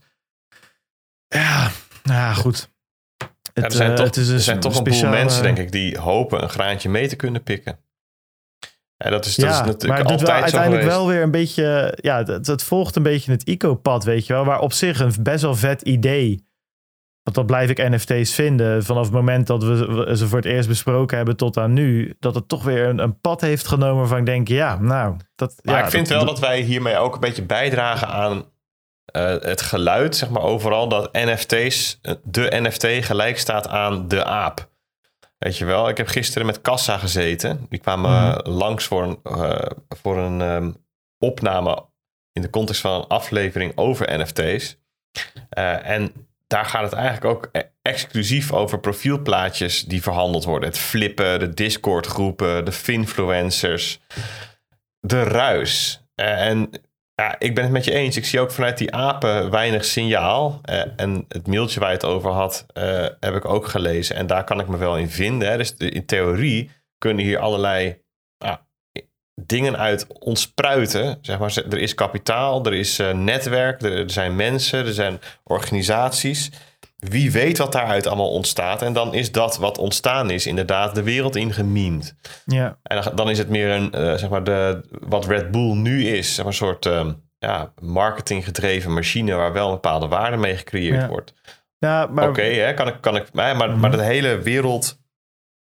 ja, 1.28 1.72
nou 2.04 2.20
ja, 2.20 2.34
goed. 2.34 2.72
Het, 3.54 3.64
er 3.64 3.72
zijn 3.72 3.90
uh, 3.90 3.96
toch, 3.96 4.06
het 4.06 4.18
is 4.18 4.30
er 4.30 4.40
zijn 4.40 4.60
toch 4.60 4.78
een 4.78 4.84
boel 4.84 5.10
mensen, 5.10 5.44
denk 5.44 5.58
ik, 5.58 5.72
die 5.72 5.98
hopen 5.98 6.44
een 6.44 6.50
graantje 6.50 6.90
mee 6.90 7.08
te 7.08 7.16
kunnen 7.16 7.44
pikken. 7.44 7.80
En 8.98 9.12
dat 9.12 9.26
is, 9.26 9.36
dat 9.36 9.50
ja, 9.50 9.60
is 9.62 9.66
natuurlijk 9.66 10.02
maar 10.02 10.12
altijd 10.12 10.30
wel, 10.30 10.42
uiteindelijk 10.42 10.84
wel 10.84 11.08
weer 11.08 11.22
een 11.22 11.32
beetje, 11.32 11.98
ja, 12.02 12.24
het 12.24 12.64
volgt 12.64 12.96
een 12.96 13.04
beetje 13.04 13.32
het 13.32 13.44
ICO-pad, 13.44 14.04
weet 14.04 14.28
je 14.28 14.34
wel, 14.34 14.46
waar 14.46 14.60
op 14.60 14.74
zich 14.74 15.00
een 15.00 15.14
best 15.22 15.42
wel 15.42 15.56
vet 15.56 15.82
idee 15.82 16.48
want 17.24 17.36
dat 17.36 17.46
blijf 17.46 17.70
ik 17.70 17.90
NFT's 17.90 18.34
vinden. 18.34 18.84
Vanaf 18.84 19.04
het 19.04 19.14
moment 19.14 19.48
dat 19.48 19.64
we 19.64 20.10
ze 20.14 20.28
voor 20.28 20.38
het 20.38 20.48
eerst 20.48 20.68
besproken 20.68 21.18
hebben 21.18 21.38
tot 21.38 21.58
aan 21.58 21.74
nu. 21.74 22.16
Dat 22.20 22.36
het 22.36 22.48
toch 22.48 22.64
weer 22.64 22.88
een, 22.88 23.00
een 23.00 23.20
pad 23.20 23.42
heeft 23.42 23.68
genomen 23.68 23.98
waarvan 23.98 24.18
ik 24.18 24.26
denk, 24.26 24.48
ja, 24.48 24.78
nou. 24.80 25.18
Dat, 25.36 25.60
maar 25.62 25.78
ja, 25.78 25.84
ik 25.84 25.90
vind 25.90 26.08
wel 26.08 26.26
dat 26.26 26.40
wij 26.40 26.62
hiermee 26.62 26.98
ook 26.98 27.14
een 27.14 27.20
beetje 27.20 27.44
bijdragen 27.44 28.08
aan 28.08 28.38
uh, 29.16 29.24
het 29.40 29.62
geluid, 29.62 30.16
zeg 30.16 30.30
maar 30.30 30.42
overal. 30.42 30.88
Dat 30.88 31.14
NFT's, 31.14 32.00
de 32.24 32.50
NFT 32.62 33.06
gelijk 33.06 33.38
staat 33.38 33.68
aan 33.68 34.08
de 34.08 34.24
aap. 34.24 34.72
Weet 35.38 35.58
je 35.58 35.66
wel, 35.66 35.90
ik 35.90 35.98
heb 35.98 36.08
gisteren 36.08 36.46
met 36.46 36.62
Kassa 36.62 36.98
gezeten. 36.98 37.66
Die 37.70 37.80
kwamen 37.80 38.28
mm. 38.28 38.54
langs 38.54 38.86
voor 38.86 39.04
een, 39.04 39.20
uh, 39.24 39.60
voor 39.90 40.18
een 40.18 40.42
um, 40.42 40.86
opname 41.18 41.86
in 42.32 42.42
de 42.42 42.50
context 42.50 42.82
van 42.82 43.02
een 43.02 43.08
aflevering 43.08 43.72
over 43.76 44.20
NFT's. 44.20 44.78
En 45.50 46.28
daar 46.54 46.66
gaat 46.66 46.84
het 46.84 46.94
eigenlijk 46.94 47.26
ook 47.26 47.50
e- 47.52 47.70
exclusief 47.82 48.52
over 48.52 48.80
profielplaatjes 48.80 49.86
die 49.86 50.02
verhandeld 50.02 50.44
worden. 50.44 50.70
Het 50.70 50.78
flippen, 50.78 51.40
de 51.40 51.54
Discord 51.54 52.06
groepen, 52.06 52.66
de 52.66 52.72
finfluencers, 52.72 54.00
de 55.00 55.24
ruis. 55.24 56.04
Eh, 56.16 56.48
en 56.48 56.70
ja, 57.16 57.40
ik 57.40 57.56
ben 57.56 57.64
het 57.64 57.74
met 57.74 57.86
je 57.86 57.92
eens. 57.92 58.18
Ik 58.18 58.26
zie 58.26 58.40
ook 58.40 58.52
vanuit 58.52 58.78
die 58.78 58.94
apen 58.94 59.52
weinig 59.52 59.86
signaal. 59.86 60.62
Uh, 60.70 60.82
en 60.96 61.26
het 61.28 61.48
mailtje 61.48 61.80
waar 61.80 61.90
je 61.90 61.96
het 61.96 62.06
over 62.06 62.32
had, 62.32 62.66
heb 63.20 63.36
ik 63.36 63.46
ook 63.46 63.68
gelezen. 63.68 64.16
En 64.16 64.28
daar 64.28 64.44
kan 64.44 64.60
ik 64.60 64.68
me 64.68 64.78
wel 64.78 64.98
in 64.98 65.10
vinden. 65.10 65.58
Dus 65.58 65.76
in 65.78 66.06
theorie 66.06 66.72
kunnen 66.98 67.26
hier 67.26 67.40
allerlei 67.40 68.02
dingen 69.36 69.78
uit 69.78 70.08
ontspruiten. 70.20 71.18
Zeg 71.22 71.40
maar, 71.40 71.64
er 71.70 71.78
is 71.78 71.94
kapitaal, 71.94 72.66
er 72.66 72.74
is 72.74 73.00
uh, 73.00 73.12
netwerk, 73.12 73.82
er, 73.82 74.10
zijn 74.10 74.36
mensen, 74.36 74.86
er 74.86 74.94
zijn 74.94 75.20
organisaties. 75.44 76.52
Wie 76.98 77.32
weet 77.32 77.58
wat 77.58 77.72
daaruit 77.72 78.08
allemaal 78.08 78.32
ontstaat. 78.32 78.82
En 78.82 78.94
dan 78.94 79.14
is 79.14 79.32
dat 79.32 79.58
wat 79.58 79.78
ontstaan 79.78 80.30
is 80.30 80.46
inderdaad 80.46 80.96
de 80.96 81.04
wereld 81.04 81.36
ingememd. 81.36 82.16
Ja. 82.46 82.78
En 82.84 83.02
dan, 83.02 83.16
dan 83.16 83.30
is 83.30 83.38
het 83.38 83.50
meer 83.50 83.70
een, 83.70 83.92
uh, 83.96 84.14
zeg 84.14 84.30
maar, 84.30 84.44
de, 84.44 84.82
wat 84.90 85.26
Red 85.26 85.52
Bull 85.52 85.74
nu 85.74 86.08
is. 86.08 86.28
Zeg 86.28 86.38
maar, 86.38 86.54
een 86.54 86.54
soort 86.54 86.86
uh, 86.86 87.10
ja, 87.40 87.74
marketinggedreven 87.82 88.94
machine 88.94 89.36
waar 89.36 89.54
wel 89.54 89.68
een 89.68 89.74
bepaalde 89.74 90.08
waarde 90.08 90.38
mee 90.38 90.58
gecreëerd 90.58 91.02
ja. 91.02 91.08
wordt. 91.08 91.34
Ja, 91.78 92.06
maar... 92.06 92.30
Oké, 92.30 92.40
okay, 92.42 92.74
kan 92.74 92.88
ik, 92.88 92.96
kan 93.02 93.16
ik, 93.16 93.34
maar, 93.34 93.56
maar, 93.56 93.70
maar 93.70 93.90
mhm. 93.90 94.00
de 94.00 94.06
hele 94.06 94.38
wereld 94.38 95.02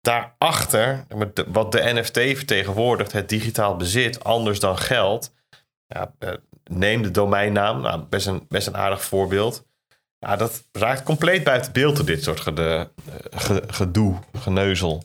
daarachter, 0.03 1.05
wat 1.47 1.71
de 1.71 1.93
NFT 1.93 2.17
vertegenwoordigt, 2.17 3.11
het 3.11 3.30
digitaal 3.30 3.75
bezit, 3.75 4.23
anders 4.23 4.59
dan 4.59 4.77
geld. 4.77 5.34
Ja, 5.88 6.13
eh, 6.19 6.34
neem 6.63 7.01
de 7.01 7.11
domeinnaam, 7.11 7.81
nou, 7.81 8.01
best, 8.09 8.27
een, 8.27 8.45
best 8.49 8.67
een 8.67 8.77
aardig 8.77 9.03
voorbeeld. 9.03 9.65
Ja, 10.17 10.35
dat 10.35 10.67
raakt 10.71 11.03
compleet 11.03 11.43
buiten 11.43 11.73
beeld 11.73 12.05
dit 12.05 12.23
soort 12.23 12.39
gede, 12.39 12.91
eh, 13.31 13.57
gedoe, 13.67 14.15
geneuzel. 14.34 15.03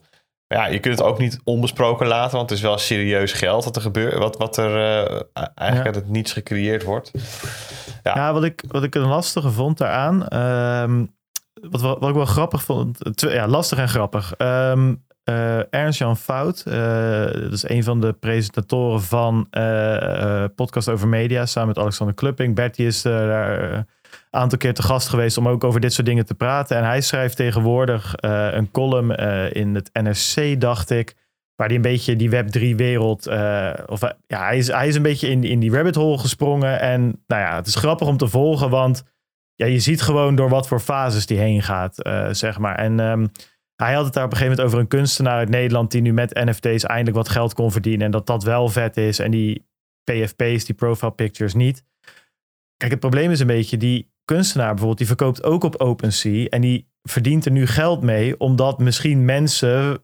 Maar 0.48 0.58
ja, 0.58 0.66
je 0.66 0.78
kunt 0.78 0.98
het 0.98 1.06
ook 1.06 1.18
niet 1.18 1.40
onbesproken 1.44 2.06
laten, 2.06 2.36
want 2.36 2.50
het 2.50 2.58
is 2.58 2.64
wel 2.64 2.78
serieus 2.78 3.32
geld 3.32 3.64
wat 3.64 3.76
er 3.76 3.82
gebeurt, 3.82 4.14
wat, 4.14 4.36
wat 4.36 4.56
er 4.56 4.70
uh, 4.70 5.20
eigenlijk 5.54 5.86
uit 5.86 6.04
het 6.04 6.08
niets 6.08 6.32
gecreëerd 6.32 6.82
wordt. 6.82 7.10
Ja, 8.02 8.14
ja 8.14 8.32
wat, 8.32 8.44
ik, 8.44 8.64
wat 8.68 8.82
ik 8.82 8.94
een 8.94 9.06
lastige 9.06 9.50
vond 9.50 9.78
daaraan, 9.78 10.42
um, 10.82 11.16
wat, 11.70 11.80
wat 11.80 12.08
ik 12.08 12.14
wel 12.14 12.24
grappig 12.24 12.62
vond, 12.62 12.98
ja, 13.14 13.48
lastig 13.48 13.78
en 13.78 13.88
grappig. 13.88 14.34
Um, 14.38 15.06
uh, 15.28 15.74
Ernst-Jan 15.74 16.16
Fout, 16.16 16.64
uh, 16.68 17.24
dat 17.24 17.52
is 17.52 17.68
een 17.68 17.84
van 17.84 18.00
de 18.00 18.12
presentatoren 18.12 19.02
van 19.02 19.46
uh, 19.50 20.44
Podcast 20.54 20.88
over 20.88 21.08
Media, 21.08 21.46
samen 21.46 21.68
met 21.68 21.78
Alexander 21.78 22.14
Klupping. 22.14 22.54
Bertie 22.54 22.86
is 22.86 23.02
daar 23.02 23.72
een 23.72 23.86
aantal 24.30 24.58
keer 24.58 24.74
te 24.74 24.82
gast 24.82 25.08
geweest 25.08 25.38
om 25.38 25.48
ook 25.48 25.64
over 25.64 25.80
dit 25.80 25.92
soort 25.92 26.06
dingen 26.06 26.26
te 26.26 26.34
praten. 26.34 26.76
En 26.76 26.84
hij 26.84 27.00
schrijft 27.00 27.36
tegenwoordig 27.36 28.14
een 28.20 28.70
column 28.70 29.10
in 29.52 29.74
het 29.74 29.90
NRC, 29.92 30.60
dacht 30.60 30.90
ik, 30.90 31.14
waar 31.56 31.66
hij 31.66 31.76
een 31.76 31.82
beetje 31.82 32.16
die 32.16 32.30
Web3-wereld, 32.30 33.26
of 33.86 34.00
ja, 34.26 34.44
hij 34.44 34.58
is, 34.58 34.66
hij 34.66 34.88
is 34.88 34.94
een 34.94 35.02
beetje 35.02 35.28
in, 35.28 35.44
in 35.44 35.60
die 35.60 35.72
rabbit 35.72 35.94
hole 35.94 36.18
gesprongen. 36.18 36.80
En 36.80 37.22
nou 37.26 37.42
ja, 37.42 37.56
het 37.56 37.66
is 37.66 37.74
grappig 37.74 38.08
om 38.08 38.16
te 38.16 38.28
volgen, 38.28 38.70
want 38.70 39.04
ja, 39.58 39.66
je 39.66 39.78
ziet 39.78 40.02
gewoon 40.02 40.34
door 40.34 40.48
wat 40.48 40.68
voor 40.68 40.80
fases 40.80 41.26
die 41.26 41.38
heen 41.38 41.62
gaat, 41.62 42.06
uh, 42.06 42.28
zeg 42.30 42.58
maar. 42.58 42.74
En 42.74 43.00
um, 43.00 43.30
hij 43.76 43.94
had 43.94 44.04
het 44.04 44.14
daar 44.14 44.24
op 44.24 44.30
een 44.30 44.36
gegeven 44.36 44.56
moment 44.56 44.74
over 44.74 44.78
een 44.78 44.98
kunstenaar 44.98 45.38
uit 45.38 45.48
Nederland 45.48 45.90
die 45.90 46.00
nu 46.00 46.12
met 46.12 46.34
NFT's 46.34 46.84
eindelijk 46.84 47.16
wat 47.16 47.28
geld 47.28 47.54
kon 47.54 47.72
verdienen 47.72 48.06
en 48.06 48.10
dat 48.10 48.26
dat 48.26 48.42
wel 48.44 48.68
vet 48.68 48.96
is 48.96 49.18
en 49.18 49.30
die 49.30 49.66
PFP's, 50.04 50.64
die 50.64 50.74
profile 50.74 51.10
pictures 51.10 51.54
niet. 51.54 51.84
Kijk, 52.76 52.90
het 52.90 53.00
probleem 53.00 53.30
is 53.30 53.40
een 53.40 53.46
beetje 53.46 53.76
die 53.76 54.12
kunstenaar 54.24 54.68
bijvoorbeeld, 54.68 54.98
die 54.98 55.06
verkoopt 55.06 55.44
ook 55.44 55.64
op 55.64 55.80
OpenSea 55.80 56.46
en 56.46 56.60
die 56.60 56.90
verdient 57.02 57.44
er 57.44 57.52
nu 57.52 57.66
geld 57.66 58.02
mee 58.02 58.40
omdat 58.40 58.78
misschien 58.78 59.24
mensen 59.24 60.02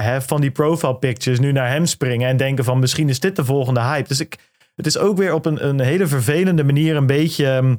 hè, 0.00 0.22
van 0.22 0.40
die 0.40 0.50
profile 0.50 0.96
pictures 0.96 1.40
nu 1.40 1.52
naar 1.52 1.70
hem 1.70 1.86
springen 1.86 2.28
en 2.28 2.36
denken 2.36 2.64
van 2.64 2.78
misschien 2.78 3.08
is 3.08 3.20
dit 3.20 3.36
de 3.36 3.44
volgende 3.44 3.80
hype. 3.80 4.08
Dus 4.08 4.20
ik, 4.20 4.38
het 4.74 4.86
is 4.86 4.98
ook 4.98 5.16
weer 5.16 5.34
op 5.34 5.46
een, 5.46 5.66
een 5.68 5.80
hele 5.80 6.06
vervelende 6.06 6.64
manier 6.64 6.96
een 6.96 7.06
beetje 7.06 7.46
um, 7.46 7.78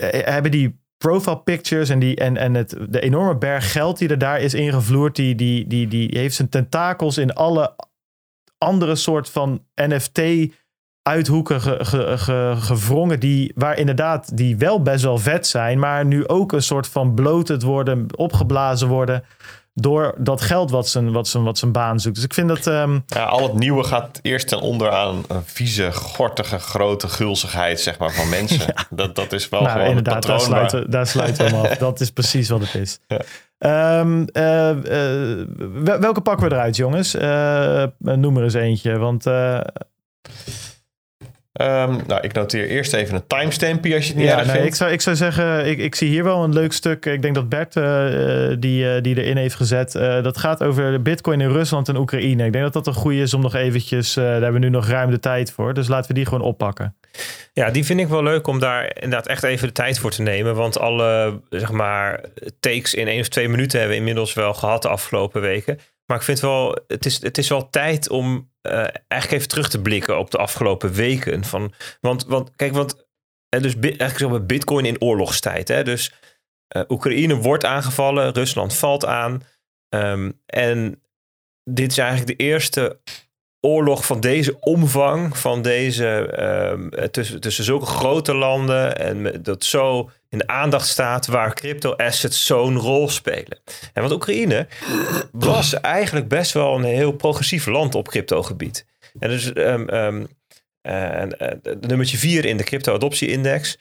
hebben 0.00 0.50
die 0.50 0.80
profile 0.98 1.38
pictures 1.38 1.88
en, 1.88 1.98
die, 1.98 2.16
en, 2.16 2.36
en 2.36 2.54
het, 2.54 2.76
de 2.88 3.00
enorme 3.00 3.36
berg 3.36 3.72
geld 3.72 3.98
die 3.98 4.08
er 4.08 4.18
daar 4.18 4.40
is 4.40 4.54
ingevloerd, 4.54 5.16
die, 5.16 5.34
die, 5.34 5.66
die, 5.66 5.88
die 5.88 6.18
heeft 6.18 6.34
zijn 6.34 6.48
tentakels 6.48 7.18
in 7.18 7.32
alle 7.32 7.74
andere 8.58 8.94
soort 8.94 9.30
van 9.30 9.64
NFT 9.74 10.20
uithoeken 11.02 11.60
ge, 11.60 11.78
ge, 12.18 12.54
gevrongen 12.58 13.20
die, 13.20 13.52
waar 13.54 13.78
inderdaad 13.78 14.36
die 14.36 14.56
wel 14.56 14.82
best 14.82 15.04
wel 15.04 15.18
vet 15.18 15.46
zijn, 15.46 15.78
maar 15.78 16.04
nu 16.04 16.28
ook 16.28 16.52
een 16.52 16.62
soort 16.62 16.88
van 16.88 17.14
bloated 17.14 17.62
worden, 17.62 18.06
opgeblazen 18.16 18.88
worden 18.88 19.24
door 19.80 20.14
dat 20.18 20.40
geld 20.40 20.70
wat 20.70 20.88
zijn, 20.88 21.12
wat 21.12 21.28
zijn, 21.28 21.44
wat 21.44 21.58
zijn 21.58 21.72
baan 21.72 22.00
zoekt. 22.00 22.14
Dus 22.14 22.24
ik 22.24 22.34
vind 22.34 22.48
dat... 22.48 22.66
Um... 22.66 23.04
Ja, 23.06 23.24
al 23.24 23.42
het 23.42 23.54
nieuwe 23.54 23.84
gaat 23.84 24.18
eerst 24.22 24.48
ten 24.48 24.60
onder 24.60 24.90
aan 24.90 25.24
een 25.28 25.42
vieze, 25.44 25.92
gortige, 25.92 26.58
grote 26.58 27.08
gulzigheid 27.08 27.80
zeg 27.80 27.98
maar, 27.98 28.12
van 28.12 28.28
mensen. 28.28 28.60
ja. 28.74 28.86
dat, 28.90 29.14
dat 29.14 29.32
is 29.32 29.48
wel 29.48 29.60
nou, 29.60 29.72
gewoon 29.72 29.88
inderdaad, 29.88 30.26
daar 30.26 30.40
sluiten, 30.40 30.90
daar 30.90 31.06
sluiten 31.06 31.44
we 31.44 31.50
hem 31.50 31.60
af. 31.60 31.76
Dat 31.88 32.00
is 32.00 32.10
precies 32.10 32.48
wat 32.48 32.60
het 32.60 32.74
is. 32.74 32.98
Ja. 33.06 33.20
Um, 34.00 34.26
uh, 34.32 34.70
uh, 34.70 35.98
welke 36.00 36.20
pakken 36.20 36.48
we 36.48 36.54
eruit, 36.54 36.76
jongens? 36.76 37.14
Uh, 37.14 37.84
noem 37.98 38.36
er 38.36 38.42
eens 38.42 38.54
eentje, 38.54 38.98
want... 38.98 39.24
Um, 41.60 42.00
nou, 42.06 42.20
ik 42.20 42.32
noteer 42.32 42.68
eerst 42.68 42.92
even 42.92 43.14
een 43.14 43.26
timestampje 43.26 43.94
als 43.94 44.04
je 44.04 44.12
het 44.12 44.20
niet 44.20 44.28
ja, 44.28 44.38
erg 44.38 44.46
nee, 44.46 44.54
vindt. 44.54 44.68
Ik 44.68 44.74
zou, 44.74 44.92
ik 44.92 45.00
zou 45.00 45.16
zeggen, 45.16 45.66
ik, 45.66 45.78
ik 45.78 45.94
zie 45.94 46.08
hier 46.08 46.24
wel 46.24 46.44
een 46.44 46.52
leuk 46.52 46.72
stuk. 46.72 47.06
Ik 47.06 47.22
denk 47.22 47.34
dat 47.34 47.48
Bert 47.48 47.76
uh, 47.76 48.56
die, 48.58 48.84
uh, 48.84 49.02
die 49.02 49.22
erin 49.22 49.36
heeft 49.36 49.54
gezet. 49.54 49.94
Uh, 49.94 50.22
dat 50.22 50.38
gaat 50.38 50.62
over 50.62 50.92
de 50.92 51.00
bitcoin 51.00 51.40
in 51.40 51.50
Rusland 51.50 51.88
en 51.88 51.96
Oekraïne. 51.96 52.44
Ik 52.44 52.52
denk 52.52 52.64
dat 52.64 52.72
dat 52.72 52.86
een 52.86 53.00
goede 53.00 53.20
is 53.20 53.34
om 53.34 53.40
nog 53.40 53.54
eventjes... 53.54 54.14
daar 54.14 54.30
hebben 54.30 54.52
we 54.52 54.58
nu 54.58 54.68
nog 54.68 54.88
ruim 54.88 55.10
de 55.10 55.20
tijd 55.20 55.52
voor. 55.52 55.74
Dus 55.74 55.88
laten 55.88 56.08
we 56.08 56.14
die 56.14 56.26
gewoon 56.26 56.44
oppakken. 56.44 56.96
Ja, 57.52 57.70
die 57.70 57.84
vind 57.84 58.00
ik 58.00 58.08
wel 58.08 58.22
leuk 58.22 58.46
om 58.46 58.58
daar 58.58 58.94
inderdaad 58.94 59.26
echt 59.26 59.42
even 59.42 59.66
de 59.66 59.72
tijd 59.72 59.98
voor 59.98 60.10
te 60.10 60.22
nemen. 60.22 60.54
Want 60.54 60.78
alle, 60.78 61.40
zeg 61.50 61.72
maar, 61.72 62.20
takes 62.60 62.94
in 62.94 63.08
één 63.08 63.20
of 63.20 63.28
twee 63.28 63.48
minuten 63.48 63.78
hebben 63.78 63.96
we 63.96 64.02
inmiddels 64.02 64.34
wel 64.34 64.54
gehad 64.54 64.82
de 64.82 64.88
afgelopen 64.88 65.40
weken. 65.40 65.78
Maar 66.08 66.16
ik 66.16 66.22
vind 66.22 66.40
wel, 66.40 66.78
het 66.86 67.06
is, 67.06 67.22
het 67.22 67.38
is 67.38 67.48
wel 67.48 67.70
tijd 67.70 68.08
om 68.08 68.50
uh, 68.62 68.72
eigenlijk 69.08 69.32
even 69.32 69.48
terug 69.48 69.68
te 69.68 69.82
blikken 69.82 70.18
op 70.18 70.30
de 70.30 70.38
afgelopen 70.38 70.92
weken. 70.92 71.44
Van, 71.44 71.72
want, 72.00 72.24
want 72.26 72.56
kijk, 72.56 72.72
want 72.72 73.06
en 73.48 73.62
dus 73.62 73.74
eigenlijk 73.74 74.18
zo 74.18 74.40
Bitcoin 74.40 74.84
in 74.84 75.00
oorlogstijd. 75.00 75.68
Hè? 75.68 75.84
Dus 75.84 76.12
uh, 76.76 76.82
Oekraïne 76.88 77.36
wordt 77.36 77.64
aangevallen, 77.64 78.32
Rusland 78.32 78.74
valt 78.74 79.04
aan. 79.04 79.42
Um, 79.94 80.40
en 80.46 81.02
dit 81.70 81.90
is 81.90 81.98
eigenlijk 81.98 82.38
de 82.38 82.44
eerste 82.44 83.00
oorlog 83.60 84.06
van 84.06 84.20
deze 84.20 84.60
omvang, 84.60 85.36
van 85.36 85.62
deze, 85.62 86.40
um, 86.72 87.10
tussen, 87.10 87.40
tussen 87.40 87.64
zulke 87.64 87.86
grote 87.86 88.34
landen 88.34 88.98
en 88.98 89.42
dat 89.42 89.64
zo 89.64 90.10
in 90.28 90.38
de 90.38 90.46
aandacht 90.46 90.88
staat 90.88 91.26
waar 91.26 91.54
crypto 91.54 91.92
assets 91.92 92.46
zo'n 92.46 92.76
rol 92.76 93.08
spelen. 93.08 93.60
En 93.92 94.02
want 94.02 94.12
Oekraïne 94.12 94.66
was 95.32 95.80
eigenlijk 95.80 96.28
best 96.28 96.52
wel 96.52 96.74
een 96.74 96.84
heel 96.84 97.12
progressief 97.12 97.66
land 97.66 97.94
op 97.94 98.08
cryptogebied. 98.08 98.86
En 99.18 99.28
dus 99.28 99.46
um, 99.56 99.88
um, 99.94 100.26
nummertje 101.80 102.18
vier 102.18 102.44
in 102.44 102.56
de 102.56 102.64
crypto 102.64 102.94
adoptie 102.94 103.28
index. 103.28 103.78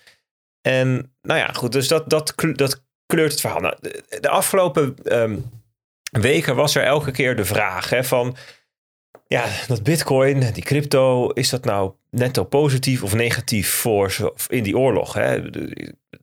En 0.61 1.15
nou 1.21 1.39
ja, 1.39 1.47
goed, 1.47 1.71
dus 1.71 1.87
dat, 1.87 2.09
dat, 2.09 2.33
dat 2.35 2.83
kleurt 3.05 3.31
het 3.31 3.41
verhaal. 3.41 3.59
Nou, 3.59 3.75
de, 4.19 4.29
afgelopen 4.29 4.95
weken 6.11 6.55
was 6.55 6.75
er 6.75 6.83
elke 6.83 7.11
keer 7.11 7.35
de 7.35 7.45
vraag 7.45 7.89
hè, 7.89 8.03
van 8.03 8.37
ja, 9.27 9.45
dat 9.67 9.83
bitcoin, 9.83 10.51
die 10.53 10.63
crypto, 10.63 11.29
is 11.29 11.49
dat 11.49 11.65
nou 11.65 11.93
netto 12.09 12.43
positief 12.43 13.03
of 13.03 13.13
negatief 13.13 13.69
voor 13.69 14.33
in 14.47 14.63
die 14.63 14.77
oorlog? 14.77 15.13
Hè? 15.13 15.41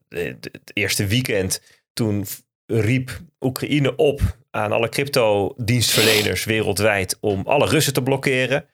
Het 0.09 0.71
eerste 0.73 1.05
weekend 1.05 1.61
toen 1.93 2.25
riep 2.65 3.19
Oekraïne 3.39 3.95
op 3.95 4.21
aan 4.51 4.71
alle 4.71 4.89
crypto-dienstverleners 4.89 6.43
wereldwijd 6.43 7.17
om 7.19 7.41
alle 7.45 7.67
Russen 7.67 7.93
te 7.93 8.03
blokkeren. 8.03 8.65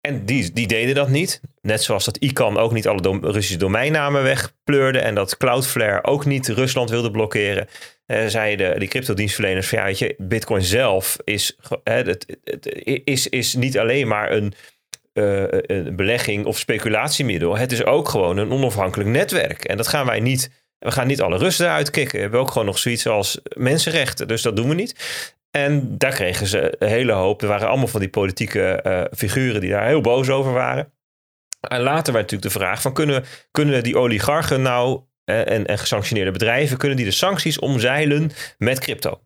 En 0.00 0.24
die, 0.24 0.52
die 0.52 0.66
deden 0.66 0.94
dat 0.94 1.08
niet. 1.08 1.40
Net 1.60 1.82
zoals 1.82 2.04
dat 2.04 2.16
ICANN 2.16 2.56
ook 2.56 2.72
niet 2.72 2.86
alle 2.86 3.18
Russische 3.20 3.56
domeinnamen 3.56 4.22
wegpleurde. 4.22 4.98
En 4.98 5.14
dat 5.14 5.36
Cloudflare 5.36 6.04
ook 6.04 6.24
niet 6.24 6.48
Rusland 6.48 6.90
wilde 6.90 7.10
blokkeren. 7.10 7.68
Uh, 8.06 8.26
zeiden 8.26 8.78
die 8.78 8.88
cryptodienstverleners 8.88 9.68
van 9.68 9.78
ja, 9.78 9.84
weet 9.84 9.98
je, 9.98 10.14
Bitcoin 10.18 10.62
zelf 10.62 11.16
is, 11.24 11.56
het, 11.84 12.26
het, 12.44 12.82
is, 13.04 13.28
is 13.28 13.54
niet 13.54 13.78
alleen 13.78 14.08
maar 14.08 14.32
een, 14.32 14.54
uh, 15.14 15.44
een 15.48 15.96
belegging 15.96 16.44
of 16.44 16.58
speculatiemiddel. 16.58 17.56
Het 17.56 17.72
is 17.72 17.84
ook 17.84 18.08
gewoon 18.08 18.36
een 18.36 18.50
onafhankelijk 18.50 19.10
netwerk. 19.10 19.64
En 19.64 19.76
dat 19.76 19.88
gaan 19.88 20.06
wij 20.06 20.20
niet. 20.20 20.50
We 20.78 20.90
gaan 20.90 21.06
niet 21.06 21.22
alle 21.22 21.38
Russen 21.38 21.66
eruit 21.66 21.90
kicken. 21.90 22.14
We 22.14 22.22
hebben 22.22 22.40
ook 22.40 22.50
gewoon 22.50 22.66
nog 22.66 22.78
zoiets 22.78 23.06
als 23.06 23.40
mensenrechten. 23.56 24.28
Dus 24.28 24.42
dat 24.42 24.56
doen 24.56 24.68
we 24.68 24.74
niet. 24.74 24.94
En 25.50 25.98
daar 25.98 26.14
kregen 26.14 26.46
ze 26.46 26.74
een 26.78 26.88
hele 26.88 27.12
hoop. 27.12 27.42
Er 27.42 27.48
waren 27.48 27.68
allemaal 27.68 27.86
van 27.86 28.00
die 28.00 28.08
politieke 28.08 28.80
uh, 28.86 29.04
figuren 29.12 29.60
die 29.60 29.70
daar 29.70 29.86
heel 29.86 30.00
boos 30.00 30.28
over 30.28 30.52
waren. 30.52 30.92
En 31.60 31.80
later 31.80 32.12
werd 32.12 32.30
natuurlijk 32.30 32.52
de 32.52 32.58
vraag 32.58 32.80
van 32.80 32.92
kunnen, 32.92 33.24
kunnen 33.50 33.82
die 33.82 33.98
oligarchen 33.98 34.62
nou 34.62 35.00
en, 35.26 35.66
en 35.66 35.78
gesanctioneerde 35.78 36.30
bedrijven, 36.30 36.76
kunnen 36.76 36.96
die 36.96 37.06
de 37.06 37.12
sancties 37.12 37.58
omzeilen 37.58 38.30
met 38.58 38.78
crypto? 38.78 39.20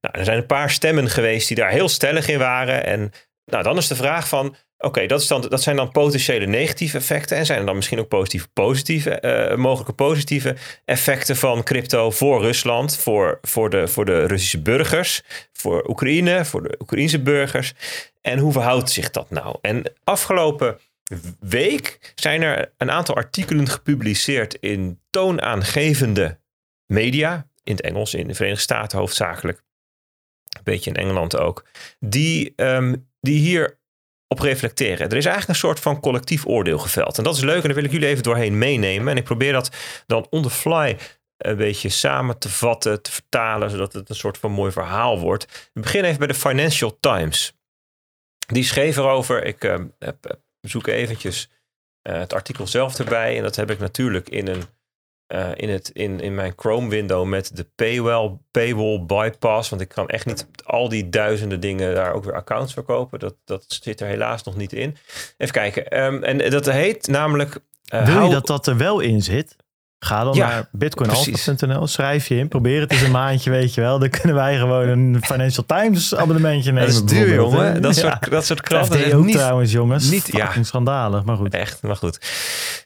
Nou, 0.00 0.18
er 0.18 0.24
zijn 0.24 0.38
een 0.38 0.46
paar 0.46 0.70
stemmen 0.70 1.10
geweest 1.10 1.48
die 1.48 1.56
daar 1.56 1.70
heel 1.70 1.88
stellig 1.88 2.28
in 2.28 2.38
waren. 2.38 2.84
En 2.86 3.12
nou, 3.44 3.62
dan 3.62 3.76
is 3.76 3.88
de 3.88 3.96
vraag 3.96 4.28
van, 4.28 4.56
oké, 4.78 5.06
dat, 5.06 5.28
dat 5.28 5.62
zijn 5.62 5.76
dan 5.76 5.90
potentiële 5.90 6.46
negatieve 6.46 6.96
effecten. 6.96 7.36
En 7.36 7.46
zijn 7.46 7.58
er 7.58 7.66
dan 7.66 7.76
misschien 7.76 7.98
ook 7.98 8.08
positieve, 8.08 8.48
positieve 8.52 9.18
uh, 9.50 9.56
mogelijke 9.56 9.92
positieve 9.92 10.56
effecten 10.84 11.36
van 11.36 11.62
crypto 11.62 12.10
voor 12.10 12.40
Rusland, 12.42 12.96
voor, 12.96 13.38
voor, 13.42 13.70
de, 13.70 13.88
voor 13.88 14.04
de 14.04 14.26
Russische 14.26 14.62
burgers, 14.62 15.22
voor 15.52 15.88
Oekraïne, 15.88 16.44
voor 16.44 16.62
de 16.62 16.74
Oekraïnse 16.78 17.20
burgers. 17.20 17.72
En 18.20 18.38
hoe 18.38 18.52
verhoudt 18.52 18.90
zich 18.90 19.10
dat 19.10 19.30
nou? 19.30 19.56
En 19.60 19.82
afgelopen 20.04 20.78
week 21.40 22.12
zijn 22.14 22.42
er 22.42 22.72
een 22.76 22.90
aantal 22.90 23.14
artikelen 23.14 23.68
gepubliceerd 23.68 24.54
in 24.54 25.00
toonaangevende 25.10 26.38
media. 26.86 27.48
In 27.62 27.76
het 27.76 27.84
Engels, 27.84 28.14
in 28.14 28.28
de 28.28 28.34
Verenigde 28.34 28.62
Staten 28.62 28.98
hoofdzakelijk. 28.98 29.62
Een 30.48 30.60
beetje 30.64 30.90
in 30.90 30.96
Engeland 30.96 31.36
ook. 31.36 31.64
Die, 31.98 32.52
um, 32.56 33.08
die 33.20 33.38
hier 33.38 33.78
op 34.28 34.38
reflecteren. 34.38 35.08
Er 35.08 35.16
is 35.16 35.24
eigenlijk 35.24 35.48
een 35.48 35.68
soort 35.68 35.80
van 35.80 36.00
collectief 36.00 36.46
oordeel 36.46 36.78
geveld. 36.78 37.18
En 37.18 37.24
dat 37.24 37.36
is 37.36 37.42
leuk 37.42 37.60
en 37.60 37.62
daar 37.62 37.74
wil 37.74 37.84
ik 37.84 37.90
jullie 37.90 38.08
even 38.08 38.22
doorheen 38.22 38.58
meenemen. 38.58 39.08
En 39.08 39.16
ik 39.16 39.24
probeer 39.24 39.52
dat 39.52 39.70
dan 40.06 40.26
on 40.30 40.42
the 40.42 40.50
fly 40.50 40.96
een 41.36 41.56
beetje 41.56 41.88
samen 41.88 42.38
te 42.38 42.48
vatten, 42.48 43.02
te 43.02 43.10
vertalen, 43.10 43.70
zodat 43.70 43.92
het 43.92 44.08
een 44.08 44.14
soort 44.14 44.38
van 44.38 44.52
mooi 44.52 44.72
verhaal 44.72 45.18
wordt. 45.18 45.70
We 45.72 45.80
beginnen 45.80 46.06
even 46.06 46.26
bij 46.26 46.34
de 46.34 46.40
Financial 46.40 46.96
Times. 47.00 47.56
Die 48.46 48.64
schreef 48.64 48.96
erover, 48.96 49.44
ik 49.44 49.64
uh, 49.64 49.74
heb, 49.98 50.38
zoek 50.68 50.86
eventjes 50.86 51.50
uh, 52.02 52.18
het 52.18 52.32
artikel 52.32 52.66
zelf 52.66 52.98
erbij. 52.98 53.36
En 53.36 53.42
dat 53.42 53.56
heb 53.56 53.70
ik 53.70 53.78
natuurlijk 53.78 54.28
in, 54.28 54.48
een, 54.48 54.62
uh, 55.34 55.50
in, 55.54 55.68
het, 55.68 55.88
in, 55.88 56.20
in 56.20 56.34
mijn 56.34 56.52
Chrome 56.56 56.88
window 56.88 57.26
met 57.26 57.56
de 57.56 57.66
paywall, 57.74 58.38
paywall 58.50 59.04
bypass. 59.06 59.68
Want 59.68 59.82
ik 59.82 59.88
kan 59.88 60.08
echt 60.08 60.26
niet 60.26 60.46
al 60.64 60.88
die 60.88 61.08
duizenden 61.08 61.60
dingen 61.60 61.94
daar 61.94 62.12
ook 62.12 62.24
weer 62.24 62.34
accounts 62.34 62.72
verkopen. 62.72 63.18
Dat, 63.18 63.36
dat 63.44 63.64
zit 63.68 64.00
er 64.00 64.06
helaas 64.06 64.42
nog 64.42 64.56
niet 64.56 64.72
in. 64.72 64.96
Even 65.36 65.54
kijken. 65.54 66.04
Um, 66.04 66.22
en 66.22 66.50
dat 66.50 66.66
heet 66.66 67.06
namelijk... 67.06 67.58
Uh, 67.94 68.06
Wil 68.06 68.24
je 68.24 68.30
dat 68.30 68.46
dat 68.46 68.66
er 68.66 68.76
wel 68.76 69.00
in 69.00 69.22
zit? 69.22 69.56
Ga 70.04 70.24
dan 70.24 70.34
ja, 70.34 70.48
naar 70.48 70.68
bitcoinalpha.nl, 70.72 71.86
schrijf 71.86 72.28
je 72.28 72.36
in, 72.36 72.48
probeer 72.48 72.80
het 72.80 72.92
eens 72.92 73.02
een 73.02 73.10
maandje, 73.10 73.50
weet 73.50 73.74
je 73.74 73.80
wel. 73.80 73.98
Dan 73.98 74.08
kunnen 74.08 74.34
wij 74.34 74.56
gewoon 74.56 74.88
een 74.88 75.18
Financial 75.22 75.66
Times 75.66 76.14
abonnementje 76.14 76.72
nemen. 76.72 76.88
Dat 76.88 76.96
is 76.96 77.04
duur, 77.04 77.34
jongen. 77.34 77.82
Dat, 77.82 77.94
ja. 77.94 78.00
soort, 78.00 78.30
dat 78.30 78.44
soort 78.46 78.60
krachten. 78.60 79.14
ook 79.14 79.24
niet, 79.24 79.36
trouwens, 79.36 79.72
jongens. 79.72 80.10
Niet, 80.10 80.28
ja. 80.32 80.52
schandalig, 80.60 81.24
maar 81.24 81.36
goed. 81.36 81.54
Echt, 81.54 81.82
maar 81.82 81.96
goed. 81.96 82.18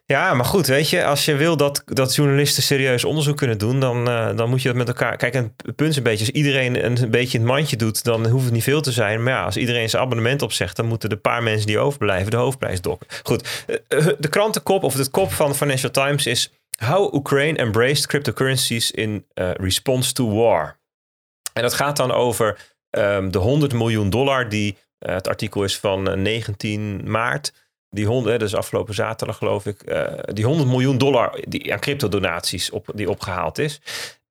Ja, 0.05 0.35
maar 0.35 0.45
goed, 0.45 0.67
weet 0.67 0.91
je, 0.91 1.05
als 1.05 1.25
je 1.25 1.35
wil 1.35 1.57
dat, 1.57 1.83
dat 1.85 2.15
journalisten 2.15 2.63
serieus 2.63 3.05
onderzoek 3.05 3.37
kunnen 3.37 3.59
doen, 3.59 3.81
dan, 3.81 4.09
uh, 4.09 4.37
dan 4.37 4.49
moet 4.49 4.63
je 4.63 4.69
dat 4.69 4.77
met 4.77 4.89
elkaar... 4.89 5.17
Kijk, 5.17 5.35
het 5.35 5.77
punt 5.77 5.91
is 5.91 5.97
een 5.97 6.03
beetje, 6.03 6.27
als 6.27 6.35
iedereen 6.35 6.85
een 6.85 7.11
beetje 7.11 7.39
het 7.39 7.47
mandje 7.47 7.77
doet, 7.77 8.05
dan 8.05 8.27
hoeft 8.27 8.45
het 8.45 8.53
niet 8.53 8.63
veel 8.63 8.81
te 8.81 8.93
zijn. 8.93 9.23
Maar 9.23 9.33
ja, 9.33 9.45
als 9.45 9.57
iedereen 9.57 9.91
zijn 9.91 10.03
abonnement 10.03 10.43
opzegt, 10.43 10.77
dan 10.77 10.87
moeten 10.87 11.09
de 11.09 11.17
paar 11.17 11.43
mensen 11.43 11.67
die 11.67 11.79
overblijven 11.79 12.31
de 12.31 12.37
hoofdprijs 12.37 12.81
dokken. 12.81 13.07
Goed, 13.23 13.65
de 14.19 14.29
krantenkop 14.31 14.83
of 14.83 14.95
de 14.95 15.11
kop 15.11 15.33
van 15.33 15.55
Financial 15.55 15.91
Times 15.91 16.27
is... 16.27 16.53
How 16.85 17.15
Ukraine 17.15 17.59
Embraced 17.59 18.07
Cryptocurrencies 18.07 18.91
in 18.91 19.27
uh, 19.35 19.51
Response 19.51 20.13
to 20.13 20.31
War. 20.31 20.79
En 21.53 21.63
dat 21.63 21.75
gaat 21.75 21.97
dan 21.97 22.11
over 22.11 22.75
um, 22.91 23.31
de 23.31 23.39
100 23.39 23.73
miljoen 23.73 24.11
dollar 24.11 24.49
die, 24.49 24.77
uh, 25.01 25.15
het 25.15 25.29
artikel 25.29 25.65
is 25.65 25.79
van 25.79 26.09
uh, 26.09 26.15
19 26.15 27.11
maart, 27.11 27.53
die 27.91 28.07
100, 28.07 28.41
dus 28.41 28.55
afgelopen 28.55 28.95
zaterdag 28.95 29.37
geloof 29.37 29.67
ik, 29.67 29.97
die 30.33 30.45
100 30.45 30.69
miljoen 30.69 30.99
dollar 30.99 31.45
die 31.49 31.73
aan 31.73 31.81
cryptodonaties 31.81 32.71
op, 32.71 32.91
die 32.95 33.11
opgehaald 33.11 33.59
is. 33.59 33.81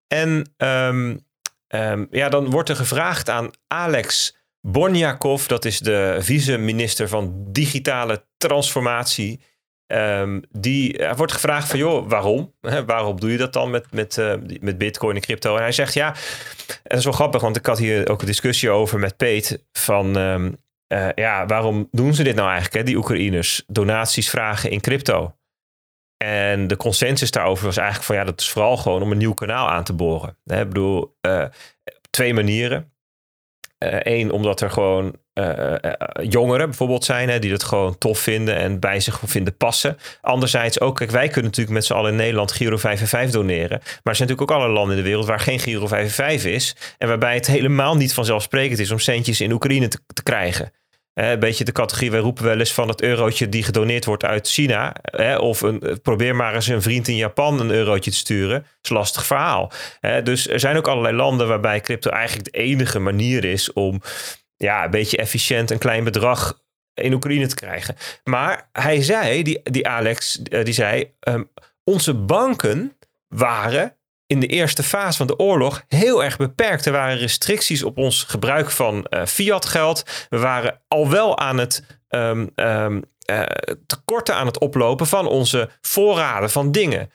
En 0.08 0.54
um, 0.58 1.26
um, 1.68 2.08
ja, 2.12 2.30
dan 2.30 2.50
wordt 2.50 2.70
er 2.70 2.76
gevraagd 2.76 3.30
aan 3.30 3.52
Alex 3.68 4.36
Borniakov, 4.62 5.46
dat 5.46 5.66
is 5.66 5.80
de 5.80 6.18
vice-minister 6.20 7.08
van 7.08 7.46
digitale 7.50 8.26
transformatie. 8.38 9.42
Um, 9.88 10.44
die 10.50 10.98
er 10.98 11.16
wordt 11.16 11.32
gevraagd 11.32 11.70
van, 11.70 11.80
joh, 11.80 12.10
waarom? 12.10 12.54
waarom 12.86 13.20
doe 13.20 13.32
je 13.32 13.38
dat 13.38 13.54
dan 13.54 13.70
met, 13.70 13.92
met, 13.92 14.18
uh, 14.18 14.34
met 14.60 14.78
bitcoin 14.78 15.16
en 15.16 15.22
crypto? 15.22 15.56
En 15.56 15.62
hij 15.62 15.72
zegt, 15.72 15.94
ja, 15.94 16.16
dat 16.84 16.98
is 16.98 17.04
wel 17.04 17.14
grappig, 17.14 17.42
want 17.42 17.58
ik 17.58 17.66
had 17.66 17.78
hier 17.78 18.10
ook 18.10 18.22
een 18.22 18.28
discussie 18.28 18.70
over 18.70 19.00
met 19.00 19.18
Peet 19.18 19.66
van, 19.72 20.16
um, 20.16 20.58
uh, 20.94 21.10
ja, 21.16 21.46
waarom 21.46 21.88
doen 21.92 22.14
ze 22.14 22.24
dit 22.24 22.36
nou 22.36 22.48
eigenlijk, 22.48 22.78
hè, 22.78 22.84
die 22.84 22.98
Oekraïners? 22.98 23.64
Donaties 23.68 24.30
vragen 24.30 24.72
in 24.72 24.82
crypto. 24.82 25.36
En 26.18 26.68
de 26.68 26.78
consensus 26.78 27.32
daarover 27.32 27.66
was 27.66 27.78
eigenlijk 27.78 28.08
van, 28.08 28.16
ja, 28.16 28.24
dat 28.24 28.42
is 28.42 28.50
vooral 28.50 28.78
gewoon 28.78 29.02
om 29.02 29.12
een 29.12 29.18
nieuw 29.18 29.34
kanaal 29.34 29.70
aan 29.70 29.84
te 29.84 29.94
boren. 29.94 30.38
Ik 30.46 30.68
bedoel, 30.68 31.18
uh, 31.22 31.46
twee 32.10 32.34
manieren. 32.34 32.92
Eén, 33.80 34.32
omdat 34.32 34.62
er 34.62 34.70
gewoon 34.70 35.16
uh, 35.34 35.76
jongeren 36.22 36.66
bijvoorbeeld 36.66 37.06
zijn, 37.06 37.30
hè, 37.30 37.40
die 37.40 37.50
dat 37.50 37.64
gewoon 37.64 37.98
tof 37.98 38.20
vinden 38.20 38.56
en 38.56 38.80
bij 38.80 39.00
zich 39.00 39.22
vinden 39.26 39.58
passen. 39.58 39.98
Anderzijds 40.22 40.80
ook, 40.80 40.96
kijk, 40.96 41.12
wij 41.12 41.28
kunnen 41.28 41.44
natuurlijk 41.44 41.76
met 41.76 41.86
z'n 41.86 41.94
allen 41.94 42.12
in 42.12 42.18
Nederland 42.18 42.52
Giro 42.52 42.78
5 42.78 43.02
en 43.02 43.08
5 43.08 43.32
doneren. 43.32 43.80
Maar 43.80 43.80
er 44.04 44.16
zijn 44.16 44.30
natuurlijk 44.30 44.52
ook 44.52 44.58
alle 44.58 44.74
landen 44.74 44.98
in 44.98 45.04
de 45.04 45.08
wereld 45.08 45.26
waar 45.26 45.40
geen 45.40 45.60
Giro 45.60 45.88
5 45.88 46.04
en 46.04 46.10
5 46.10 46.46
is. 46.46 46.76
En 46.98 47.08
waarbij 47.08 47.34
het 47.34 47.48
helemaal 47.48 47.96
niet 47.96 48.14
vanzelfsprekend 48.14 48.80
is 48.80 48.92
om 48.92 49.00
centjes 49.00 49.42
in 49.42 49.52
Oekraïne 49.52 49.88
te, 49.88 50.00
te 50.14 50.24
krijgen. 50.24 50.72
Een 51.26 51.40
beetje 51.40 51.64
de 51.64 51.72
categorie, 51.72 52.12
wij 52.12 52.20
roepen 52.20 52.44
wel 52.44 52.60
eens 52.60 52.74
van 52.74 52.88
het 52.88 53.02
eurotje 53.02 53.50
die 53.50 53.64
gedoneerd 53.64 54.06
wordt 54.06 54.26
uit 54.26 54.48
China. 54.48 54.96
of 55.40 55.62
een, 55.62 56.00
probeer 56.02 56.36
maar 56.36 56.56
eens 56.56 56.68
een 56.68 56.82
vriend 56.82 57.08
in 57.08 57.16
Japan 57.16 57.60
een 57.60 57.72
eurotje 57.72 58.12
te 58.12 58.18
sturen. 58.18 58.60
Dat 58.60 58.70
is 58.82 58.90
een 58.90 58.96
lastig 58.96 59.26
verhaal. 59.26 59.72
dus 60.24 60.48
er 60.48 60.60
zijn 60.60 60.78
ook 60.78 60.88
allerlei 60.88 61.16
landen 61.16 61.48
waarbij 61.48 61.82
crypto 61.82 62.10
eigenlijk 62.10 62.52
de 62.52 62.60
enige 62.60 63.00
manier 63.00 63.44
is 63.44 63.74
om 63.74 64.02
ja, 64.58 64.84
een 64.84 64.92
beetje 64.92 65.18
efficiënt 65.18 65.72
een 65.72 65.78
klein 65.78 66.04
bedrag 66.04 66.62
in 66.94 67.14
Oekraïne 67.14 67.48
te 67.48 67.56
krijgen. 67.56 67.96
Maar 68.24 68.70
hij 68.72 69.02
zei, 69.02 69.44
die, 69.44 69.60
die 69.64 69.88
Alex, 69.88 70.42
eh, 70.42 70.64
die 70.64 70.74
zei, 70.74 71.14
ehm, 71.20 71.44
onze 71.84 72.14
banken 72.14 72.98
waren 73.28 73.97
in 74.28 74.40
de 74.40 74.48
eerste 74.48 74.84
fase 74.84 75.18
van 75.18 75.28
de 75.28 75.40
oorlog 75.40 75.84
heel 75.88 76.24
erg 76.24 76.38
beperkt. 76.38 76.86
Er 76.86 76.92
waren 76.92 77.18
restricties 77.18 77.84
op 77.84 77.98
ons 77.98 78.24
gebruik 78.24 78.72
van 78.72 79.08
uh, 79.10 79.26
fiat 79.26 79.66
geld. 79.66 80.04
We 80.30 80.38
waren 80.38 80.82
al 80.88 81.10
wel 81.10 81.38
aan 81.38 81.58
het 81.58 81.84
um, 82.10 82.50
um, 82.56 83.04
tekorten 83.86 84.36
aan 84.36 84.46
het 84.46 84.60
oplopen 84.60 85.08
van 85.08 85.28
onze 85.28 85.70
voorraden 85.82 86.50
van 86.50 86.72
dingen. 86.72 87.12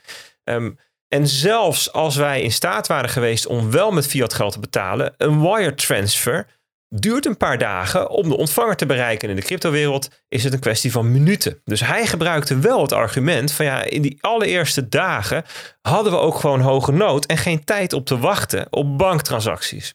en 1.09 1.29
zelfs 1.29 1.93
als 1.93 2.17
wij 2.17 2.43
in 2.43 2.53
staat 2.53 2.87
waren 2.87 3.11
geweest 3.11 3.47
om 3.47 3.71
wel 3.71 3.91
met 3.91 4.07
fiat 4.07 4.35
geld 4.35 4.53
te 4.53 4.61
betalen, 4.61 5.15
een 5.17 5.41
wire 5.41 5.75
transfer 5.75 6.47
duurt 6.95 7.27
een 7.27 7.37
paar 7.37 7.59
dagen 7.59 8.11
om 8.11 8.29
de 8.29 8.37
ontvanger 8.37 8.77
te 8.77 8.87
bereiken. 8.87 9.29
In 9.29 9.37
de 9.37 9.43
cryptowereld 9.43 10.09
is 10.29 10.45
het 10.45 10.53
een 10.53 10.59
kwestie 10.61 10.93
van 10.93 11.13
minuten. 11.13 11.61
Dus 11.65 11.81
hij 11.81 12.07
gebruikte 12.07 12.59
wel 12.59 12.83
het 12.83 12.93
argument 12.93 13.53
van 13.53 13.65
ja, 13.65 13.83
in 13.83 14.03
die 14.03 14.19
allereerste 14.21 14.89
dagen 14.89 15.45
hadden 15.81 16.13
we 16.13 16.19
ook 16.19 16.39
gewoon 16.39 16.61
hoge 16.61 16.93
nood 16.93 17.27
en 17.27 17.37
geen 17.37 17.65
tijd 17.65 17.93
op 17.93 18.07
te 18.07 18.19
wachten 18.19 18.67
op 18.71 18.99
banktransacties. 18.99 19.95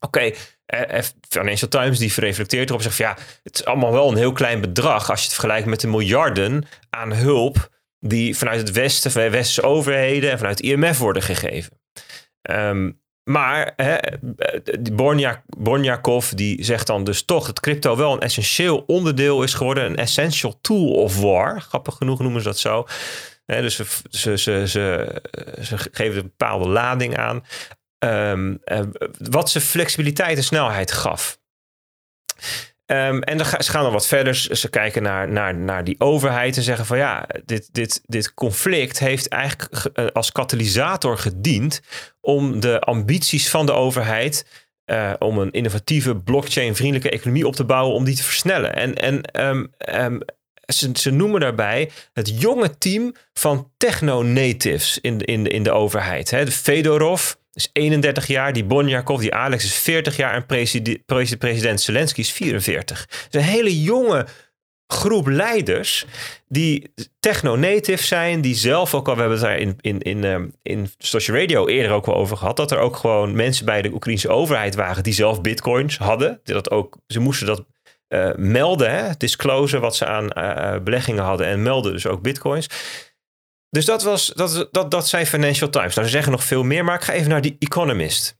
Oké, 0.00 0.20
eh, 0.66 0.98
eh, 0.98 1.04
Financial 1.28 1.70
Times 1.70 1.98
die 1.98 2.12
reflecteert 2.16 2.68
erop 2.68 2.82
zegt 2.82 2.96
van 2.96 3.06
ja, 3.06 3.16
het 3.42 3.54
is 3.54 3.64
allemaal 3.64 3.92
wel 3.92 4.10
een 4.10 4.16
heel 4.16 4.32
klein 4.32 4.60
bedrag 4.60 5.10
als 5.10 5.18
je 5.18 5.24
het 5.24 5.34
vergelijkt 5.34 5.66
met 5.66 5.80
de 5.80 5.88
miljarden 5.88 6.66
aan 6.90 7.12
hulp 7.12 7.78
die 7.98 8.36
vanuit 8.36 8.60
het 8.60 8.70
Westen, 8.70 9.10
van 9.10 9.30
westerse 9.30 9.62
overheden 9.62 10.30
en 10.30 10.38
vanuit 10.38 10.60
IMF 10.60 10.98
worden 10.98 11.22
gegeven. 11.22 11.80
Um, 12.50 13.00
maar 13.30 13.72
hè, 13.76 13.96
Bornja, 14.92 15.42
Bornjakov 15.46 16.28
die 16.28 16.64
zegt 16.64 16.86
dan 16.86 17.04
dus 17.04 17.22
toch 17.22 17.46
dat 17.46 17.60
crypto 17.60 17.96
wel 17.96 18.12
een 18.12 18.20
essentieel 18.20 18.84
onderdeel 18.86 19.42
is 19.42 19.54
geworden. 19.54 19.84
Een 19.84 19.96
essential 19.96 20.58
tool 20.60 20.92
of 20.92 21.20
war. 21.20 21.60
Grappig 21.60 21.94
genoeg 21.94 22.18
noemen 22.18 22.40
ze 22.40 22.48
dat 22.48 22.58
zo. 22.58 22.86
dus 23.46 23.74
ze, 23.76 23.84
ze, 24.10 24.38
ze, 24.38 24.62
ze, 25.62 25.76
geven 25.92 26.16
een 26.16 26.32
bepaalde 26.36 26.68
lading 26.68 27.16
aan. 27.16 27.44
Um, 27.98 28.60
wat 29.18 29.50
ze 29.50 29.60
flexibiliteit 29.60 30.36
en 30.36 30.44
snelheid 30.44 30.92
gaf. 30.92 31.38
Um, 32.92 33.22
en 33.22 33.36
dan 33.36 33.46
ze 33.46 33.70
gaan 33.70 33.82
dan 33.82 33.92
wat 33.92 34.06
verder. 34.06 34.34
Ze 34.34 34.70
kijken 34.70 35.02
naar, 35.02 35.28
naar, 35.28 35.54
naar 35.54 35.84
die 35.84 36.00
overheid 36.00 36.56
en 36.56 36.62
zeggen 36.62 36.86
van 36.86 36.98
ja, 36.98 37.26
dit, 37.44 37.68
dit, 37.72 38.02
dit 38.06 38.34
conflict 38.34 38.98
heeft 38.98 39.28
eigenlijk 39.28 39.90
eh, 39.92 40.06
als 40.06 40.32
katalysator 40.32 41.18
gediend 41.18 41.80
om 42.20 42.60
de 42.60 42.80
ambities 42.80 43.50
van 43.50 43.66
de 43.66 43.72
overheid 43.72 44.46
uh, 44.86 45.12
om 45.18 45.38
een 45.38 45.50
innovatieve 45.50 46.16
blockchain-vriendelijke 46.16 47.10
economie 47.10 47.46
op 47.46 47.54
te 47.54 47.64
bouwen, 47.64 47.94
om 47.94 48.04
die 48.04 48.16
te 48.16 48.22
versnellen. 48.22 48.74
En, 48.74 48.94
en 48.94 49.44
um, 49.46 49.72
um, 49.94 50.20
ze, 50.66 50.90
ze 50.92 51.10
noemen 51.10 51.40
daarbij 51.40 51.90
het 52.12 52.40
jonge 52.40 52.78
team 52.78 53.14
van 53.32 53.70
techno-natives 53.76 54.98
in, 55.00 55.20
in, 55.20 55.46
in 55.46 55.62
de 55.62 55.70
overheid. 55.72 56.30
Hè. 56.30 56.44
De 56.44 56.50
Fedorov, 56.50 57.34
is 57.52 57.70
31 57.72 58.26
jaar. 58.26 58.52
Die 58.52 58.64
Bonjakov, 58.64 59.20
die 59.20 59.34
Alex 59.34 59.64
is 59.64 59.74
40 59.74 60.16
jaar. 60.16 60.34
En 60.34 60.46
president, 60.46 61.38
president 61.38 61.80
Zelensky 61.80 62.20
is 62.20 62.32
44. 62.32 63.00
Het 63.00 63.34
is 63.34 63.40
een 63.40 63.46
hele 63.46 63.80
jonge 63.82 64.26
groep 64.92 65.26
leiders 65.26 66.06
die 66.48 66.92
techno-native 67.20 68.04
zijn, 68.04 68.40
die 68.40 68.54
zelf 68.54 68.94
ook 68.94 69.08
al, 69.08 69.14
we 69.14 69.20
hebben 69.20 69.38
het 69.38 69.46
daar 69.46 69.58
in, 69.58 69.76
in, 69.80 70.00
in, 70.00 70.24
um, 70.24 70.52
in 70.62 70.90
Social 70.98 71.36
Radio 71.36 71.66
eerder 71.66 71.92
ook 71.92 72.06
wel 72.06 72.14
over 72.14 72.36
gehad, 72.36 72.56
dat 72.56 72.70
er 72.70 72.78
ook 72.78 72.96
gewoon 72.96 73.34
mensen 73.34 73.64
bij 73.64 73.82
de 73.82 73.92
Oekraïnse 73.92 74.28
overheid 74.28 74.74
waren 74.74 75.02
die 75.02 75.12
zelf 75.12 75.40
bitcoins 75.40 75.98
hadden. 75.98 76.40
Dat 76.44 76.70
ook, 76.70 76.96
ze 77.06 77.20
moesten 77.20 77.46
dat 77.46 77.64
uh, 78.08 78.30
melden, 78.36 78.90
hè, 78.90 79.10
disclosen 79.16 79.80
wat 79.80 79.96
ze 79.96 80.06
aan 80.06 80.30
uh, 80.38 80.82
beleggingen 80.84 81.24
hadden 81.24 81.46
en 81.46 81.62
melden 81.62 81.92
dus 81.92 82.06
ook 82.06 82.22
bitcoins. 82.22 82.66
Dus 83.70 83.84
dat, 83.84 84.02
was, 84.02 84.26
dat, 84.26 84.68
dat, 84.70 84.90
dat 84.90 85.08
zijn 85.08 85.26
Financial 85.26 85.70
Times. 85.70 85.94
Nou, 85.94 86.06
ze 86.06 86.12
zeggen 86.12 86.32
nog 86.32 86.44
veel 86.44 86.62
meer, 86.62 86.84
maar 86.84 86.94
ik 86.94 87.02
ga 87.02 87.12
even 87.12 87.30
naar 87.30 87.42
The 87.42 87.56
Economist. 87.58 88.38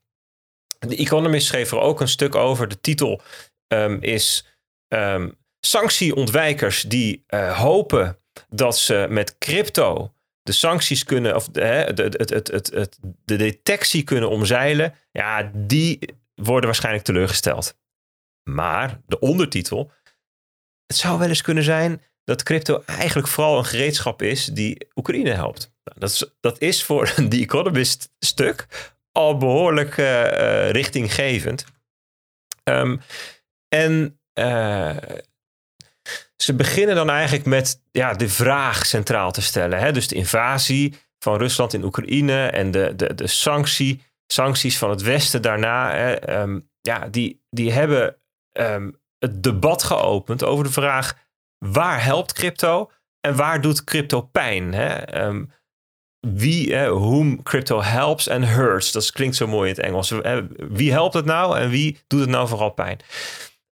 The 0.79 0.97
Economist 0.97 1.47
schreef 1.47 1.71
er 1.71 1.79
ook 1.79 2.01
een 2.01 2.09
stuk 2.09 2.35
over. 2.35 2.69
De 2.69 2.81
titel 2.81 3.23
um, 3.69 4.03
is 4.03 4.47
um, 4.89 5.39
Sanctieontwijkers 5.61 6.83
die 6.83 7.25
uh, 7.29 7.59
hopen 7.59 8.19
dat 8.49 8.79
ze 8.79 9.07
met 9.11 9.39
crypto 9.39 10.13
de 10.43 10.53
sancties 10.53 11.05
kunnen, 11.05 11.37
of 11.37 11.49
de, 11.49 11.91
de, 11.95 12.03
het, 12.03 12.99
de 13.25 13.37
detectie 13.37 14.03
kunnen 14.03 14.31
omzeilen. 14.31 14.95
Ja, 15.13 15.51
die 15.55 15.99
worden 16.35 16.65
waarschijnlijk 16.65 17.05
teleurgesteld. 17.05 17.79
Maar 18.43 19.01
de 19.07 19.19
ondertitel, 19.19 19.91
het 20.87 20.97
zou 20.97 21.19
wel 21.19 21.29
eens 21.29 21.43
kunnen 21.43 21.65
zijn 21.65 22.03
dat 22.31 22.43
crypto 22.43 22.83
eigenlijk 22.87 23.29
vooral 23.29 23.59
een 23.59 23.65
gereedschap 23.65 24.23
is 24.23 24.45
die 24.45 24.89
Oekraïne 24.95 25.31
helpt. 25.31 25.73
Nou, 25.85 26.01
dat, 26.01 26.11
is, 26.11 26.25
dat 26.41 26.61
is 26.61 26.85
voor 26.85 27.15
The 27.29 27.37
Economist 27.37 28.11
stuk 28.19 28.67
al 29.13 29.37
behoorlijk 29.37 29.97
uh, 29.97 30.71
richtinggevend. 30.71 31.65
Um, 32.65 33.01
en 33.69 34.21
uh, 34.39 34.97
ze 36.37 36.55
beginnen 36.55 36.95
dan 36.95 37.11
eigenlijk 37.11 37.47
met 37.47 37.83
ja, 37.91 38.13
de 38.13 38.29
vraag 38.29 38.87
centraal 38.87 39.33
te 39.33 39.43
stellen. 39.43 39.79
Hè? 39.79 39.93
Dus 39.93 40.09
de 40.09 40.15
invasie 40.15 40.95
van 41.19 41.39
Rusland 41.39 41.73
in 41.73 41.85
Oekraïne 41.85 42.47
en 42.47 42.71
de, 42.71 42.97
de, 42.97 43.15
de 43.15 43.27
sanctie, 43.27 44.03
sancties 44.27 44.79
van 44.79 44.91
het 44.91 45.03
Westen 45.03 45.43
daarna. 45.43 45.95
Hè? 45.95 46.41
Um, 46.41 46.69
ja, 46.81 47.09
die, 47.09 47.43
die 47.51 47.73
hebben 47.73 48.17
um, 48.53 49.01
het 49.19 49.43
debat 49.43 49.83
geopend 49.83 50.45
over 50.45 50.65
de 50.65 50.73
vraag 50.73 51.29
waar 51.67 52.05
helpt 52.05 52.33
crypto 52.33 52.91
en 53.21 53.37
waar 53.37 53.61
doet 53.61 53.85
crypto 53.85 54.21
pijn? 54.21 54.75
Hè? 54.75 55.25
Um, 55.25 55.53
wie, 56.21 56.69
uh, 56.69 56.89
whom 56.89 57.43
crypto 57.43 57.83
helps 57.83 58.29
and 58.29 58.45
hurts. 58.45 58.93
Dat 58.93 59.13
klinkt 59.13 59.37
zo 59.37 59.47
mooi 59.47 59.71
in 59.71 59.75
het 59.75 59.85
Engels. 59.85 60.15
wie 60.57 60.93
helpt 60.93 61.15
het 61.15 61.25
nou 61.25 61.59
en 61.59 61.71
wie 61.71 61.99
doet 62.07 62.21
het 62.21 62.29
nou 62.29 62.49
vooral 62.49 62.71
pijn? 62.71 62.99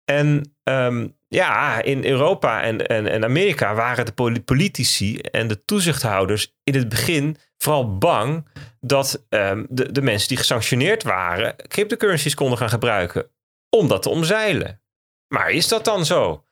En 0.05 0.55
um, 0.65 1.17
ja, 1.29 1.83
in 1.83 2.05
Europa 2.05 2.63
en, 2.63 2.87
en, 2.87 3.07
en 3.07 3.25
Amerika 3.25 3.75
waren 3.75 4.05
de 4.05 4.43
politici 4.45 5.19
en 5.19 5.49
de 5.49 5.65
toezichthouders 5.65 6.55
in 6.65 6.75
het 6.75 6.89
begin 6.89 7.37
vooral 7.59 7.99
bang 7.99 8.49
dat 8.81 9.27
um, 9.29 9.67
de, 9.69 9.93
de 9.93 10.03
mensen 10.03 10.29
die 10.29 10.37
gesanctioneerd 10.37 11.03
waren 11.03 11.57
cryptocurrencies 11.69 12.35
konden 12.35 12.59
gaan 12.59 12.69
gebruiken 12.69 13.31
om 13.69 13.89
dat 13.89 14.03
te 14.03 14.09
omzeilen. 14.09 14.83
Maar 15.29 15.51
is 15.51 15.69
dat 15.69 15.85
dan 15.85 16.07
zo? 16.07 16.45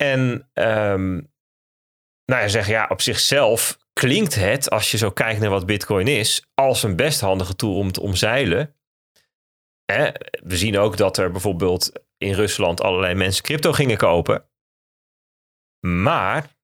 En 0.00 0.48
um, 0.54 1.30
nou 2.24 2.42
ja, 2.42 2.48
zeg 2.48 2.66
ja, 2.68 2.86
op 2.88 3.00
zichzelf 3.00 3.78
klinkt 3.92 4.34
het, 4.34 4.70
als 4.70 4.90
je 4.90 4.96
zo 4.96 5.10
kijkt 5.10 5.40
naar 5.40 5.50
wat 5.50 5.66
Bitcoin 5.66 6.06
is, 6.06 6.46
als 6.54 6.82
een 6.82 6.96
best 6.96 7.20
handige 7.20 7.56
tool 7.56 7.76
om 7.76 7.92
te 7.92 8.00
omzeilen. 8.00 8.74
We 10.42 10.56
zien 10.56 10.78
ook 10.78 10.96
dat 10.96 11.16
er 11.16 11.30
bijvoorbeeld 11.30 11.92
in 12.16 12.32
Rusland 12.32 12.80
allerlei 12.82 13.14
mensen 13.14 13.42
crypto 13.42 13.72
gingen 13.72 13.96
kopen. 13.96 14.44
Maar 15.86 16.56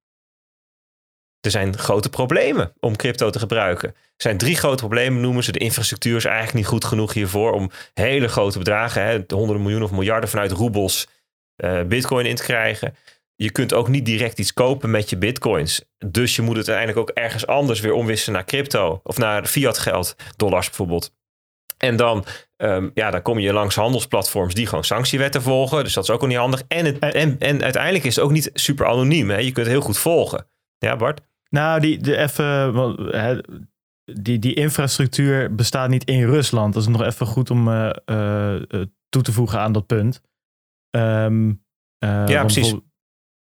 er 1.40 1.50
zijn 1.50 1.78
grote 1.78 2.08
problemen 2.08 2.72
om 2.80 2.96
crypto 2.96 3.30
te 3.30 3.38
gebruiken. 3.38 3.88
Er 3.88 3.96
zijn 4.16 4.38
drie 4.38 4.56
grote 4.56 4.82
problemen, 4.82 5.20
noemen 5.20 5.44
ze. 5.44 5.52
De 5.52 5.58
infrastructuur 5.58 6.16
is 6.16 6.24
eigenlijk 6.24 6.56
niet 6.56 6.66
goed 6.66 6.84
genoeg 6.84 7.12
hiervoor 7.12 7.52
om 7.52 7.70
hele 7.94 8.28
grote 8.28 8.58
bedragen, 8.58 9.02
hè, 9.02 9.24
honderden 9.28 9.62
miljoenen 9.62 9.88
of 9.88 9.94
miljarden 9.94 10.28
vanuit 10.28 10.52
roebels, 10.52 11.08
uh, 11.56 11.82
bitcoin 11.82 12.26
in 12.26 12.36
te 12.36 12.42
krijgen. 12.42 12.96
Je 13.36 13.50
kunt 13.50 13.72
ook 13.72 13.88
niet 13.88 14.04
direct 14.04 14.38
iets 14.38 14.52
kopen 14.52 14.90
met 14.90 15.10
je 15.10 15.16
bitcoins. 15.16 15.84
Dus 16.06 16.36
je 16.36 16.42
moet 16.42 16.56
het 16.56 16.68
uiteindelijk 16.68 17.08
ook 17.08 17.16
ergens 17.16 17.46
anders 17.46 17.80
weer 17.80 17.92
omwisselen 17.92 18.34
naar 18.34 18.44
crypto 18.44 19.00
of 19.02 19.18
naar 19.18 19.46
fiat 19.46 19.78
geld, 19.78 20.16
dollars 20.36 20.66
bijvoorbeeld. 20.66 21.14
En 21.76 21.96
dan, 21.96 22.24
um, 22.56 22.90
ja, 22.94 23.10
dan 23.10 23.22
kom 23.22 23.38
je 23.38 23.52
langs 23.52 23.74
handelsplatforms 23.74 24.54
die 24.54 24.66
gewoon 24.66 24.84
sanctiewetten 24.84 25.42
volgen. 25.42 25.84
Dus 25.84 25.92
dat 25.92 26.04
is 26.04 26.10
ook 26.10 26.20
al 26.20 26.26
niet 26.26 26.36
handig. 26.36 26.62
En, 26.68 26.84
het, 26.84 26.98
en, 26.98 27.36
en 27.38 27.62
uiteindelijk 27.62 28.04
is 28.04 28.16
het 28.16 28.24
ook 28.24 28.30
niet 28.30 28.50
super 28.54 28.86
anoniem. 28.86 29.30
Hè? 29.30 29.36
Je 29.36 29.52
kunt 29.52 29.66
het 29.66 29.74
heel 29.74 29.80
goed 29.80 29.98
volgen. 29.98 30.46
Ja, 30.78 30.96
Bart? 30.96 31.20
Nou, 31.50 31.80
die, 31.80 31.98
de 31.98 32.16
even, 32.16 33.68
die, 34.04 34.38
die 34.38 34.54
infrastructuur 34.54 35.54
bestaat 35.54 35.88
niet 35.88 36.04
in 36.04 36.24
Rusland. 36.24 36.74
Dat 36.74 36.82
is 36.82 36.88
nog 36.88 37.02
even 37.02 37.26
goed 37.26 37.50
om 37.50 37.68
uh, 37.68 37.90
uh, 38.06 38.62
toe 39.08 39.22
te 39.22 39.32
voegen 39.32 39.58
aan 39.58 39.72
dat 39.72 39.86
punt. 39.86 40.20
Um, 40.90 41.64
ja, 41.98 42.40
precies. 42.40 42.74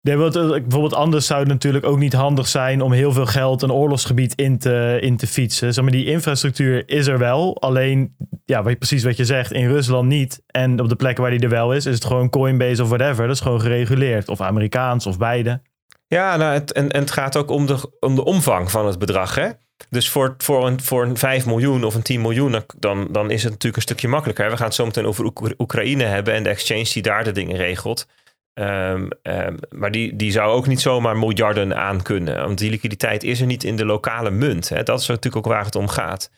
Nee, 0.05 0.17
want, 0.17 0.33
bijvoorbeeld 0.33 0.95
anders 0.95 1.27
zou 1.27 1.41
het 1.41 1.49
natuurlijk 1.49 1.87
ook 1.87 1.99
niet 1.99 2.13
handig 2.13 2.49
zijn 2.49 2.83
om 2.83 2.93
heel 2.93 3.13
veel 3.13 3.27
geld 3.27 3.63
een 3.63 3.73
oorlogsgebied 3.73 4.35
in 4.35 4.59
te, 4.59 4.99
in 5.01 5.17
te 5.17 5.27
fietsen. 5.27 5.75
Zeg 5.75 5.85
maar, 5.85 5.93
die 5.93 6.07
infrastructuur 6.07 6.83
is 6.87 7.07
er 7.07 7.19
wel. 7.19 7.61
Alleen, 7.61 8.17
ja, 8.45 8.63
precies 8.63 9.05
wat 9.05 9.17
je 9.17 9.25
zegt, 9.25 9.53
in 9.53 9.69
Rusland 9.69 10.09
niet. 10.09 10.43
En 10.47 10.81
op 10.81 10.89
de 10.89 10.97
plekken 10.97 11.23
waar 11.23 11.33
die 11.33 11.41
er 11.41 11.49
wel 11.49 11.75
is, 11.75 11.87
is 11.87 11.95
het 11.95 12.05
gewoon 12.05 12.31
Coinbase 12.31 12.83
of 12.83 12.89
whatever. 12.89 13.27
Dat 13.27 13.35
is 13.35 13.41
gewoon 13.41 13.61
gereguleerd. 13.61 14.29
Of 14.29 14.41
Amerikaans 14.41 15.07
of 15.07 15.19
beide. 15.19 15.61
Ja, 16.07 16.37
nou, 16.37 16.53
het, 16.53 16.73
en, 16.73 16.91
en 16.91 17.01
het 17.01 17.11
gaat 17.11 17.37
ook 17.37 17.51
om 17.51 17.67
de, 17.67 17.97
om 18.01 18.15
de 18.15 18.25
omvang 18.25 18.71
van 18.71 18.87
het 18.87 18.99
bedrag. 18.99 19.35
Hè? 19.35 19.49
Dus 19.91 20.09
voor, 20.09 20.35
voor, 20.39 20.67
een, 20.67 20.83
voor 20.83 21.05
een 21.05 21.17
5 21.17 21.47
miljoen 21.47 21.85
of 21.85 21.95
een 21.95 22.03
10 22.03 22.21
miljoen, 22.21 22.65
dan, 22.79 23.09
dan 23.11 23.31
is 23.31 23.43
het 23.43 23.53
natuurlijk 23.53 23.77
een 23.77 23.89
stukje 23.89 24.09
makkelijker. 24.09 24.51
We 24.51 24.57
gaan 24.57 24.67
het 24.67 24.75
zo 24.75 24.85
meteen 24.85 25.07
over 25.07 25.33
Oekraïne 25.59 26.05
hebben 26.05 26.35
en 26.35 26.43
de 26.43 26.49
exchange 26.49 26.91
die 26.93 27.03
daar 27.03 27.25
de 27.25 27.33
dingen 27.33 27.57
regelt. 27.57 28.07
Um, 28.55 29.09
um, 29.23 29.59
maar 29.71 29.91
die, 29.91 30.17
die 30.17 30.33
zou 30.33 30.53
ook 30.53 30.67
niet 30.67 30.81
zomaar 30.81 31.17
miljarden 31.17 31.77
aan 31.77 32.03
kunnen. 32.03 32.45
Want 32.45 32.59
die 32.59 32.71
liquiditeit 32.71 33.23
is 33.23 33.41
er 33.41 33.47
niet 33.47 33.65
in 33.65 33.77
de 33.77 33.85
lokale 33.85 34.31
munt. 34.31 34.69
Hè. 34.69 34.83
Dat 34.83 35.01
is 35.01 35.07
natuurlijk 35.07 35.47
ook 35.47 35.53
waar 35.53 35.65
het 35.65 35.75
om 35.75 35.89
gaat. 35.89 36.31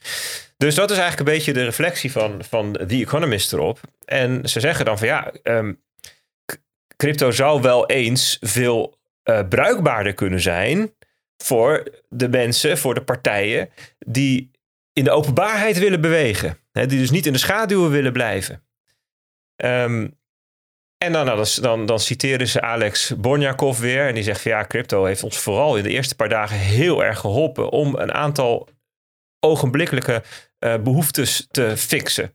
Dus 0.57 0.75
dat 0.75 0.91
is 0.91 0.99
eigenlijk 0.99 1.29
een 1.29 1.35
beetje 1.37 1.53
de 1.53 1.65
reflectie 1.65 2.13
van, 2.13 2.45
van 2.45 2.73
The 2.73 2.97
Economist 2.97 3.53
erop. 3.53 3.81
En 4.05 4.49
ze 4.49 4.61
zeggen 4.61 4.85
dan 4.85 4.99
van 4.99 5.07
ja, 5.07 5.33
um, 5.43 5.83
crypto 6.97 7.31
zou 7.31 7.63
wel 7.63 7.87
eens 7.87 8.37
veel 8.41 8.99
uh, 9.25 9.49
bruikbaarder 9.49 10.15
kunnen 10.15 10.41
zijn 10.41 10.95
voor 11.37 11.83
de 12.09 12.29
mensen, 12.29 12.79
voor 12.79 12.95
de 12.95 13.03
partijen 13.03 13.69
die 13.99 14.51
in 14.93 15.05
de 15.05 15.11
openbaarheid 15.11 15.79
willen 15.79 16.01
bewegen. 16.01 16.59
Hè, 16.73 16.87
die 16.87 16.99
dus 16.99 17.11
niet 17.11 17.27
in 17.27 17.33
de 17.33 17.39
schaduwen 17.39 17.91
willen 17.91 18.13
blijven. 18.13 18.63
Um, 19.57 20.19
en 20.99 21.13
dan, 21.13 21.27
nou, 21.27 21.47
dan, 21.61 21.87
dan 21.87 22.01
citeren 22.01 22.49
ze 22.49 22.61
Alex 22.61 23.15
Bornjakov 23.17 23.79
weer. 23.79 24.07
En 24.07 24.15
die 24.15 24.23
zegt 24.23 24.41
van 24.41 24.51
ja, 24.51 24.65
crypto 24.65 25.05
heeft 25.05 25.23
ons 25.23 25.39
vooral 25.39 25.77
in 25.77 25.83
de 25.83 25.91
eerste 25.91 26.15
paar 26.15 26.29
dagen 26.29 26.57
heel 26.57 27.05
erg 27.05 27.19
geholpen 27.19 27.71
om 27.71 27.95
een 27.95 28.13
aantal 28.13 28.69
ogenblikkelijke 29.41 30.23
uh, 30.59 30.75
behoeftes 30.77 31.47
te 31.51 31.77
fixen. 31.77 32.33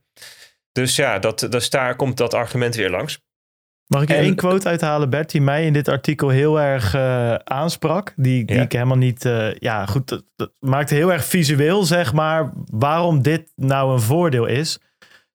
Dus 0.71 0.95
ja, 0.95 1.19
dat, 1.19 1.47
dus 1.49 1.69
daar 1.69 1.95
komt 1.95 2.17
dat 2.17 2.33
argument 2.33 2.75
weer 2.75 2.89
langs. 2.89 3.19
Mag 3.87 4.01
ik 4.01 4.09
er 4.09 4.15
één 4.15 4.35
quote 4.35 4.67
uithalen, 4.67 5.09
Bert, 5.09 5.31
die 5.31 5.41
mij 5.41 5.65
in 5.65 5.73
dit 5.73 5.87
artikel 5.87 6.29
heel 6.29 6.59
erg 6.59 6.95
uh, 6.95 7.33
aansprak? 7.33 8.13
Die, 8.15 8.45
die 8.45 8.59
ik 8.59 8.71
helemaal 8.71 8.97
niet. 8.97 9.25
Uh, 9.25 9.53
ja, 9.53 9.85
goed. 9.85 10.07
Dat, 10.07 10.23
dat 10.35 10.51
maakte 10.59 10.95
heel 10.95 11.11
erg 11.11 11.25
visueel, 11.25 11.83
zeg 11.83 12.13
maar, 12.13 12.51
waarom 12.65 13.21
dit 13.21 13.51
nou 13.55 13.93
een 13.93 14.01
voordeel 14.01 14.45
is. 14.45 14.79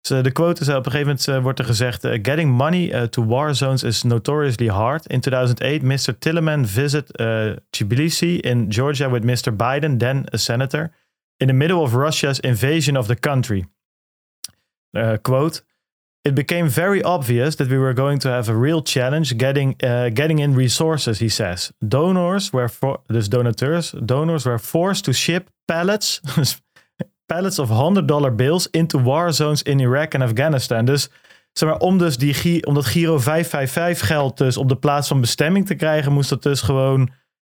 De 0.08 0.30
quote 0.32 0.60
is 0.60 0.68
op 0.68 0.74
een 0.74 0.92
gegeven 0.92 1.06
moment 1.06 1.28
uh, 1.28 1.42
wordt 1.42 1.58
er 1.58 1.64
gezegd: 1.64 2.04
uh, 2.04 2.18
Getting 2.22 2.56
money 2.56 3.08
to 3.08 3.26
war 3.26 3.54
zones 3.54 3.82
is 3.82 4.02
notoriously 4.02 4.68
hard. 4.68 5.06
In 5.06 5.20
2008, 5.20 5.82
Mr. 5.82 6.18
Tilleman 6.18 6.66
visit 6.66 7.22
Tbilisi 7.70 8.40
in 8.40 8.66
Georgia 8.68 9.10
with 9.10 9.24
Mr. 9.24 9.52
Biden, 9.52 9.98
then 9.98 10.24
a 10.34 10.36
senator, 10.36 10.90
in 11.36 11.46
the 11.46 11.52
middle 11.52 11.80
of 11.80 11.92
Russia's 11.92 12.40
invasion 12.40 12.96
of 12.96 13.06
the 13.06 13.18
country. 13.18 13.64
quote. 15.22 15.62
It 16.26 16.34
became 16.34 16.68
very 16.68 17.02
obvious 17.02 17.54
that 17.54 17.68
we 17.68 17.78
were 17.78 17.94
going 17.94 18.18
to 18.20 18.28
have 18.28 18.48
a 18.48 18.56
real 18.56 18.82
challenge 18.82 19.36
getting 19.36 19.76
getting 20.14 20.40
in 20.40 20.56
resources, 20.56 21.18
he 21.18 21.28
says. 21.28 21.72
Donors 21.78 22.52
were 22.52 22.68
for, 22.68 22.98
dus 23.06 23.28
donateurs, 23.28 23.94
donors 24.04 24.44
were 24.44 24.58
forced 24.58 25.04
to 25.04 25.12
ship 25.12 25.50
pallets 25.66 26.20
pallets 27.26 27.58
of 27.58 27.68
100 27.68 28.08
dollar 28.08 28.34
bills 28.34 28.70
into 28.70 29.02
war 29.02 29.32
zones 29.32 29.62
in 29.62 29.80
Iraq 29.80 30.08
en 30.08 30.22
Afghanistan. 30.22 30.84
Dus 30.84 31.10
zeg 31.52 31.78
om, 31.78 31.98
dus 31.98 32.16
die, 32.16 32.66
om 32.66 32.74
dat 32.74 32.84
Giro 32.84 33.18
555 33.18 34.06
geld 34.06 34.38
dus 34.38 34.56
op 34.56 34.68
de 34.68 34.76
plaats 34.76 35.08
van 35.08 35.20
bestemming 35.20 35.66
te 35.66 35.74
krijgen, 35.74 36.12
moest 36.12 36.28
dat 36.28 36.42
dus 36.42 36.60
gewoon 36.60 37.10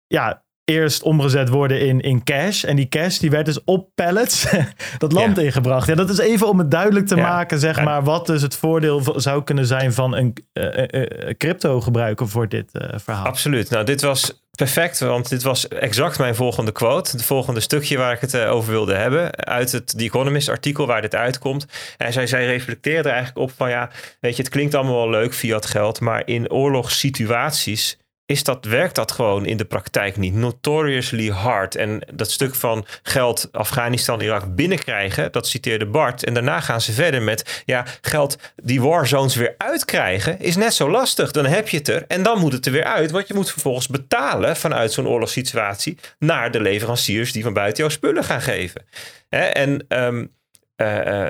ja, 0.06 0.44
eerst 0.64 1.02
omgezet 1.02 1.48
worden 1.48 1.80
in, 1.80 2.00
in 2.00 2.24
cash. 2.24 2.64
En 2.64 2.76
die 2.76 2.88
cash 2.88 3.18
die 3.18 3.30
werd 3.30 3.46
dus 3.46 3.64
op 3.64 3.88
pallets 3.94 4.46
dat 4.98 5.12
land 5.12 5.38
ingebracht. 5.38 5.86
Ja, 5.86 5.94
dat 5.94 6.10
is 6.10 6.18
even 6.18 6.48
om 6.48 6.58
het 6.58 6.70
duidelijk 6.70 7.06
te 7.06 7.16
maken, 7.16 7.58
zeg 7.58 7.84
maar, 7.84 8.02
wat 8.02 8.26
dus 8.26 8.42
het 8.42 8.56
voordeel 8.56 9.02
zou 9.16 9.44
kunnen 9.44 9.66
zijn 9.66 9.92
van 9.92 10.14
een 10.14 10.36
uh, 10.52 10.84
uh, 10.90 11.30
crypto 11.38 11.80
gebruiken 11.80 12.28
voor 12.28 12.48
dit 12.48 12.70
verhaal. 12.94 13.24
Absoluut. 13.24 13.70
Nou, 13.70 13.84
dit 13.84 14.02
was 14.02 14.40
perfect, 14.64 14.98
want 14.98 15.28
dit 15.28 15.42
was 15.42 15.68
exact 15.68 16.18
mijn 16.18 16.34
volgende 16.34 16.72
quote. 16.72 17.10
Het 17.10 17.24
volgende 17.24 17.60
stukje 17.60 17.96
waar 17.96 18.12
ik 18.12 18.20
het 18.20 18.36
over 18.36 18.70
wilde 18.70 18.94
hebben. 18.94 19.36
Uit 19.36 19.72
het 19.72 19.98
The 19.98 20.04
Economist 20.04 20.48
artikel 20.48 20.86
waar 20.86 21.02
dit 21.02 21.14
uitkomt. 21.14 21.66
En 21.96 22.12
zij, 22.12 22.26
zij 22.26 22.46
reflecteerde 22.46 23.08
eigenlijk 23.08 23.38
op 23.38 23.52
van 23.56 23.70
ja, 23.70 23.90
weet 24.20 24.36
je, 24.36 24.42
het 24.42 24.52
klinkt 24.52 24.74
allemaal 24.74 24.96
wel 24.96 25.10
leuk 25.10 25.32
via 25.32 25.56
het 25.56 25.66
geld. 25.66 26.00
Maar 26.00 26.22
in 26.24 26.50
oorlogssituaties 26.50 27.98
is 28.31 28.44
dat, 28.44 28.65
werkt 28.65 28.94
dat 28.94 29.12
gewoon 29.12 29.47
in 29.47 29.57
de 29.57 29.65
praktijk 29.65 30.16
niet. 30.16 30.35
Notoriously 30.35 31.28
hard. 31.28 31.74
En 31.74 32.02
dat 32.15 32.31
stuk 32.31 32.55
van 32.55 32.86
geld 33.02 33.48
Afghanistan, 33.52 34.20
Irak 34.20 34.55
binnenkrijgen, 34.55 35.32
dat 35.32 35.47
citeerde 35.47 35.86
Bart. 35.86 36.24
En 36.24 36.35
daarna 36.35 36.61
gaan 36.61 36.81
ze 36.81 36.93
verder 36.93 37.23
met, 37.23 37.62
ja, 37.65 37.85
geld 38.01 38.39
die 38.57 38.81
warzones 38.81 39.35
weer 39.35 39.55
uitkrijgen, 39.59 40.40
is 40.40 40.57
net 40.57 40.74
zo 40.74 40.90
lastig. 40.90 41.31
Dan 41.31 41.47
heb 41.47 41.69
je 41.69 41.77
het 41.77 41.89
er 41.89 42.05
en 42.09 42.23
dan 42.23 42.39
moet 42.39 42.52
het 42.52 42.66
er 42.66 42.73
weer 42.73 42.85
uit. 42.85 43.11
Want 43.11 43.28
je 43.28 43.35
moet 43.35 43.51
vervolgens 43.51 43.89
betalen 43.89 44.57
vanuit 44.57 44.93
zo'n 44.93 45.09
oorlogssituatie 45.09 45.98
naar 46.19 46.51
de 46.51 46.61
leveranciers 46.61 47.32
die 47.32 47.43
van 47.43 47.52
buiten 47.52 47.82
jouw 47.82 47.93
spullen 47.93 48.24
gaan 48.24 48.43
geven. 48.43 48.85
En 49.28 49.85
um, 49.89 50.32
uh, 50.77 51.28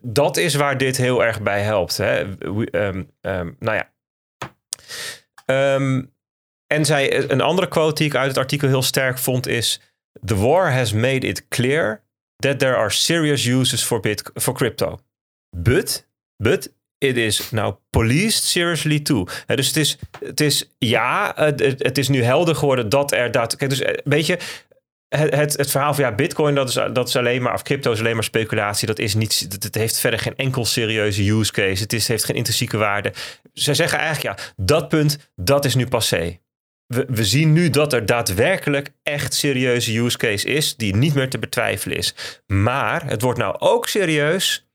dat 0.00 0.36
is 0.36 0.54
waar 0.54 0.78
dit 0.78 0.96
heel 0.96 1.24
erg 1.24 1.42
bij 1.42 1.60
helpt. 1.60 1.96
Hè? 1.96 2.20
Um, 2.20 3.10
um, 3.20 3.56
nou 3.58 3.76
ja. 3.76 3.90
Um, 5.50 6.12
en 6.66 6.84
zij, 6.84 7.30
een 7.30 7.40
andere 7.40 7.68
quote 7.68 7.94
die 7.94 8.06
ik 8.06 8.14
uit 8.14 8.28
het 8.28 8.38
artikel 8.38 8.68
heel 8.68 8.82
sterk 8.82 9.18
vond 9.18 9.46
is: 9.46 9.80
The 10.24 10.36
war 10.36 10.72
has 10.72 10.92
made 10.92 11.26
it 11.26 11.48
clear 11.48 12.02
that 12.36 12.58
there 12.58 12.76
are 12.76 12.90
serious 12.90 13.44
uses 13.44 13.82
for, 13.82 14.00
for 14.34 14.54
crypto. 14.54 14.98
But, 15.56 16.08
but 16.36 16.72
it 16.98 17.16
is 17.16 17.50
now 17.50 17.76
policed 17.90 18.44
seriously 18.44 19.00
too. 19.00 19.26
dus 19.46 19.66
het 19.66 19.76
is, 19.76 19.98
het 20.24 20.40
is 20.40 20.70
ja, 20.78 21.32
het, 21.36 21.60
het 21.60 21.98
is 21.98 22.08
nu 22.08 22.22
helder 22.22 22.56
geworden 22.56 22.88
dat 22.88 23.12
er. 23.12 23.30
Kijk, 23.30 23.68
dus 23.68 23.82
weet 24.04 24.26
je, 24.26 24.38
het, 25.08 25.34
het, 25.34 25.56
het, 25.56 25.70
verhaal 25.70 25.94
van 25.94 26.04
ja, 26.04 26.14
Bitcoin, 26.14 26.54
dat 26.54 26.68
is, 26.68 26.74
dat 26.74 27.08
is 27.08 27.16
alleen 27.16 27.42
maar, 27.42 27.54
of 27.54 27.62
crypto 27.62 27.92
is 27.92 27.98
alleen 27.98 28.14
maar 28.14 28.24
speculatie. 28.24 28.86
Dat 28.86 28.98
is 28.98 29.14
niet, 29.14 29.46
het, 29.60 29.74
heeft 29.74 29.98
verder 29.98 30.20
geen 30.20 30.36
enkel 30.36 30.64
serieuze 30.64 31.30
use 31.30 31.52
case. 31.52 31.82
Het 31.82 31.92
is, 31.92 32.08
heeft 32.08 32.24
geen 32.24 32.36
intrinsieke 32.36 32.76
waarde. 32.76 33.12
Ze 33.52 33.74
zeggen 33.74 33.98
eigenlijk, 33.98 34.38
ja, 34.38 34.44
dat 34.56 34.88
punt, 34.88 35.32
dat 35.36 35.64
is 35.64 35.74
nu 35.74 35.86
passé. 35.86 36.38
We, 36.86 37.04
we 37.08 37.24
zien 37.24 37.52
nu 37.52 37.70
dat 37.70 37.92
er 37.92 38.06
daadwerkelijk 38.06 38.90
echt 39.02 39.34
serieuze 39.34 39.98
use 39.98 40.16
case 40.16 40.46
is, 40.46 40.76
die 40.76 40.96
niet 40.96 41.14
meer 41.14 41.30
te 41.30 41.38
betwijfelen 41.38 41.96
is. 41.96 42.14
Maar 42.46 43.06
het 43.06 43.22
wordt 43.22 43.38
nou 43.38 43.56
ook 43.58 43.88
serieus 43.88 44.68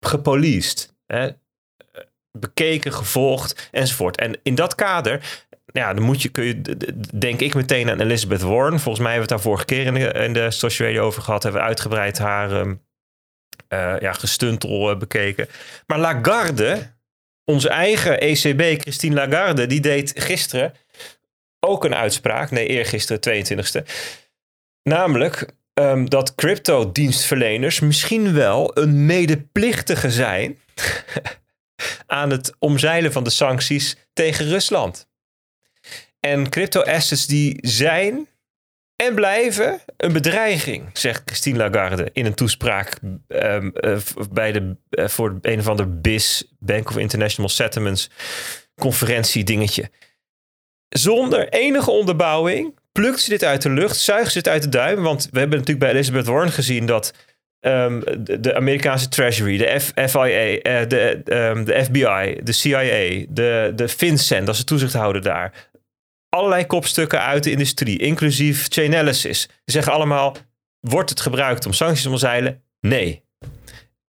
gepoliced. 0.00 0.94
Hè? 1.06 1.30
bekeken, 2.38 2.92
gevolgd 2.92 3.68
enzovoort. 3.70 4.16
En 4.16 4.38
in 4.42 4.54
dat 4.54 4.74
kader 4.74 5.44
ja, 5.72 5.94
dan 5.94 6.02
moet 6.02 6.22
je, 6.22 6.28
kun 6.28 6.44
je, 6.44 6.60
denk 7.18 7.40
ik 7.40 7.54
meteen 7.54 7.90
aan 7.90 8.00
Elizabeth 8.00 8.42
Warren. 8.42 8.80
Volgens 8.80 9.04
mij 9.04 9.12
hebben 9.12 9.28
we 9.28 9.34
het 9.34 9.42
daar 9.42 9.52
vorige 9.52 9.64
keer 9.64 9.86
in 10.14 10.32
de, 10.32 10.42
in 10.42 10.52
social 10.52 10.88
radio 10.88 11.02
over 11.02 11.22
gehad. 11.22 11.42
Hebben 11.42 11.60
we 11.60 11.66
uitgebreid 11.66 12.18
haar 12.18 12.50
uh, 13.72 13.94
ja, 14.00 14.12
gestuntel 14.12 14.90
uh, 14.90 14.98
bekeken. 14.98 15.48
Maar 15.86 15.98
Lagarde, 15.98 16.92
onze 17.44 17.68
eigen 17.68 18.20
ECB, 18.20 18.80
Christine 18.80 19.14
Lagarde, 19.14 19.66
die 19.66 19.80
deed 19.80 20.12
gisteren 20.16 20.74
ook 21.60 21.84
een 21.84 21.94
uitspraak. 21.94 22.50
Nee, 22.50 22.66
eergisteren, 22.66 23.44
22e. 23.44 23.90
Namelijk 24.82 25.46
um, 25.74 26.08
dat 26.08 26.34
crypto-dienstverleners 26.34 27.80
misschien 27.80 28.34
wel 28.34 28.78
een 28.78 29.06
medeplichtige 29.06 30.10
zijn 30.10 30.58
aan 32.06 32.30
het 32.30 32.54
omzeilen 32.58 33.12
van 33.12 33.24
de 33.24 33.30
sancties 33.30 33.96
tegen 34.12 34.48
Rusland. 34.48 35.10
En 36.26 36.48
crypto 36.48 36.80
assets 36.80 37.26
die 37.26 37.58
zijn 37.60 38.28
en 38.96 39.14
blijven 39.14 39.80
een 39.96 40.12
bedreiging, 40.12 40.90
zegt 40.92 41.22
Christine 41.24 41.58
Lagarde 41.58 42.10
in 42.12 42.26
een 42.26 42.34
toespraak 42.34 42.98
um, 43.28 43.72
uh, 43.80 43.96
bij 44.30 44.52
de, 44.52 44.76
uh, 44.90 45.08
voor 45.08 45.38
een 45.40 45.58
of 45.58 45.68
ander 45.68 46.00
BIS, 46.00 46.52
Bank 46.58 46.88
of 46.88 46.96
International 46.96 47.50
Settlements, 47.50 48.10
conferentie 48.80 49.44
dingetje. 49.44 49.90
Zonder 50.88 51.48
enige 51.48 51.90
onderbouwing 51.90 52.78
plukt 52.92 53.20
ze 53.20 53.28
dit 53.28 53.44
uit 53.44 53.62
de 53.62 53.70
lucht, 53.70 53.96
zuigt 53.96 54.32
ze 54.32 54.38
het 54.38 54.48
uit 54.48 54.62
de 54.62 54.68
duim. 54.68 55.02
Want 55.02 55.28
we 55.30 55.38
hebben 55.38 55.58
natuurlijk 55.58 55.86
bij 55.86 55.94
Elizabeth 55.94 56.26
Warren 56.26 56.52
gezien 56.52 56.86
dat 56.86 57.14
um, 57.60 58.00
de, 58.18 58.40
de, 58.40 58.54
Amerikaanse 58.54 59.08
Treasury, 59.08 59.56
de 59.56 59.80
FIA, 60.08 60.80
uh, 60.82 60.88
de, 60.88 61.22
um, 61.24 61.64
de 61.64 61.84
FBI, 61.84 62.40
de 62.42 62.52
CIA, 62.52 63.24
de, 63.28 63.72
de 63.74 63.88
FinCEN, 63.88 64.44
dat 64.44 64.54
is 64.54 64.60
de 64.60 64.66
toezichthouder 64.66 65.22
daar, 65.22 65.70
allerlei 66.34 66.66
kopstukken 66.66 67.20
uit 67.22 67.42
de 67.42 67.50
industrie, 67.50 67.98
inclusief 67.98 68.66
Chainalysis. 68.68 69.40
Ze 69.40 69.48
zeggen 69.64 69.92
allemaal, 69.92 70.36
wordt 70.80 71.10
het 71.10 71.20
gebruikt 71.20 71.66
om 71.66 71.72
sancties 71.72 72.02
te 72.02 72.08
omzeilen? 72.08 72.62
Nee. 72.80 73.24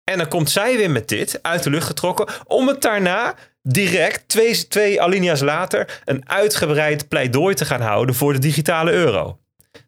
En 0.04 0.18
dan 0.18 0.28
komt 0.28 0.50
zij 0.50 0.78
weer 0.78 0.92
met 0.92 1.08
dit 1.08 1.40
uit 1.42 1.64
de 1.64 1.70
lucht 1.70 1.86
getrokken, 1.86 2.28
om 2.48 2.68
het 2.68 2.82
daarna 2.82 3.36
direct, 3.62 4.28
twee, 4.28 4.68
twee 4.68 5.02
alinea's 5.02 5.40
later, 5.40 6.02
een 6.06 6.30
uitgebreid 6.30 7.08
pleidooi 7.08 7.56
te 7.56 7.66
gaan 7.66 7.82
houden 7.82 8.16
voor 8.16 8.34
de 8.34 8.40
digitale 8.40 8.92
euro. 8.92 9.40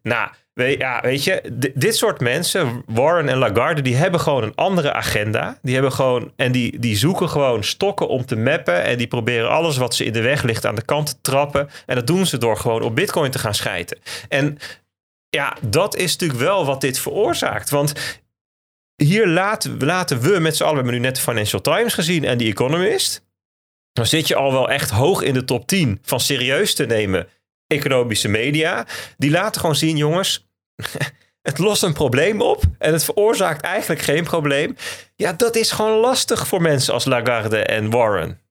Nou, 0.02 0.30
ja, 0.54 1.00
weet 1.00 1.24
je, 1.24 1.42
dit 1.74 1.96
soort 1.96 2.20
mensen, 2.20 2.82
Warren 2.86 3.28
en 3.28 3.38
Lagarde, 3.38 3.82
die 3.82 3.96
hebben 3.96 4.20
gewoon 4.20 4.42
een 4.42 4.54
andere 4.54 4.92
agenda. 4.92 5.58
Die 5.62 5.74
hebben 5.74 5.92
gewoon, 5.92 6.32
en 6.36 6.52
die, 6.52 6.78
die 6.78 6.96
zoeken 6.96 7.28
gewoon 7.28 7.64
stokken 7.64 8.08
om 8.08 8.24
te 8.24 8.36
mappen. 8.36 8.82
En 8.82 8.98
die 8.98 9.06
proberen 9.06 9.50
alles 9.50 9.76
wat 9.76 9.94
ze 9.94 10.04
in 10.04 10.12
de 10.12 10.22
weg 10.22 10.42
ligt 10.42 10.66
aan 10.66 10.74
de 10.74 10.84
kant 10.84 11.06
te 11.06 11.20
trappen. 11.20 11.68
En 11.86 11.94
dat 11.94 12.06
doen 12.06 12.26
ze 12.26 12.38
door 12.38 12.56
gewoon 12.56 12.82
op 12.82 12.94
Bitcoin 12.94 13.30
te 13.30 13.38
gaan 13.38 13.54
schijten. 13.54 13.98
En 14.28 14.58
ja, 15.28 15.56
dat 15.60 15.96
is 15.96 16.12
natuurlijk 16.12 16.40
wel 16.40 16.66
wat 16.66 16.80
dit 16.80 16.98
veroorzaakt. 16.98 17.70
Want 17.70 17.92
hier 18.96 19.26
laten, 19.26 19.84
laten 19.84 20.20
we 20.20 20.38
met 20.38 20.56
z'n 20.56 20.62
allen, 20.62 20.76
we 20.76 20.82
hebben 20.82 21.00
nu 21.00 21.06
net 21.06 21.16
de 21.16 21.22
Financial 21.22 21.60
Times 21.60 21.94
gezien 21.94 22.24
en 22.24 22.38
The 22.38 22.44
Economist 22.44 23.24
dan 23.94 24.06
zit 24.06 24.28
je 24.28 24.34
al 24.34 24.52
wel 24.52 24.70
echt 24.70 24.90
hoog 24.90 25.22
in 25.22 25.34
de 25.34 25.44
top 25.44 25.66
10 25.66 25.98
van 26.02 26.20
serieus 26.20 26.74
te 26.74 26.86
nemen 26.86 27.28
economische 27.66 28.28
media. 28.28 28.86
Die 29.16 29.30
laten 29.30 29.60
gewoon 29.60 29.76
zien, 29.76 29.96
jongens, 29.96 30.48
het 31.48 31.58
lost 31.58 31.82
een 31.82 31.92
probleem 31.92 32.40
op 32.40 32.62
en 32.78 32.92
het 32.92 33.04
veroorzaakt 33.04 33.60
eigenlijk 33.64 34.02
geen 34.02 34.24
probleem. 34.24 34.76
Ja, 35.16 35.32
dat 35.32 35.56
is 35.56 35.70
gewoon 35.70 35.98
lastig 36.00 36.46
voor 36.46 36.62
mensen 36.62 36.94
als 36.94 37.04
Lagarde 37.04 37.58
en 37.58 37.90
Warren. 37.90 38.42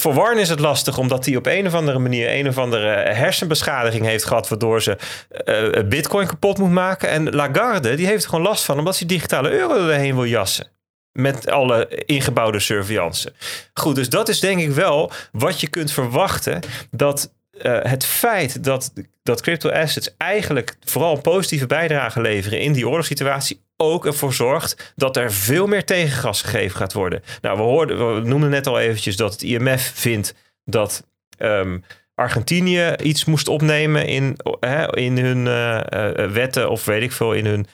Voor 0.00 0.14
Warren 0.14 0.38
is 0.38 0.48
het 0.48 0.60
lastig 0.60 0.98
omdat 0.98 1.24
hij 1.24 1.36
op 1.36 1.46
een 1.46 1.66
of 1.66 1.74
andere 1.74 1.98
manier 1.98 2.34
een 2.38 2.48
of 2.48 2.58
andere 2.58 2.88
hersenbeschadiging 3.12 4.04
heeft 4.04 4.24
gehad, 4.24 4.48
waardoor 4.48 4.82
ze 4.82 4.98
uh, 5.44 5.88
Bitcoin 5.88 6.26
kapot 6.26 6.58
moet 6.58 6.70
maken. 6.70 7.08
En 7.08 7.30
Lagarde, 7.30 7.94
die 7.94 8.06
heeft 8.06 8.26
gewoon 8.26 8.44
last 8.44 8.64
van 8.64 8.78
omdat 8.78 8.98
hij 8.98 9.06
digitale 9.06 9.50
euro 9.50 9.88
erheen 9.88 10.14
wil 10.14 10.24
jassen. 10.24 10.66
Met 11.12 11.50
alle 11.50 12.02
ingebouwde 12.06 12.60
surveillance. 12.60 13.32
Goed, 13.74 13.94
dus 13.94 14.08
dat 14.08 14.28
is 14.28 14.40
denk 14.40 14.60
ik 14.60 14.70
wel 14.70 15.12
wat 15.32 15.60
je 15.60 15.68
kunt 15.68 15.92
verwachten. 15.92 16.60
Dat 16.90 17.32
uh, 17.62 17.78
het 17.82 18.04
feit 18.04 18.64
dat, 18.64 18.92
dat 19.22 19.40
crypto 19.40 19.70
assets 19.70 20.14
eigenlijk 20.16 20.76
vooral 20.84 21.20
positieve 21.20 21.66
bijdrage 21.66 22.20
leveren 22.20 22.60
in 22.60 22.72
die 22.72 22.88
oorlogssituatie 22.88 23.62
ook 23.76 24.06
ervoor 24.06 24.32
zorgt 24.32 24.92
dat 24.96 25.16
er 25.16 25.32
veel 25.32 25.66
meer 25.66 25.84
tegengas 25.84 26.42
gegeven 26.42 26.76
gaat 26.76 26.92
worden. 26.92 27.22
Nou, 27.40 27.56
we, 27.56 27.62
hoorden, 27.62 28.14
we 28.14 28.28
noemden 28.28 28.50
net 28.50 28.66
al 28.66 28.80
eventjes 28.80 29.16
dat 29.16 29.32
het 29.32 29.42
IMF 29.42 29.92
vindt 29.94 30.34
dat 30.64 31.06
um, 31.38 31.84
Argentinië 32.14 32.94
iets 33.02 33.24
moest 33.24 33.48
opnemen 33.48 34.06
in, 34.06 34.36
uh, 34.60 34.88
in 34.90 35.18
hun 35.18 35.46
uh, 35.46 36.30
wetten 36.32 36.70
of 36.70 36.84
weet 36.84 37.02
ik 37.02 37.12
veel, 37.12 37.32
in 37.32 37.46
hun 37.46 37.66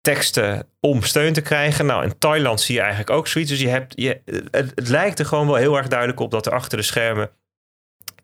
teksten 0.00 0.66
om 0.80 1.02
steun 1.02 1.32
te 1.32 1.40
krijgen. 1.40 1.86
Nou, 1.86 2.04
in 2.04 2.18
Thailand 2.18 2.60
zie 2.60 2.74
je 2.74 2.80
eigenlijk 2.80 3.10
ook 3.10 3.26
zoiets. 3.26 3.50
Dus 3.50 3.60
je 3.60 3.68
hebt, 3.68 3.92
je, 3.96 4.20
het, 4.50 4.72
het 4.74 4.88
lijkt 4.88 5.18
er 5.18 5.26
gewoon 5.26 5.46
wel 5.46 5.56
heel 5.56 5.76
erg 5.76 5.88
duidelijk 5.88 6.20
op 6.20 6.30
dat 6.30 6.46
er 6.46 6.52
achter 6.52 6.78
de 6.78 6.84
schermen 6.84 7.30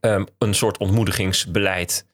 um, 0.01 0.27
een 0.39 0.55
soort 0.55 0.79
ontmoedigingsbeleid 0.79 2.07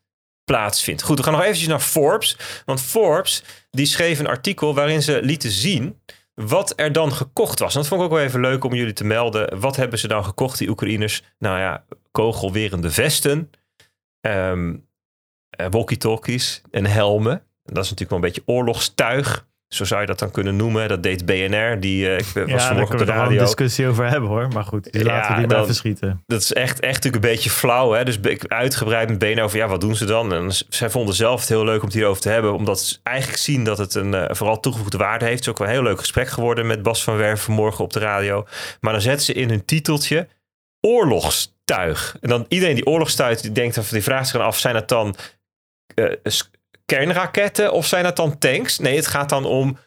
plaatsvindt. 0.45 1.03
Goed, 1.03 1.19
we 1.19 1.23
gaan 1.23 1.33
nog 1.33 1.43
eventjes 1.43 1.69
naar 1.69 1.81
Forbes. 1.81 2.37
Want 2.65 2.81
Forbes 2.81 3.43
die 3.71 3.87
schreef 3.87 4.19
een 4.19 4.27
artikel 4.27 4.75
waarin 4.75 5.03
ze 5.03 5.23
lieten 5.23 5.51
zien 5.51 6.01
wat 6.35 6.73
er 6.77 6.93
dan 6.93 7.13
gekocht 7.13 7.59
was. 7.59 7.75
En 7.75 7.81
dat 7.81 7.89
vond 7.89 8.01
ik 8.01 8.07
ook 8.07 8.13
wel 8.13 8.25
even 8.25 8.41
leuk 8.41 8.65
om 8.65 8.75
jullie 8.75 8.93
te 8.93 9.05
melden. 9.05 9.61
Wat 9.61 9.77
hebben 9.77 9.99
ze 9.99 10.09
dan 10.09 10.25
gekocht, 10.25 10.59
die 10.59 10.69
Oekraïners? 10.69 11.23
Nou 11.39 11.59
ja, 11.59 11.85
kogelwerende 12.11 12.91
vesten, 12.91 13.51
um, 14.21 14.89
walkie-talkies 15.71 16.63
en 16.71 16.87
helmen. 16.87 17.47
Dat 17.63 17.85
is 17.85 17.91
natuurlijk 17.91 18.11
wel 18.11 18.19
een 18.19 18.35
beetje 18.35 18.43
oorlogstuig. 18.47 19.47
Zo 19.69 19.85
zou 19.85 20.01
je 20.01 20.07
dat 20.07 20.19
dan 20.19 20.31
kunnen 20.31 20.57
noemen. 20.57 20.89
Dat 20.89 21.03
deed 21.03 21.27
BNR. 21.27 21.81
Die 21.81 22.05
uh, 22.05 22.19
ik 22.19 22.25
was 22.35 22.45
ja, 22.47 22.59
vanmorgen 22.59 22.95
op 22.95 23.07
de 23.07 23.13
radio. 23.13 23.39
een 23.39 23.45
discussie 23.45 23.87
over 23.87 24.09
hebben 24.09 24.29
hoor. 24.29 24.49
Maar 24.49 24.65
goed, 24.65 24.93
die 24.93 25.05
laten 25.05 25.35
we 25.35 25.39
die 25.39 25.47
maar 25.47 25.63
even 25.63 25.75
schieten. 25.75 26.23
Dat 26.27 26.41
is 26.41 26.53
echt, 26.53 26.81
echt 26.81 26.95
natuurlijk 26.95 27.25
een 27.25 27.31
beetje 27.31 27.51
flauw. 27.51 27.93
Hè? 27.93 28.05
Dus 28.05 28.19
uitgebreid 28.49 29.09
met 29.09 29.19
BNR 29.19 29.43
over 29.43 29.59
ja, 29.59 29.69
wat 29.69 29.81
doen 29.81 29.97
ze 29.97 30.05
dan? 30.05 30.33
En 30.33 30.51
zij 30.69 30.91
vonden 30.91 31.15
zelf 31.15 31.41
het 31.41 31.49
heel 31.49 31.65
leuk 31.65 31.81
om 31.81 31.85
het 31.85 31.95
hierover 31.95 32.23
te 32.23 32.29
hebben. 32.29 32.55
Omdat 32.55 32.81
ze 32.81 32.97
eigenlijk 33.03 33.39
zien 33.39 33.65
dat 33.65 33.79
het 33.79 33.95
een 33.95 34.13
uh, 34.13 34.25
vooral 34.29 34.61
toegevoegde 34.61 34.99
waarde 34.99 35.25
heeft. 35.25 35.37
Het 35.37 35.47
is 35.47 35.51
ook 35.51 35.59
wel 35.59 35.67
een 35.67 35.73
heel 35.73 35.83
leuk 35.83 35.99
gesprek 35.99 36.29
geworden 36.29 36.67
met 36.67 36.83
Bas 36.83 37.05
van 37.05 37.17
Werven 37.17 37.45
vanmorgen 37.45 37.85
op 37.85 37.93
de 37.93 37.99
radio. 37.99 38.47
Maar 38.81 38.93
dan 38.93 39.03
zetten 39.03 39.25
ze 39.25 39.33
in 39.33 39.49
hun 39.49 39.65
titeltje 39.65 40.29
oorlogstuig. 40.81 42.17
En 42.21 42.29
dan 42.29 42.45
iedereen 42.49 42.75
die 42.75 42.87
oorlogstuig 42.87 43.41
die 43.41 43.53
denkt, 43.53 43.79
of 43.79 43.89
die 43.89 44.03
vraagt 44.03 44.29
zich 44.29 44.37
dan 44.37 44.47
af, 44.47 44.59
zijn 44.59 44.75
het 44.75 44.89
dan 44.89 45.17
uh, 45.95 46.13
kernraketten 46.87 47.73
of 47.73 47.87
zijn 47.87 48.05
het 48.05 48.17
dan 48.17 48.39
tanks? 48.39 48.79
Nee, 48.79 48.97
het 48.97 49.07
gaat 49.07 49.29
dan 49.29 49.45
om 49.45 49.79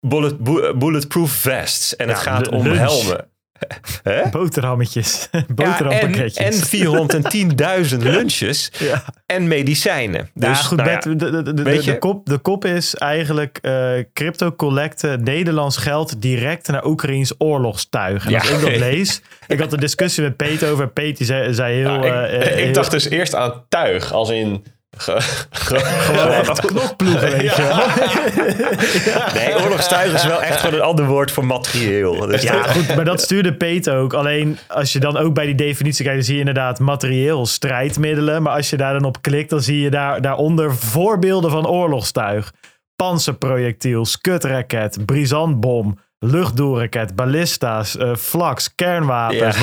bullet, 0.00 0.38
bulletproof 0.78 1.30
vests. 1.30 1.96
En 1.96 2.08
het 2.08 2.18
gaat 2.18 2.48
om 2.48 2.66
helmen. 2.66 3.28
Boterhammetjes. 4.30 5.28
Boterhampakketjes. 5.54 6.70
en, 6.70 7.60
en 7.60 7.88
410.000 7.90 7.96
lunches. 8.16 8.70
Ja. 8.78 9.04
En 9.26 9.48
medicijnen. 9.48 10.30
Dus, 10.34 10.48
ja, 10.48 10.54
goed, 10.54 10.78
nou 10.78 10.90
ja, 10.90 10.98
de, 10.98 11.16
de, 11.16 11.42
de, 11.42 11.82
de, 11.82 11.98
kop, 11.98 12.26
de 12.26 12.38
kop 12.38 12.64
is 12.64 12.94
eigenlijk 12.94 13.58
uh, 13.62 13.92
crypto 14.12 14.52
collecten 14.52 15.22
Nederlands 15.22 15.76
geld 15.76 16.22
direct 16.22 16.68
naar 16.68 16.86
Oekraïns 16.86 17.34
oorlogstuig. 17.38 18.26
En 18.26 18.34
als 18.34 18.50
ik 18.50 18.60
dat 18.60 18.76
lees... 18.76 19.22
Ik 19.46 19.58
had 19.58 19.72
een 19.72 19.80
discussie 19.80 20.22
met 20.22 20.36
Peet 20.36 20.64
over. 20.64 20.88
Peet 20.88 21.16
die 21.16 21.26
zei, 21.26 21.54
zei 21.54 21.74
heel... 21.74 21.98
Nou, 21.98 22.06
ik, 22.06 22.42
uh, 22.42 22.50
ik 22.50 22.64
heel, 22.64 22.72
dacht 22.72 22.90
dus 22.90 23.08
eerst 23.08 23.34
aan 23.34 23.64
tuig. 23.68 24.12
Als 24.12 24.30
in 24.30 24.64
gewoon 24.96 26.32
echt 26.40 26.66
knokploegen, 26.66 27.30
weet 27.30 27.56
je 27.56 27.62
ja. 27.62 29.32
Nee, 29.34 29.62
oorlogstuig 29.62 30.14
is 30.14 30.24
wel 30.26 30.42
echt 30.42 30.60
gewoon 30.60 30.74
een 30.74 30.86
ander 30.86 31.06
woord 31.06 31.30
voor 31.30 31.46
materieel. 31.46 32.26
Dus 32.26 32.42
ja, 32.42 32.62
goed, 32.62 32.96
maar 32.96 33.04
dat 33.04 33.20
stuurde 33.20 33.54
Peet 33.54 33.90
ook. 33.90 34.14
Alleen 34.14 34.58
als 34.68 34.92
je 34.92 35.00
dan 35.00 35.16
ook 35.16 35.34
bij 35.34 35.46
die 35.46 35.54
definitie 35.54 36.04
kijkt, 36.04 36.18
dan 36.18 36.26
zie 36.26 36.34
je 36.34 36.40
inderdaad 36.40 36.78
materieel 36.78 37.46
strijdmiddelen. 37.46 38.42
Maar 38.42 38.56
als 38.56 38.70
je 38.70 38.76
daar 38.76 38.92
dan 38.92 39.04
op 39.04 39.22
klikt, 39.22 39.50
dan 39.50 39.62
zie 39.62 39.80
je 39.80 39.90
daar, 39.90 40.20
daaronder 40.20 40.76
voorbeelden 40.76 41.50
van 41.50 41.66
oorlogstuig. 41.66 42.52
Panzerprojectiel, 42.96 44.04
skutraket, 44.04 44.98
brisantbom, 45.06 45.98
luchtdoelraket, 46.18 47.14
ballista's, 47.14 47.96
uh, 47.96 48.14
vlaks, 48.14 48.74
kernwapens, 48.74 49.58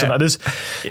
ja, 0.00 0.16
Dus 0.22 0.38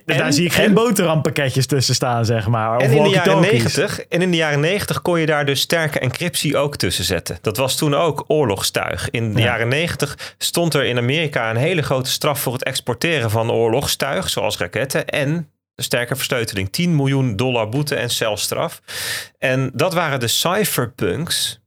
daar 0.05 0.33
zie 0.33 0.45
ik 0.45 0.53
geen 0.53 0.73
boterhampakketjes 0.73 1.65
tussen 1.65 1.95
staan, 1.95 2.25
zeg 2.25 2.47
maar. 2.47 2.79
en, 2.79 2.91
in 2.91 3.03
de 3.03 3.09
jaren 3.09 3.39
90, 3.39 3.99
en 3.99 4.21
in 4.21 4.31
de 4.31 4.37
jaren 4.37 4.59
90 4.59 5.01
kon 5.01 5.19
je 5.19 5.25
daar 5.25 5.45
dus 5.45 5.59
sterke 5.59 5.99
encryptie 5.99 6.57
ook 6.57 6.75
tussen 6.75 7.03
zetten. 7.03 7.37
Dat 7.41 7.57
was 7.57 7.75
toen 7.75 7.95
ook 7.95 8.23
oorlogstuig. 8.27 9.09
In 9.09 9.33
de 9.33 9.41
jaren 9.41 9.67
90 9.67 10.35
stond 10.37 10.73
er 10.73 10.83
in 10.83 10.97
Amerika 10.97 11.49
een 11.49 11.55
hele 11.55 11.81
grote 11.81 12.09
straf 12.09 12.39
voor 12.39 12.53
het 12.53 12.63
exporteren 12.63 13.29
van 13.29 13.51
oorlogstuig, 13.51 14.29
zoals 14.29 14.57
raketten 14.57 15.05
en 15.07 15.49
sterke 15.75 16.15
versteuteling. 16.15 16.71
10 16.71 16.95
miljoen 16.95 17.35
dollar 17.35 17.69
boete 17.69 17.95
en 17.95 18.09
celstraf. 18.09 18.81
En 19.37 19.71
dat 19.73 19.93
waren 19.93 20.19
de 20.19 20.27
cypherpunks 20.27 21.60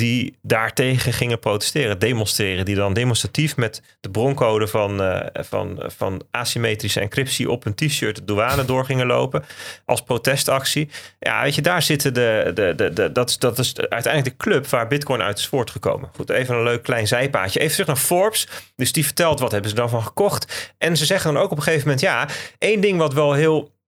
die 0.00 0.38
daartegen 0.42 1.12
gingen 1.12 1.38
protesteren, 1.38 1.98
demonstreren, 1.98 2.64
die 2.64 2.74
dan 2.74 2.92
demonstratief 2.92 3.56
met 3.56 3.82
de 4.00 4.10
broncode 4.10 4.66
van, 4.66 5.02
uh, 5.02 5.20
van, 5.32 5.82
van 5.86 6.22
asymmetrische 6.30 7.00
encryptie 7.00 7.50
op 7.50 7.64
een 7.64 7.74
t-shirt 7.74 8.16
de 8.16 8.24
douane 8.24 8.64
door 8.64 8.84
gingen 8.84 9.06
lopen 9.06 9.44
als 9.84 10.02
protestactie. 10.02 10.88
Ja, 11.18 11.42
weet 11.42 11.54
je, 11.54 11.62
daar 11.62 11.82
zitten 11.82 12.14
de, 12.14 12.50
de, 12.54 12.72
de, 12.76 12.92
de 12.92 13.12
dat, 13.12 13.28
is, 13.28 13.38
dat 13.38 13.58
is 13.58 13.76
uiteindelijk 13.76 14.38
de 14.38 14.44
club 14.44 14.66
waar 14.66 14.86
Bitcoin 14.86 15.22
uit 15.22 15.38
is 15.38 15.46
voortgekomen. 15.46 16.10
Goed, 16.14 16.30
even 16.30 16.54
een 16.54 16.62
leuk 16.62 16.82
klein 16.82 17.06
zijpaadje. 17.06 17.60
Even 17.60 17.72
terug 17.72 17.86
naar 17.86 17.96
Forbes. 17.96 18.48
Dus 18.76 18.92
die 18.92 19.04
vertelt 19.04 19.40
wat 19.40 19.52
hebben 19.52 19.70
ze 19.70 19.76
dan 19.76 19.88
van 19.90 20.02
gekocht. 20.02 20.72
En 20.78 20.96
ze 20.96 21.04
zeggen 21.04 21.34
dan 21.34 21.42
ook 21.42 21.50
op 21.50 21.56
een 21.56 21.62
gegeven 21.62 21.84
moment, 21.84 22.04
ja, 22.04 22.28
één 22.58 22.80
ding 22.80 22.98
wat 22.98 23.14
wel 23.14 23.32
heel 23.32 23.78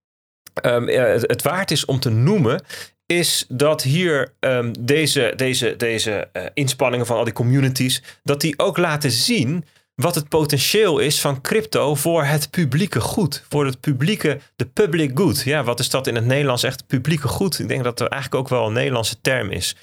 Um, 0.63 0.89
het 0.89 1.43
waard 1.43 1.71
is 1.71 1.85
om 1.85 2.01
te 2.01 2.11
noemen, 2.11 2.65
is 3.19 3.45
dat 3.49 3.83
hier 3.83 4.33
um, 4.41 4.73
deze, 4.85 5.33
deze, 5.37 5.75
deze 5.77 6.29
uh, 6.33 6.43
inspanningen 6.55 7.07
van 7.07 7.17
al 7.17 7.25
die 7.25 7.33
communities, 7.33 8.03
dat 8.23 8.41
die 8.41 8.59
ook 8.59 8.77
laten 8.77 9.11
zien 9.11 9.65
wat 9.95 10.15
het 10.15 10.29
potentieel 10.29 10.99
is 10.99 11.21
van 11.21 11.41
crypto 11.41 11.95
voor 11.95 12.25
het 12.25 12.51
publieke 12.51 13.01
goed. 13.01 13.45
Voor 13.49 13.67
het 13.67 13.81
publieke, 13.81 14.41
de 14.57 14.67
public 14.67 15.11
good. 15.15 15.43
Ja, 15.43 15.65
wat 15.65 15.81
is 15.81 15.91
dat 15.91 16.07
in 16.07 16.15
het 16.15 16.25
Nederlands 16.25 16.63
echt 16.63 16.87
publieke 16.87 17.29
goed? 17.29 17.59
Ik 17.59 17.69
denk 17.69 17.85
dat 17.85 18.01
er 18.01 18.09
eigenlijk 18.09 18.43
ook 18.43 18.49
wel 18.49 18.67
een 18.67 18.73
Nederlandse 18.73 19.21
term 19.21 19.51
is. 19.51 19.77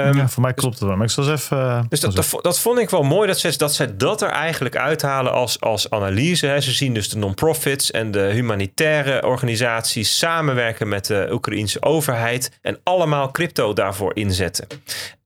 Um, 0.00 0.16
ja, 0.16 0.28
voor 0.28 0.42
mij 0.42 0.54
klopt 0.54 0.78
het 0.78 0.88
wel. 0.88 0.96
Maar 0.96 1.06
ik 1.06 1.12
zal 1.12 1.30
eens 1.30 1.42
even. 1.42 1.58
Uh, 1.58 1.82
dus 1.88 2.00
dat, 2.00 2.14
dat, 2.14 2.38
dat, 2.42 2.58
vond 2.58 2.78
ik 2.78 2.90
wel 2.90 3.02
mooi 3.02 3.26
dat 3.26 3.38
ze, 3.38 3.56
dat 3.56 3.74
ze 3.74 3.96
dat 3.96 4.22
er 4.22 4.28
eigenlijk 4.28 4.76
uithalen 4.76 5.32
als, 5.32 5.60
als 5.60 5.90
analyse. 5.90 6.46
Hè. 6.46 6.60
Ze 6.60 6.72
zien 6.72 6.94
dus 6.94 7.08
de 7.08 7.18
non-profits 7.18 7.90
en 7.90 8.10
de 8.10 8.20
humanitaire 8.20 9.26
organisaties 9.26 10.18
samenwerken 10.18 10.88
met 10.88 11.06
de 11.06 11.28
Oekraïnse 11.32 11.82
overheid 11.82 12.58
en 12.62 12.78
allemaal 12.82 13.30
crypto 13.30 13.72
daarvoor 13.72 14.16
inzetten. 14.16 14.66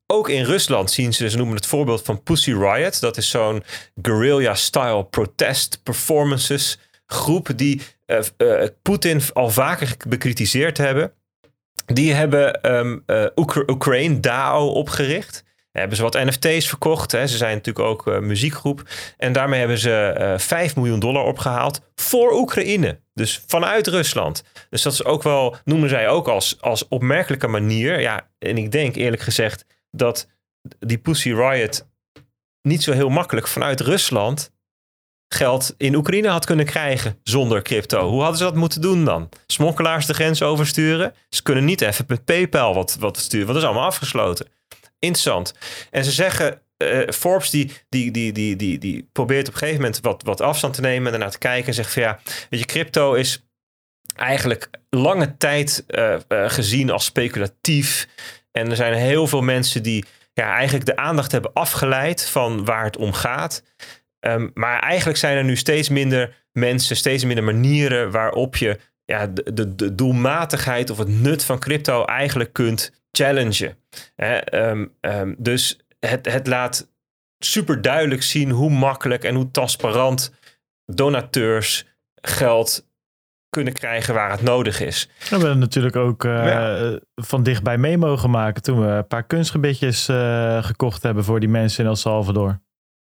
Ook 0.06 0.28
in 0.28 0.44
Rusland 0.44 0.90
zien 0.90 1.12
ze, 1.12 1.30
ze 1.30 1.36
noemen 1.36 1.56
het 1.56 1.66
voorbeeld 1.66 2.02
van 2.02 2.22
Pussy 2.22 2.52
Riot. 2.52 3.00
Dat 3.00 3.16
is 3.16 3.30
zo'n 3.30 3.62
guerrilla-style 4.02 5.04
protest 5.04 5.80
performances 5.82 6.78
groep 7.06 7.48
die 7.56 7.82
uh, 8.06 8.18
uh, 8.38 8.64
Poetin 8.82 9.20
al 9.32 9.50
vaker 9.50 9.96
bekritiseerd 10.08 10.78
hebben. 10.78 11.12
Die 11.86 12.12
hebben 12.12 12.74
um, 12.74 13.02
uh, 13.06 13.26
Ukraine 13.66 14.20
DAO 14.20 14.68
opgericht. 14.68 15.44
Hebben 15.72 15.96
ze 15.96 16.02
wat 16.02 16.14
NFT's 16.14 16.68
verkocht. 16.68 17.12
Hè. 17.12 17.26
Ze 17.26 17.36
zijn 17.36 17.56
natuurlijk 17.56 17.86
ook 17.86 18.06
uh, 18.06 18.18
muziekgroep. 18.18 18.82
En 19.16 19.32
daarmee 19.32 19.58
hebben 19.58 19.78
ze 19.78 20.16
uh, 20.18 20.38
5 20.38 20.76
miljoen 20.76 21.00
dollar 21.00 21.24
opgehaald 21.24 21.80
voor 21.94 22.32
Oekraïne. 22.32 23.00
Dus 23.14 23.44
vanuit 23.46 23.86
Rusland. 23.86 24.42
Dus 24.70 24.82
dat 24.82 24.92
is 24.92 25.04
ook 25.04 25.22
wel, 25.22 25.56
noemen 25.64 25.88
zij 25.88 26.08
ook 26.08 26.28
als, 26.28 26.60
als 26.60 26.88
opmerkelijke 26.88 27.48
manier. 27.48 28.00
Ja, 28.00 28.28
en 28.38 28.58
ik 28.58 28.72
denk 28.72 28.94
eerlijk 28.96 29.22
gezegd 29.22 29.64
dat 29.90 30.28
die 30.78 30.98
Pussy 30.98 31.32
Riot 31.32 31.86
niet 32.62 32.82
zo 32.82 32.92
heel 32.92 33.08
makkelijk 33.08 33.48
vanuit 33.48 33.80
Rusland 33.80 34.52
geld 35.32 35.74
in 35.76 35.94
Oekraïne 35.94 36.28
had 36.28 36.44
kunnen 36.44 36.64
krijgen 36.64 37.18
zonder 37.22 37.62
crypto. 37.62 38.08
Hoe 38.08 38.20
hadden 38.20 38.38
ze 38.38 38.44
dat 38.44 38.54
moeten 38.54 38.80
doen 38.80 39.04
dan? 39.04 39.28
Smokkelaars 39.46 40.06
de 40.06 40.14
grens 40.14 40.42
oversturen? 40.42 41.14
Ze 41.28 41.42
kunnen 41.42 41.64
niet 41.64 41.80
even 41.80 42.04
met 42.08 42.24
PayPal 42.24 42.74
wat, 42.74 42.96
wat 43.00 43.18
sturen, 43.18 43.46
want 43.46 43.58
dat 43.58 43.62
is 43.66 43.70
allemaal 43.72 43.90
afgesloten. 43.90 44.46
Interessant. 44.98 45.54
En 45.90 46.04
ze 46.04 46.10
zeggen, 46.10 46.60
uh, 46.78 47.08
Forbes 47.08 47.50
die, 47.50 47.72
die, 47.88 48.10
die, 48.10 48.32
die, 48.32 48.56
die, 48.56 48.78
die 48.78 49.08
probeert 49.12 49.48
op 49.48 49.52
een 49.52 49.58
gegeven 49.58 49.80
moment 49.80 50.00
wat, 50.00 50.22
wat 50.22 50.40
afstand 50.40 50.74
te 50.74 50.80
nemen 50.80 51.04
en 51.06 51.10
daarna 51.12 51.28
te 51.28 51.38
kijken 51.38 51.66
en 51.66 51.74
zegt 51.74 51.92
van 51.92 52.02
ja, 52.02 52.20
weet 52.50 52.60
je, 52.60 52.66
crypto 52.66 53.14
is 53.14 53.44
eigenlijk 54.16 54.70
lange 54.90 55.36
tijd 55.36 55.84
uh, 55.88 56.14
uh, 56.28 56.50
gezien 56.50 56.90
als 56.90 57.04
speculatief. 57.04 58.08
En 58.50 58.70
er 58.70 58.76
zijn 58.76 58.94
heel 58.94 59.26
veel 59.26 59.42
mensen 59.42 59.82
die 59.82 60.04
ja, 60.32 60.54
eigenlijk 60.54 60.86
de 60.86 60.96
aandacht 60.96 61.32
hebben 61.32 61.52
afgeleid 61.52 62.24
van 62.26 62.64
waar 62.64 62.84
het 62.84 62.96
om 62.96 63.12
gaat. 63.12 63.62
Um, 64.26 64.50
maar 64.54 64.78
eigenlijk 64.78 65.18
zijn 65.18 65.36
er 65.36 65.44
nu 65.44 65.56
steeds 65.56 65.88
minder 65.88 66.44
mensen, 66.52 66.96
steeds 66.96 67.24
minder 67.24 67.44
manieren 67.44 68.10
waarop 68.10 68.56
je 68.56 68.78
ja, 69.04 69.26
de, 69.26 69.52
de, 69.52 69.74
de 69.74 69.94
doelmatigheid 69.94 70.90
of 70.90 70.98
het 70.98 71.08
nut 71.08 71.44
van 71.44 71.58
crypto 71.58 72.04
eigenlijk 72.04 72.52
kunt 72.52 72.92
challengen. 73.10 73.76
um, 74.52 74.92
um, 75.00 75.34
dus 75.38 75.78
het, 75.98 76.32
het 76.32 76.46
laat 76.46 76.88
super 77.38 77.82
duidelijk 77.82 78.22
zien 78.22 78.50
hoe 78.50 78.70
makkelijk 78.70 79.24
en 79.24 79.34
hoe 79.34 79.50
transparant 79.50 80.32
donateurs 80.86 81.86
geld 82.14 82.86
kunnen 83.48 83.72
krijgen 83.72 84.14
waar 84.14 84.30
het 84.30 84.42
nodig 84.42 84.80
is. 84.80 85.08
We 85.18 85.28
hebben 85.28 85.58
natuurlijk 85.58 85.96
ook 85.96 86.24
uh, 86.24 86.92
van 87.14 87.42
dichtbij 87.42 87.78
mee 87.78 87.98
mogen 87.98 88.30
maken 88.30 88.62
toen 88.62 88.80
we 88.80 88.86
een 88.86 89.06
paar 89.06 89.26
kunstgebedjes 89.26 90.08
uh, 90.08 90.64
gekocht 90.64 91.02
hebben 91.02 91.24
voor 91.24 91.40
die 91.40 91.48
mensen 91.48 91.84
in 91.84 91.90
El 91.90 91.96
Salvador. 91.96 92.60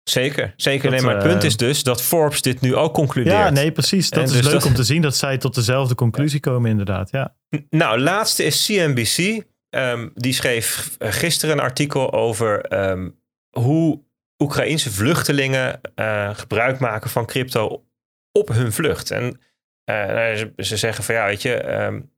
Zeker, 0.04 0.54
zeker. 0.56 0.90
nee, 0.90 1.02
maar 1.02 1.16
het 1.16 1.24
punt 1.24 1.44
is 1.44 1.58
dus 1.58 1.84
dat 1.84 2.02
Forbes 2.02 2.42
dit 2.42 2.62
nu 2.62 2.76
ook 2.76 2.94
concludeert. 2.94 3.36
Ja, 3.36 3.50
nee, 3.50 3.72
precies. 3.72 4.10
Dat 4.10 4.24
is 4.24 4.32
dus 4.32 4.52
leuk 4.52 4.66
om 4.66 4.74
te 4.74 4.84
zien 4.84 5.02
dat 5.02 5.16
zij 5.16 5.38
tot 5.38 5.56
dezelfde 5.56 5.96
conclusie 5.96 6.40
komen, 6.40 6.70
inderdaad. 6.72 7.12
Ja. 7.12 7.36
Nou, 7.70 8.00
laatste 8.00 8.44
is 8.44 8.66
CNBC. 8.66 9.18
Um, 9.18 9.44
ehm, 9.70 10.10
die 10.16 10.34
schreef 10.34 10.96
gisteren 11.00 11.56
een 11.58 11.64
artikel 11.64 12.14
over 12.14 12.80
um, 12.90 13.20
hoe 13.60 14.04
Oekraïnse 14.38 14.92
vluchtelingen 14.92 15.82
uh, 15.96 16.36
gebruik 16.36 16.80
maken 16.80 17.10
van 17.10 17.26
crypto 17.26 17.86
op 18.32 18.48
hun 18.48 18.72
vlucht. 18.72 19.12
En 19.12 19.40
uh, 19.90 20.46
ze 20.58 20.78
zeggen 20.78 21.04
van 21.04 21.16
ja, 21.16 21.26
weet 21.26 21.42
je, 21.42 21.74
um, 21.74 22.12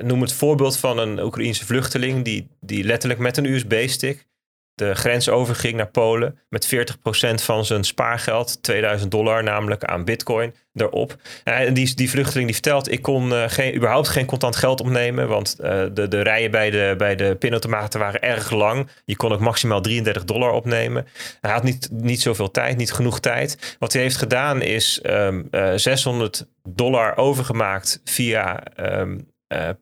noem 0.00 0.20
het 0.20 0.32
voorbeeld 0.32 0.76
van 0.76 0.98
een 0.98 1.20
Oekraïense 1.20 1.66
vluchteling 1.66 2.24
die, 2.24 2.48
die 2.60 2.84
letterlijk 2.84 3.20
met 3.20 3.36
een 3.36 3.44
USB-stick 3.44 4.26
de 4.74 4.94
grens 4.94 5.28
overging 5.28 5.76
naar 5.76 5.90
Polen 5.90 6.38
met 6.48 6.74
40% 6.74 7.34
van 7.34 7.64
zijn 7.64 7.84
spaargeld, 7.84 8.62
2000 8.62 9.10
dollar 9.10 9.42
namelijk 9.42 9.84
aan 9.84 10.04
bitcoin 10.04 10.54
erop. 10.74 11.16
En 11.44 11.74
die, 11.74 11.94
die 11.94 12.10
vluchteling 12.10 12.44
die 12.44 12.54
vertelt, 12.54 12.90
ik 12.90 13.02
kon 13.02 13.30
uh, 13.30 13.44
geen, 13.46 13.74
überhaupt 13.74 14.08
geen 14.08 14.26
contant 14.26 14.56
geld 14.56 14.80
opnemen, 14.80 15.28
want 15.28 15.56
uh, 15.60 15.84
de, 15.92 16.08
de 16.08 16.20
rijen 16.20 16.50
bij 16.50 16.70
de, 16.70 16.94
bij 16.98 17.16
de 17.16 17.36
pinautomaten 17.36 18.00
waren 18.00 18.22
erg 18.22 18.50
lang. 18.50 18.88
Je 19.04 19.16
kon 19.16 19.32
ook 19.32 19.40
maximaal 19.40 19.80
33 19.80 20.24
dollar 20.24 20.52
opnemen. 20.52 21.06
Hij 21.40 21.52
had 21.52 21.62
niet, 21.62 21.88
niet 21.92 22.20
zoveel 22.20 22.50
tijd, 22.50 22.76
niet 22.76 22.92
genoeg 22.92 23.20
tijd. 23.20 23.76
Wat 23.78 23.92
hij 23.92 24.02
heeft 24.02 24.16
gedaan 24.16 24.62
is 24.62 25.00
um, 25.02 25.48
uh, 25.50 25.72
600 25.74 26.46
dollar 26.68 27.16
overgemaakt 27.16 28.00
via 28.04 28.62
um, 28.76 29.32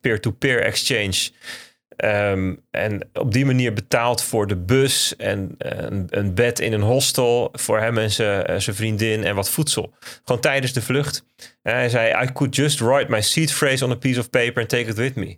peer-to-peer 0.01 0.61
exchange 0.61 1.31
Um, 1.97 2.65
en 2.71 3.09
op 3.13 3.33
die 3.33 3.45
manier 3.45 3.73
betaald 3.73 4.23
voor 4.23 4.47
de 4.47 4.55
bus 4.55 5.15
en 5.15 5.55
een, 5.57 6.07
een 6.09 6.33
bed 6.33 6.59
in 6.59 6.73
een 6.73 6.81
hostel 6.81 7.49
voor 7.51 7.79
hem 7.79 7.97
en 7.97 8.11
zijn 8.11 8.61
vriendin 8.61 9.23
en 9.23 9.35
wat 9.35 9.49
voedsel. 9.49 9.93
Gewoon 10.23 10.41
tijdens 10.41 10.73
de 10.73 10.81
vlucht. 10.81 11.25
En 11.61 11.73
hij 11.73 11.89
zei: 11.89 12.23
I 12.23 12.31
could 12.33 12.55
just 12.55 12.79
write 12.79 13.11
my 13.11 13.21
seat 13.21 13.51
phrase 13.51 13.85
on 13.85 13.91
a 13.91 13.95
piece 13.95 14.19
of 14.19 14.29
paper 14.29 14.61
and 14.61 14.69
take 14.69 14.89
it 14.89 14.97
with 14.97 15.15
me. 15.15 15.37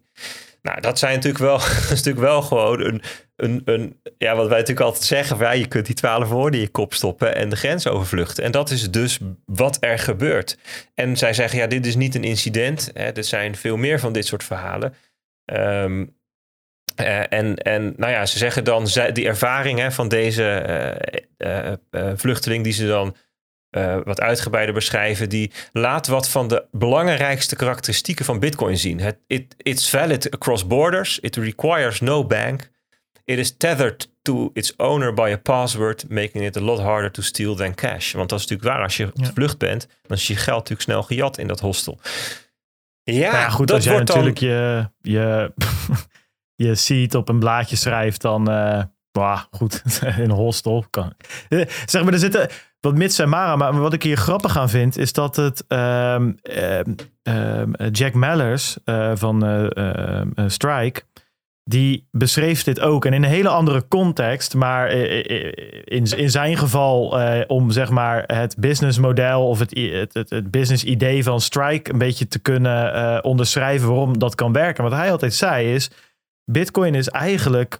Nou, 0.62 0.82
dat 0.82 1.00
zijn 1.00 1.14
natuurlijk 1.14 1.44
wel, 1.44 1.56
is 1.82 1.90
natuurlijk 1.90 2.26
wel 2.26 2.42
gewoon 2.42 2.82
een, 2.82 3.02
een, 3.36 3.62
een, 3.66 4.00
ja, 4.18 4.36
wat 4.36 4.48
wij 4.48 4.58
natuurlijk 4.60 4.86
altijd 4.86 5.04
zeggen: 5.04 5.38
ja, 5.38 5.52
je 5.52 5.68
kunt 5.68 5.86
die 5.86 5.96
twaalf 5.96 6.30
woorden 6.30 6.60
in 6.60 6.66
je 6.66 6.72
kop 6.72 6.94
stoppen 6.94 7.36
en 7.36 7.50
de 7.50 7.56
grens 7.56 7.88
overvluchten. 7.88 8.44
En 8.44 8.52
dat 8.52 8.70
is 8.70 8.92
dus 8.92 9.20
wat 9.46 9.78
er 9.80 10.00
gebeurt. 10.00 10.58
En 10.94 11.18
zij 11.18 11.34
zeggen: 11.34 11.60
ja, 11.60 11.68
dit 11.68 11.86
is 11.86 11.96
niet 11.96 12.16
een 12.16 12.24
incident. 12.24 12.92
Hè, 12.94 13.12
er 13.12 13.24
zijn 13.24 13.56
veel 13.56 13.78
meer 13.78 14.00
van 14.00 14.14
dit 14.14 14.26
soort 14.26 14.44
verhalen. 14.44 14.94
Um, 15.54 16.16
uh, 16.96 17.34
en, 17.34 17.56
en 17.56 17.94
nou 17.98 18.12
ja, 18.12 18.26
ze 18.26 18.38
zeggen 18.38 18.64
dan 18.64 18.88
die 19.14 19.28
ervaring 19.28 19.80
hè, 19.80 19.92
van 19.92 20.08
deze 20.08 20.66
uh, 21.38 21.72
uh, 21.92 22.12
vluchteling, 22.16 22.64
die 22.64 22.74
ze 22.74 22.88
dan 22.88 23.16
wat 24.04 24.22
uitgebreider 24.22 24.74
beschrijven, 24.74 25.30
die 25.30 25.52
laat 25.72 26.08
wat 26.08 26.30
van 26.30 26.48
de 26.48 26.66
belangrijkste 26.72 27.56
karakteristieken 27.56 28.26
van 28.26 28.40
Bitcoin 28.40 28.78
zien. 28.78 29.00
Het, 29.00 29.18
it, 29.28 29.56
it's 29.58 29.90
valid 29.90 30.32
across 30.32 30.68
borders. 30.68 31.20
It 31.20 31.36
requires 31.36 32.00
no 32.00 32.26
bank. 32.26 32.70
It 33.26 33.38
is 33.38 33.58
tethered 33.58 34.10
to 34.22 34.50
its 34.54 34.76
owner 34.76 35.14
by 35.14 35.32
a 35.34 35.38
password, 35.38 36.10
making 36.10 36.46
it 36.46 36.58
a 36.58 36.62
lot 36.62 36.80
harder 36.80 37.12
to 37.12 37.22
steal 37.22 37.56
than 37.56 37.76
cash. 37.76 38.14
Want 38.14 38.30
dat 38.30 38.40
is 38.40 38.46
natuurlijk 38.46 38.76
waar. 38.76 38.84
Als 38.84 38.98
je 38.98 39.06
op 39.06 39.26
de 39.26 39.32
vlucht 39.34 39.58
bent, 39.58 39.88
dan 40.08 40.18
is 40.18 40.28
je 40.28 40.36
geld 40.36 40.58
natuurlijk 40.58 40.82
snel 40.82 41.04
gejat 41.04 41.38
in 41.38 41.48
dat 41.48 41.60
hostel. 41.60 42.00
Ja, 43.04 43.14
ja 43.14 43.50
goed, 43.50 43.68
dat 43.68 43.76
als 43.76 43.86
jij 43.86 43.98
natuurlijk 43.98 44.38
je, 44.38 44.90
je 45.02 45.52
je 46.56 46.76
ziet 46.76 47.16
op 47.16 47.30
een 47.30 47.40
blaadje 47.40 47.76
schrijft, 47.76 48.22
dan 48.22 48.52
uh, 48.52 48.84
goed, 49.52 49.84
in 50.18 50.24
een 50.24 50.30
hostel. 50.30 50.86
Kan. 50.90 51.14
Eh, 51.50 51.62
zeg 51.86 52.04
maar, 52.04 52.14
er 52.14 52.20
zitten 52.20 52.50
wat 52.80 52.96
mits 52.96 53.20
en 53.20 53.30
mara, 53.30 53.56
maar 53.56 53.80
wat 53.80 53.94
ik 53.94 54.04
hier 54.04 54.18
grappig 54.18 54.58
aan 54.58 54.70
vind, 54.70 54.98
is 54.98 55.14
dat 55.14 55.36
het 55.36 55.64
um, 55.68 56.38
um, 57.24 57.76
Jack 57.92 58.14
Mellers 58.14 58.78
uh, 58.86 59.12
van 59.16 59.70
Strike, 60.48 61.02
die 61.64 62.08
beschreef 62.12 62.64
dit 62.64 62.80
ook. 62.80 63.06
En 63.06 63.14
in 63.14 63.24
een 63.24 63.30
hele 63.30 63.50
andere 63.50 63.88
context, 63.88 64.54
maar 64.54 64.90
in, 64.90 66.04
in 66.18 66.30
zijn 66.30 66.58
geval 66.58 67.20
om 67.48 67.72
zeg 67.72 67.90
maar 67.90 68.24
het 68.26 68.56
businessmodel 68.60 69.48
of 69.48 69.60
het, 69.60 69.74
het, 70.14 70.30
het, 70.30 70.52
business 70.52 70.84
idee 70.84 71.24
van 71.24 71.42
Strike 71.42 71.92
een 71.92 71.98
beetje 71.98 72.28
te 72.28 72.40
kunnen 72.40 73.24
onderschrijven 73.24 73.88
waarom 73.88 74.20
dat 74.20 74.36
kan 74.36 74.52
werken. 74.52 74.84
Wat 74.84 74.94
hij 74.94 75.12
altijd 75.12 75.34
zei 75.34 75.74
is, 75.74 75.90
Bitcoin 76.46 76.96
is 76.96 77.10
eigenlijk 77.10 77.80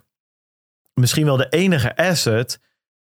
misschien 0.94 1.24
wel 1.24 1.36
de 1.36 1.48
enige 1.48 1.96
asset 1.96 2.60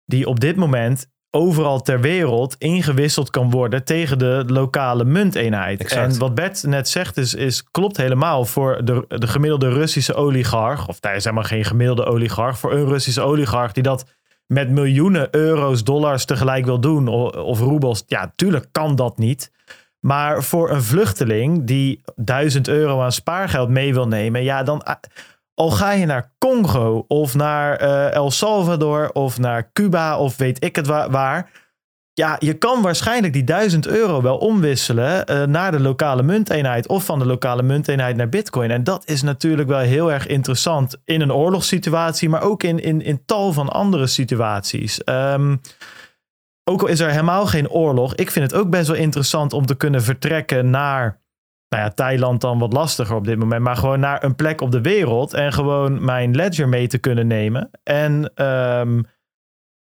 die 0.05 0.27
op 0.27 0.39
dit 0.39 0.55
moment 0.55 1.07
overal 1.31 1.81
ter 1.81 2.01
wereld 2.01 2.55
ingewisseld 2.57 3.29
kan 3.29 3.49
worden 3.49 3.83
tegen 3.83 4.17
de 4.17 4.43
lokale 4.47 5.03
munteenheid. 5.03 5.91
En 5.91 6.17
wat 6.17 6.35
Bert 6.35 6.63
net 6.63 6.89
zegt 6.89 7.17
is, 7.17 7.33
is 7.33 7.63
klopt 7.71 7.97
helemaal 7.97 8.45
voor 8.45 8.85
de, 8.85 9.05
de 9.07 9.27
gemiddelde 9.27 9.69
Russische 9.69 10.13
oligarch, 10.13 10.87
of 10.87 10.99
daar 10.99 11.15
is 11.15 11.23
helemaal 11.23 11.45
geen 11.45 11.65
gemiddelde 11.65 12.05
oligarch, 12.05 12.59
voor 12.59 12.73
een 12.73 12.85
Russische 12.85 13.21
oligarch 13.21 13.71
die 13.71 13.83
dat 13.83 14.05
met 14.45 14.69
miljoenen 14.69 15.27
euro's, 15.31 15.83
dollars 15.83 16.25
tegelijk 16.25 16.65
wil 16.65 16.79
doen, 16.79 17.07
of, 17.07 17.35
of 17.35 17.59
roebels, 17.59 18.03
ja, 18.07 18.33
tuurlijk 18.35 18.67
kan 18.71 18.95
dat 18.95 19.17
niet. 19.17 19.51
Maar 19.99 20.43
voor 20.43 20.69
een 20.69 20.83
vluchteling 20.83 21.63
die 21.63 22.01
1000 22.15 22.67
euro 22.67 23.01
aan 23.01 23.11
spaargeld 23.11 23.69
mee 23.69 23.93
wil 23.93 24.07
nemen, 24.07 24.43
ja, 24.43 24.63
dan 24.63 24.83
al 25.59 25.71
ga 25.71 25.91
je 25.91 26.05
naar 26.05 26.31
Congo 26.37 27.05
of 27.07 27.35
naar 27.35 27.81
uh, 27.81 28.13
El 28.13 28.31
Salvador 28.31 29.09
of 29.11 29.39
naar 29.39 29.71
Cuba 29.73 30.17
of 30.17 30.37
weet 30.37 30.63
ik 30.63 30.75
het 30.75 30.87
waar, 30.87 31.51
ja, 32.13 32.35
je 32.39 32.53
kan 32.53 32.81
waarschijnlijk 32.81 33.33
die 33.33 33.43
1000 33.43 33.87
euro 33.87 34.21
wel 34.21 34.37
omwisselen 34.37 35.31
uh, 35.31 35.43
naar 35.43 35.71
de 35.71 35.79
lokale 35.79 36.23
munteenheid 36.23 36.87
of 36.87 37.05
van 37.05 37.19
de 37.19 37.25
lokale 37.25 37.63
munteenheid 37.63 38.15
naar 38.15 38.29
Bitcoin. 38.29 38.71
En 38.71 38.83
dat 38.83 39.07
is 39.07 39.21
natuurlijk 39.21 39.67
wel 39.67 39.79
heel 39.79 40.11
erg 40.11 40.27
interessant 40.27 40.95
in 41.05 41.21
een 41.21 41.33
oorlogssituatie, 41.33 42.29
maar 42.29 42.41
ook 42.41 42.63
in, 42.63 42.79
in, 42.79 43.01
in 43.01 43.25
tal 43.25 43.53
van 43.53 43.69
andere 43.69 44.07
situaties. 44.07 45.01
Um, 45.05 45.61
ook 46.63 46.81
al 46.81 46.87
is 46.87 46.99
er 46.99 47.09
helemaal 47.09 47.45
geen 47.45 47.69
oorlog, 47.69 48.15
ik 48.15 48.31
vind 48.31 48.51
het 48.51 48.61
ook 48.61 48.69
best 48.69 48.87
wel 48.87 48.97
interessant 48.97 49.53
om 49.53 49.65
te 49.65 49.75
kunnen 49.75 50.03
vertrekken 50.03 50.69
naar, 50.69 51.21
nou 51.69 51.83
ja, 51.83 51.89
Thailand 51.89 52.41
dan 52.41 52.59
wat 52.59 52.73
lastiger 52.73 53.15
op 53.15 53.25
dit 53.25 53.37
moment, 53.37 53.61
maar 53.61 53.75
gewoon 53.75 53.99
naar 53.99 54.23
een 54.23 54.35
plek 54.35 54.61
op 54.61 54.71
de 54.71 54.81
wereld 54.81 55.33
en 55.33 55.53
gewoon 55.53 56.05
mijn 56.05 56.35
ledger 56.35 56.69
mee 56.69 56.87
te 56.87 56.97
kunnen 56.97 57.27
nemen. 57.27 57.69
En 57.83 58.31
um, 58.45 59.05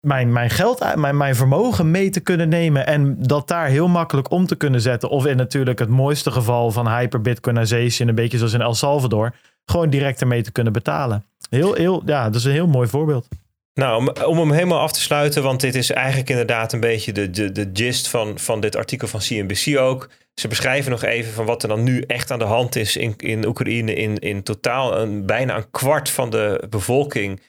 mijn, 0.06 0.32
mijn 0.32 0.50
geld, 0.50 0.96
mijn, 0.96 1.16
mijn 1.16 1.36
vermogen 1.36 1.90
mee 1.90 2.10
te 2.10 2.20
kunnen 2.20 2.48
nemen. 2.48 2.86
En 2.86 3.16
dat 3.18 3.48
daar 3.48 3.66
heel 3.66 3.88
makkelijk 3.88 4.30
om 4.30 4.46
te 4.46 4.56
kunnen 4.56 4.80
zetten. 4.80 5.08
Of 5.08 5.26
in 5.26 5.36
natuurlijk 5.36 5.78
het 5.78 5.88
mooiste 5.88 6.30
geval 6.30 6.70
van 6.70 6.88
hyper-Bitcoinization, 6.88 8.08
een 8.08 8.14
beetje 8.14 8.38
zoals 8.38 8.52
in 8.52 8.60
El 8.60 8.74
Salvador, 8.74 9.34
gewoon 9.64 9.90
direct 9.90 10.20
ermee 10.20 10.42
te 10.42 10.52
kunnen 10.52 10.72
betalen. 10.72 11.24
Heel, 11.50 11.74
heel, 11.74 12.02
ja, 12.06 12.24
dat 12.24 12.34
is 12.34 12.44
een 12.44 12.52
heel 12.52 12.66
mooi 12.66 12.88
voorbeeld. 12.88 13.28
Nou, 13.74 13.96
om, 13.96 14.24
om 14.24 14.38
hem 14.38 14.52
helemaal 14.52 14.80
af 14.80 14.92
te 14.92 15.00
sluiten, 15.00 15.42
want 15.42 15.60
dit 15.60 15.74
is 15.74 15.90
eigenlijk 15.90 16.30
inderdaad 16.30 16.72
een 16.72 16.80
beetje 16.80 17.12
de, 17.12 17.30
de, 17.30 17.52
de 17.52 17.70
gist 17.72 18.08
van, 18.08 18.38
van 18.38 18.60
dit 18.60 18.76
artikel 18.76 19.08
van 19.08 19.20
CNBC 19.20 19.78
ook. 19.78 20.08
Ze 20.34 20.48
beschrijven 20.48 20.90
nog 20.90 21.02
even 21.02 21.32
van 21.32 21.46
wat 21.46 21.62
er 21.62 21.68
dan 21.68 21.82
nu 21.82 22.00
echt 22.00 22.30
aan 22.30 22.38
de 22.38 22.44
hand 22.44 22.76
is 22.76 22.96
in, 22.96 23.14
in 23.16 23.46
Oekraïne. 23.46 23.94
In, 23.94 24.18
in 24.18 24.42
totaal 24.42 24.98
een, 24.98 25.26
bijna 25.26 25.56
een 25.56 25.70
kwart 25.70 26.10
van 26.10 26.30
de 26.30 26.66
bevolking 26.70 27.40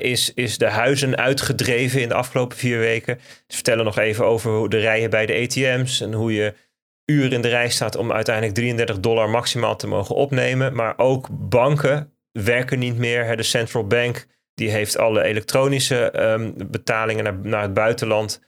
is, 0.00 0.34
is 0.34 0.58
de 0.58 0.66
huizen 0.68 1.16
uitgedreven 1.16 2.00
in 2.00 2.08
de 2.08 2.14
afgelopen 2.14 2.56
vier 2.56 2.78
weken. 2.78 3.18
Ze 3.20 3.54
vertellen 3.54 3.84
nog 3.84 3.98
even 3.98 4.26
over 4.26 4.68
de 4.68 4.78
rijen 4.78 5.10
bij 5.10 5.26
de 5.26 5.34
ATM's 5.34 6.00
en 6.00 6.12
hoe 6.12 6.32
je 6.32 6.54
uren 7.04 7.32
in 7.32 7.42
de 7.42 7.48
rij 7.48 7.70
staat 7.70 7.96
om 7.96 8.12
uiteindelijk 8.12 8.54
33 8.54 9.00
dollar 9.00 9.30
maximaal 9.30 9.76
te 9.76 9.86
mogen 9.86 10.14
opnemen. 10.14 10.74
Maar 10.74 10.98
ook 10.98 11.28
banken 11.30 12.12
werken 12.32 12.78
niet 12.78 12.96
meer. 12.96 13.36
De 13.36 13.42
central 13.42 13.86
bank 13.86 14.26
die 14.54 14.70
heeft 14.70 14.98
alle 14.98 15.22
elektronische 15.22 16.10
ehm, 16.10 16.52
betalingen 16.56 17.24
naar, 17.24 17.38
naar 17.38 17.62
het 17.62 17.74
buitenland 17.74 18.42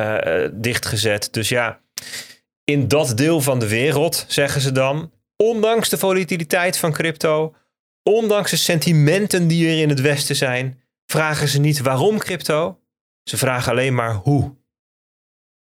uh, 0.00 0.48
dichtgezet. 0.52 1.32
Dus 1.32 1.48
ja, 1.48 1.80
in 2.68 2.88
dat 2.88 3.16
deel 3.16 3.40
van 3.40 3.58
de 3.58 3.68
wereld, 3.68 4.24
zeggen 4.28 4.60
ze 4.60 4.72
dan, 4.72 5.12
ondanks 5.36 5.88
de 5.88 5.98
volatiliteit 5.98 6.78
van 6.78 6.92
crypto, 6.92 7.54
Ondanks 8.08 8.50
de 8.50 8.56
sentimenten 8.56 9.48
die 9.48 9.68
er 9.68 9.80
in 9.80 9.88
het 9.88 10.00
Westen 10.00 10.36
zijn, 10.36 10.80
vragen 11.06 11.48
ze 11.48 11.60
niet 11.60 11.80
waarom 11.80 12.18
crypto. 12.18 12.80
Ze 13.22 13.36
vragen 13.36 13.72
alleen 13.72 13.94
maar 13.94 14.14
hoe. 14.14 14.56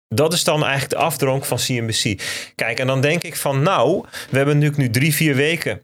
Dat 0.09 0.33
is 0.33 0.45
dan 0.45 0.63
eigenlijk 0.63 0.91
de 0.91 1.07
afdronk 1.07 1.45
van 1.45 1.59
CNBC. 1.59 2.23
Kijk, 2.55 2.79
en 2.79 2.87
dan 2.87 3.01
denk 3.01 3.23
ik 3.23 3.37
van 3.37 3.63
nou, 3.63 4.05
we 4.31 4.37
hebben 4.37 4.59
nu 4.59 4.91
drie, 4.91 5.15
vier 5.15 5.35
weken 5.35 5.83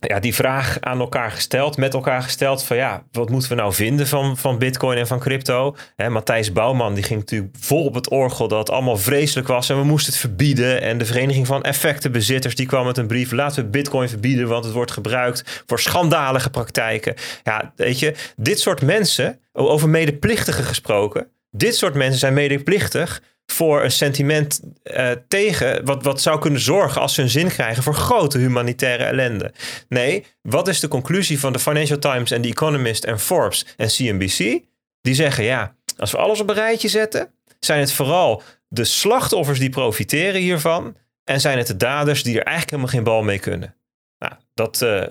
ja, 0.00 0.20
die 0.20 0.34
vraag 0.34 0.80
aan 0.80 1.00
elkaar 1.00 1.30
gesteld, 1.30 1.76
met 1.76 1.94
elkaar 1.94 2.22
gesteld 2.22 2.62
van 2.64 2.76
ja, 2.76 3.04
wat 3.12 3.30
moeten 3.30 3.48
we 3.48 3.54
nou 3.54 3.72
vinden 3.72 4.06
van, 4.06 4.36
van 4.36 4.58
bitcoin 4.58 4.98
en 4.98 5.06
van 5.06 5.18
crypto? 5.18 5.76
Hè, 5.96 6.10
Matthijs 6.10 6.52
Bouwman 6.52 6.94
die 6.94 7.04
ging 7.04 7.20
natuurlijk 7.20 7.54
vol 7.60 7.84
op 7.84 7.94
het 7.94 8.08
orgel 8.08 8.48
dat 8.48 8.58
het 8.58 8.70
allemaal 8.70 8.96
vreselijk 8.96 9.48
was 9.48 9.68
en 9.70 9.76
we 9.76 9.84
moesten 9.84 10.12
het 10.12 10.20
verbieden. 10.20 10.82
En 10.82 10.98
de 10.98 11.04
Vereniging 11.04 11.46
van 11.46 11.62
Effectenbezitters 11.62 12.54
die 12.54 12.66
kwam 12.66 12.86
met 12.86 12.98
een 12.98 13.06
brief, 13.06 13.32
laten 13.32 13.64
we 13.64 13.70
bitcoin 13.70 14.08
verbieden, 14.08 14.48
want 14.48 14.64
het 14.64 14.74
wordt 14.74 14.90
gebruikt 14.90 15.62
voor 15.66 15.80
schandalige 15.80 16.50
praktijken. 16.50 17.14
Ja, 17.44 17.72
weet 17.76 17.98
je, 17.98 18.14
dit 18.36 18.60
soort 18.60 18.82
mensen, 18.82 19.40
over 19.52 19.88
medeplichtigen 19.88 20.64
gesproken, 20.64 21.28
dit 21.50 21.76
soort 21.76 21.94
mensen 21.94 22.18
zijn 22.18 22.34
medeplichtig 22.34 23.22
voor 23.50 23.84
een 23.84 23.90
sentiment 23.90 24.60
uh, 24.84 25.10
tegen, 25.28 25.84
wat, 25.84 26.02
wat 26.02 26.20
zou 26.20 26.38
kunnen 26.38 26.60
zorgen 26.60 27.00
als 27.00 27.14
ze 27.14 27.22
een 27.22 27.28
zin 27.28 27.48
krijgen 27.48 27.82
voor 27.82 27.94
grote 27.94 28.38
humanitaire 28.38 29.04
ellende. 29.04 29.52
Nee, 29.88 30.24
wat 30.42 30.68
is 30.68 30.80
de 30.80 30.88
conclusie 30.88 31.40
van 31.40 31.52
de 31.52 31.58
Financial 31.58 31.98
Times 31.98 32.30
en 32.30 32.42
The 32.42 32.48
Economist 32.48 33.04
en 33.04 33.20
Forbes 33.20 33.66
en 33.76 33.88
CNBC? 33.88 34.60
Die 35.00 35.14
zeggen 35.14 35.44
ja, 35.44 35.74
als 35.96 36.10
we 36.10 36.18
alles 36.18 36.40
op 36.40 36.48
een 36.48 36.54
rijtje 36.54 36.88
zetten, 36.88 37.30
zijn 37.60 37.80
het 37.80 37.92
vooral 37.92 38.42
de 38.68 38.84
slachtoffers 38.84 39.58
die 39.58 39.70
profiteren 39.70 40.40
hiervan 40.40 40.96
en 41.24 41.40
zijn 41.40 41.58
het 41.58 41.66
de 41.66 41.76
daders 41.76 42.22
die 42.22 42.38
er 42.38 42.44
eigenlijk 42.44 42.70
helemaal 42.70 42.92
geen 42.92 43.04
bal 43.04 43.22
mee 43.22 43.38
kunnen. 43.38 43.74
Nou, 44.18 44.32
dat, 44.54 44.80
uh, 44.80 45.02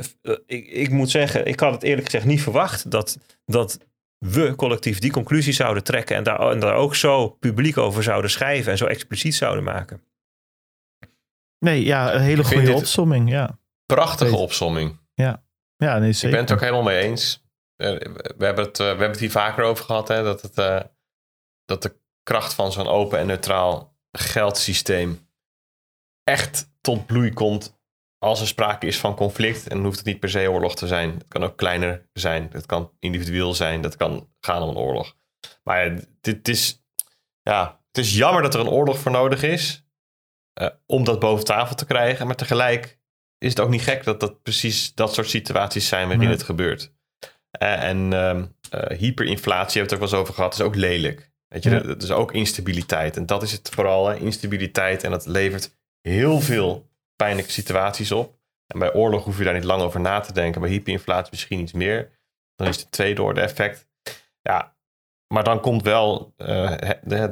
ik, 0.45 0.67
ik 0.67 0.89
moet 0.89 1.09
zeggen, 1.09 1.45
ik 1.45 1.59
had 1.59 1.73
het 1.73 1.83
eerlijk 1.83 2.05
gezegd 2.05 2.25
niet 2.25 2.41
verwacht 2.41 2.91
dat, 2.91 3.17
dat 3.45 3.77
we 4.19 4.55
collectief 4.55 4.99
die 4.99 5.11
conclusie 5.11 5.53
zouden 5.53 5.83
trekken 5.83 6.15
en 6.15 6.23
daar, 6.23 6.51
en 6.51 6.59
daar 6.59 6.75
ook 6.75 6.95
zo 6.95 7.29
publiek 7.29 7.77
over 7.77 8.03
zouden 8.03 8.31
schrijven 8.31 8.71
en 8.71 8.77
zo 8.77 8.85
expliciet 8.85 9.35
zouden 9.35 9.63
maken. 9.63 10.03
Nee, 11.59 11.83
ja, 11.85 12.13
een 12.13 12.21
hele 12.21 12.43
goede 12.43 12.73
opsomming. 12.73 13.29
Ja. 13.29 13.59
Prachtige 13.85 14.35
opsomming. 14.35 14.99
Ja, 15.13 15.43
ja 15.75 15.97
nee, 15.97 16.11
zeker. 16.11 16.27
Ik 16.27 16.33
ben 16.33 16.41
het 16.43 16.51
ook 16.51 16.59
helemaal 16.59 16.83
mee 16.83 16.99
eens. 16.99 17.43
Eh, 17.75 17.97
we 18.37 18.45
hebben 18.45 18.65
het, 18.65 18.79
eh, 18.79 18.85
we 18.85 18.89
hebben 18.89 19.09
het 19.09 19.19
hier 19.19 19.31
vaker 19.31 19.63
over 19.63 19.85
gehad, 19.85 20.07
hè, 20.07 20.23
dat, 20.23 20.41
het, 20.41 20.57
uh, 20.57 20.79
dat 21.65 21.81
de 21.81 21.99
kracht 22.23 22.53
van 22.53 22.71
zo'n 22.71 22.87
open 22.87 23.19
en 23.19 23.27
neutraal 23.27 23.97
geldsysteem 24.11 25.27
echt 26.23 26.71
tot 26.81 27.05
bloei 27.05 27.33
komt 27.33 27.78
als 28.19 28.41
er 28.41 28.47
sprake 28.47 28.87
is 28.87 28.99
van 28.99 29.15
conflict, 29.15 29.67
en 29.67 29.75
dan 29.75 29.85
hoeft 29.85 29.97
het 29.97 30.05
niet 30.05 30.19
per 30.19 30.29
se 30.29 30.51
oorlog 30.51 30.75
te 30.75 30.87
zijn. 30.87 31.09
Het 31.09 31.27
kan 31.27 31.43
ook 31.43 31.57
kleiner 31.57 32.09
zijn. 32.13 32.49
Het 32.51 32.65
kan 32.65 32.91
individueel 32.99 33.53
zijn. 33.53 33.81
Dat 33.81 33.95
kan 33.95 34.29
gaan 34.39 34.61
om 34.61 34.69
een 34.69 34.75
oorlog. 34.75 35.15
Maar 35.63 35.99
dit 36.21 36.47
is, 36.47 36.83
ja, 37.41 37.81
het 37.87 38.05
is 38.05 38.15
jammer 38.15 38.41
dat 38.41 38.53
er 38.53 38.59
een 38.59 38.69
oorlog 38.69 38.99
voor 38.99 39.11
nodig 39.11 39.43
is. 39.43 39.83
Uh, 40.61 40.67
om 40.85 41.03
dat 41.03 41.19
boven 41.19 41.45
tafel 41.45 41.75
te 41.75 41.85
krijgen. 41.85 42.25
Maar 42.25 42.35
tegelijk 42.35 42.99
is 43.37 43.49
het 43.49 43.59
ook 43.59 43.69
niet 43.69 43.81
gek 43.81 44.03
dat 44.03 44.19
dat 44.19 44.41
precies 44.41 44.93
dat 44.93 45.13
soort 45.13 45.29
situaties 45.29 45.87
zijn 45.87 46.07
waarin 46.07 46.29
het 46.29 46.43
gebeurt. 46.43 46.93
Uh, 47.61 47.83
en 47.83 48.11
uh, 48.11 48.43
hyperinflatie, 48.97 49.79
hebben 49.79 49.89
we 49.89 49.93
het 49.93 49.93
ook 49.93 49.99
wel 49.99 50.09
eens 50.09 50.19
over 50.19 50.33
gehad, 50.33 50.53
is 50.53 50.61
ook 50.61 50.75
lelijk. 50.75 51.31
Weet 51.47 51.63
je, 51.63 51.81
dat 51.81 52.03
is 52.03 52.11
ook 52.11 52.33
instabiliteit. 52.33 53.17
En 53.17 53.25
dat 53.25 53.43
is 53.43 53.51
het 53.51 53.69
vooral, 53.69 54.07
hè? 54.07 54.15
instabiliteit. 54.15 55.03
En 55.03 55.11
dat 55.11 55.25
levert 55.25 55.77
heel 56.01 56.39
veel 56.39 56.88
pijnlijke 57.23 57.51
situaties 57.51 58.11
op. 58.11 58.37
En 58.67 58.79
bij 58.79 58.93
oorlog 58.93 59.23
hoef 59.23 59.37
je 59.37 59.43
daar 59.43 59.53
niet 59.53 59.63
lang 59.63 59.81
over 59.81 59.99
na 59.99 60.19
te 60.19 60.33
denken. 60.33 60.61
Bij 60.61 60.69
hyperinflatie 60.69 61.31
misschien 61.31 61.59
iets 61.59 61.71
meer. 61.71 62.11
Dan 62.55 62.67
is 62.67 62.77
het 62.77 62.91
tweede 62.91 63.21
orde 63.21 63.41
effect. 63.41 63.87
Ja, 64.41 64.75
maar 65.33 65.43
dan 65.43 65.59
komt 65.59 65.83
wel, 65.83 66.33
uh, 66.37 66.77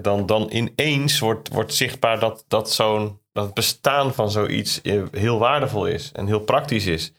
dan, 0.01 0.25
dan 0.25 0.51
ineens 0.51 1.19
wordt, 1.19 1.49
wordt 1.49 1.73
zichtbaar 1.73 2.19
dat, 2.19 2.45
dat, 2.47 2.71
zo'n, 2.71 3.21
dat 3.31 3.45
het 3.45 3.53
bestaan 3.53 4.13
van 4.13 4.31
zoiets 4.31 4.79
heel 5.11 5.39
waardevol 5.39 5.85
is 5.85 6.11
en 6.11 6.27
heel 6.27 6.39
praktisch 6.39 6.85
is. 6.85 7.13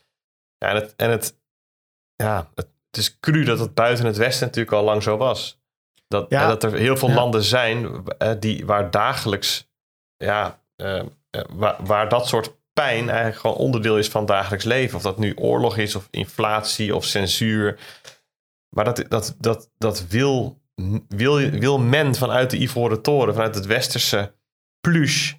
Ja, 0.58 0.68
en 0.68 0.74
het, 0.74 0.96
en 0.96 1.10
het, 1.10 1.38
ja, 2.14 2.50
het, 2.54 2.68
is 2.90 3.18
cru 3.20 3.44
dat 3.44 3.58
het 3.58 3.74
buiten 3.74 4.06
het 4.06 4.16
Westen 4.16 4.46
natuurlijk 4.46 4.76
al 4.76 4.84
lang 4.84 5.02
zo 5.02 5.16
was. 5.16 5.60
Dat, 6.08 6.30
ja, 6.30 6.48
dat 6.48 6.62
er 6.62 6.72
heel 6.72 6.96
veel 6.96 7.10
landen 7.10 7.42
zijn 7.42 8.04
uh, 8.18 8.32
die, 8.38 8.66
waar 8.66 8.90
dagelijks, 8.90 9.70
ja, 10.16 10.62
uh, 10.76 11.02
waar, 11.48 11.76
waar 11.84 12.08
dat 12.08 12.26
soort 12.26 12.57
pijn 12.82 13.08
eigenlijk 13.08 13.40
gewoon 13.40 13.56
onderdeel 13.56 13.98
is 13.98 14.08
van 14.08 14.26
dagelijks 14.26 14.64
leven. 14.64 14.96
Of 14.96 15.02
dat 15.02 15.18
nu 15.18 15.34
oorlog 15.36 15.76
is, 15.76 15.94
of 15.94 16.08
inflatie, 16.10 16.94
of 16.96 17.04
censuur. 17.04 17.78
Maar 18.68 18.84
dat, 18.84 19.04
dat, 19.08 19.34
dat, 19.38 19.70
dat 19.78 20.06
wil, 20.06 20.60
wil, 21.08 21.50
wil 21.50 21.78
men 21.78 22.14
vanuit 22.14 22.50
de 22.50 22.60
Ivoren 22.60 23.02
Toren, 23.02 23.34
vanuit 23.34 23.54
het 23.54 23.66
westerse 23.66 24.34
plush, 24.80 25.34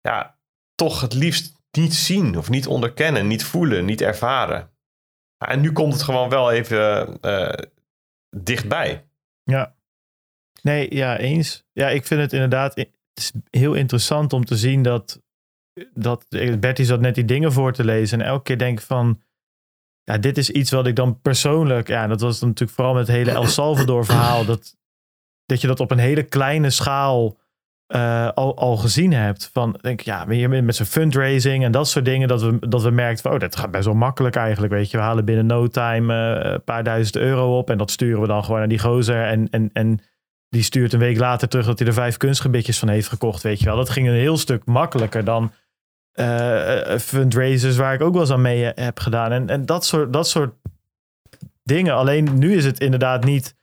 ja, 0.00 0.38
toch 0.74 1.00
het 1.00 1.14
liefst 1.14 1.54
niet 1.70 1.94
zien 1.94 2.38
of 2.38 2.48
niet 2.48 2.66
onderkennen, 2.66 3.26
niet 3.26 3.44
voelen, 3.44 3.84
niet 3.84 4.00
ervaren. 4.00 4.70
En 5.38 5.60
nu 5.60 5.72
komt 5.72 5.92
het 5.92 6.02
gewoon 6.02 6.28
wel 6.28 6.52
even 6.52 7.16
uh, 7.20 7.52
dichtbij. 8.36 9.08
Ja. 9.42 9.74
Nee, 10.62 10.94
ja, 10.94 11.18
eens. 11.18 11.64
Ja, 11.72 11.88
ik 11.88 12.06
vind 12.06 12.20
het 12.20 12.32
inderdaad 12.32 12.74
het 12.74 12.90
is 13.14 13.32
heel 13.50 13.74
interessant 13.74 14.32
om 14.32 14.44
te 14.44 14.56
zien 14.56 14.82
dat 14.82 15.20
dat 15.94 16.26
Betty 16.60 16.82
zat 16.82 17.00
net 17.00 17.14
die 17.14 17.24
dingen 17.24 17.52
voor 17.52 17.72
te 17.72 17.84
lezen. 17.84 18.20
En 18.20 18.26
elke 18.26 18.42
keer 18.42 18.58
denk 18.58 18.78
ik 18.78 18.84
van. 18.84 19.20
Ja, 20.02 20.18
dit 20.18 20.38
is 20.38 20.50
iets 20.50 20.70
wat 20.70 20.86
ik 20.86 20.96
dan 20.96 21.20
persoonlijk. 21.20 21.88
Ja, 21.88 22.06
dat 22.06 22.20
was 22.20 22.40
natuurlijk 22.40 22.70
vooral 22.70 22.94
met 22.94 23.06
het 23.06 23.16
hele 23.16 23.30
El 23.30 23.46
Salvador 23.46 24.04
verhaal. 24.04 24.44
Dat, 24.44 24.76
dat 25.46 25.60
je 25.60 25.66
dat 25.66 25.80
op 25.80 25.90
een 25.90 25.98
hele 25.98 26.22
kleine 26.22 26.70
schaal 26.70 27.36
uh, 27.94 28.28
al, 28.28 28.56
al 28.56 28.76
gezien 28.76 29.12
hebt. 29.12 29.50
Van 29.52 29.78
denk 29.80 30.00
ja, 30.00 30.24
met 30.24 30.76
zo'n 30.76 30.86
fundraising 30.86 31.64
en 31.64 31.72
dat 31.72 31.88
soort 31.88 32.04
dingen. 32.04 32.28
Dat 32.28 32.42
we, 32.42 32.68
dat 32.68 32.82
we 32.82 32.90
merkten 32.90 33.22
van, 33.22 33.32
oh, 33.32 33.38
dat 33.38 33.56
gaat 33.56 33.70
best 33.70 33.84
wel 33.84 33.94
makkelijk 33.94 34.36
eigenlijk. 34.36 34.72
Weet 34.72 34.90
je, 34.90 34.96
we 34.96 35.02
halen 35.02 35.24
binnen 35.24 35.46
no 35.46 35.66
time 35.66 36.14
uh, 36.14 36.52
een 36.52 36.64
paar 36.64 36.84
duizend 36.84 37.16
euro 37.16 37.58
op. 37.58 37.70
En 37.70 37.78
dat 37.78 37.90
sturen 37.90 38.20
we 38.20 38.26
dan 38.26 38.44
gewoon 38.44 38.58
naar 38.58 38.68
die 38.68 38.78
gozer. 38.78 39.26
En, 39.26 39.50
en, 39.50 39.70
en 39.72 40.00
die 40.48 40.62
stuurt 40.62 40.92
een 40.92 40.98
week 40.98 41.18
later 41.18 41.48
terug 41.48 41.66
dat 41.66 41.78
hij 41.78 41.88
er 41.88 41.94
vijf 41.94 42.16
kunstgebitjes 42.16 42.78
van 42.78 42.88
heeft 42.88 43.08
gekocht. 43.08 43.42
Weet 43.42 43.58
je 43.58 43.64
wel, 43.64 43.76
dat 43.76 43.90
ging 43.90 44.08
een 44.08 44.14
heel 44.14 44.36
stuk 44.36 44.64
makkelijker 44.64 45.24
dan 45.24 45.52
uh, 46.20 46.98
fundraisers 46.98 47.76
waar 47.76 47.94
ik 47.94 48.00
ook 48.00 48.12
wel 48.12 48.22
eens 48.22 48.30
aan 48.30 48.40
mee 48.40 48.72
heb 48.74 48.98
gedaan. 48.98 49.32
En, 49.32 49.48
en 49.48 49.66
dat, 49.66 49.84
soort, 49.84 50.12
dat 50.12 50.28
soort 50.28 50.54
dingen. 51.62 51.94
Alleen 51.94 52.38
nu 52.38 52.56
is 52.56 52.64
het 52.64 52.80
inderdaad 52.80 53.24
niet 53.24 53.56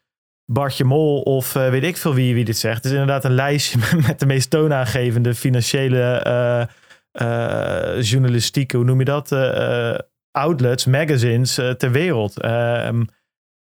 Bartje 0.46 0.84
Mol 0.84 1.22
of 1.22 1.54
weet 1.54 1.84
ik 1.84 1.98
veel 1.98 2.14
wie, 2.14 2.34
wie 2.34 2.46
dit 2.46 2.58
zegt. 2.58 2.76
Het 2.76 2.86
is 2.86 2.92
inderdaad 2.92 3.24
een 3.24 3.36
lijstje 3.36 3.80
met 4.08 4.20
de 4.20 4.26
meest 4.26 4.50
toonaangevende 4.50 5.36
financiële 5.36 6.70
journalistieke, 8.02 8.76
hoe 8.78 8.86
noem 8.86 9.00
je 9.00 9.06
dat? 9.06 9.32
outlets, 10.32 10.86
magazines 10.86 11.54
ter 11.54 11.92
wereld. 11.92 12.40
Ehm, 12.40 13.04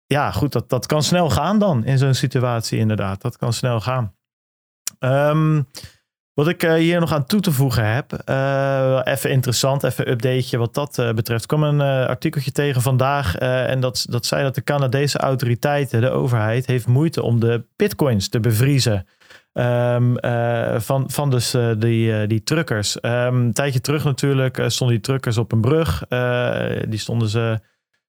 ja, 0.06 0.30
goed, 0.30 0.52
dat, 0.52 0.68
dat 0.68 0.86
kan 0.86 1.02
snel 1.02 1.30
gaan 1.30 1.58
dan 1.58 1.84
in 1.84 1.98
zo'n 1.98 2.14
situatie 2.14 2.78
inderdaad. 2.78 3.22
Dat 3.22 3.36
kan 3.36 3.52
snel 3.52 3.80
gaan. 3.80 4.14
Um, 4.98 5.68
wat 6.36 6.48
ik 6.48 6.62
uh, 6.62 6.74
hier 6.74 7.00
nog 7.00 7.12
aan 7.12 7.26
toe 7.26 7.40
te 7.40 7.52
voegen 7.52 7.94
heb, 7.94 8.22
uh, 8.26 9.00
even 9.04 9.30
interessant, 9.30 9.82
even 9.82 10.10
updateje 10.10 10.58
wat 10.58 10.74
dat 10.74 10.98
uh, 10.98 11.12
betreft. 11.12 11.42
Ik 11.42 11.48
kwam 11.48 11.62
een 11.62 11.80
artikeltje 12.06 12.52
tegen 12.52 12.82
vandaag 12.82 13.36
en 13.36 13.80
dat, 13.80 14.06
dat 14.08 14.26
zei 14.26 14.42
dat 14.42 14.54
de 14.54 14.62
Canadese 14.62 15.18
autoriteiten, 15.18 16.00
de 16.00 16.10
overheid, 16.10 16.66
heeft 16.66 16.86
moeite 16.86 17.22
om 17.22 17.40
de 17.40 17.64
bitcoins 17.76 18.28
te 18.28 18.40
bevriezen. 18.40 19.06
Um, 19.52 20.16
van, 20.80 21.10
van 21.10 21.30
dus 21.30 21.56
die, 21.78 22.26
die 22.26 22.42
truckers. 22.42 22.96
Um, 23.02 23.12
een 23.12 23.52
tijdje 23.52 23.80
terug 23.80 24.04
natuurlijk 24.04 24.62
stonden 24.66 24.96
die 24.96 25.04
truckers 25.04 25.38
op 25.38 25.52
een 25.52 25.60
brug. 25.60 26.02
die 26.88 26.98
stonden 26.98 27.28
ze 27.28 27.60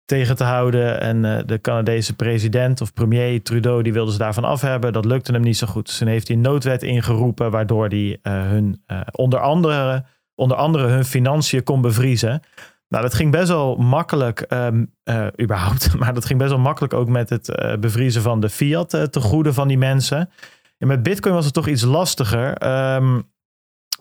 tegen 0.07 0.35
te 0.35 0.43
houden. 0.43 1.01
En 1.01 1.23
uh, 1.23 1.38
de 1.45 1.61
Canadese 1.61 2.15
president 2.15 2.81
of 2.81 2.93
premier 2.93 3.43
Trudeau, 3.43 3.84
die 3.84 3.93
wilde 3.93 4.11
ze 4.11 4.17
daarvan 4.17 4.43
af 4.43 4.61
hebben. 4.61 4.93
Dat 4.93 5.05
lukte 5.05 5.31
hem 5.31 5.41
niet 5.41 5.57
zo 5.57 5.67
goed. 5.67 5.85
Dus 5.85 5.97
toen 5.97 6.07
heeft 6.07 6.27
hij 6.27 6.35
een 6.35 6.41
noodwet 6.41 6.84
ingeroepen, 6.84 7.51
waardoor 7.51 7.88
hij 7.88 7.99
uh, 7.99 8.17
hun, 8.23 8.84
uh, 8.88 9.01
onder, 9.11 9.39
andere, 9.39 10.05
onder 10.35 10.57
andere 10.57 10.88
hun 10.88 11.05
financiën 11.05 11.63
kon 11.63 11.81
bevriezen. 11.81 12.41
Nou, 12.88 13.03
dat 13.03 13.13
ging 13.13 13.31
best 13.31 13.47
wel 13.47 13.75
makkelijk, 13.75 14.45
um, 14.49 14.93
überhaupt. 15.41 15.93
Maar 15.99 16.13
dat 16.13 16.25
ging 16.25 16.39
best 16.39 16.51
wel 16.51 16.59
makkelijk 16.59 16.93
ook 16.93 17.07
met 17.07 17.29
het 17.29 17.77
bevriezen 17.79 18.21
van 18.21 18.39
de 18.39 18.49
fiat 18.49 18.89
te 18.89 19.19
goede 19.19 19.53
van 19.53 19.67
die 19.67 19.77
mensen. 19.77 20.29
En 20.77 20.88
met 20.88 21.03
Bitcoin 21.03 21.34
was 21.34 21.45
het 21.45 21.53
toch 21.53 21.67
iets 21.67 21.84
lastiger. 21.84 22.67
Um, 22.95 23.29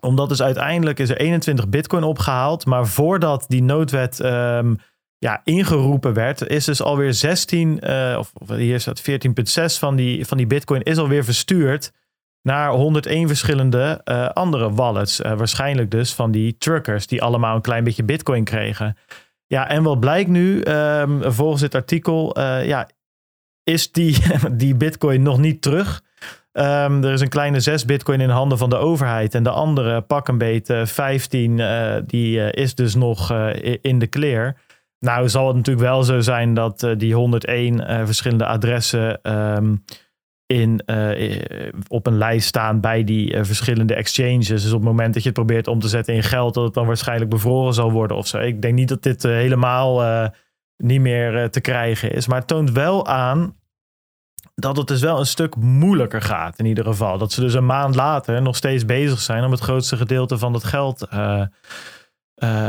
omdat 0.00 0.28
dus 0.28 0.42
uiteindelijk 0.42 0.98
is 0.98 1.10
er 1.10 1.16
21 1.16 1.68
Bitcoin 1.68 2.02
opgehaald. 2.02 2.66
Maar 2.66 2.86
voordat 2.86 3.44
die 3.48 3.62
noodwet. 3.62 4.24
Um, 4.24 4.78
ja, 5.26 5.40
ingeroepen 5.44 6.14
werd, 6.14 6.48
is 6.48 6.64
dus 6.64 6.82
alweer 6.82 7.14
16, 7.14 7.80
uh, 7.82 8.12
eh, 8.12 8.18
of, 8.18 8.32
hier 8.48 8.80
staat 8.80 9.02
14,6 9.02 9.78
van 9.78 9.96
die, 9.96 10.26
van 10.26 10.36
die 10.36 10.46
bitcoin 10.46 10.82
is 10.82 10.98
alweer 10.98 11.24
verstuurd 11.24 11.92
naar 12.42 12.70
101 12.70 13.26
verschillende 13.26 14.00
uh, 14.04 14.28
andere 14.28 14.72
wallets. 14.72 15.20
Uh, 15.20 15.32
waarschijnlijk 15.32 15.90
dus 15.90 16.14
van 16.14 16.30
die 16.30 16.56
truckers 16.58 17.06
die 17.06 17.22
allemaal 17.22 17.54
een 17.54 17.62
klein 17.62 17.84
beetje 17.84 18.04
bitcoin 18.04 18.44
kregen. 18.44 18.96
Ja, 19.46 19.68
en 19.68 19.82
wat 19.82 20.00
blijkt 20.00 20.30
nu, 20.30 20.62
um, 20.64 21.32
volgens 21.32 21.60
dit 21.60 21.74
artikel, 21.74 22.40
ja, 22.62 22.88
is 23.62 23.92
die, 23.92 24.16
die 24.52 24.74
bitcoin 24.74 25.22
nog 25.22 25.38
niet 25.38 25.62
terug. 25.62 26.02
Um, 26.52 27.04
er 27.04 27.12
is 27.12 27.20
een 27.20 27.28
kleine 27.28 27.60
6 27.60 27.84
bitcoin 27.84 28.20
in 28.20 28.28
handen 28.28 28.58
van 28.58 28.70
de 28.70 28.76
overheid. 28.76 29.34
En 29.34 29.42
de 29.42 29.50
andere, 29.50 30.00
pak 30.00 30.28
een 30.28 30.38
beetje 30.38 30.86
15, 30.86 31.62
die 32.06 32.50
is 32.50 32.74
dus 32.74 32.94
nog 32.94 33.32
in 33.80 33.98
de 33.98 34.08
clear. 34.08 34.56
Nou 34.98 35.28
zal 35.28 35.46
het 35.46 35.56
natuurlijk 35.56 35.86
wel 35.86 36.02
zo 36.02 36.20
zijn 36.20 36.54
dat 36.54 36.82
uh, 36.82 36.92
die 36.96 37.14
101 37.14 37.74
uh, 37.74 38.00
eh, 38.00 38.06
verschillende 38.06 38.46
adressen 38.46 39.32
um, 39.36 39.84
in, 40.46 40.82
uh, 40.86 41.70
op 41.88 42.06
een 42.06 42.18
lijst 42.18 42.48
staan 42.48 42.80
bij 42.80 43.04
die 43.04 43.44
verschillende 43.44 43.94
exchanges. 43.94 44.46
Dus 44.46 44.72
op 44.72 44.80
het 44.80 44.88
moment 44.88 45.14
dat 45.14 45.22
je 45.22 45.28
het 45.28 45.38
probeert 45.38 45.68
om 45.68 45.80
te 45.80 45.88
zetten 45.88 46.14
in 46.14 46.22
geld, 46.22 46.54
dat 46.54 46.64
het 46.64 46.74
dan 46.74 46.86
waarschijnlijk 46.86 47.30
bevroren 47.30 47.74
zal 47.74 47.92
worden 47.92 48.16
of 48.16 48.26
zo. 48.26 48.38
Ik 48.38 48.62
denk 48.62 48.74
niet 48.74 48.88
dat 48.88 49.02
dit 49.02 49.22
helemaal 49.22 50.30
niet 50.76 51.00
meer 51.00 51.50
te 51.50 51.60
krijgen 51.60 52.12
is. 52.12 52.26
Maar 52.26 52.38
het 52.38 52.46
toont 52.46 52.70
wel 52.70 53.06
aan 53.06 53.56
dat 54.54 54.76
het 54.76 54.86
dus 54.86 55.00
wel 55.00 55.18
een 55.18 55.26
stuk 55.26 55.56
moeilijker 55.56 56.22
gaat 56.22 56.58
in 56.58 56.66
ieder 56.66 56.84
geval. 56.84 57.18
Dat 57.18 57.32
ze 57.32 57.40
dus 57.40 57.54
een 57.54 57.66
maand 57.66 57.94
later 57.94 58.42
nog 58.42 58.56
steeds 58.56 58.84
bezig 58.84 59.20
zijn 59.20 59.44
om 59.44 59.50
het 59.50 59.60
grootste 59.60 59.96
gedeelte 59.96 60.38
van 60.38 60.52
dat 60.52 60.64
geld 60.64 61.06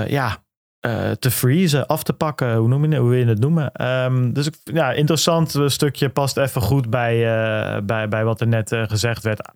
ja, 0.08 0.45
uh, 0.88 1.11
te 1.11 1.31
freezen, 1.31 1.88
af 1.88 2.03
te 2.03 2.14
pakken, 2.14 2.55
hoe, 2.55 2.68
noem 2.68 2.91
je, 2.91 2.97
hoe 2.97 3.09
wil 3.09 3.19
je 3.19 3.26
het 3.26 3.39
noemen. 3.39 3.85
Um, 4.03 4.34
dus 4.34 4.49
ja, 4.64 4.91
interessant 4.91 5.55
stukje 5.65 6.09
past 6.09 6.38
even 6.38 6.61
goed 6.61 6.89
bij, 6.89 7.15
uh, 7.15 7.81
bij, 7.84 8.07
bij 8.07 8.23
wat 8.23 8.41
er 8.41 8.47
net 8.47 8.76
gezegd 8.88 9.23
werd. 9.23 9.49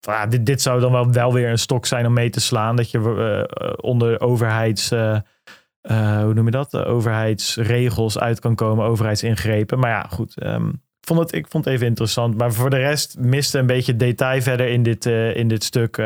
Ja, 0.00 0.26
dit, 0.26 0.46
dit 0.46 0.62
zou 0.62 0.80
dan 0.80 0.92
wel, 0.92 1.12
wel 1.12 1.32
weer 1.32 1.50
een 1.50 1.58
stok 1.58 1.86
zijn 1.86 2.06
om 2.06 2.12
mee 2.12 2.30
te 2.30 2.40
slaan. 2.40 2.76
Dat 2.76 2.90
je 2.90 3.76
onder 3.80 4.20
overheids, 4.20 4.88
hoe 4.88 6.34
noem 6.34 6.44
je 6.44 6.50
dat? 6.50 6.76
overheidsregels 6.76 8.18
uit 8.18 8.40
kan 8.40 8.54
komen, 8.54 8.84
overheidsingrepen. 8.84 9.78
Maar 9.78 9.90
ja, 9.90 10.06
goed. 10.10 10.36
Ik, 10.36 11.06
vond 11.06 11.18
het, 11.18 11.34
ik 11.34 11.46
vond 11.48 11.64
het 11.64 11.74
even 11.74 11.86
interessant. 11.86 12.36
Maar 12.36 12.52
voor 12.52 12.70
de 12.70 12.76
rest 12.76 13.18
miste 13.18 13.58
een 13.58 13.66
beetje 13.66 13.96
detail 13.96 14.42
verder 14.42 14.68
in 14.68 14.82
dit, 14.82 15.06
in 15.34 15.48
dit 15.48 15.64
stuk. 15.64 15.96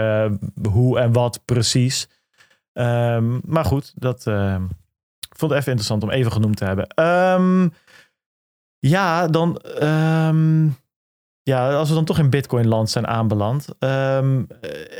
hoe 0.70 0.98
en 0.98 1.12
wat 1.12 1.40
precies. 1.44 2.08
Um, 2.74 3.40
maar 3.44 3.64
goed, 3.64 3.92
dat 3.94 4.26
uh, 4.26 4.56
ik 5.30 5.38
vond 5.38 5.50
het 5.50 5.60
even 5.60 5.72
interessant 5.72 6.02
om 6.02 6.10
even 6.10 6.32
genoemd 6.32 6.56
te 6.56 6.64
hebben. 6.64 7.04
Um, 7.04 7.72
ja, 8.78 9.26
dan. 9.26 9.60
Ja, 11.42 11.74
als 11.74 11.88
we 11.88 11.94
dan 11.94 12.04
toch 12.04 12.18
in 12.18 12.30
Bitcoin 12.30 12.68
land 12.68 12.90
zijn 12.90 13.06
aanbeland. 13.06 13.68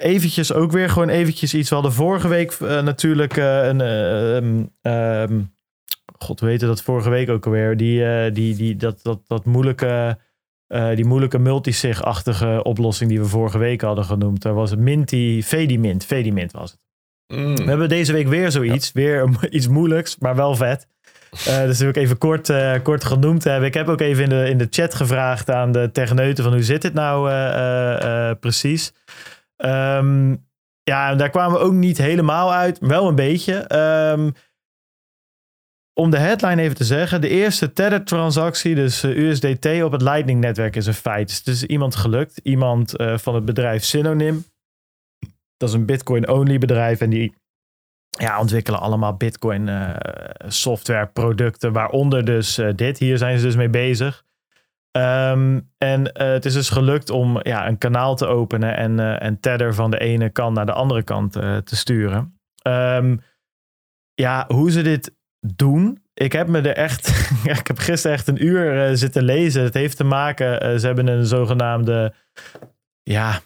Eventjes 0.01 0.53
ook 0.53 0.73
weer 0.73 0.91
gewoon 0.91 1.09
eventjes 1.09 1.55
iets. 1.55 1.69
We 1.69 1.75
hadden 1.75 1.93
vorige 1.93 2.29
week 2.29 2.59
uh, 2.63 2.83
natuurlijk 2.83 3.37
uh, 3.37 3.67
een. 3.67 4.73
Uh, 4.83 5.25
God, 6.19 6.41
weet 6.41 6.61
dat 6.61 6.83
vorige 6.83 7.11
week 7.11 7.29
ook 7.29 7.47
alweer? 7.47 7.77
Die, 7.77 8.31
die, 8.33 8.57
die, 8.57 8.77
dat, 8.77 9.01
dat, 9.03 9.21
dat 9.27 9.45
moeilijke. 9.45 10.19
die 10.95 11.05
moeilijke 11.05 11.39
multisig-achtige 11.39 12.63
oplossing 12.63 13.11
die 13.11 13.21
we 13.21 13.27
vorige 13.27 13.59
week 13.59 13.81
hadden 13.81 14.05
genoemd. 14.05 14.43
Daar 14.43 14.55
was 14.55 14.71
het 14.71 14.81
Minty, 14.81 15.43
Fedimint. 15.43 16.05
Fedimint 16.05 16.53
was 16.53 16.71
het. 16.71 16.84
Mm. 17.35 17.57
We 17.57 17.65
hebben 17.65 17.89
deze 17.89 18.13
week 18.13 18.29
weer 18.29 18.51
zoiets. 18.51 18.93
Weer 18.93 19.29
iets 19.51 19.69
moeilijks, 19.69 20.19
maar 20.19 20.37
wel 20.37 20.57
vet. 20.57 20.87
Uh, 21.49 21.63
dus 21.63 21.79
wil 21.79 21.89
ik 21.89 21.97
even 21.97 22.19
kort, 22.19 22.49
uh, 22.49 22.75
kort 22.83 23.05
genoemd 23.05 23.45
hebben. 23.45 23.69
Ik 23.69 23.75
heb 23.75 23.89
ook 23.89 24.01
even 24.01 24.23
in 24.23 24.29
de, 24.29 24.49
in 24.49 24.59
de 24.59 24.67
chat 24.71 24.95
gevraagd 24.95 25.51
aan 25.51 25.73
de 25.73 25.91
techneuten 25.93 26.45
van 26.45 26.53
hoe 26.53 26.63
zit 26.63 26.83
dit 26.83 26.95
nou 26.95 27.31
uh, 27.31 28.31
precies. 28.41 28.93
Um, 29.57 30.47
ja, 30.83 31.15
daar 31.15 31.31
kwamen 31.31 31.59
we 31.59 31.65
ook 31.65 31.73
niet 31.73 31.99
helemaal 31.99 32.53
uit. 32.53 32.79
Wel 32.81 33.09
een 33.09 33.15
beetje. 33.15 33.77
Um, 34.13 34.33
om 35.93 36.11
de 36.11 36.19
headline 36.19 36.63
even 36.63 36.77
te 36.77 36.85
zeggen. 36.85 37.21
De 37.21 37.29
eerste 37.29 37.73
Tether-transactie, 37.73 38.75
dus 38.75 39.03
USDT 39.03 39.83
op 39.83 39.93
het 39.93 40.03
Lightning-netwerk 40.03 40.77
is 40.77 40.87
een 40.87 40.95
feit. 40.95 41.29
Dus 41.29 41.39
het 41.39 41.47
is 41.47 41.65
iemand 41.65 41.97
gelukt. 41.97 42.41
Iemand 42.43 42.93
van 42.97 43.35
het 43.35 43.45
bedrijf 43.45 43.85
Synonym. 43.85 44.45
Dat 45.57 45.69
is 45.69 45.75
een 45.75 45.87
Bitcoin-only 45.87 46.59
bedrijf 46.59 47.01
en 47.01 47.11
die 47.11 47.35
ja, 48.19 48.41
ontwikkelen 48.41 48.81
allemaal 48.81 49.17
Bitcoin 49.17 49.67
uh, 49.67 49.95
software 50.47 51.07
producten, 51.07 51.73
waaronder 51.73 52.25
dus 52.25 52.59
uh, 52.59 52.71
dit. 52.75 52.99
Hier 52.99 53.19
zijn 53.19 53.39
ze 53.39 53.45
dus 53.45 53.57
mee 53.57 53.69
bezig. 53.69 54.25
Um, 54.97 55.73
en 55.79 56.01
uh, 56.01 56.07
het 56.15 56.45
is 56.45 56.53
dus 56.53 56.71
gelukt 56.71 57.11
om 57.11 57.39
ja, 57.43 57.69
een 57.69 57.79
kanaal 57.79 58.17
te 58.17 58.27
openen 58.27 58.77
en, 58.77 59.21
en 59.21 59.41
Tether 59.41 59.75
van 59.75 59.91
de 59.91 59.99
ene 59.99 60.31
kant 60.31 60.57
naar 60.57 60.67
de 60.67 60.73
andere 60.73 61.03
kant 61.03 61.33
te 61.33 61.77
sturen. 61.77 62.39
Um, 62.67 63.21
ja, 64.15 64.45
hoe 64.49 64.71
ze 64.71 64.83
dit 64.83 65.15
doen. 65.41 66.03
Ik 66.15 66.33
heb 66.33 66.49
me 66.49 66.61
er 66.61 66.77
echt. 66.77 67.09
ik 67.61 67.67
heb 67.67 67.79
gisteren 67.79 68.17
echt 68.17 68.29
een 68.29 68.45
uur 68.45 68.97
zitten 68.97 69.23
lezen. 69.23 69.63
Het 69.63 69.75
heeft 69.75 69.97
te 69.97 70.05
maken. 70.05 70.81
ze 70.81 70.87
hebben 70.87 71.07
een 71.07 71.27
zogenaamde. 71.27 72.15
Ja 73.03 73.41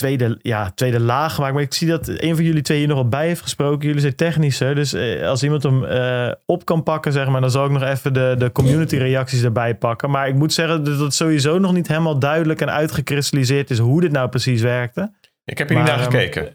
tweede, 0.00 0.38
ja, 0.42 0.70
tweede 0.74 1.00
laag 1.00 1.34
gemaakt. 1.34 1.54
Maar 1.54 1.62
ik 1.62 1.74
zie 1.74 1.88
dat 1.88 2.08
een 2.08 2.34
van 2.34 2.44
jullie 2.44 2.62
twee 2.62 2.78
hier 2.78 2.88
nog 2.88 2.96
wat 2.96 3.10
bij 3.10 3.26
heeft 3.26 3.40
gesproken. 3.42 3.86
Jullie 3.86 4.00
zijn 4.00 4.14
technischer. 4.14 4.74
Dus 4.74 4.92
eh, 4.92 5.28
als 5.28 5.42
iemand 5.42 5.62
hem 5.62 5.84
uh, 5.84 6.32
op 6.46 6.64
kan 6.64 6.82
pakken, 6.82 7.12
zeg 7.12 7.28
maar, 7.28 7.40
dan 7.40 7.50
zal 7.50 7.64
ik 7.64 7.70
nog 7.70 7.82
even 7.82 8.12
de, 8.12 8.34
de 8.38 8.52
community 8.52 8.96
reacties 8.96 9.42
erbij 9.42 9.74
pakken. 9.74 10.10
Maar 10.10 10.28
ik 10.28 10.34
moet 10.34 10.52
zeggen 10.52 10.84
dat 10.84 10.98
het 10.98 11.14
sowieso 11.14 11.58
nog 11.58 11.72
niet 11.72 11.88
helemaal 11.88 12.18
duidelijk 12.18 12.60
en 12.60 12.70
uitgekristalliseerd 12.70 13.70
is 13.70 13.78
hoe 13.78 14.00
dit 14.00 14.12
nou 14.12 14.28
precies 14.28 14.60
werkte. 14.60 15.12
Ik 15.44 15.58
heb 15.58 15.68
hier 15.68 15.78
niet 15.78 15.86
naar 15.86 16.00
ehm, 16.00 16.10
gekeken. 16.10 16.54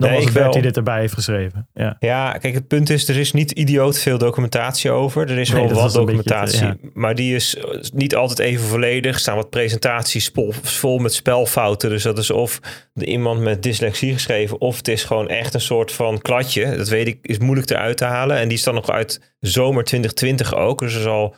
Dan 0.00 0.10
nee, 0.10 0.32
was 0.32 0.52
die 0.52 0.62
dit 0.62 0.76
erbij 0.76 1.00
heeft 1.00 1.14
geschreven. 1.14 1.68
Ja. 1.74 1.96
ja, 1.98 2.32
kijk, 2.32 2.54
het 2.54 2.66
punt 2.68 2.90
is, 2.90 3.08
er 3.08 3.16
is 3.16 3.32
niet 3.32 3.50
idioot 3.50 3.98
veel 3.98 4.18
documentatie 4.18 4.90
over. 4.90 5.30
Er 5.30 5.38
is 5.38 5.50
wel 5.50 5.72
wat 5.72 5.92
documentatie, 5.92 6.68
maar 6.92 7.14
die 7.14 7.34
is 7.34 7.56
niet 7.94 8.14
altijd 8.14 8.38
even 8.38 8.66
volledig. 8.66 9.14
Er 9.14 9.20
staan 9.20 9.36
wat 9.36 9.50
presentaties 9.50 10.30
vol, 10.62 10.98
met 10.98 11.14
spelfouten. 11.14 11.90
Dus 11.90 12.02
dat 12.02 12.18
is 12.18 12.30
of 12.30 12.60
de 12.92 13.06
iemand 13.06 13.40
met 13.40 13.62
dyslexie 13.62 14.12
geschreven, 14.12 14.60
of 14.60 14.76
het 14.76 14.88
is 14.88 15.04
gewoon 15.04 15.28
echt 15.28 15.54
een 15.54 15.60
soort 15.60 15.92
van 15.92 16.20
kladje. 16.20 16.76
Dat 16.76 16.88
weet 16.88 17.06
ik, 17.06 17.18
is 17.22 17.38
moeilijk 17.38 17.70
eruit 17.70 17.96
te 17.96 18.04
halen. 18.04 18.36
En 18.36 18.48
die 18.48 18.58
is 18.58 18.64
dan 18.64 18.74
nog 18.74 18.90
uit 18.90 19.34
zomer 19.40 19.84
2020 19.84 20.54
ook. 20.54 20.78
Dus 20.80 20.92
dat 20.92 21.00
is 21.00 21.08
al 21.08 21.34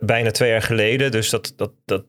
bijna 0.00 0.30
twee 0.30 0.50
jaar 0.50 0.62
geleden. 0.62 1.10
Dus 1.10 1.30
dat, 1.30 1.52
dat, 1.56 1.72
dat 1.84 2.04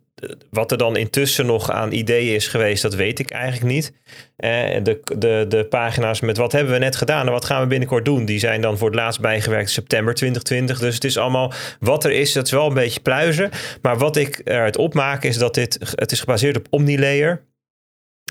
wat 0.50 0.72
er 0.72 0.78
dan 0.78 0.98
intussen 0.98 1.46
nog 1.46 1.72
aan 1.72 1.92
ideeën 1.92 2.36
is 2.36 2.48
geweest, 2.48 2.82
dat 2.82 2.96
weet 2.96 3.20
ik 3.20 3.32
eigenlijk 3.32 3.74
niet. 3.74 3.94
Uh, 4.38 4.50
de, 4.84 5.00
de, 5.18 5.46
de 5.48 5.66
pagina's 5.70 6.20
met 6.20 6.38
wat 6.38 6.52
hebben 6.52 6.74
we 6.74 6.80
net 6.80 6.96
gedaan 6.96 7.26
en 7.26 7.32
wat 7.32 7.46
gaan 7.46 7.62
we 7.62 7.68
binnenkort 7.68 8.06
doen, 8.06 8.26
die 8.26 8.40
zijn 8.40 8.62
dan 8.62 8.78
voor 8.78 8.88
het 8.88 9.00
laatst 9.00 9.20
bijgewerkt 9.20 9.70
september 9.70 10.14
2020. 10.14 10.80
Dus 10.80 10.94
het 10.94 11.04
is 11.04 11.18
allemaal 11.18 11.54
wat 11.80 12.04
er 12.04 12.12
is, 12.12 12.34
dat 12.34 12.46
is 12.46 12.52
wel 12.52 12.68
een 12.68 12.74
beetje 12.74 13.00
pluizen. 13.00 13.50
Maar 13.82 13.98
wat 13.98 14.16
ik 14.16 14.42
eruit 14.44 14.78
opmaak 14.78 15.24
is 15.24 15.38
dat 15.38 15.54
dit, 15.54 15.78
het 15.96 16.12
is 16.12 16.20
gebaseerd 16.20 16.58
op 16.58 16.68
OmniLayer. 16.70 17.46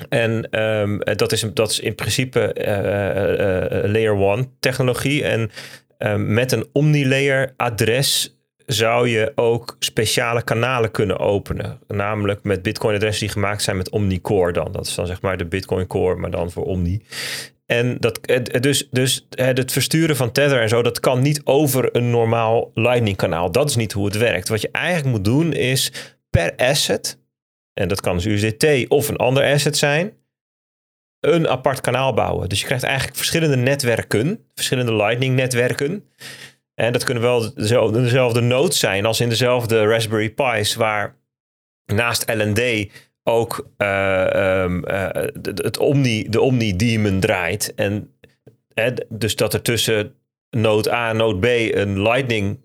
En 0.08 0.60
um, 0.62 0.98
dat, 0.98 1.32
is, 1.32 1.44
dat 1.54 1.70
is 1.70 1.80
in 1.80 1.94
principe 1.94 2.56
uh, 2.58 3.84
uh, 3.84 3.90
layer 3.90 4.36
1 4.36 4.56
technologie. 4.60 5.24
En 5.24 5.50
um, 5.98 6.32
met 6.34 6.52
een 6.52 6.66
OmniLayer 6.72 7.54
adres 7.56 8.36
zou 8.66 9.08
je 9.08 9.32
ook 9.34 9.76
speciale 9.78 10.42
kanalen 10.42 10.90
kunnen 10.90 11.18
openen. 11.18 11.80
Namelijk 11.88 12.42
met 12.42 12.62
Bitcoin-adressen 12.62 13.26
die 13.26 13.34
gemaakt 13.34 13.62
zijn 13.62 13.76
met 13.76 13.90
OmniCore 13.90 14.52
dan. 14.52 14.72
Dat 14.72 14.86
is 14.86 14.94
dan 14.94 15.06
zeg 15.06 15.20
maar 15.20 15.36
de 15.36 15.46
Bitcoin 15.46 15.86
Core, 15.86 16.16
maar 16.16 16.30
dan 16.30 16.50
voor 16.50 16.64
Omni. 16.64 17.02
En 17.66 17.96
dat, 17.98 18.20
dus, 18.60 18.88
dus 18.90 19.26
het 19.30 19.72
versturen 19.72 20.16
van 20.16 20.32
Tether 20.32 20.60
en 20.60 20.68
zo, 20.68 20.82
dat 20.82 21.00
kan 21.00 21.22
niet 21.22 21.40
over 21.44 21.96
een 21.96 22.10
normaal 22.10 22.70
Lightning-kanaal. 22.74 23.52
Dat 23.52 23.68
is 23.68 23.76
niet 23.76 23.92
hoe 23.92 24.04
het 24.04 24.16
werkt. 24.16 24.48
Wat 24.48 24.60
je 24.60 24.70
eigenlijk 24.70 25.16
moet 25.16 25.24
doen 25.24 25.52
is 25.52 25.92
per 26.30 26.56
asset, 26.56 27.18
en 27.72 27.88
dat 27.88 28.00
kan 28.00 28.16
dus 28.16 28.24
USDT 28.24 28.88
of 28.88 29.08
een 29.08 29.16
ander 29.16 29.52
asset 29.52 29.76
zijn, 29.76 30.12
een 31.20 31.48
apart 31.48 31.80
kanaal 31.80 32.14
bouwen. 32.14 32.48
Dus 32.48 32.60
je 32.60 32.66
krijgt 32.66 32.84
eigenlijk 32.84 33.16
verschillende 33.16 33.56
netwerken, 33.56 34.44
verschillende 34.54 34.94
Lightning-netwerken. 34.94 36.04
En 36.82 36.92
dat 36.92 37.04
kunnen 37.04 37.22
wel 37.22 37.54
dezelfde 37.54 38.40
nodes 38.40 38.78
zijn 38.78 39.06
als 39.06 39.20
in 39.20 39.28
dezelfde 39.28 39.86
Raspberry 39.86 40.30
Pi's, 40.30 40.74
waar 40.74 41.16
naast 41.86 42.34
LND 42.34 42.90
ook 43.22 43.68
uh, 43.78 44.62
um, 44.62 44.84
uh, 44.88 45.08
het 45.42 45.78
Omni, 45.78 46.28
de 46.28 46.40
Omni-daemon 46.40 47.20
draait. 47.20 47.74
En 47.74 48.14
dus 49.08 49.36
dat 49.36 49.54
er 49.54 49.62
tussen 49.62 50.14
node 50.50 50.92
A 50.92 51.08
en 51.08 51.16
node 51.16 51.38
B 51.38 51.74
een 51.74 52.02
Lightning 52.02 52.58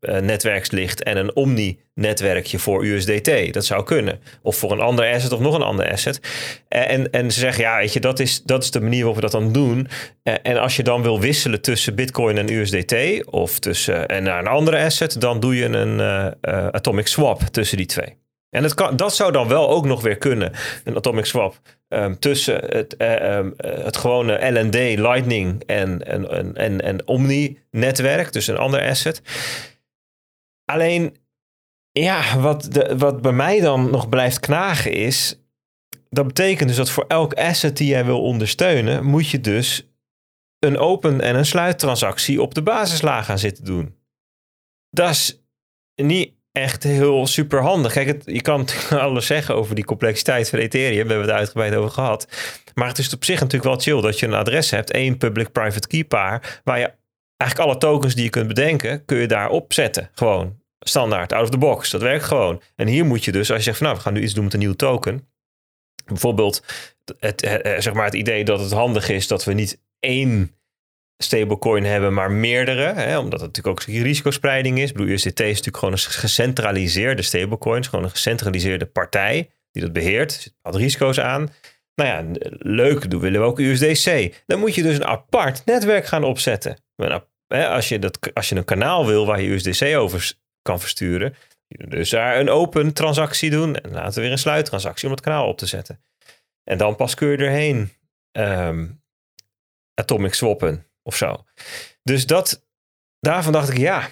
uh, 0.00 0.18
netwerks 0.18 0.70
ligt 0.70 1.02
en 1.02 1.16
een 1.16 1.36
Omni-netwerkje 1.36 2.58
voor 2.58 2.84
USDT. 2.84 3.54
Dat 3.54 3.64
zou 3.64 3.84
kunnen. 3.84 4.20
Of 4.42 4.56
voor 4.56 4.72
een 4.72 4.80
ander 4.80 5.14
asset 5.14 5.32
of 5.32 5.40
nog 5.40 5.54
een 5.54 5.62
ander 5.62 5.90
asset. 5.90 6.20
En, 6.68 7.10
en 7.10 7.30
ze 7.30 7.38
zeggen, 7.38 7.64
ja, 7.64 7.76
weet 7.76 7.92
je, 7.92 8.00
dat 8.00 8.18
is, 8.20 8.42
dat 8.42 8.62
is 8.62 8.70
de 8.70 8.80
manier 8.80 8.98
waarop 8.98 9.14
we 9.14 9.20
dat 9.20 9.32
dan 9.32 9.52
doen. 9.52 9.88
En 10.22 10.58
als 10.58 10.76
je 10.76 10.82
dan 10.82 11.02
wil 11.02 11.20
wisselen 11.20 11.60
tussen 11.60 11.94
Bitcoin 11.94 12.38
en 12.38 12.52
USDT 12.52 13.24
of 13.24 13.58
tussen 13.58 14.06
en 14.06 14.22
naar 14.22 14.38
een 14.38 14.46
andere 14.46 14.84
asset, 14.84 15.20
dan 15.20 15.40
doe 15.40 15.56
je 15.56 15.64
een 15.64 16.00
atomic 16.72 17.06
swap 17.06 17.40
tussen 17.40 17.76
die 17.76 17.86
twee. 17.86 18.22
En 18.54 18.62
dat, 18.62 18.74
kan, 18.74 18.96
dat 18.96 19.14
zou 19.14 19.32
dan 19.32 19.48
wel 19.48 19.70
ook 19.70 19.84
nog 19.84 20.02
weer 20.02 20.16
kunnen, 20.16 20.52
een 20.84 20.96
atomic 20.96 21.24
swap. 21.24 21.60
Um, 21.94 22.18
tussen 22.18 22.64
het, 22.64 22.94
uh, 22.98 23.36
um, 23.36 23.54
het 23.56 23.96
gewone 23.96 24.50
LND, 24.50 24.74
Lightning 24.74 25.62
en, 25.66 26.06
en, 26.06 26.54
en, 26.56 26.80
en 26.80 27.06
Omni-netwerk, 27.06 28.32
dus 28.32 28.46
een 28.46 28.56
ander 28.56 28.88
asset. 28.88 29.22
Alleen, 30.64 31.16
ja, 31.90 32.38
wat, 32.38 32.72
de, 32.72 32.96
wat 32.98 33.22
bij 33.22 33.32
mij 33.32 33.60
dan 33.60 33.90
nog 33.90 34.08
blijft 34.08 34.40
knagen 34.40 34.92
is. 34.92 35.38
Dat 36.10 36.26
betekent 36.26 36.68
dus 36.68 36.78
dat 36.78 36.90
voor 36.90 37.04
elk 37.08 37.34
asset 37.34 37.76
die 37.76 37.88
jij 37.88 38.04
wil 38.04 38.22
ondersteunen, 38.22 39.04
moet 39.04 39.28
je 39.28 39.40
dus 39.40 39.88
een 40.58 40.78
open 40.78 41.20
en 41.20 41.36
een 41.36 41.46
sluittransactie 41.46 42.42
op 42.42 42.54
de 42.54 42.62
basislaag 42.62 43.24
gaan 43.24 43.38
zitten 43.38 43.64
doen. 43.64 43.96
Dat 44.90 45.10
is 45.10 45.42
niet 45.94 46.32
echt 46.54 46.82
heel 46.82 47.26
super 47.26 47.62
handig. 47.62 47.92
Kijk, 47.92 48.22
je 48.24 48.42
kan 48.42 48.66
alles 48.90 49.26
zeggen 49.26 49.54
over 49.54 49.74
die 49.74 49.84
complexiteit 49.84 50.48
van 50.48 50.58
Ethereum. 50.58 51.06
We 51.06 51.12
hebben 51.12 51.28
het 51.28 51.38
uitgebreid 51.38 51.74
over 51.74 51.90
gehad. 51.90 52.28
Maar 52.74 52.88
het 52.88 52.98
is 52.98 53.14
op 53.14 53.24
zich 53.24 53.40
natuurlijk 53.40 53.64
wel 53.64 53.80
chill 53.80 54.00
dat 54.00 54.18
je 54.18 54.26
een 54.26 54.34
adres 54.34 54.70
hebt. 54.70 54.90
één 54.90 55.18
public-private 55.18 55.86
key 55.86 56.04
paar. 56.04 56.60
Waar 56.64 56.78
je 56.78 56.92
eigenlijk 57.36 57.70
alle 57.70 57.80
tokens 57.80 58.14
die 58.14 58.24
je 58.24 58.30
kunt 58.30 58.48
bedenken, 58.48 59.04
kun 59.04 59.18
je 59.18 59.26
daar 59.26 59.48
opzetten. 59.50 60.10
Gewoon 60.14 60.62
standaard, 60.80 61.32
out 61.32 61.42
of 61.42 61.50
the 61.50 61.58
box. 61.58 61.90
Dat 61.90 62.00
werkt 62.00 62.24
gewoon. 62.24 62.62
En 62.76 62.86
hier 62.86 63.04
moet 63.04 63.24
je 63.24 63.32
dus, 63.32 63.48
als 63.48 63.58
je 63.58 63.64
zegt 63.64 63.76
van 63.76 63.86
nou, 63.86 63.98
we 63.98 64.04
gaan 64.04 64.12
nu 64.14 64.22
iets 64.22 64.34
doen 64.34 64.44
met 64.44 64.52
een 64.52 64.58
nieuwe 64.58 64.76
token. 64.76 65.28
Bijvoorbeeld 66.04 66.62
het, 67.18 67.40
het, 67.40 67.82
zeg 67.82 67.92
maar 67.92 68.04
het 68.04 68.14
idee 68.14 68.44
dat 68.44 68.60
het 68.60 68.72
handig 68.72 69.08
is 69.08 69.26
dat 69.26 69.44
we 69.44 69.52
niet 69.52 69.80
één 69.98 70.56
stablecoin 71.16 71.84
hebben, 71.84 72.14
maar 72.14 72.30
meerdere. 72.30 72.92
Hè, 72.92 73.18
omdat 73.18 73.40
het 73.40 73.48
natuurlijk 73.48 73.80
ook 73.80 73.86
risicospreiding 73.86 74.78
is. 74.78 74.90
Ik 74.90 74.98
USDT 74.98 75.40
is 75.40 75.46
natuurlijk 75.46 75.76
gewoon 75.76 75.94
een 75.94 76.00
gecentraliseerde 76.00 77.22
stablecoin. 77.22 77.84
Gewoon 77.84 78.04
een 78.04 78.10
gecentraliseerde 78.10 78.86
partij 78.86 79.50
die 79.70 79.82
dat 79.82 79.92
beheert. 79.92 80.34
Er 80.34 80.40
zitten 80.40 80.60
wat 80.62 80.76
risico's 80.76 81.20
aan. 81.20 81.52
Nou 81.94 82.08
ja, 82.08 82.38
leuk, 82.58 83.10
doen 83.10 83.20
willen 83.20 83.40
we 83.40 83.46
ook 83.46 83.58
USDC. 83.58 84.34
Dan 84.46 84.58
moet 84.58 84.74
je 84.74 84.82
dus 84.82 84.96
een 84.96 85.06
apart 85.06 85.64
netwerk 85.64 86.06
gaan 86.06 86.24
opzetten. 86.24 86.76
Als 87.48 87.88
je, 87.88 87.98
dat, 87.98 88.34
als 88.34 88.48
je 88.48 88.56
een 88.56 88.64
kanaal 88.64 89.06
wil 89.06 89.26
waar 89.26 89.40
je 89.40 89.50
USDC 89.50 89.96
over 89.96 90.32
kan 90.62 90.80
versturen, 90.80 91.34
dus 91.68 92.10
daar 92.10 92.40
een 92.40 92.50
open 92.50 92.92
transactie 92.92 93.50
doen 93.50 93.76
en 93.76 93.90
later 93.90 94.22
weer 94.22 94.30
een 94.30 94.38
sluittransactie 94.38 95.06
om 95.06 95.14
het 95.14 95.22
kanaal 95.22 95.48
op 95.48 95.58
te 95.58 95.66
zetten. 95.66 96.04
En 96.64 96.78
dan 96.78 96.96
pas 96.96 97.14
kun 97.14 97.28
je 97.28 97.36
erheen 97.36 97.92
um, 98.32 99.02
atomic 99.94 100.34
swappen 100.34 100.86
of 101.04 101.16
zo. 101.16 101.44
Dus 102.02 102.26
dat, 102.26 102.66
daarvan 103.20 103.52
dacht 103.52 103.68
ik, 103.68 103.76
ja, 103.76 104.08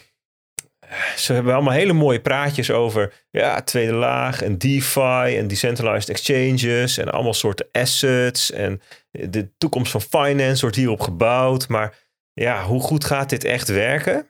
ze 1.17 1.33
hebben 1.33 1.55
allemaal 1.55 1.73
hele 1.73 1.93
mooie 1.93 2.21
praatjes 2.21 2.71
over 2.71 3.27
ja, 3.31 3.63
tweede 3.63 3.93
laag 3.93 4.43
en 4.43 4.59
DeFi 4.59 5.37
en 5.37 5.49
decentralized 5.49 6.09
exchanges 6.09 6.99
en 6.99 7.09
allemaal 7.11 7.35
soorten 7.35 7.69
assets 7.73 8.51
en 8.51 8.81
de 9.11 9.51
toekomst 9.59 9.93
van 9.93 10.01
finance 10.01 10.61
wordt 10.61 10.77
hierop 10.77 11.01
gebouwd. 11.01 11.69
Maar 11.69 11.99
ja, 12.33 12.65
hoe 12.65 12.81
goed 12.81 13.05
gaat 13.05 13.31
dit 13.31 13.45
echt 13.45 13.69
werken? 13.69 14.27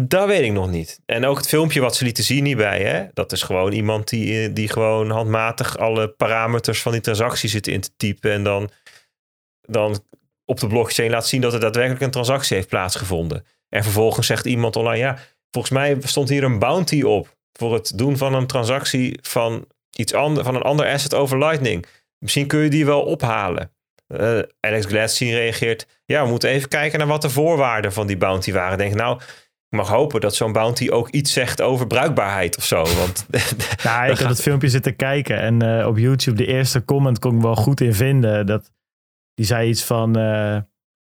Dat 0.00 0.26
weet 0.26 0.42
ik 0.42 0.52
nog 0.52 0.70
niet. 0.70 1.00
En 1.06 1.24
ook 1.24 1.36
het 1.36 1.48
filmpje 1.48 1.80
wat 1.80 1.96
ze 1.96 2.04
lieten 2.04 2.24
zien 2.24 2.44
hierbij, 2.44 2.82
hè? 2.82 3.06
dat 3.14 3.32
is 3.32 3.42
gewoon 3.42 3.72
iemand 3.72 4.08
die, 4.08 4.52
die 4.52 4.68
gewoon 4.68 5.10
handmatig 5.10 5.78
alle 5.78 6.08
parameters 6.08 6.82
van 6.82 6.92
die 6.92 7.00
transactie 7.00 7.48
zit 7.48 7.66
in 7.66 7.80
te 7.80 7.90
typen 7.96 8.32
en 8.32 8.42
dan, 8.42 8.70
dan 9.60 10.04
op 10.46 10.60
de 10.60 10.66
blockchain 10.66 11.10
laat 11.10 11.26
zien 11.26 11.40
dat 11.40 11.52
er 11.52 11.60
daadwerkelijk 11.60 12.02
een 12.02 12.10
transactie 12.10 12.56
heeft 12.56 12.68
plaatsgevonden. 12.68 13.44
En 13.68 13.82
vervolgens 13.82 14.26
zegt 14.26 14.46
iemand 14.46 14.76
online, 14.76 14.98
ja, 14.98 15.18
volgens 15.50 15.74
mij 15.74 15.96
stond 16.00 16.28
hier 16.28 16.44
een 16.44 16.58
bounty 16.58 17.02
op 17.02 17.36
voor 17.52 17.74
het 17.74 17.98
doen 17.98 18.16
van 18.16 18.34
een 18.34 18.46
transactie 18.46 19.18
van 19.22 19.66
iets 19.96 20.14
anders, 20.14 20.46
van 20.46 20.54
een 20.54 20.62
ander 20.62 20.86
asset 20.86 21.14
over 21.14 21.38
Lightning. 21.38 21.86
Misschien 22.18 22.46
kun 22.46 22.60
je 22.60 22.70
die 22.70 22.86
wel 22.86 23.02
ophalen. 23.02 23.70
Uh, 24.08 24.38
Alex 24.60 24.86
Gladstein 24.86 25.30
reageert, 25.30 25.86
ja, 26.04 26.22
we 26.22 26.28
moeten 26.28 26.50
even 26.50 26.68
kijken 26.68 26.98
naar 26.98 27.08
wat 27.08 27.22
de 27.22 27.30
voorwaarden 27.30 27.92
van 27.92 28.06
die 28.06 28.16
bounty 28.16 28.52
waren. 28.52 28.78
Denk 28.78 28.94
nou, 28.94 29.20
ik 29.68 29.78
mag 29.78 29.88
hopen 29.88 30.20
dat 30.20 30.34
zo'n 30.34 30.52
bounty 30.52 30.88
ook 30.88 31.08
iets 31.08 31.32
zegt 31.32 31.62
over 31.62 31.86
bruikbaarheid 31.86 32.56
of 32.56 32.64
zo. 32.64 32.76
Want 32.76 33.26
ja, 33.82 34.04
ik 34.04 34.18
heb 34.18 34.28
het 34.28 34.42
filmpje 34.42 34.68
zitten 34.68 34.96
kijken 34.96 35.38
en 35.38 35.64
uh, 35.64 35.86
op 35.86 35.98
YouTube 35.98 36.36
de 36.36 36.46
eerste 36.46 36.84
comment 36.84 37.18
kon 37.18 37.36
ik 37.36 37.42
wel 37.42 37.54
goed 37.54 37.80
in 37.80 37.94
vinden. 37.94 38.46
Dat 38.46 38.70
die 39.36 39.46
zei 39.46 39.68
iets 39.68 39.84
van. 39.84 40.18
Uh, 40.18 40.56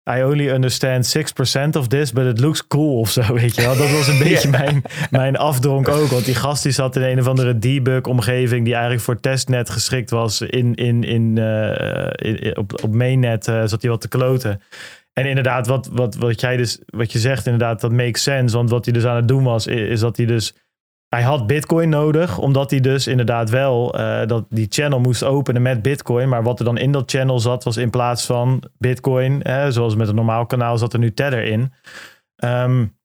I 0.10 0.24
only 0.24 0.50
understand 0.50 1.06
6% 1.06 1.78
of 1.78 1.88
this, 1.88 2.12
but 2.12 2.26
it 2.26 2.40
looks 2.40 2.68
cool 2.68 3.00
of 3.00 3.10
zo, 3.12 3.34
weet 3.34 3.56
je 3.56 3.62
wel. 3.62 3.78
Dat 3.78 3.92
was 3.92 4.08
een 4.08 4.20
beetje 4.30 4.50
mijn, 4.50 4.82
mijn 5.10 5.38
afdronk 5.38 5.88
ook. 5.88 6.08
Want 6.08 6.26
die 6.26 6.36
gast 6.36 6.64
die 6.64 6.72
zat 6.72 6.96
in 6.96 7.02
een 7.02 7.20
of 7.20 7.28
andere 7.28 7.58
debug-omgeving... 7.58 8.64
die 8.64 8.74
eigenlijk 8.74 9.04
voor 9.04 9.20
testnet 9.20 9.70
geschikt 9.70 10.10
was. 10.10 10.42
In, 10.42 10.76
in, 10.76 11.04
in, 11.04 11.36
uh, 11.38 12.10
in 12.16 12.58
op, 12.58 12.84
op 12.84 12.94
mainnet 12.94 13.48
uh, 13.48 13.64
zat 13.66 13.82
hij 13.82 13.92
wat 13.92 14.02
te 14.02 14.08
kloten. 14.08 14.62
En 15.14 15.26
inderdaad, 15.26 15.68
wat, 15.68 15.90
wat, 15.92 16.16
wat 16.16 16.42
jij 16.42 16.58
dus, 16.58 16.80
wat 16.86 17.12
je 17.12 17.20
zegt, 17.20 17.46
inderdaad, 17.46 17.82
dat 17.82 17.92
makes 17.92 18.24
sense. 18.24 18.56
Want 18.56 18.70
wat 18.70 18.86
hij 18.86 18.94
dus 18.94 19.06
aan 19.06 19.16
het 19.16 19.28
doen 19.28 19.44
was, 19.44 19.68
is 19.68 20.00
dat 20.00 20.18
hij 20.18 20.26
dus 20.26 20.54
hij 21.16 21.22
had 21.22 21.48
Bitcoin 21.48 21.90
nodig, 21.90 22.38
omdat 22.38 22.72
hij 22.72 22.80
dus 22.80 23.08
inderdaad 23.08 23.50
wel 23.50 24.00
uh, 24.00 24.26
dat 24.26 24.46
die 24.50 24.68
channel 24.70 25.00
moest 25.00 25.24
openen 25.24 25.62
met 25.62 25.82
Bitcoin. 25.82 26.30
Maar 26.30 26.44
wat 26.44 26.60
er 26.60 26.66
dan 26.66 26.78
in 26.78 26.92
dat 26.92 27.12
channel 27.12 27.40
zat, 27.40 27.64
was 27.64 27.78
in 27.78 27.90
plaats 27.90 28.26
van 28.26 28.64
Bitcoin, 28.78 29.42
zoals 29.70 29.96
met 29.96 30.08
een 30.08 30.16
normaal 30.16 30.46
kanaal, 30.46 30.78
zat 30.78 30.94
er 30.94 31.00
nu 31.00 31.14
Tether 31.14 31.44
in. 31.44 31.74
Um, 32.44 33.00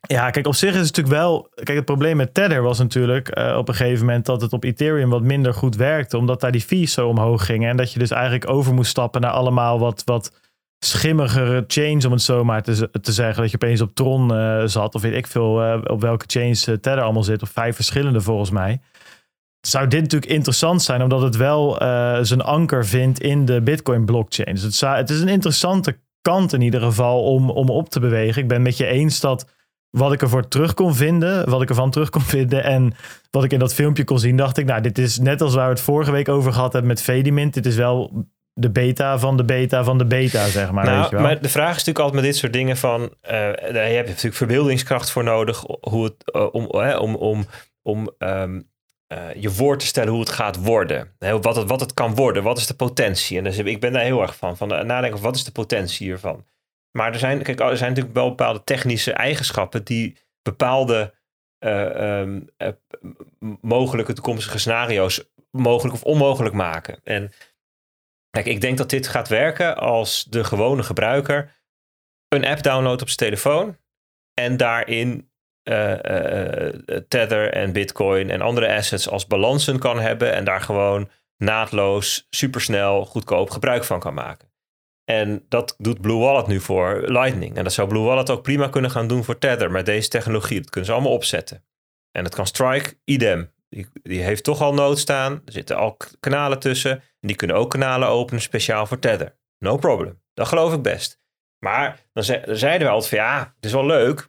ja, 0.00 0.30
kijk, 0.30 0.46
op 0.46 0.54
zich 0.54 0.70
is 0.70 0.86
het 0.86 0.96
natuurlijk 0.96 1.16
wel. 1.16 1.48
Kijk, 1.54 1.76
het 1.76 1.84
probleem 1.84 2.16
met 2.16 2.34
Tether 2.34 2.62
was 2.62 2.78
natuurlijk 2.78 3.38
uh, 3.38 3.56
op 3.56 3.68
een 3.68 3.74
gegeven 3.74 4.06
moment 4.06 4.26
dat 4.26 4.40
het 4.40 4.52
op 4.52 4.64
Ethereum 4.64 5.10
wat 5.10 5.22
minder 5.22 5.54
goed 5.54 5.76
werkte, 5.76 6.16
omdat 6.18 6.40
daar 6.40 6.52
die 6.52 6.60
fees 6.60 6.92
zo 6.92 7.08
omhoog 7.08 7.46
gingen. 7.46 7.70
En 7.70 7.76
dat 7.76 7.92
je 7.92 7.98
dus 7.98 8.10
eigenlijk 8.10 8.48
over 8.50 8.74
moest 8.74 8.90
stappen 8.90 9.20
naar 9.20 9.30
allemaal 9.30 9.78
wat. 9.78 10.02
wat 10.04 10.42
schimmigere 10.84 11.64
chains, 11.66 12.04
om 12.04 12.12
het 12.12 12.22
zo 12.22 12.44
maar 12.44 12.62
te, 12.62 12.88
zeggen. 13.02 13.42
Dat 13.42 13.50
je 13.50 13.56
opeens 13.56 13.80
op 13.80 13.94
Tron 13.94 14.32
uh, 14.32 14.62
zat, 14.64 14.94
of 14.94 15.02
weet 15.02 15.14
ik 15.14 15.26
veel 15.26 15.62
uh, 15.62 15.80
op 15.84 16.00
welke 16.00 16.24
chains 16.26 16.68
uh, 16.68 16.76
allemaal 16.82 17.22
zit, 17.22 17.42
of 17.42 17.50
vijf 17.50 17.74
verschillende 17.74 18.20
volgens 18.20 18.50
mij. 18.50 18.80
Zou 19.60 19.88
dit 19.88 20.00
natuurlijk 20.00 20.32
interessant 20.32 20.82
zijn, 20.82 21.02
omdat 21.02 21.22
het 21.22 21.36
wel 21.36 21.76
zijn 22.22 22.40
anker 22.40 22.86
vindt 22.86 23.20
in 23.20 23.44
de 23.44 23.62
Bitcoin 23.62 24.04
blockchain. 24.04 24.54
Dus 24.54 24.62
het, 24.62 24.80
het 24.80 25.10
is 25.10 25.20
een 25.20 25.28
interessante 25.28 25.98
kant 26.20 26.52
in 26.52 26.60
ieder 26.60 26.80
geval 26.80 27.22
om, 27.22 27.50
om 27.50 27.70
op 27.70 27.88
te 27.88 28.00
bewegen. 28.00 28.42
Ik 28.42 28.48
ben 28.48 28.62
met 28.62 28.76
je 28.76 28.86
eens 28.86 29.20
dat 29.20 29.46
wat 29.90 30.12
ik 30.12 30.22
ervoor 30.22 30.48
terug 30.48 30.74
kon 30.74 30.94
vinden, 30.94 31.50
wat 31.50 31.62
ik 31.62 31.68
ervan 31.68 31.90
terug 31.90 32.10
kon 32.10 32.22
vinden 32.22 32.64
en 32.64 32.94
wat 33.30 33.44
ik 33.44 33.52
in 33.52 33.58
dat 33.58 33.74
filmpje 33.74 34.04
kon 34.04 34.18
zien, 34.18 34.36
dacht 34.36 34.56
ik, 34.56 34.66
nou, 34.66 34.80
dit 34.80 34.98
is 34.98 35.18
net 35.18 35.40
als 35.40 35.54
waar 35.54 35.64
we 35.64 35.72
het 35.72 35.80
vorige 35.80 36.10
week 36.10 36.28
over 36.28 36.52
gehad 36.52 36.72
hebben 36.72 36.90
met 36.90 37.02
Vedimint. 37.02 37.54
Dit 37.54 37.66
is 37.66 37.76
wel 37.76 38.26
de 38.54 38.70
beta 38.70 39.18
van 39.18 39.36
de 39.36 39.44
beta 39.44 39.84
van 39.84 39.98
de 39.98 40.06
beta, 40.06 40.46
zeg 40.46 40.70
maar. 40.70 40.84
Nou, 40.84 41.00
weet 41.00 41.10
je 41.10 41.16
wel? 41.16 41.24
maar 41.24 41.40
de 41.40 41.48
vraag 41.48 41.70
is 41.70 41.84
natuurlijk 41.84 41.98
altijd 41.98 42.22
met 42.22 42.30
dit 42.30 42.36
soort 42.36 42.52
dingen 42.52 42.76
van, 42.76 43.02
uh, 43.02 43.30
daar 43.72 43.86
heb 43.86 44.04
je 44.04 44.10
natuurlijk 44.10 44.34
verbeeldingskracht 44.34 45.10
voor 45.10 45.24
nodig 45.24 45.64
hoe 45.80 46.04
het, 46.04 46.14
uh, 46.36 46.48
om, 46.52 46.68
uh, 46.70 47.00
om, 47.00 47.14
om, 47.14 47.46
om 47.82 48.10
um, 48.18 48.68
je 49.34 49.50
voor 49.50 49.78
te 49.78 49.86
stellen 49.86 50.10
hoe 50.10 50.20
het 50.20 50.30
gaat 50.30 50.56
worden. 50.56 51.14
Wat 51.18 51.56
het, 51.56 51.68
wat 51.68 51.80
het 51.80 51.94
kan 51.94 52.14
worden, 52.14 52.42
wat 52.42 52.58
is 52.58 52.66
de 52.66 52.74
potentie? 52.74 53.38
En 53.38 53.44
dus 53.44 53.58
ik 53.58 53.80
ben 53.80 53.92
daar 53.92 54.02
heel 54.02 54.22
erg 54.22 54.36
van, 54.36 54.56
van 54.56 54.68
nadenken, 54.68 55.20
wat 55.20 55.36
is 55.36 55.44
de 55.44 55.52
potentie 55.52 56.06
hiervan? 56.06 56.44
Maar 56.90 57.12
er 57.12 57.18
zijn, 57.18 57.42
kijk, 57.42 57.60
er 57.60 57.76
zijn 57.76 57.88
natuurlijk 57.88 58.16
wel 58.16 58.28
bepaalde 58.28 58.64
technische 58.64 59.12
eigenschappen 59.12 59.84
die 59.84 60.16
bepaalde 60.42 61.14
um, 61.58 62.48
uh, 62.58 62.68
mogelijke 63.60 64.12
toekomstige 64.12 64.58
scenario's 64.58 65.24
mogelijk 65.50 65.94
of 65.94 66.02
onmogelijk 66.02 66.54
maken. 66.54 67.00
En 67.04 67.32
kijk, 68.34 68.46
ik 68.46 68.60
denk 68.60 68.78
dat 68.78 68.90
dit 68.90 69.08
gaat 69.08 69.28
werken 69.28 69.76
als 69.76 70.24
de 70.24 70.44
gewone 70.44 70.82
gebruiker 70.82 71.62
een 72.28 72.44
app 72.44 72.62
downloadt 72.62 73.02
op 73.02 73.08
zijn 73.08 73.30
telefoon 73.30 73.76
en 74.34 74.56
daarin 74.56 75.30
uh, 75.68 75.92
Tether 77.08 77.52
en 77.52 77.72
Bitcoin 77.72 78.30
en 78.30 78.40
andere 78.40 78.74
assets 78.74 79.08
als 79.08 79.26
balansen 79.26 79.78
kan 79.78 80.00
hebben 80.00 80.32
en 80.32 80.44
daar 80.44 80.60
gewoon 80.60 81.10
naadloos, 81.36 82.26
supersnel, 82.30 83.04
goedkoop 83.04 83.50
gebruik 83.50 83.84
van 83.84 84.00
kan 84.00 84.14
maken. 84.14 84.52
En 85.04 85.44
dat 85.48 85.74
doet 85.78 86.00
Blue 86.00 86.18
Wallet 86.18 86.46
nu 86.46 86.60
voor 86.60 87.02
Lightning. 87.06 87.56
En 87.56 87.64
dat 87.64 87.72
zou 87.72 87.88
Blue 87.88 88.02
Wallet 88.02 88.30
ook 88.30 88.42
prima 88.42 88.68
kunnen 88.68 88.90
gaan 88.90 89.08
doen 89.08 89.24
voor 89.24 89.38
Tether 89.38 89.70
met 89.70 89.86
deze 89.86 90.08
technologie. 90.08 90.60
Dat 90.60 90.70
kunnen 90.70 90.90
ze 90.90 90.94
allemaal 90.94 91.12
opzetten. 91.12 91.64
En 92.10 92.24
dat 92.24 92.34
kan 92.34 92.46
Strike 92.46 92.96
idem. 93.04 93.53
Die, 94.02 94.22
heeft 94.22 94.44
toch 94.44 94.60
al 94.60 94.74
nood 94.74 94.98
staan. 94.98 95.32
Er 95.32 95.52
zitten 95.52 95.76
al 95.76 95.96
kanalen 96.20 96.58
tussen. 96.58 96.90
En 96.90 97.28
die 97.28 97.36
kunnen 97.36 97.56
ook 97.56 97.70
kanalen 97.70 98.08
openen 98.08 98.42
speciaal 98.42 98.86
voor 98.86 98.98
Tether. 98.98 99.36
No 99.58 99.76
problem. 99.76 100.22
Dat 100.34 100.48
geloof 100.48 100.72
ik 100.72 100.82
best. 100.82 101.20
Maar 101.58 102.00
dan, 102.12 102.24
zeiden 102.46 102.86
we 102.86 102.92
altijd 102.92 103.08
van 103.08 103.18
ja, 103.18 103.52
het 103.56 103.64
is 103.64 103.72
wel 103.72 103.86
leuk 103.86 104.28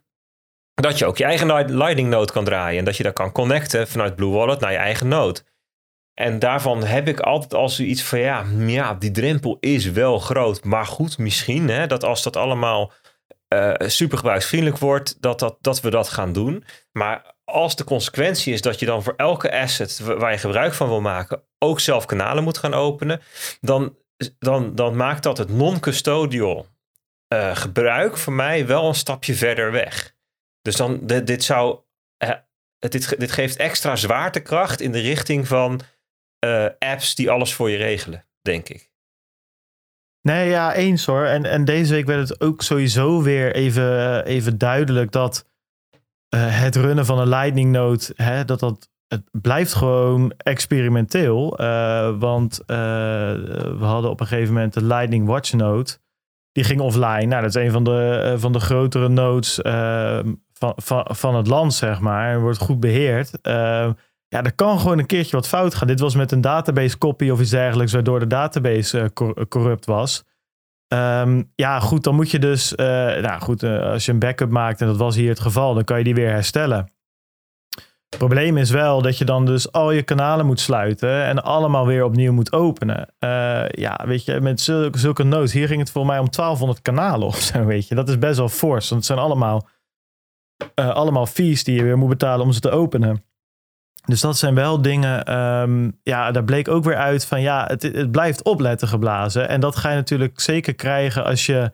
dat 0.74 0.98
je 0.98 1.06
ook 1.06 1.18
je 1.18 1.24
eigen 1.24 1.76
Lightning 1.78 2.10
node 2.10 2.32
kan 2.32 2.44
draaien. 2.44 2.80
En 2.80 2.86
dat 2.86 2.98
je 2.98 3.04
dat 3.04 3.14
kan 3.14 3.32
connecten 3.32 3.88
vanuit 3.88 4.16
Blue 4.16 4.30
Wallet 4.30 4.60
naar 4.60 4.72
je 4.72 4.78
eigen 4.78 5.08
node. 5.08 5.40
En 6.14 6.40
daarvan 6.40 6.84
heb 6.84 7.08
ik 7.08 7.20
altijd 7.20 7.54
als 7.54 7.80
iets 7.80 8.04
van 8.04 8.20
ja, 8.20 8.46
ja, 8.58 8.94
die 8.94 9.12
drempel 9.12 9.58
is 9.60 9.86
wel 9.92 10.20
groot. 10.20 10.64
Maar 10.64 10.86
goed, 10.86 11.18
misschien 11.18 11.70
hè, 11.70 11.88
dat 11.88 12.04
als 12.04 12.24
dat 12.24 12.36
allemaal 12.36 12.92
uh, 13.54 13.74
super 13.78 14.18
gebruiksvriendelijk 14.18 14.80
wordt, 14.80 15.22
dat, 15.22 15.40
dat, 15.40 15.58
dat 15.62 15.82
we 15.82 15.90
dat 15.90 16.10
gaan 16.10 16.34
doen. 16.34 16.64
Maar 16.92 17.35
als 17.56 17.76
de 17.76 17.84
consequentie 17.84 18.54
is 18.54 18.62
dat 18.62 18.80
je 18.80 18.86
dan 18.86 19.04
voor 19.04 19.14
elke 19.18 19.52
asset 19.52 20.00
waar 20.00 20.32
je 20.32 20.38
gebruik 20.38 20.74
van 20.74 20.88
wil 20.88 21.02
maken, 21.02 21.44
ook 21.60 21.80
zelf 21.80 22.06
kanalen 22.06 22.44
moet 22.44 22.58
gaan 22.58 22.74
openen, 22.74 23.22
dan, 23.62 23.98
dan, 24.40 24.76
dan 24.76 24.96
maakt 24.96 25.24
dat 25.24 25.38
het 25.38 25.50
non-custodial 25.50 26.68
uh, 27.34 27.56
gebruik 27.56 28.18
voor 28.18 28.34
mij 28.34 28.68
wel 28.68 28.88
een 28.88 28.96
stapje 28.96 29.34
verder 29.34 29.72
weg. 29.72 30.16
Dus 30.62 30.76
dan, 30.76 31.06
dit, 31.06 31.44
zou. 31.44 31.80
Uh, 32.24 32.32
dit, 32.80 33.20
dit 33.20 33.32
geeft 33.32 33.56
extra 33.56 33.96
zwaartekracht 33.96 34.82
in 34.82 34.92
de 34.92 35.02
richting 35.02 35.48
van 35.48 35.82
uh, 36.46 36.68
apps 36.80 37.16
die 37.16 37.30
alles 37.32 37.54
voor 37.54 37.70
je 37.70 37.78
regelen, 37.78 38.26
denk 38.42 38.70
ik. 38.70 38.92
Nee, 40.22 40.50
ja, 40.50 40.74
eens 40.74 41.06
hoor. 41.06 41.26
En, 41.26 41.46
en 41.46 41.66
deze 41.66 41.94
week 41.94 42.06
werd 42.06 42.30
het 42.30 42.42
ook 42.42 42.62
sowieso 42.62 43.22
weer 43.22 43.56
even, 43.56 44.26
even 44.26 44.58
duidelijk 44.58 45.12
dat 45.12 45.46
uh, 46.36 46.42
het 46.62 46.76
runnen 46.76 47.06
van 47.06 47.20
een 47.20 47.28
Lightning 47.28 47.72
Node, 47.72 48.04
hè, 48.16 48.46
dat 48.46 48.60
dat 48.60 48.90
het 49.08 49.24
blijft 49.32 49.74
gewoon 49.74 50.34
experimenteel. 50.38 51.62
Uh, 51.62 52.20
want 52.20 52.64
we 52.66 53.78
hadden 53.80 54.12
op 54.12 54.20
een 54.20 54.28
gegeven 54.28 54.54
moment 54.54 54.74
de 54.74 54.84
Lightning 54.84 55.28
Watch 55.28 55.54
Node. 55.54 55.92
Die 56.52 56.64
ging 56.64 56.82
offline. 56.82 57.26
Nou, 57.26 57.42
dat 57.42 57.56
is 57.56 57.64
een 57.64 57.72
van 57.72 57.84
de, 57.84 58.34
van 58.38 58.52
de 58.52 58.60
grotere 58.60 59.10
nodes 59.10 59.60
van, 60.54 60.74
van, 60.76 61.06
van 61.10 61.36
het 61.36 61.48
land, 61.48 61.74
zeg 61.74 62.00
maar. 62.00 62.34
En 62.34 62.42
wordt 62.42 62.58
goed 62.58 62.80
beheerd. 62.80 63.32
Ja, 64.28 64.44
er 64.44 64.56
kan 64.56 64.80
gewoon 64.80 65.00
een 65.00 65.06
keertje 65.06 65.36
wat 65.36 65.48
fout 65.48 65.76
gaan. 65.76 65.88
Dit 65.88 66.00
was 66.00 66.16
met 66.16 66.32
een 66.32 66.42
database 66.42 66.98
copy 66.98 67.30
of 67.30 67.40
iets 67.40 67.50
dergelijks, 67.50 67.94
waardoor 67.94 68.20
de 68.20 68.28
database 68.28 69.12
corrupt 69.50 69.86
was. 69.86 70.24
Um, 70.88 71.52
ja, 71.56 71.80
goed, 71.80 72.04
dan 72.04 72.16
moet 72.16 72.32
je 72.32 72.40
dus, 72.40 72.72
uh, 72.72 72.86
nou 73.18 73.42
goed, 73.42 73.64
uh, 73.64 73.92
als 73.92 74.06
je 74.06 74.12
een 74.12 74.20
backup 74.20 74.50
maakt, 74.50 74.82
en 74.82 74.88
dat 74.88 74.98
was 74.98 75.16
hier 75.16 75.30
het 75.30 75.40
geval, 75.40 75.74
dan 75.74 75.84
kan 75.84 75.98
je 75.98 76.04
die 76.04 76.16
weer 76.16 76.30
herstellen. 76.30 76.94
Het 78.10 78.18
probleem 78.18 78.58
is 78.58 78.70
wel 78.70 79.02
dat 79.02 79.18
je 79.18 79.26
dan 79.26 79.46
dus 79.46 79.72
al 79.72 79.92
je 79.92 80.04
kanalen 80.04 80.46
moet 80.46 80.60
sluiten 80.60 81.24
en 81.24 81.44
allemaal 81.44 81.86
weer 81.86 82.04
opnieuw 82.04 82.34
moet 82.34 82.54
openen. 82.54 83.14
ja, 83.70 84.02
weet 84.06 84.26
je, 84.26 84.42
met 84.42 84.62
zulke, 84.62 84.98
zulke 84.98 85.24
nodes, 85.24 85.54
hier 85.54 85.68
ging 85.68 85.80
het 85.80 85.92
voor 85.92 86.06
mij 86.06 86.20
om 86.20 86.30
1200 86.30 86.82
kanalen 86.82 87.28
of 87.28 87.36
zo, 87.36 87.66
weet 87.66 87.88
je. 87.88 87.96
Dat 87.96 88.10
is 88.10 88.20
best 88.20 88.38
wel 88.38 88.50
fors, 88.50 88.90
want 88.90 89.02
het 89.02 89.06
zijn 89.06 89.20
allemaal, 89.20 89.68
allemaal 90.76 91.26
fees 91.26 91.64
die 91.64 91.76
je 91.76 91.84
weer 91.84 91.98
moet 91.98 92.10
betalen 92.10 92.46
om 92.46 92.52
ze 92.52 92.60
te 92.60 92.72
openen. 92.72 93.24
Dus 94.06 94.22
dat 94.22 94.38
zijn 94.38 94.56
wel 94.56 94.82
dingen, 94.82 95.38
um, 95.38 96.00
ja, 96.04 96.32
daar 96.32 96.44
bleek 96.44 96.68
ook 96.68 96.84
weer 96.84 96.98
uit 96.98 97.26
van 97.26 97.42
ja, 97.42 97.66
het, 97.68 97.82
het 97.82 98.12
blijft 98.12 98.44
opletten 98.44 98.88
geblazen. 98.88 99.50
En 99.50 99.60
dat 99.60 99.76
ga 99.76 99.90
je 99.90 99.96
natuurlijk 99.96 100.40
zeker 100.40 100.76
krijgen 100.76 101.24
als 101.26 101.46
je 101.46 101.72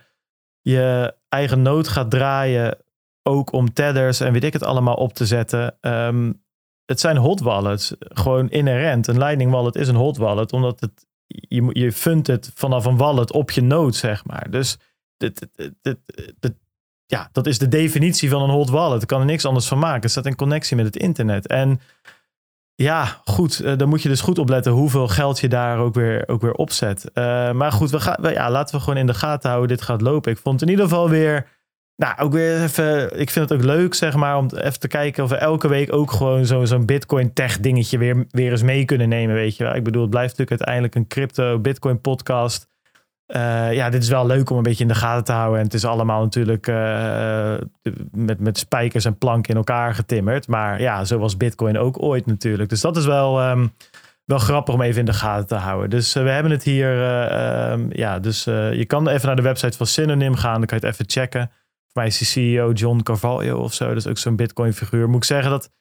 je 0.61 1.15
eigen 1.29 1.61
nood 1.61 1.87
gaat 1.87 2.09
draaien, 2.09 2.77
ook 3.23 3.51
om 3.51 3.73
tethers 3.73 4.19
en 4.19 4.33
weet 4.33 4.43
ik 4.43 4.53
het 4.53 4.63
allemaal 4.63 4.95
op 4.95 5.13
te 5.13 5.25
zetten. 5.25 5.77
Um, 5.81 6.43
het 6.85 6.99
zijn 6.99 7.17
hot 7.17 7.39
wallets, 7.39 7.95
gewoon 7.99 8.49
inherent. 8.49 9.07
Een 9.07 9.17
Lightning 9.17 9.51
wallet 9.51 9.75
is 9.75 9.87
een 9.87 9.95
hot 9.95 10.17
wallet, 10.17 10.53
omdat 10.53 10.79
het, 10.79 11.07
je, 11.25 11.69
je 11.73 11.91
fundt 11.91 12.27
het 12.27 12.51
vanaf 12.55 12.85
een 12.85 12.97
wallet 12.97 13.31
op 13.31 13.51
je 13.51 13.61
nood, 13.61 13.95
zeg 13.95 14.25
maar. 14.25 14.49
Dus 14.49 14.77
dit, 15.17 15.47
dit, 15.81 15.97
dit, 16.39 16.53
ja, 17.05 17.29
dat 17.31 17.47
is 17.47 17.57
de 17.57 17.67
definitie 17.67 18.29
van 18.29 18.41
een 18.41 18.49
hot 18.49 18.69
wallet. 18.69 19.01
Ik 19.01 19.07
kan 19.07 19.19
er 19.19 19.25
niks 19.25 19.45
anders 19.45 19.67
van 19.67 19.79
maken. 19.79 20.01
Het 20.01 20.11
staat 20.11 20.25
in 20.25 20.35
connectie 20.35 20.75
met 20.75 20.85
het 20.85 20.95
internet. 20.95 21.47
En 21.47 21.79
ja, 22.75 23.21
goed. 23.23 23.61
Uh, 23.61 23.77
dan 23.77 23.89
moet 23.89 24.01
je 24.01 24.09
dus 24.09 24.21
goed 24.21 24.39
opletten 24.39 24.71
hoeveel 24.71 25.07
geld 25.07 25.39
je 25.39 25.47
daar 25.47 25.77
ook 25.77 25.93
weer, 25.93 26.23
ook 26.27 26.41
weer 26.41 26.53
opzet. 26.53 27.11
Uh, 27.13 27.51
maar 27.51 27.71
goed, 27.71 27.89
we 27.89 27.99
gaan, 27.99 28.33
ja, 28.33 28.51
laten 28.51 28.75
we 28.75 28.81
gewoon 28.81 28.99
in 28.99 29.05
de 29.05 29.13
gaten 29.13 29.49
houden. 29.49 29.75
Dit 29.77 29.85
gaat 29.85 30.01
lopen. 30.01 30.31
Ik 30.31 30.37
vond 30.37 30.61
in 30.61 30.69
ieder 30.69 30.85
geval 30.85 31.09
weer. 31.09 31.47
Nou, 31.95 32.17
ook 32.17 32.31
weer 32.31 32.63
even. 32.63 33.19
Ik 33.19 33.29
vind 33.29 33.49
het 33.49 33.59
ook 33.59 33.65
leuk, 33.65 33.93
zeg 33.93 34.15
maar, 34.15 34.37
om 34.37 34.49
even 34.55 34.79
te 34.79 34.87
kijken 34.87 35.23
of 35.23 35.29
we 35.29 35.35
elke 35.35 35.67
week 35.67 35.93
ook 35.93 36.11
gewoon 36.11 36.45
zo'n 36.45 36.67
zo'n 36.67 36.85
Bitcoin-tech 36.85 37.59
dingetje 37.59 37.97
weer, 37.97 38.25
weer 38.29 38.51
eens 38.51 38.63
mee 38.63 38.85
kunnen 38.85 39.09
nemen. 39.09 39.35
Weet 39.35 39.57
je 39.57 39.63
wel. 39.63 39.75
Ik 39.75 39.83
bedoel, 39.83 40.01
het 40.01 40.11
blijft 40.11 40.37
natuurlijk 40.37 40.61
uiteindelijk 40.61 40.95
een 40.95 41.07
crypto-Bitcoin-podcast. 41.07 42.67
Uh, 43.35 43.73
ja, 43.73 43.89
dit 43.89 44.03
is 44.03 44.09
wel 44.09 44.25
leuk 44.25 44.49
om 44.49 44.57
een 44.57 44.63
beetje 44.63 44.83
in 44.83 44.87
de 44.89 44.95
gaten 44.95 45.23
te 45.23 45.31
houden. 45.31 45.59
En 45.59 45.65
het 45.65 45.73
is 45.73 45.85
allemaal 45.85 46.21
natuurlijk 46.21 46.67
uh, 46.67 47.53
met, 48.11 48.39
met 48.39 48.57
spijkers 48.57 49.05
en 49.05 49.17
planken 49.17 49.51
in 49.51 49.57
elkaar 49.57 49.93
getimmerd. 49.95 50.47
Maar 50.47 50.81
ja, 50.81 51.05
zo 51.05 51.17
was 51.17 51.37
Bitcoin 51.37 51.77
ook 51.77 52.01
ooit 52.01 52.25
natuurlijk. 52.25 52.69
Dus 52.69 52.81
dat 52.81 52.97
is 52.97 53.05
wel, 53.05 53.49
um, 53.49 53.73
wel 54.25 54.37
grappig 54.37 54.73
om 54.73 54.81
even 54.81 54.99
in 54.99 55.05
de 55.05 55.13
gaten 55.13 55.47
te 55.47 55.55
houden. 55.55 55.89
Dus 55.89 56.13
we 56.13 56.29
hebben 56.29 56.51
het 56.51 56.63
hier. 56.63 56.91
Um, 57.71 57.87
ja, 57.91 58.19
dus 58.19 58.43
je 58.43 58.85
kan 58.87 59.07
even 59.07 59.27
naar 59.27 59.35
de 59.35 59.41
website 59.41 59.77
van 59.77 59.87
Synonym 59.87 60.35
gaan. 60.35 60.57
Dan 60.57 60.65
kan 60.65 60.77
je 60.79 60.85
het 60.85 60.93
even 60.93 61.09
checken. 61.09 61.47
Voor 61.49 62.01
mij 62.01 62.07
is 62.07 62.17
die 62.17 62.27
CEO 62.27 62.71
John 62.71 63.01
Carvalho 63.01 63.57
of 63.57 63.73
zo. 63.73 63.87
Dat 63.87 63.97
is 63.97 64.07
ook 64.07 64.17
zo'n 64.17 64.35
Bitcoin 64.35 64.73
figuur. 64.73 65.07
Moet 65.07 65.17
ik 65.17 65.23
zeggen 65.23 65.51
dat 65.51 65.71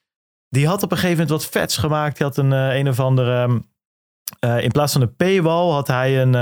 die 0.49 0.67
had 0.67 0.83
op 0.83 0.91
een 0.91 0.99
gegeven 0.99 1.23
moment 1.23 1.43
wat 1.43 1.51
vets 1.51 1.77
gemaakt. 1.77 2.17
Die 2.17 2.27
had 2.27 2.37
een, 2.37 2.51
een 2.51 2.89
of 2.89 3.01
andere. 3.01 3.43
Um, 3.43 3.69
in 4.61 4.71
plaats 4.71 4.93
van 4.93 5.03
een 5.03 5.17
paywall 5.17 5.71
had 5.71 5.87
hij 5.87 6.23
een. 6.23 6.35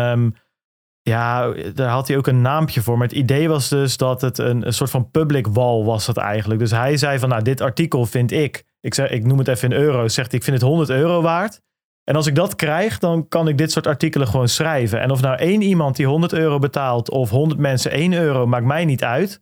Ja, 1.08 1.52
daar 1.74 1.90
had 1.90 2.08
hij 2.08 2.16
ook 2.16 2.26
een 2.26 2.42
naampje 2.42 2.82
voor. 2.82 2.98
Maar 2.98 3.06
het 3.06 3.16
idee 3.16 3.48
was 3.48 3.68
dus 3.68 3.96
dat 3.96 4.20
het 4.20 4.38
een, 4.38 4.64
soort 4.72 4.90
van 4.90 5.10
public 5.10 5.46
wall 5.46 5.82
was 5.84 6.06
het 6.06 6.16
eigenlijk. 6.16 6.60
Dus 6.60 6.70
hij 6.70 6.96
zei 6.96 7.18
van, 7.18 7.28
nou, 7.28 7.42
dit 7.42 7.60
artikel 7.60 8.06
vind 8.06 8.32
ik, 8.32 8.64
ik, 8.80 8.94
zeg, 8.94 9.10
ik 9.10 9.24
noem 9.24 9.38
het 9.38 9.48
even 9.48 9.72
in 9.72 9.78
euro's, 9.78 10.14
zegt 10.14 10.32
ik 10.32 10.42
vind 10.42 10.56
het 10.56 10.64
100 10.64 10.90
euro 10.90 11.22
waard. 11.22 11.60
En 12.04 12.16
als 12.16 12.26
ik 12.26 12.34
dat 12.34 12.54
krijg, 12.54 12.98
dan 12.98 13.28
kan 13.28 13.48
ik 13.48 13.58
dit 13.58 13.72
soort 13.72 13.86
artikelen 13.86 14.28
gewoon 14.28 14.48
schrijven. 14.48 15.00
En 15.00 15.10
of 15.10 15.20
nou 15.20 15.36
één 15.36 15.62
iemand 15.62 15.96
die 15.96 16.06
100 16.06 16.32
euro 16.32 16.58
betaalt 16.58 17.10
of 17.10 17.30
100 17.30 17.60
mensen 17.60 17.90
1 17.90 18.12
euro, 18.12 18.46
maakt 18.46 18.64
mij 18.64 18.84
niet 18.84 19.04
uit. 19.04 19.40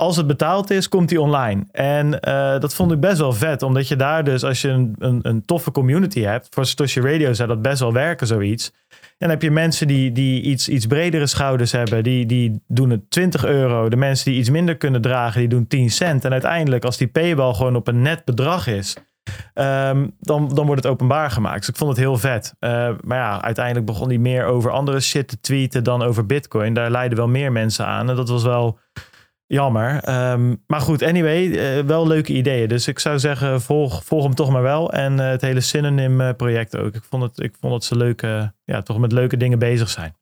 Als 0.00 0.16
het 0.16 0.26
betaald 0.26 0.70
is, 0.70 0.88
komt 0.88 1.08
die 1.08 1.20
online. 1.20 1.66
En 1.70 2.06
uh, 2.06 2.60
dat 2.60 2.74
vond 2.74 2.92
ik 2.92 3.00
best 3.00 3.18
wel 3.18 3.32
vet, 3.32 3.62
omdat 3.62 3.88
je 3.88 3.96
daar 3.96 4.24
dus, 4.24 4.44
als 4.44 4.60
je 4.60 4.68
een, 4.68 4.94
een, 4.98 5.20
een 5.22 5.44
toffe 5.44 5.70
community 5.70 6.20
hebt, 6.20 6.46
voor 6.50 6.66
Satoshi 6.66 7.00
Radio 7.00 7.32
zou 7.32 7.48
dat 7.48 7.62
best 7.62 7.80
wel 7.80 7.92
werken, 7.92 8.26
zoiets 8.26 8.72
dan 9.18 9.30
heb 9.30 9.42
je 9.42 9.50
mensen 9.50 9.86
die, 9.86 10.12
die 10.12 10.42
iets, 10.42 10.68
iets 10.68 10.86
bredere 10.86 11.26
schouders 11.26 11.72
hebben, 11.72 12.02
die, 12.02 12.26
die 12.26 12.62
doen 12.66 12.90
het 12.90 13.10
20 13.10 13.44
euro. 13.44 13.88
De 13.88 13.96
mensen 13.96 14.30
die 14.30 14.40
iets 14.40 14.50
minder 14.50 14.76
kunnen 14.76 15.00
dragen, 15.00 15.40
die 15.40 15.48
doen 15.48 15.66
10 15.66 15.90
cent. 15.90 16.24
En 16.24 16.32
uiteindelijk, 16.32 16.84
als 16.84 16.96
die 16.96 17.08
paywall 17.08 17.54
gewoon 17.54 17.76
op 17.76 17.88
een 17.88 18.02
net 18.02 18.24
bedrag 18.24 18.66
is, 18.66 18.96
um, 19.54 20.14
dan, 20.20 20.48
dan 20.54 20.66
wordt 20.66 20.82
het 20.82 20.92
openbaar 20.92 21.30
gemaakt. 21.30 21.58
Dus 21.58 21.68
ik 21.68 21.76
vond 21.76 21.90
het 21.90 21.98
heel 21.98 22.18
vet. 22.18 22.54
Uh, 22.60 22.90
maar 23.04 23.18
ja, 23.18 23.42
uiteindelijk 23.42 23.86
begon 23.86 24.08
hij 24.08 24.18
meer 24.18 24.44
over 24.44 24.70
andere 24.70 25.00
shit 25.00 25.28
te 25.28 25.40
tweeten 25.40 25.84
dan 25.84 26.02
over 26.02 26.26
Bitcoin. 26.26 26.74
Daar 26.74 26.90
leiden 26.90 27.18
wel 27.18 27.28
meer 27.28 27.52
mensen 27.52 27.86
aan. 27.86 28.10
En 28.10 28.16
dat 28.16 28.28
was 28.28 28.42
wel 28.42 28.78
jammer. 29.48 30.02
Ehm, 30.02 30.54
maar 30.66 30.80
goed, 30.80 31.02
anyway, 31.02 31.44
uh, 31.46 31.84
wel 31.84 32.06
leuke 32.06 32.32
ideeën. 32.32 32.68
Dus 32.68 32.88
ik 32.88 32.98
zou 32.98 33.18
zeggen, 33.18 33.60
volg, 33.60 34.04
volg 34.04 34.22
hem 34.22 34.34
toch 34.34 34.50
maar 34.50 34.62
wel. 34.62 34.92
En 34.92 35.18
het 35.18 35.40
hele 35.40 35.60
Synonym 35.60 36.36
project 36.36 36.76
ook. 36.76 36.94
Ik 36.94 37.02
vond 37.08 37.22
het, 37.22 37.40
ik 37.40 37.54
vond 37.60 37.72
het 37.74 37.84
ze 37.84 37.96
leuke, 37.96 38.52
ja, 38.64 38.82
toch 38.82 38.98
met 38.98 39.12
leuke 39.12 39.36
dingen 39.36 39.58
bezig 39.58 39.88
zijn. 39.88 40.16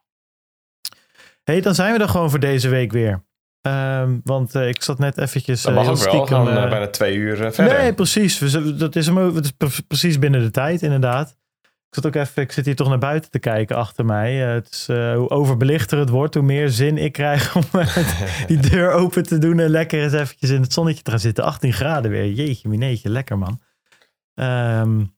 hey, 1.44 1.60
dan 1.60 1.74
zijn 1.74 1.92
we 1.92 2.02
er 2.02 2.08
gewoon 2.08 2.30
voor 2.30 2.40
deze 2.40 2.68
week 2.68 2.92
weer. 2.92 3.24
Um, 3.66 4.20
want 4.24 4.54
uh, 4.54 4.68
ik 4.68 4.82
zat 4.82 4.98
net 4.98 5.18
eventjes... 5.18 5.62
Dat 5.62 5.74
mag 5.74 5.88
ook 5.88 6.10
wel, 6.10 6.26
gaan 6.26 6.44
bijna 6.44 6.88
twee 6.88 7.14
uur 7.14 7.36
verder. 7.36 7.78
Nee, 7.78 7.94
precies. 7.94 8.38
We, 8.38 8.76
dat 8.76 8.96
is, 8.96 9.06
hem, 9.06 9.34
dat 9.34 9.44
is 9.44 9.80
precies 9.86 10.18
binnen 10.18 10.42
de 10.42 10.50
tijd, 10.50 10.82
inderdaad. 10.82 11.36
Ik 11.88 12.02
zat 12.02 12.06
ook 12.06 12.14
even, 12.14 12.42
ik 12.42 12.52
zit 12.52 12.64
hier 12.64 12.76
toch 12.76 12.88
naar 12.88 12.98
buiten 12.98 13.30
te 13.30 13.38
kijken 13.38 13.76
achter 13.76 14.04
mij. 14.04 14.34
het 14.34 14.70
is, 14.70 14.86
hoe 14.86 15.30
overbelichter 15.30 15.98
het 15.98 16.08
wordt, 16.08 16.34
hoe 16.34 16.42
meer 16.42 16.68
zin 16.68 16.98
ik 16.98 17.12
krijg 17.12 17.54
om 17.56 17.62
die 18.46 18.58
deur 18.58 18.92
open 18.92 19.22
te 19.22 19.38
doen 19.38 19.58
en 19.58 19.70
lekker 19.70 20.02
eens 20.02 20.12
eventjes 20.12 20.50
in 20.50 20.60
het 20.60 20.72
zonnetje 20.72 21.02
te 21.02 21.10
gaan 21.10 21.20
zitten. 21.20 21.44
18 21.44 21.72
graden 21.72 22.10
weer. 22.10 22.32
Jeetje, 22.32 22.68
mineetje, 22.68 23.08
lekker 23.08 23.38
man. 23.38 23.60
Um, 24.34 25.16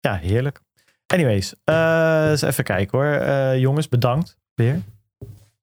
ja, 0.00 0.14
heerlijk. 0.14 0.60
Anyways, 1.06 1.54
eens 1.64 2.42
even 2.42 2.64
kijken 2.64 2.98
hoor. 2.98 3.56
jongens, 3.56 3.88
bedankt 3.88 4.38
weer. 4.54 4.82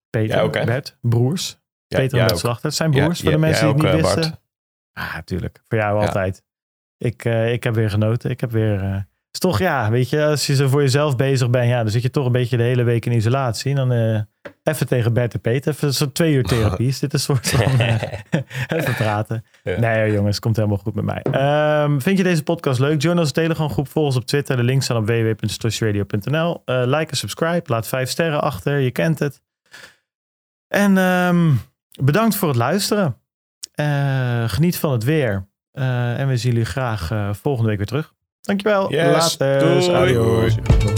Peter, 0.09 0.37
ja, 0.37 0.43
okay. 0.43 0.65
Bert, 0.65 0.97
broers. 1.01 1.57
Peter 1.87 2.19
en 2.19 2.25
Bert 2.25 2.39
Slachter. 2.39 2.65
Het 2.65 2.75
zijn 2.75 2.91
broers, 2.91 3.21
voor 3.21 3.31
de 3.31 3.37
mensen 3.37 3.75
die 3.75 3.85
het 3.87 3.93
niet 3.93 4.01
wisten. 4.01 4.21
Bart. 4.21 4.41
Ah, 4.93 5.13
natuurlijk. 5.13 5.61
Voor 5.67 5.77
jou 5.77 5.99
altijd. 5.99 6.43
Ik, 6.97 7.25
uh, 7.25 7.51
ik 7.51 7.63
heb 7.63 7.75
weer 7.75 7.89
genoten. 7.89 8.29
Ik 8.29 8.39
heb 8.39 8.51
weer... 8.51 9.07
Is 9.33 9.39
toch, 9.39 9.59
ja, 9.59 9.89
weet 9.89 10.09
je, 10.09 10.25
als 10.25 10.47
je 10.47 10.55
zo 10.55 10.67
voor 10.67 10.81
jezelf 10.81 11.15
bezig 11.15 11.49
bent, 11.49 11.69
ja, 11.69 11.81
dan 11.81 11.91
zit 11.91 12.01
je 12.01 12.09
toch 12.09 12.25
een 12.25 12.31
beetje 12.31 12.57
de 12.57 12.63
hele 12.63 12.83
week 12.83 13.05
in 13.05 13.11
isolatie. 13.11 13.71
En 13.71 13.75
dan 13.75 13.93
uh, 13.93 14.21
even 14.63 14.87
tegen 14.87 15.13
Bert 15.13 15.33
en 15.33 15.41
Peter, 15.41 15.73
even 15.73 15.93
zo'n 15.93 16.11
twee 16.11 16.33
uur 16.33 16.43
therapie. 16.43 16.87
Is 16.87 16.99
dit 16.99 17.13
een 17.13 17.19
soort 17.19 17.49
van 17.49 17.79
even 18.77 18.95
praten? 18.95 19.45
Ja. 19.63 19.79
Nee 19.79 20.11
jongens, 20.11 20.39
komt 20.39 20.55
helemaal 20.55 20.77
goed 20.77 20.95
met 20.95 21.05
mij. 21.05 21.23
Um, 21.83 22.01
vind 22.01 22.17
je 22.17 22.23
deze 22.23 22.43
podcast 22.43 22.79
leuk? 22.79 23.01
Join 23.01 23.19
onze 23.19 23.31
Telegram 23.31 23.69
groep, 23.69 23.87
volg 23.87 24.05
ons 24.05 24.15
op 24.15 24.25
Twitter. 24.25 24.55
De 24.55 24.63
links 24.63 24.85
staan 24.85 24.97
op 24.97 25.05
www.storyradio.nl. 25.05 26.61
like 26.65 27.11
en 27.11 27.17
subscribe, 27.17 27.63
laat 27.65 27.87
vijf 27.87 28.09
sterren 28.09 28.41
achter, 28.41 28.79
je 28.79 28.91
kent 28.91 29.19
het. 29.19 29.41
En 30.67 30.97
um, 30.97 31.59
bedankt 32.01 32.35
voor 32.35 32.47
het 32.47 32.57
luisteren. 32.57 33.17
Geniet 34.47 34.77
van 34.77 34.91
het 34.91 35.03
weer. 35.03 35.47
En 35.71 36.27
we 36.27 36.37
zien 36.37 36.51
jullie 36.51 36.65
graag 36.65 37.35
volgende 37.41 37.69
week 37.69 37.77
weer 37.77 37.87
terug. 37.87 38.13
Dankjewel. 38.47 38.91
Yes, 38.91 39.37
Later. 39.39 39.59
Doei. 39.59 39.95
Adios. 39.95 40.92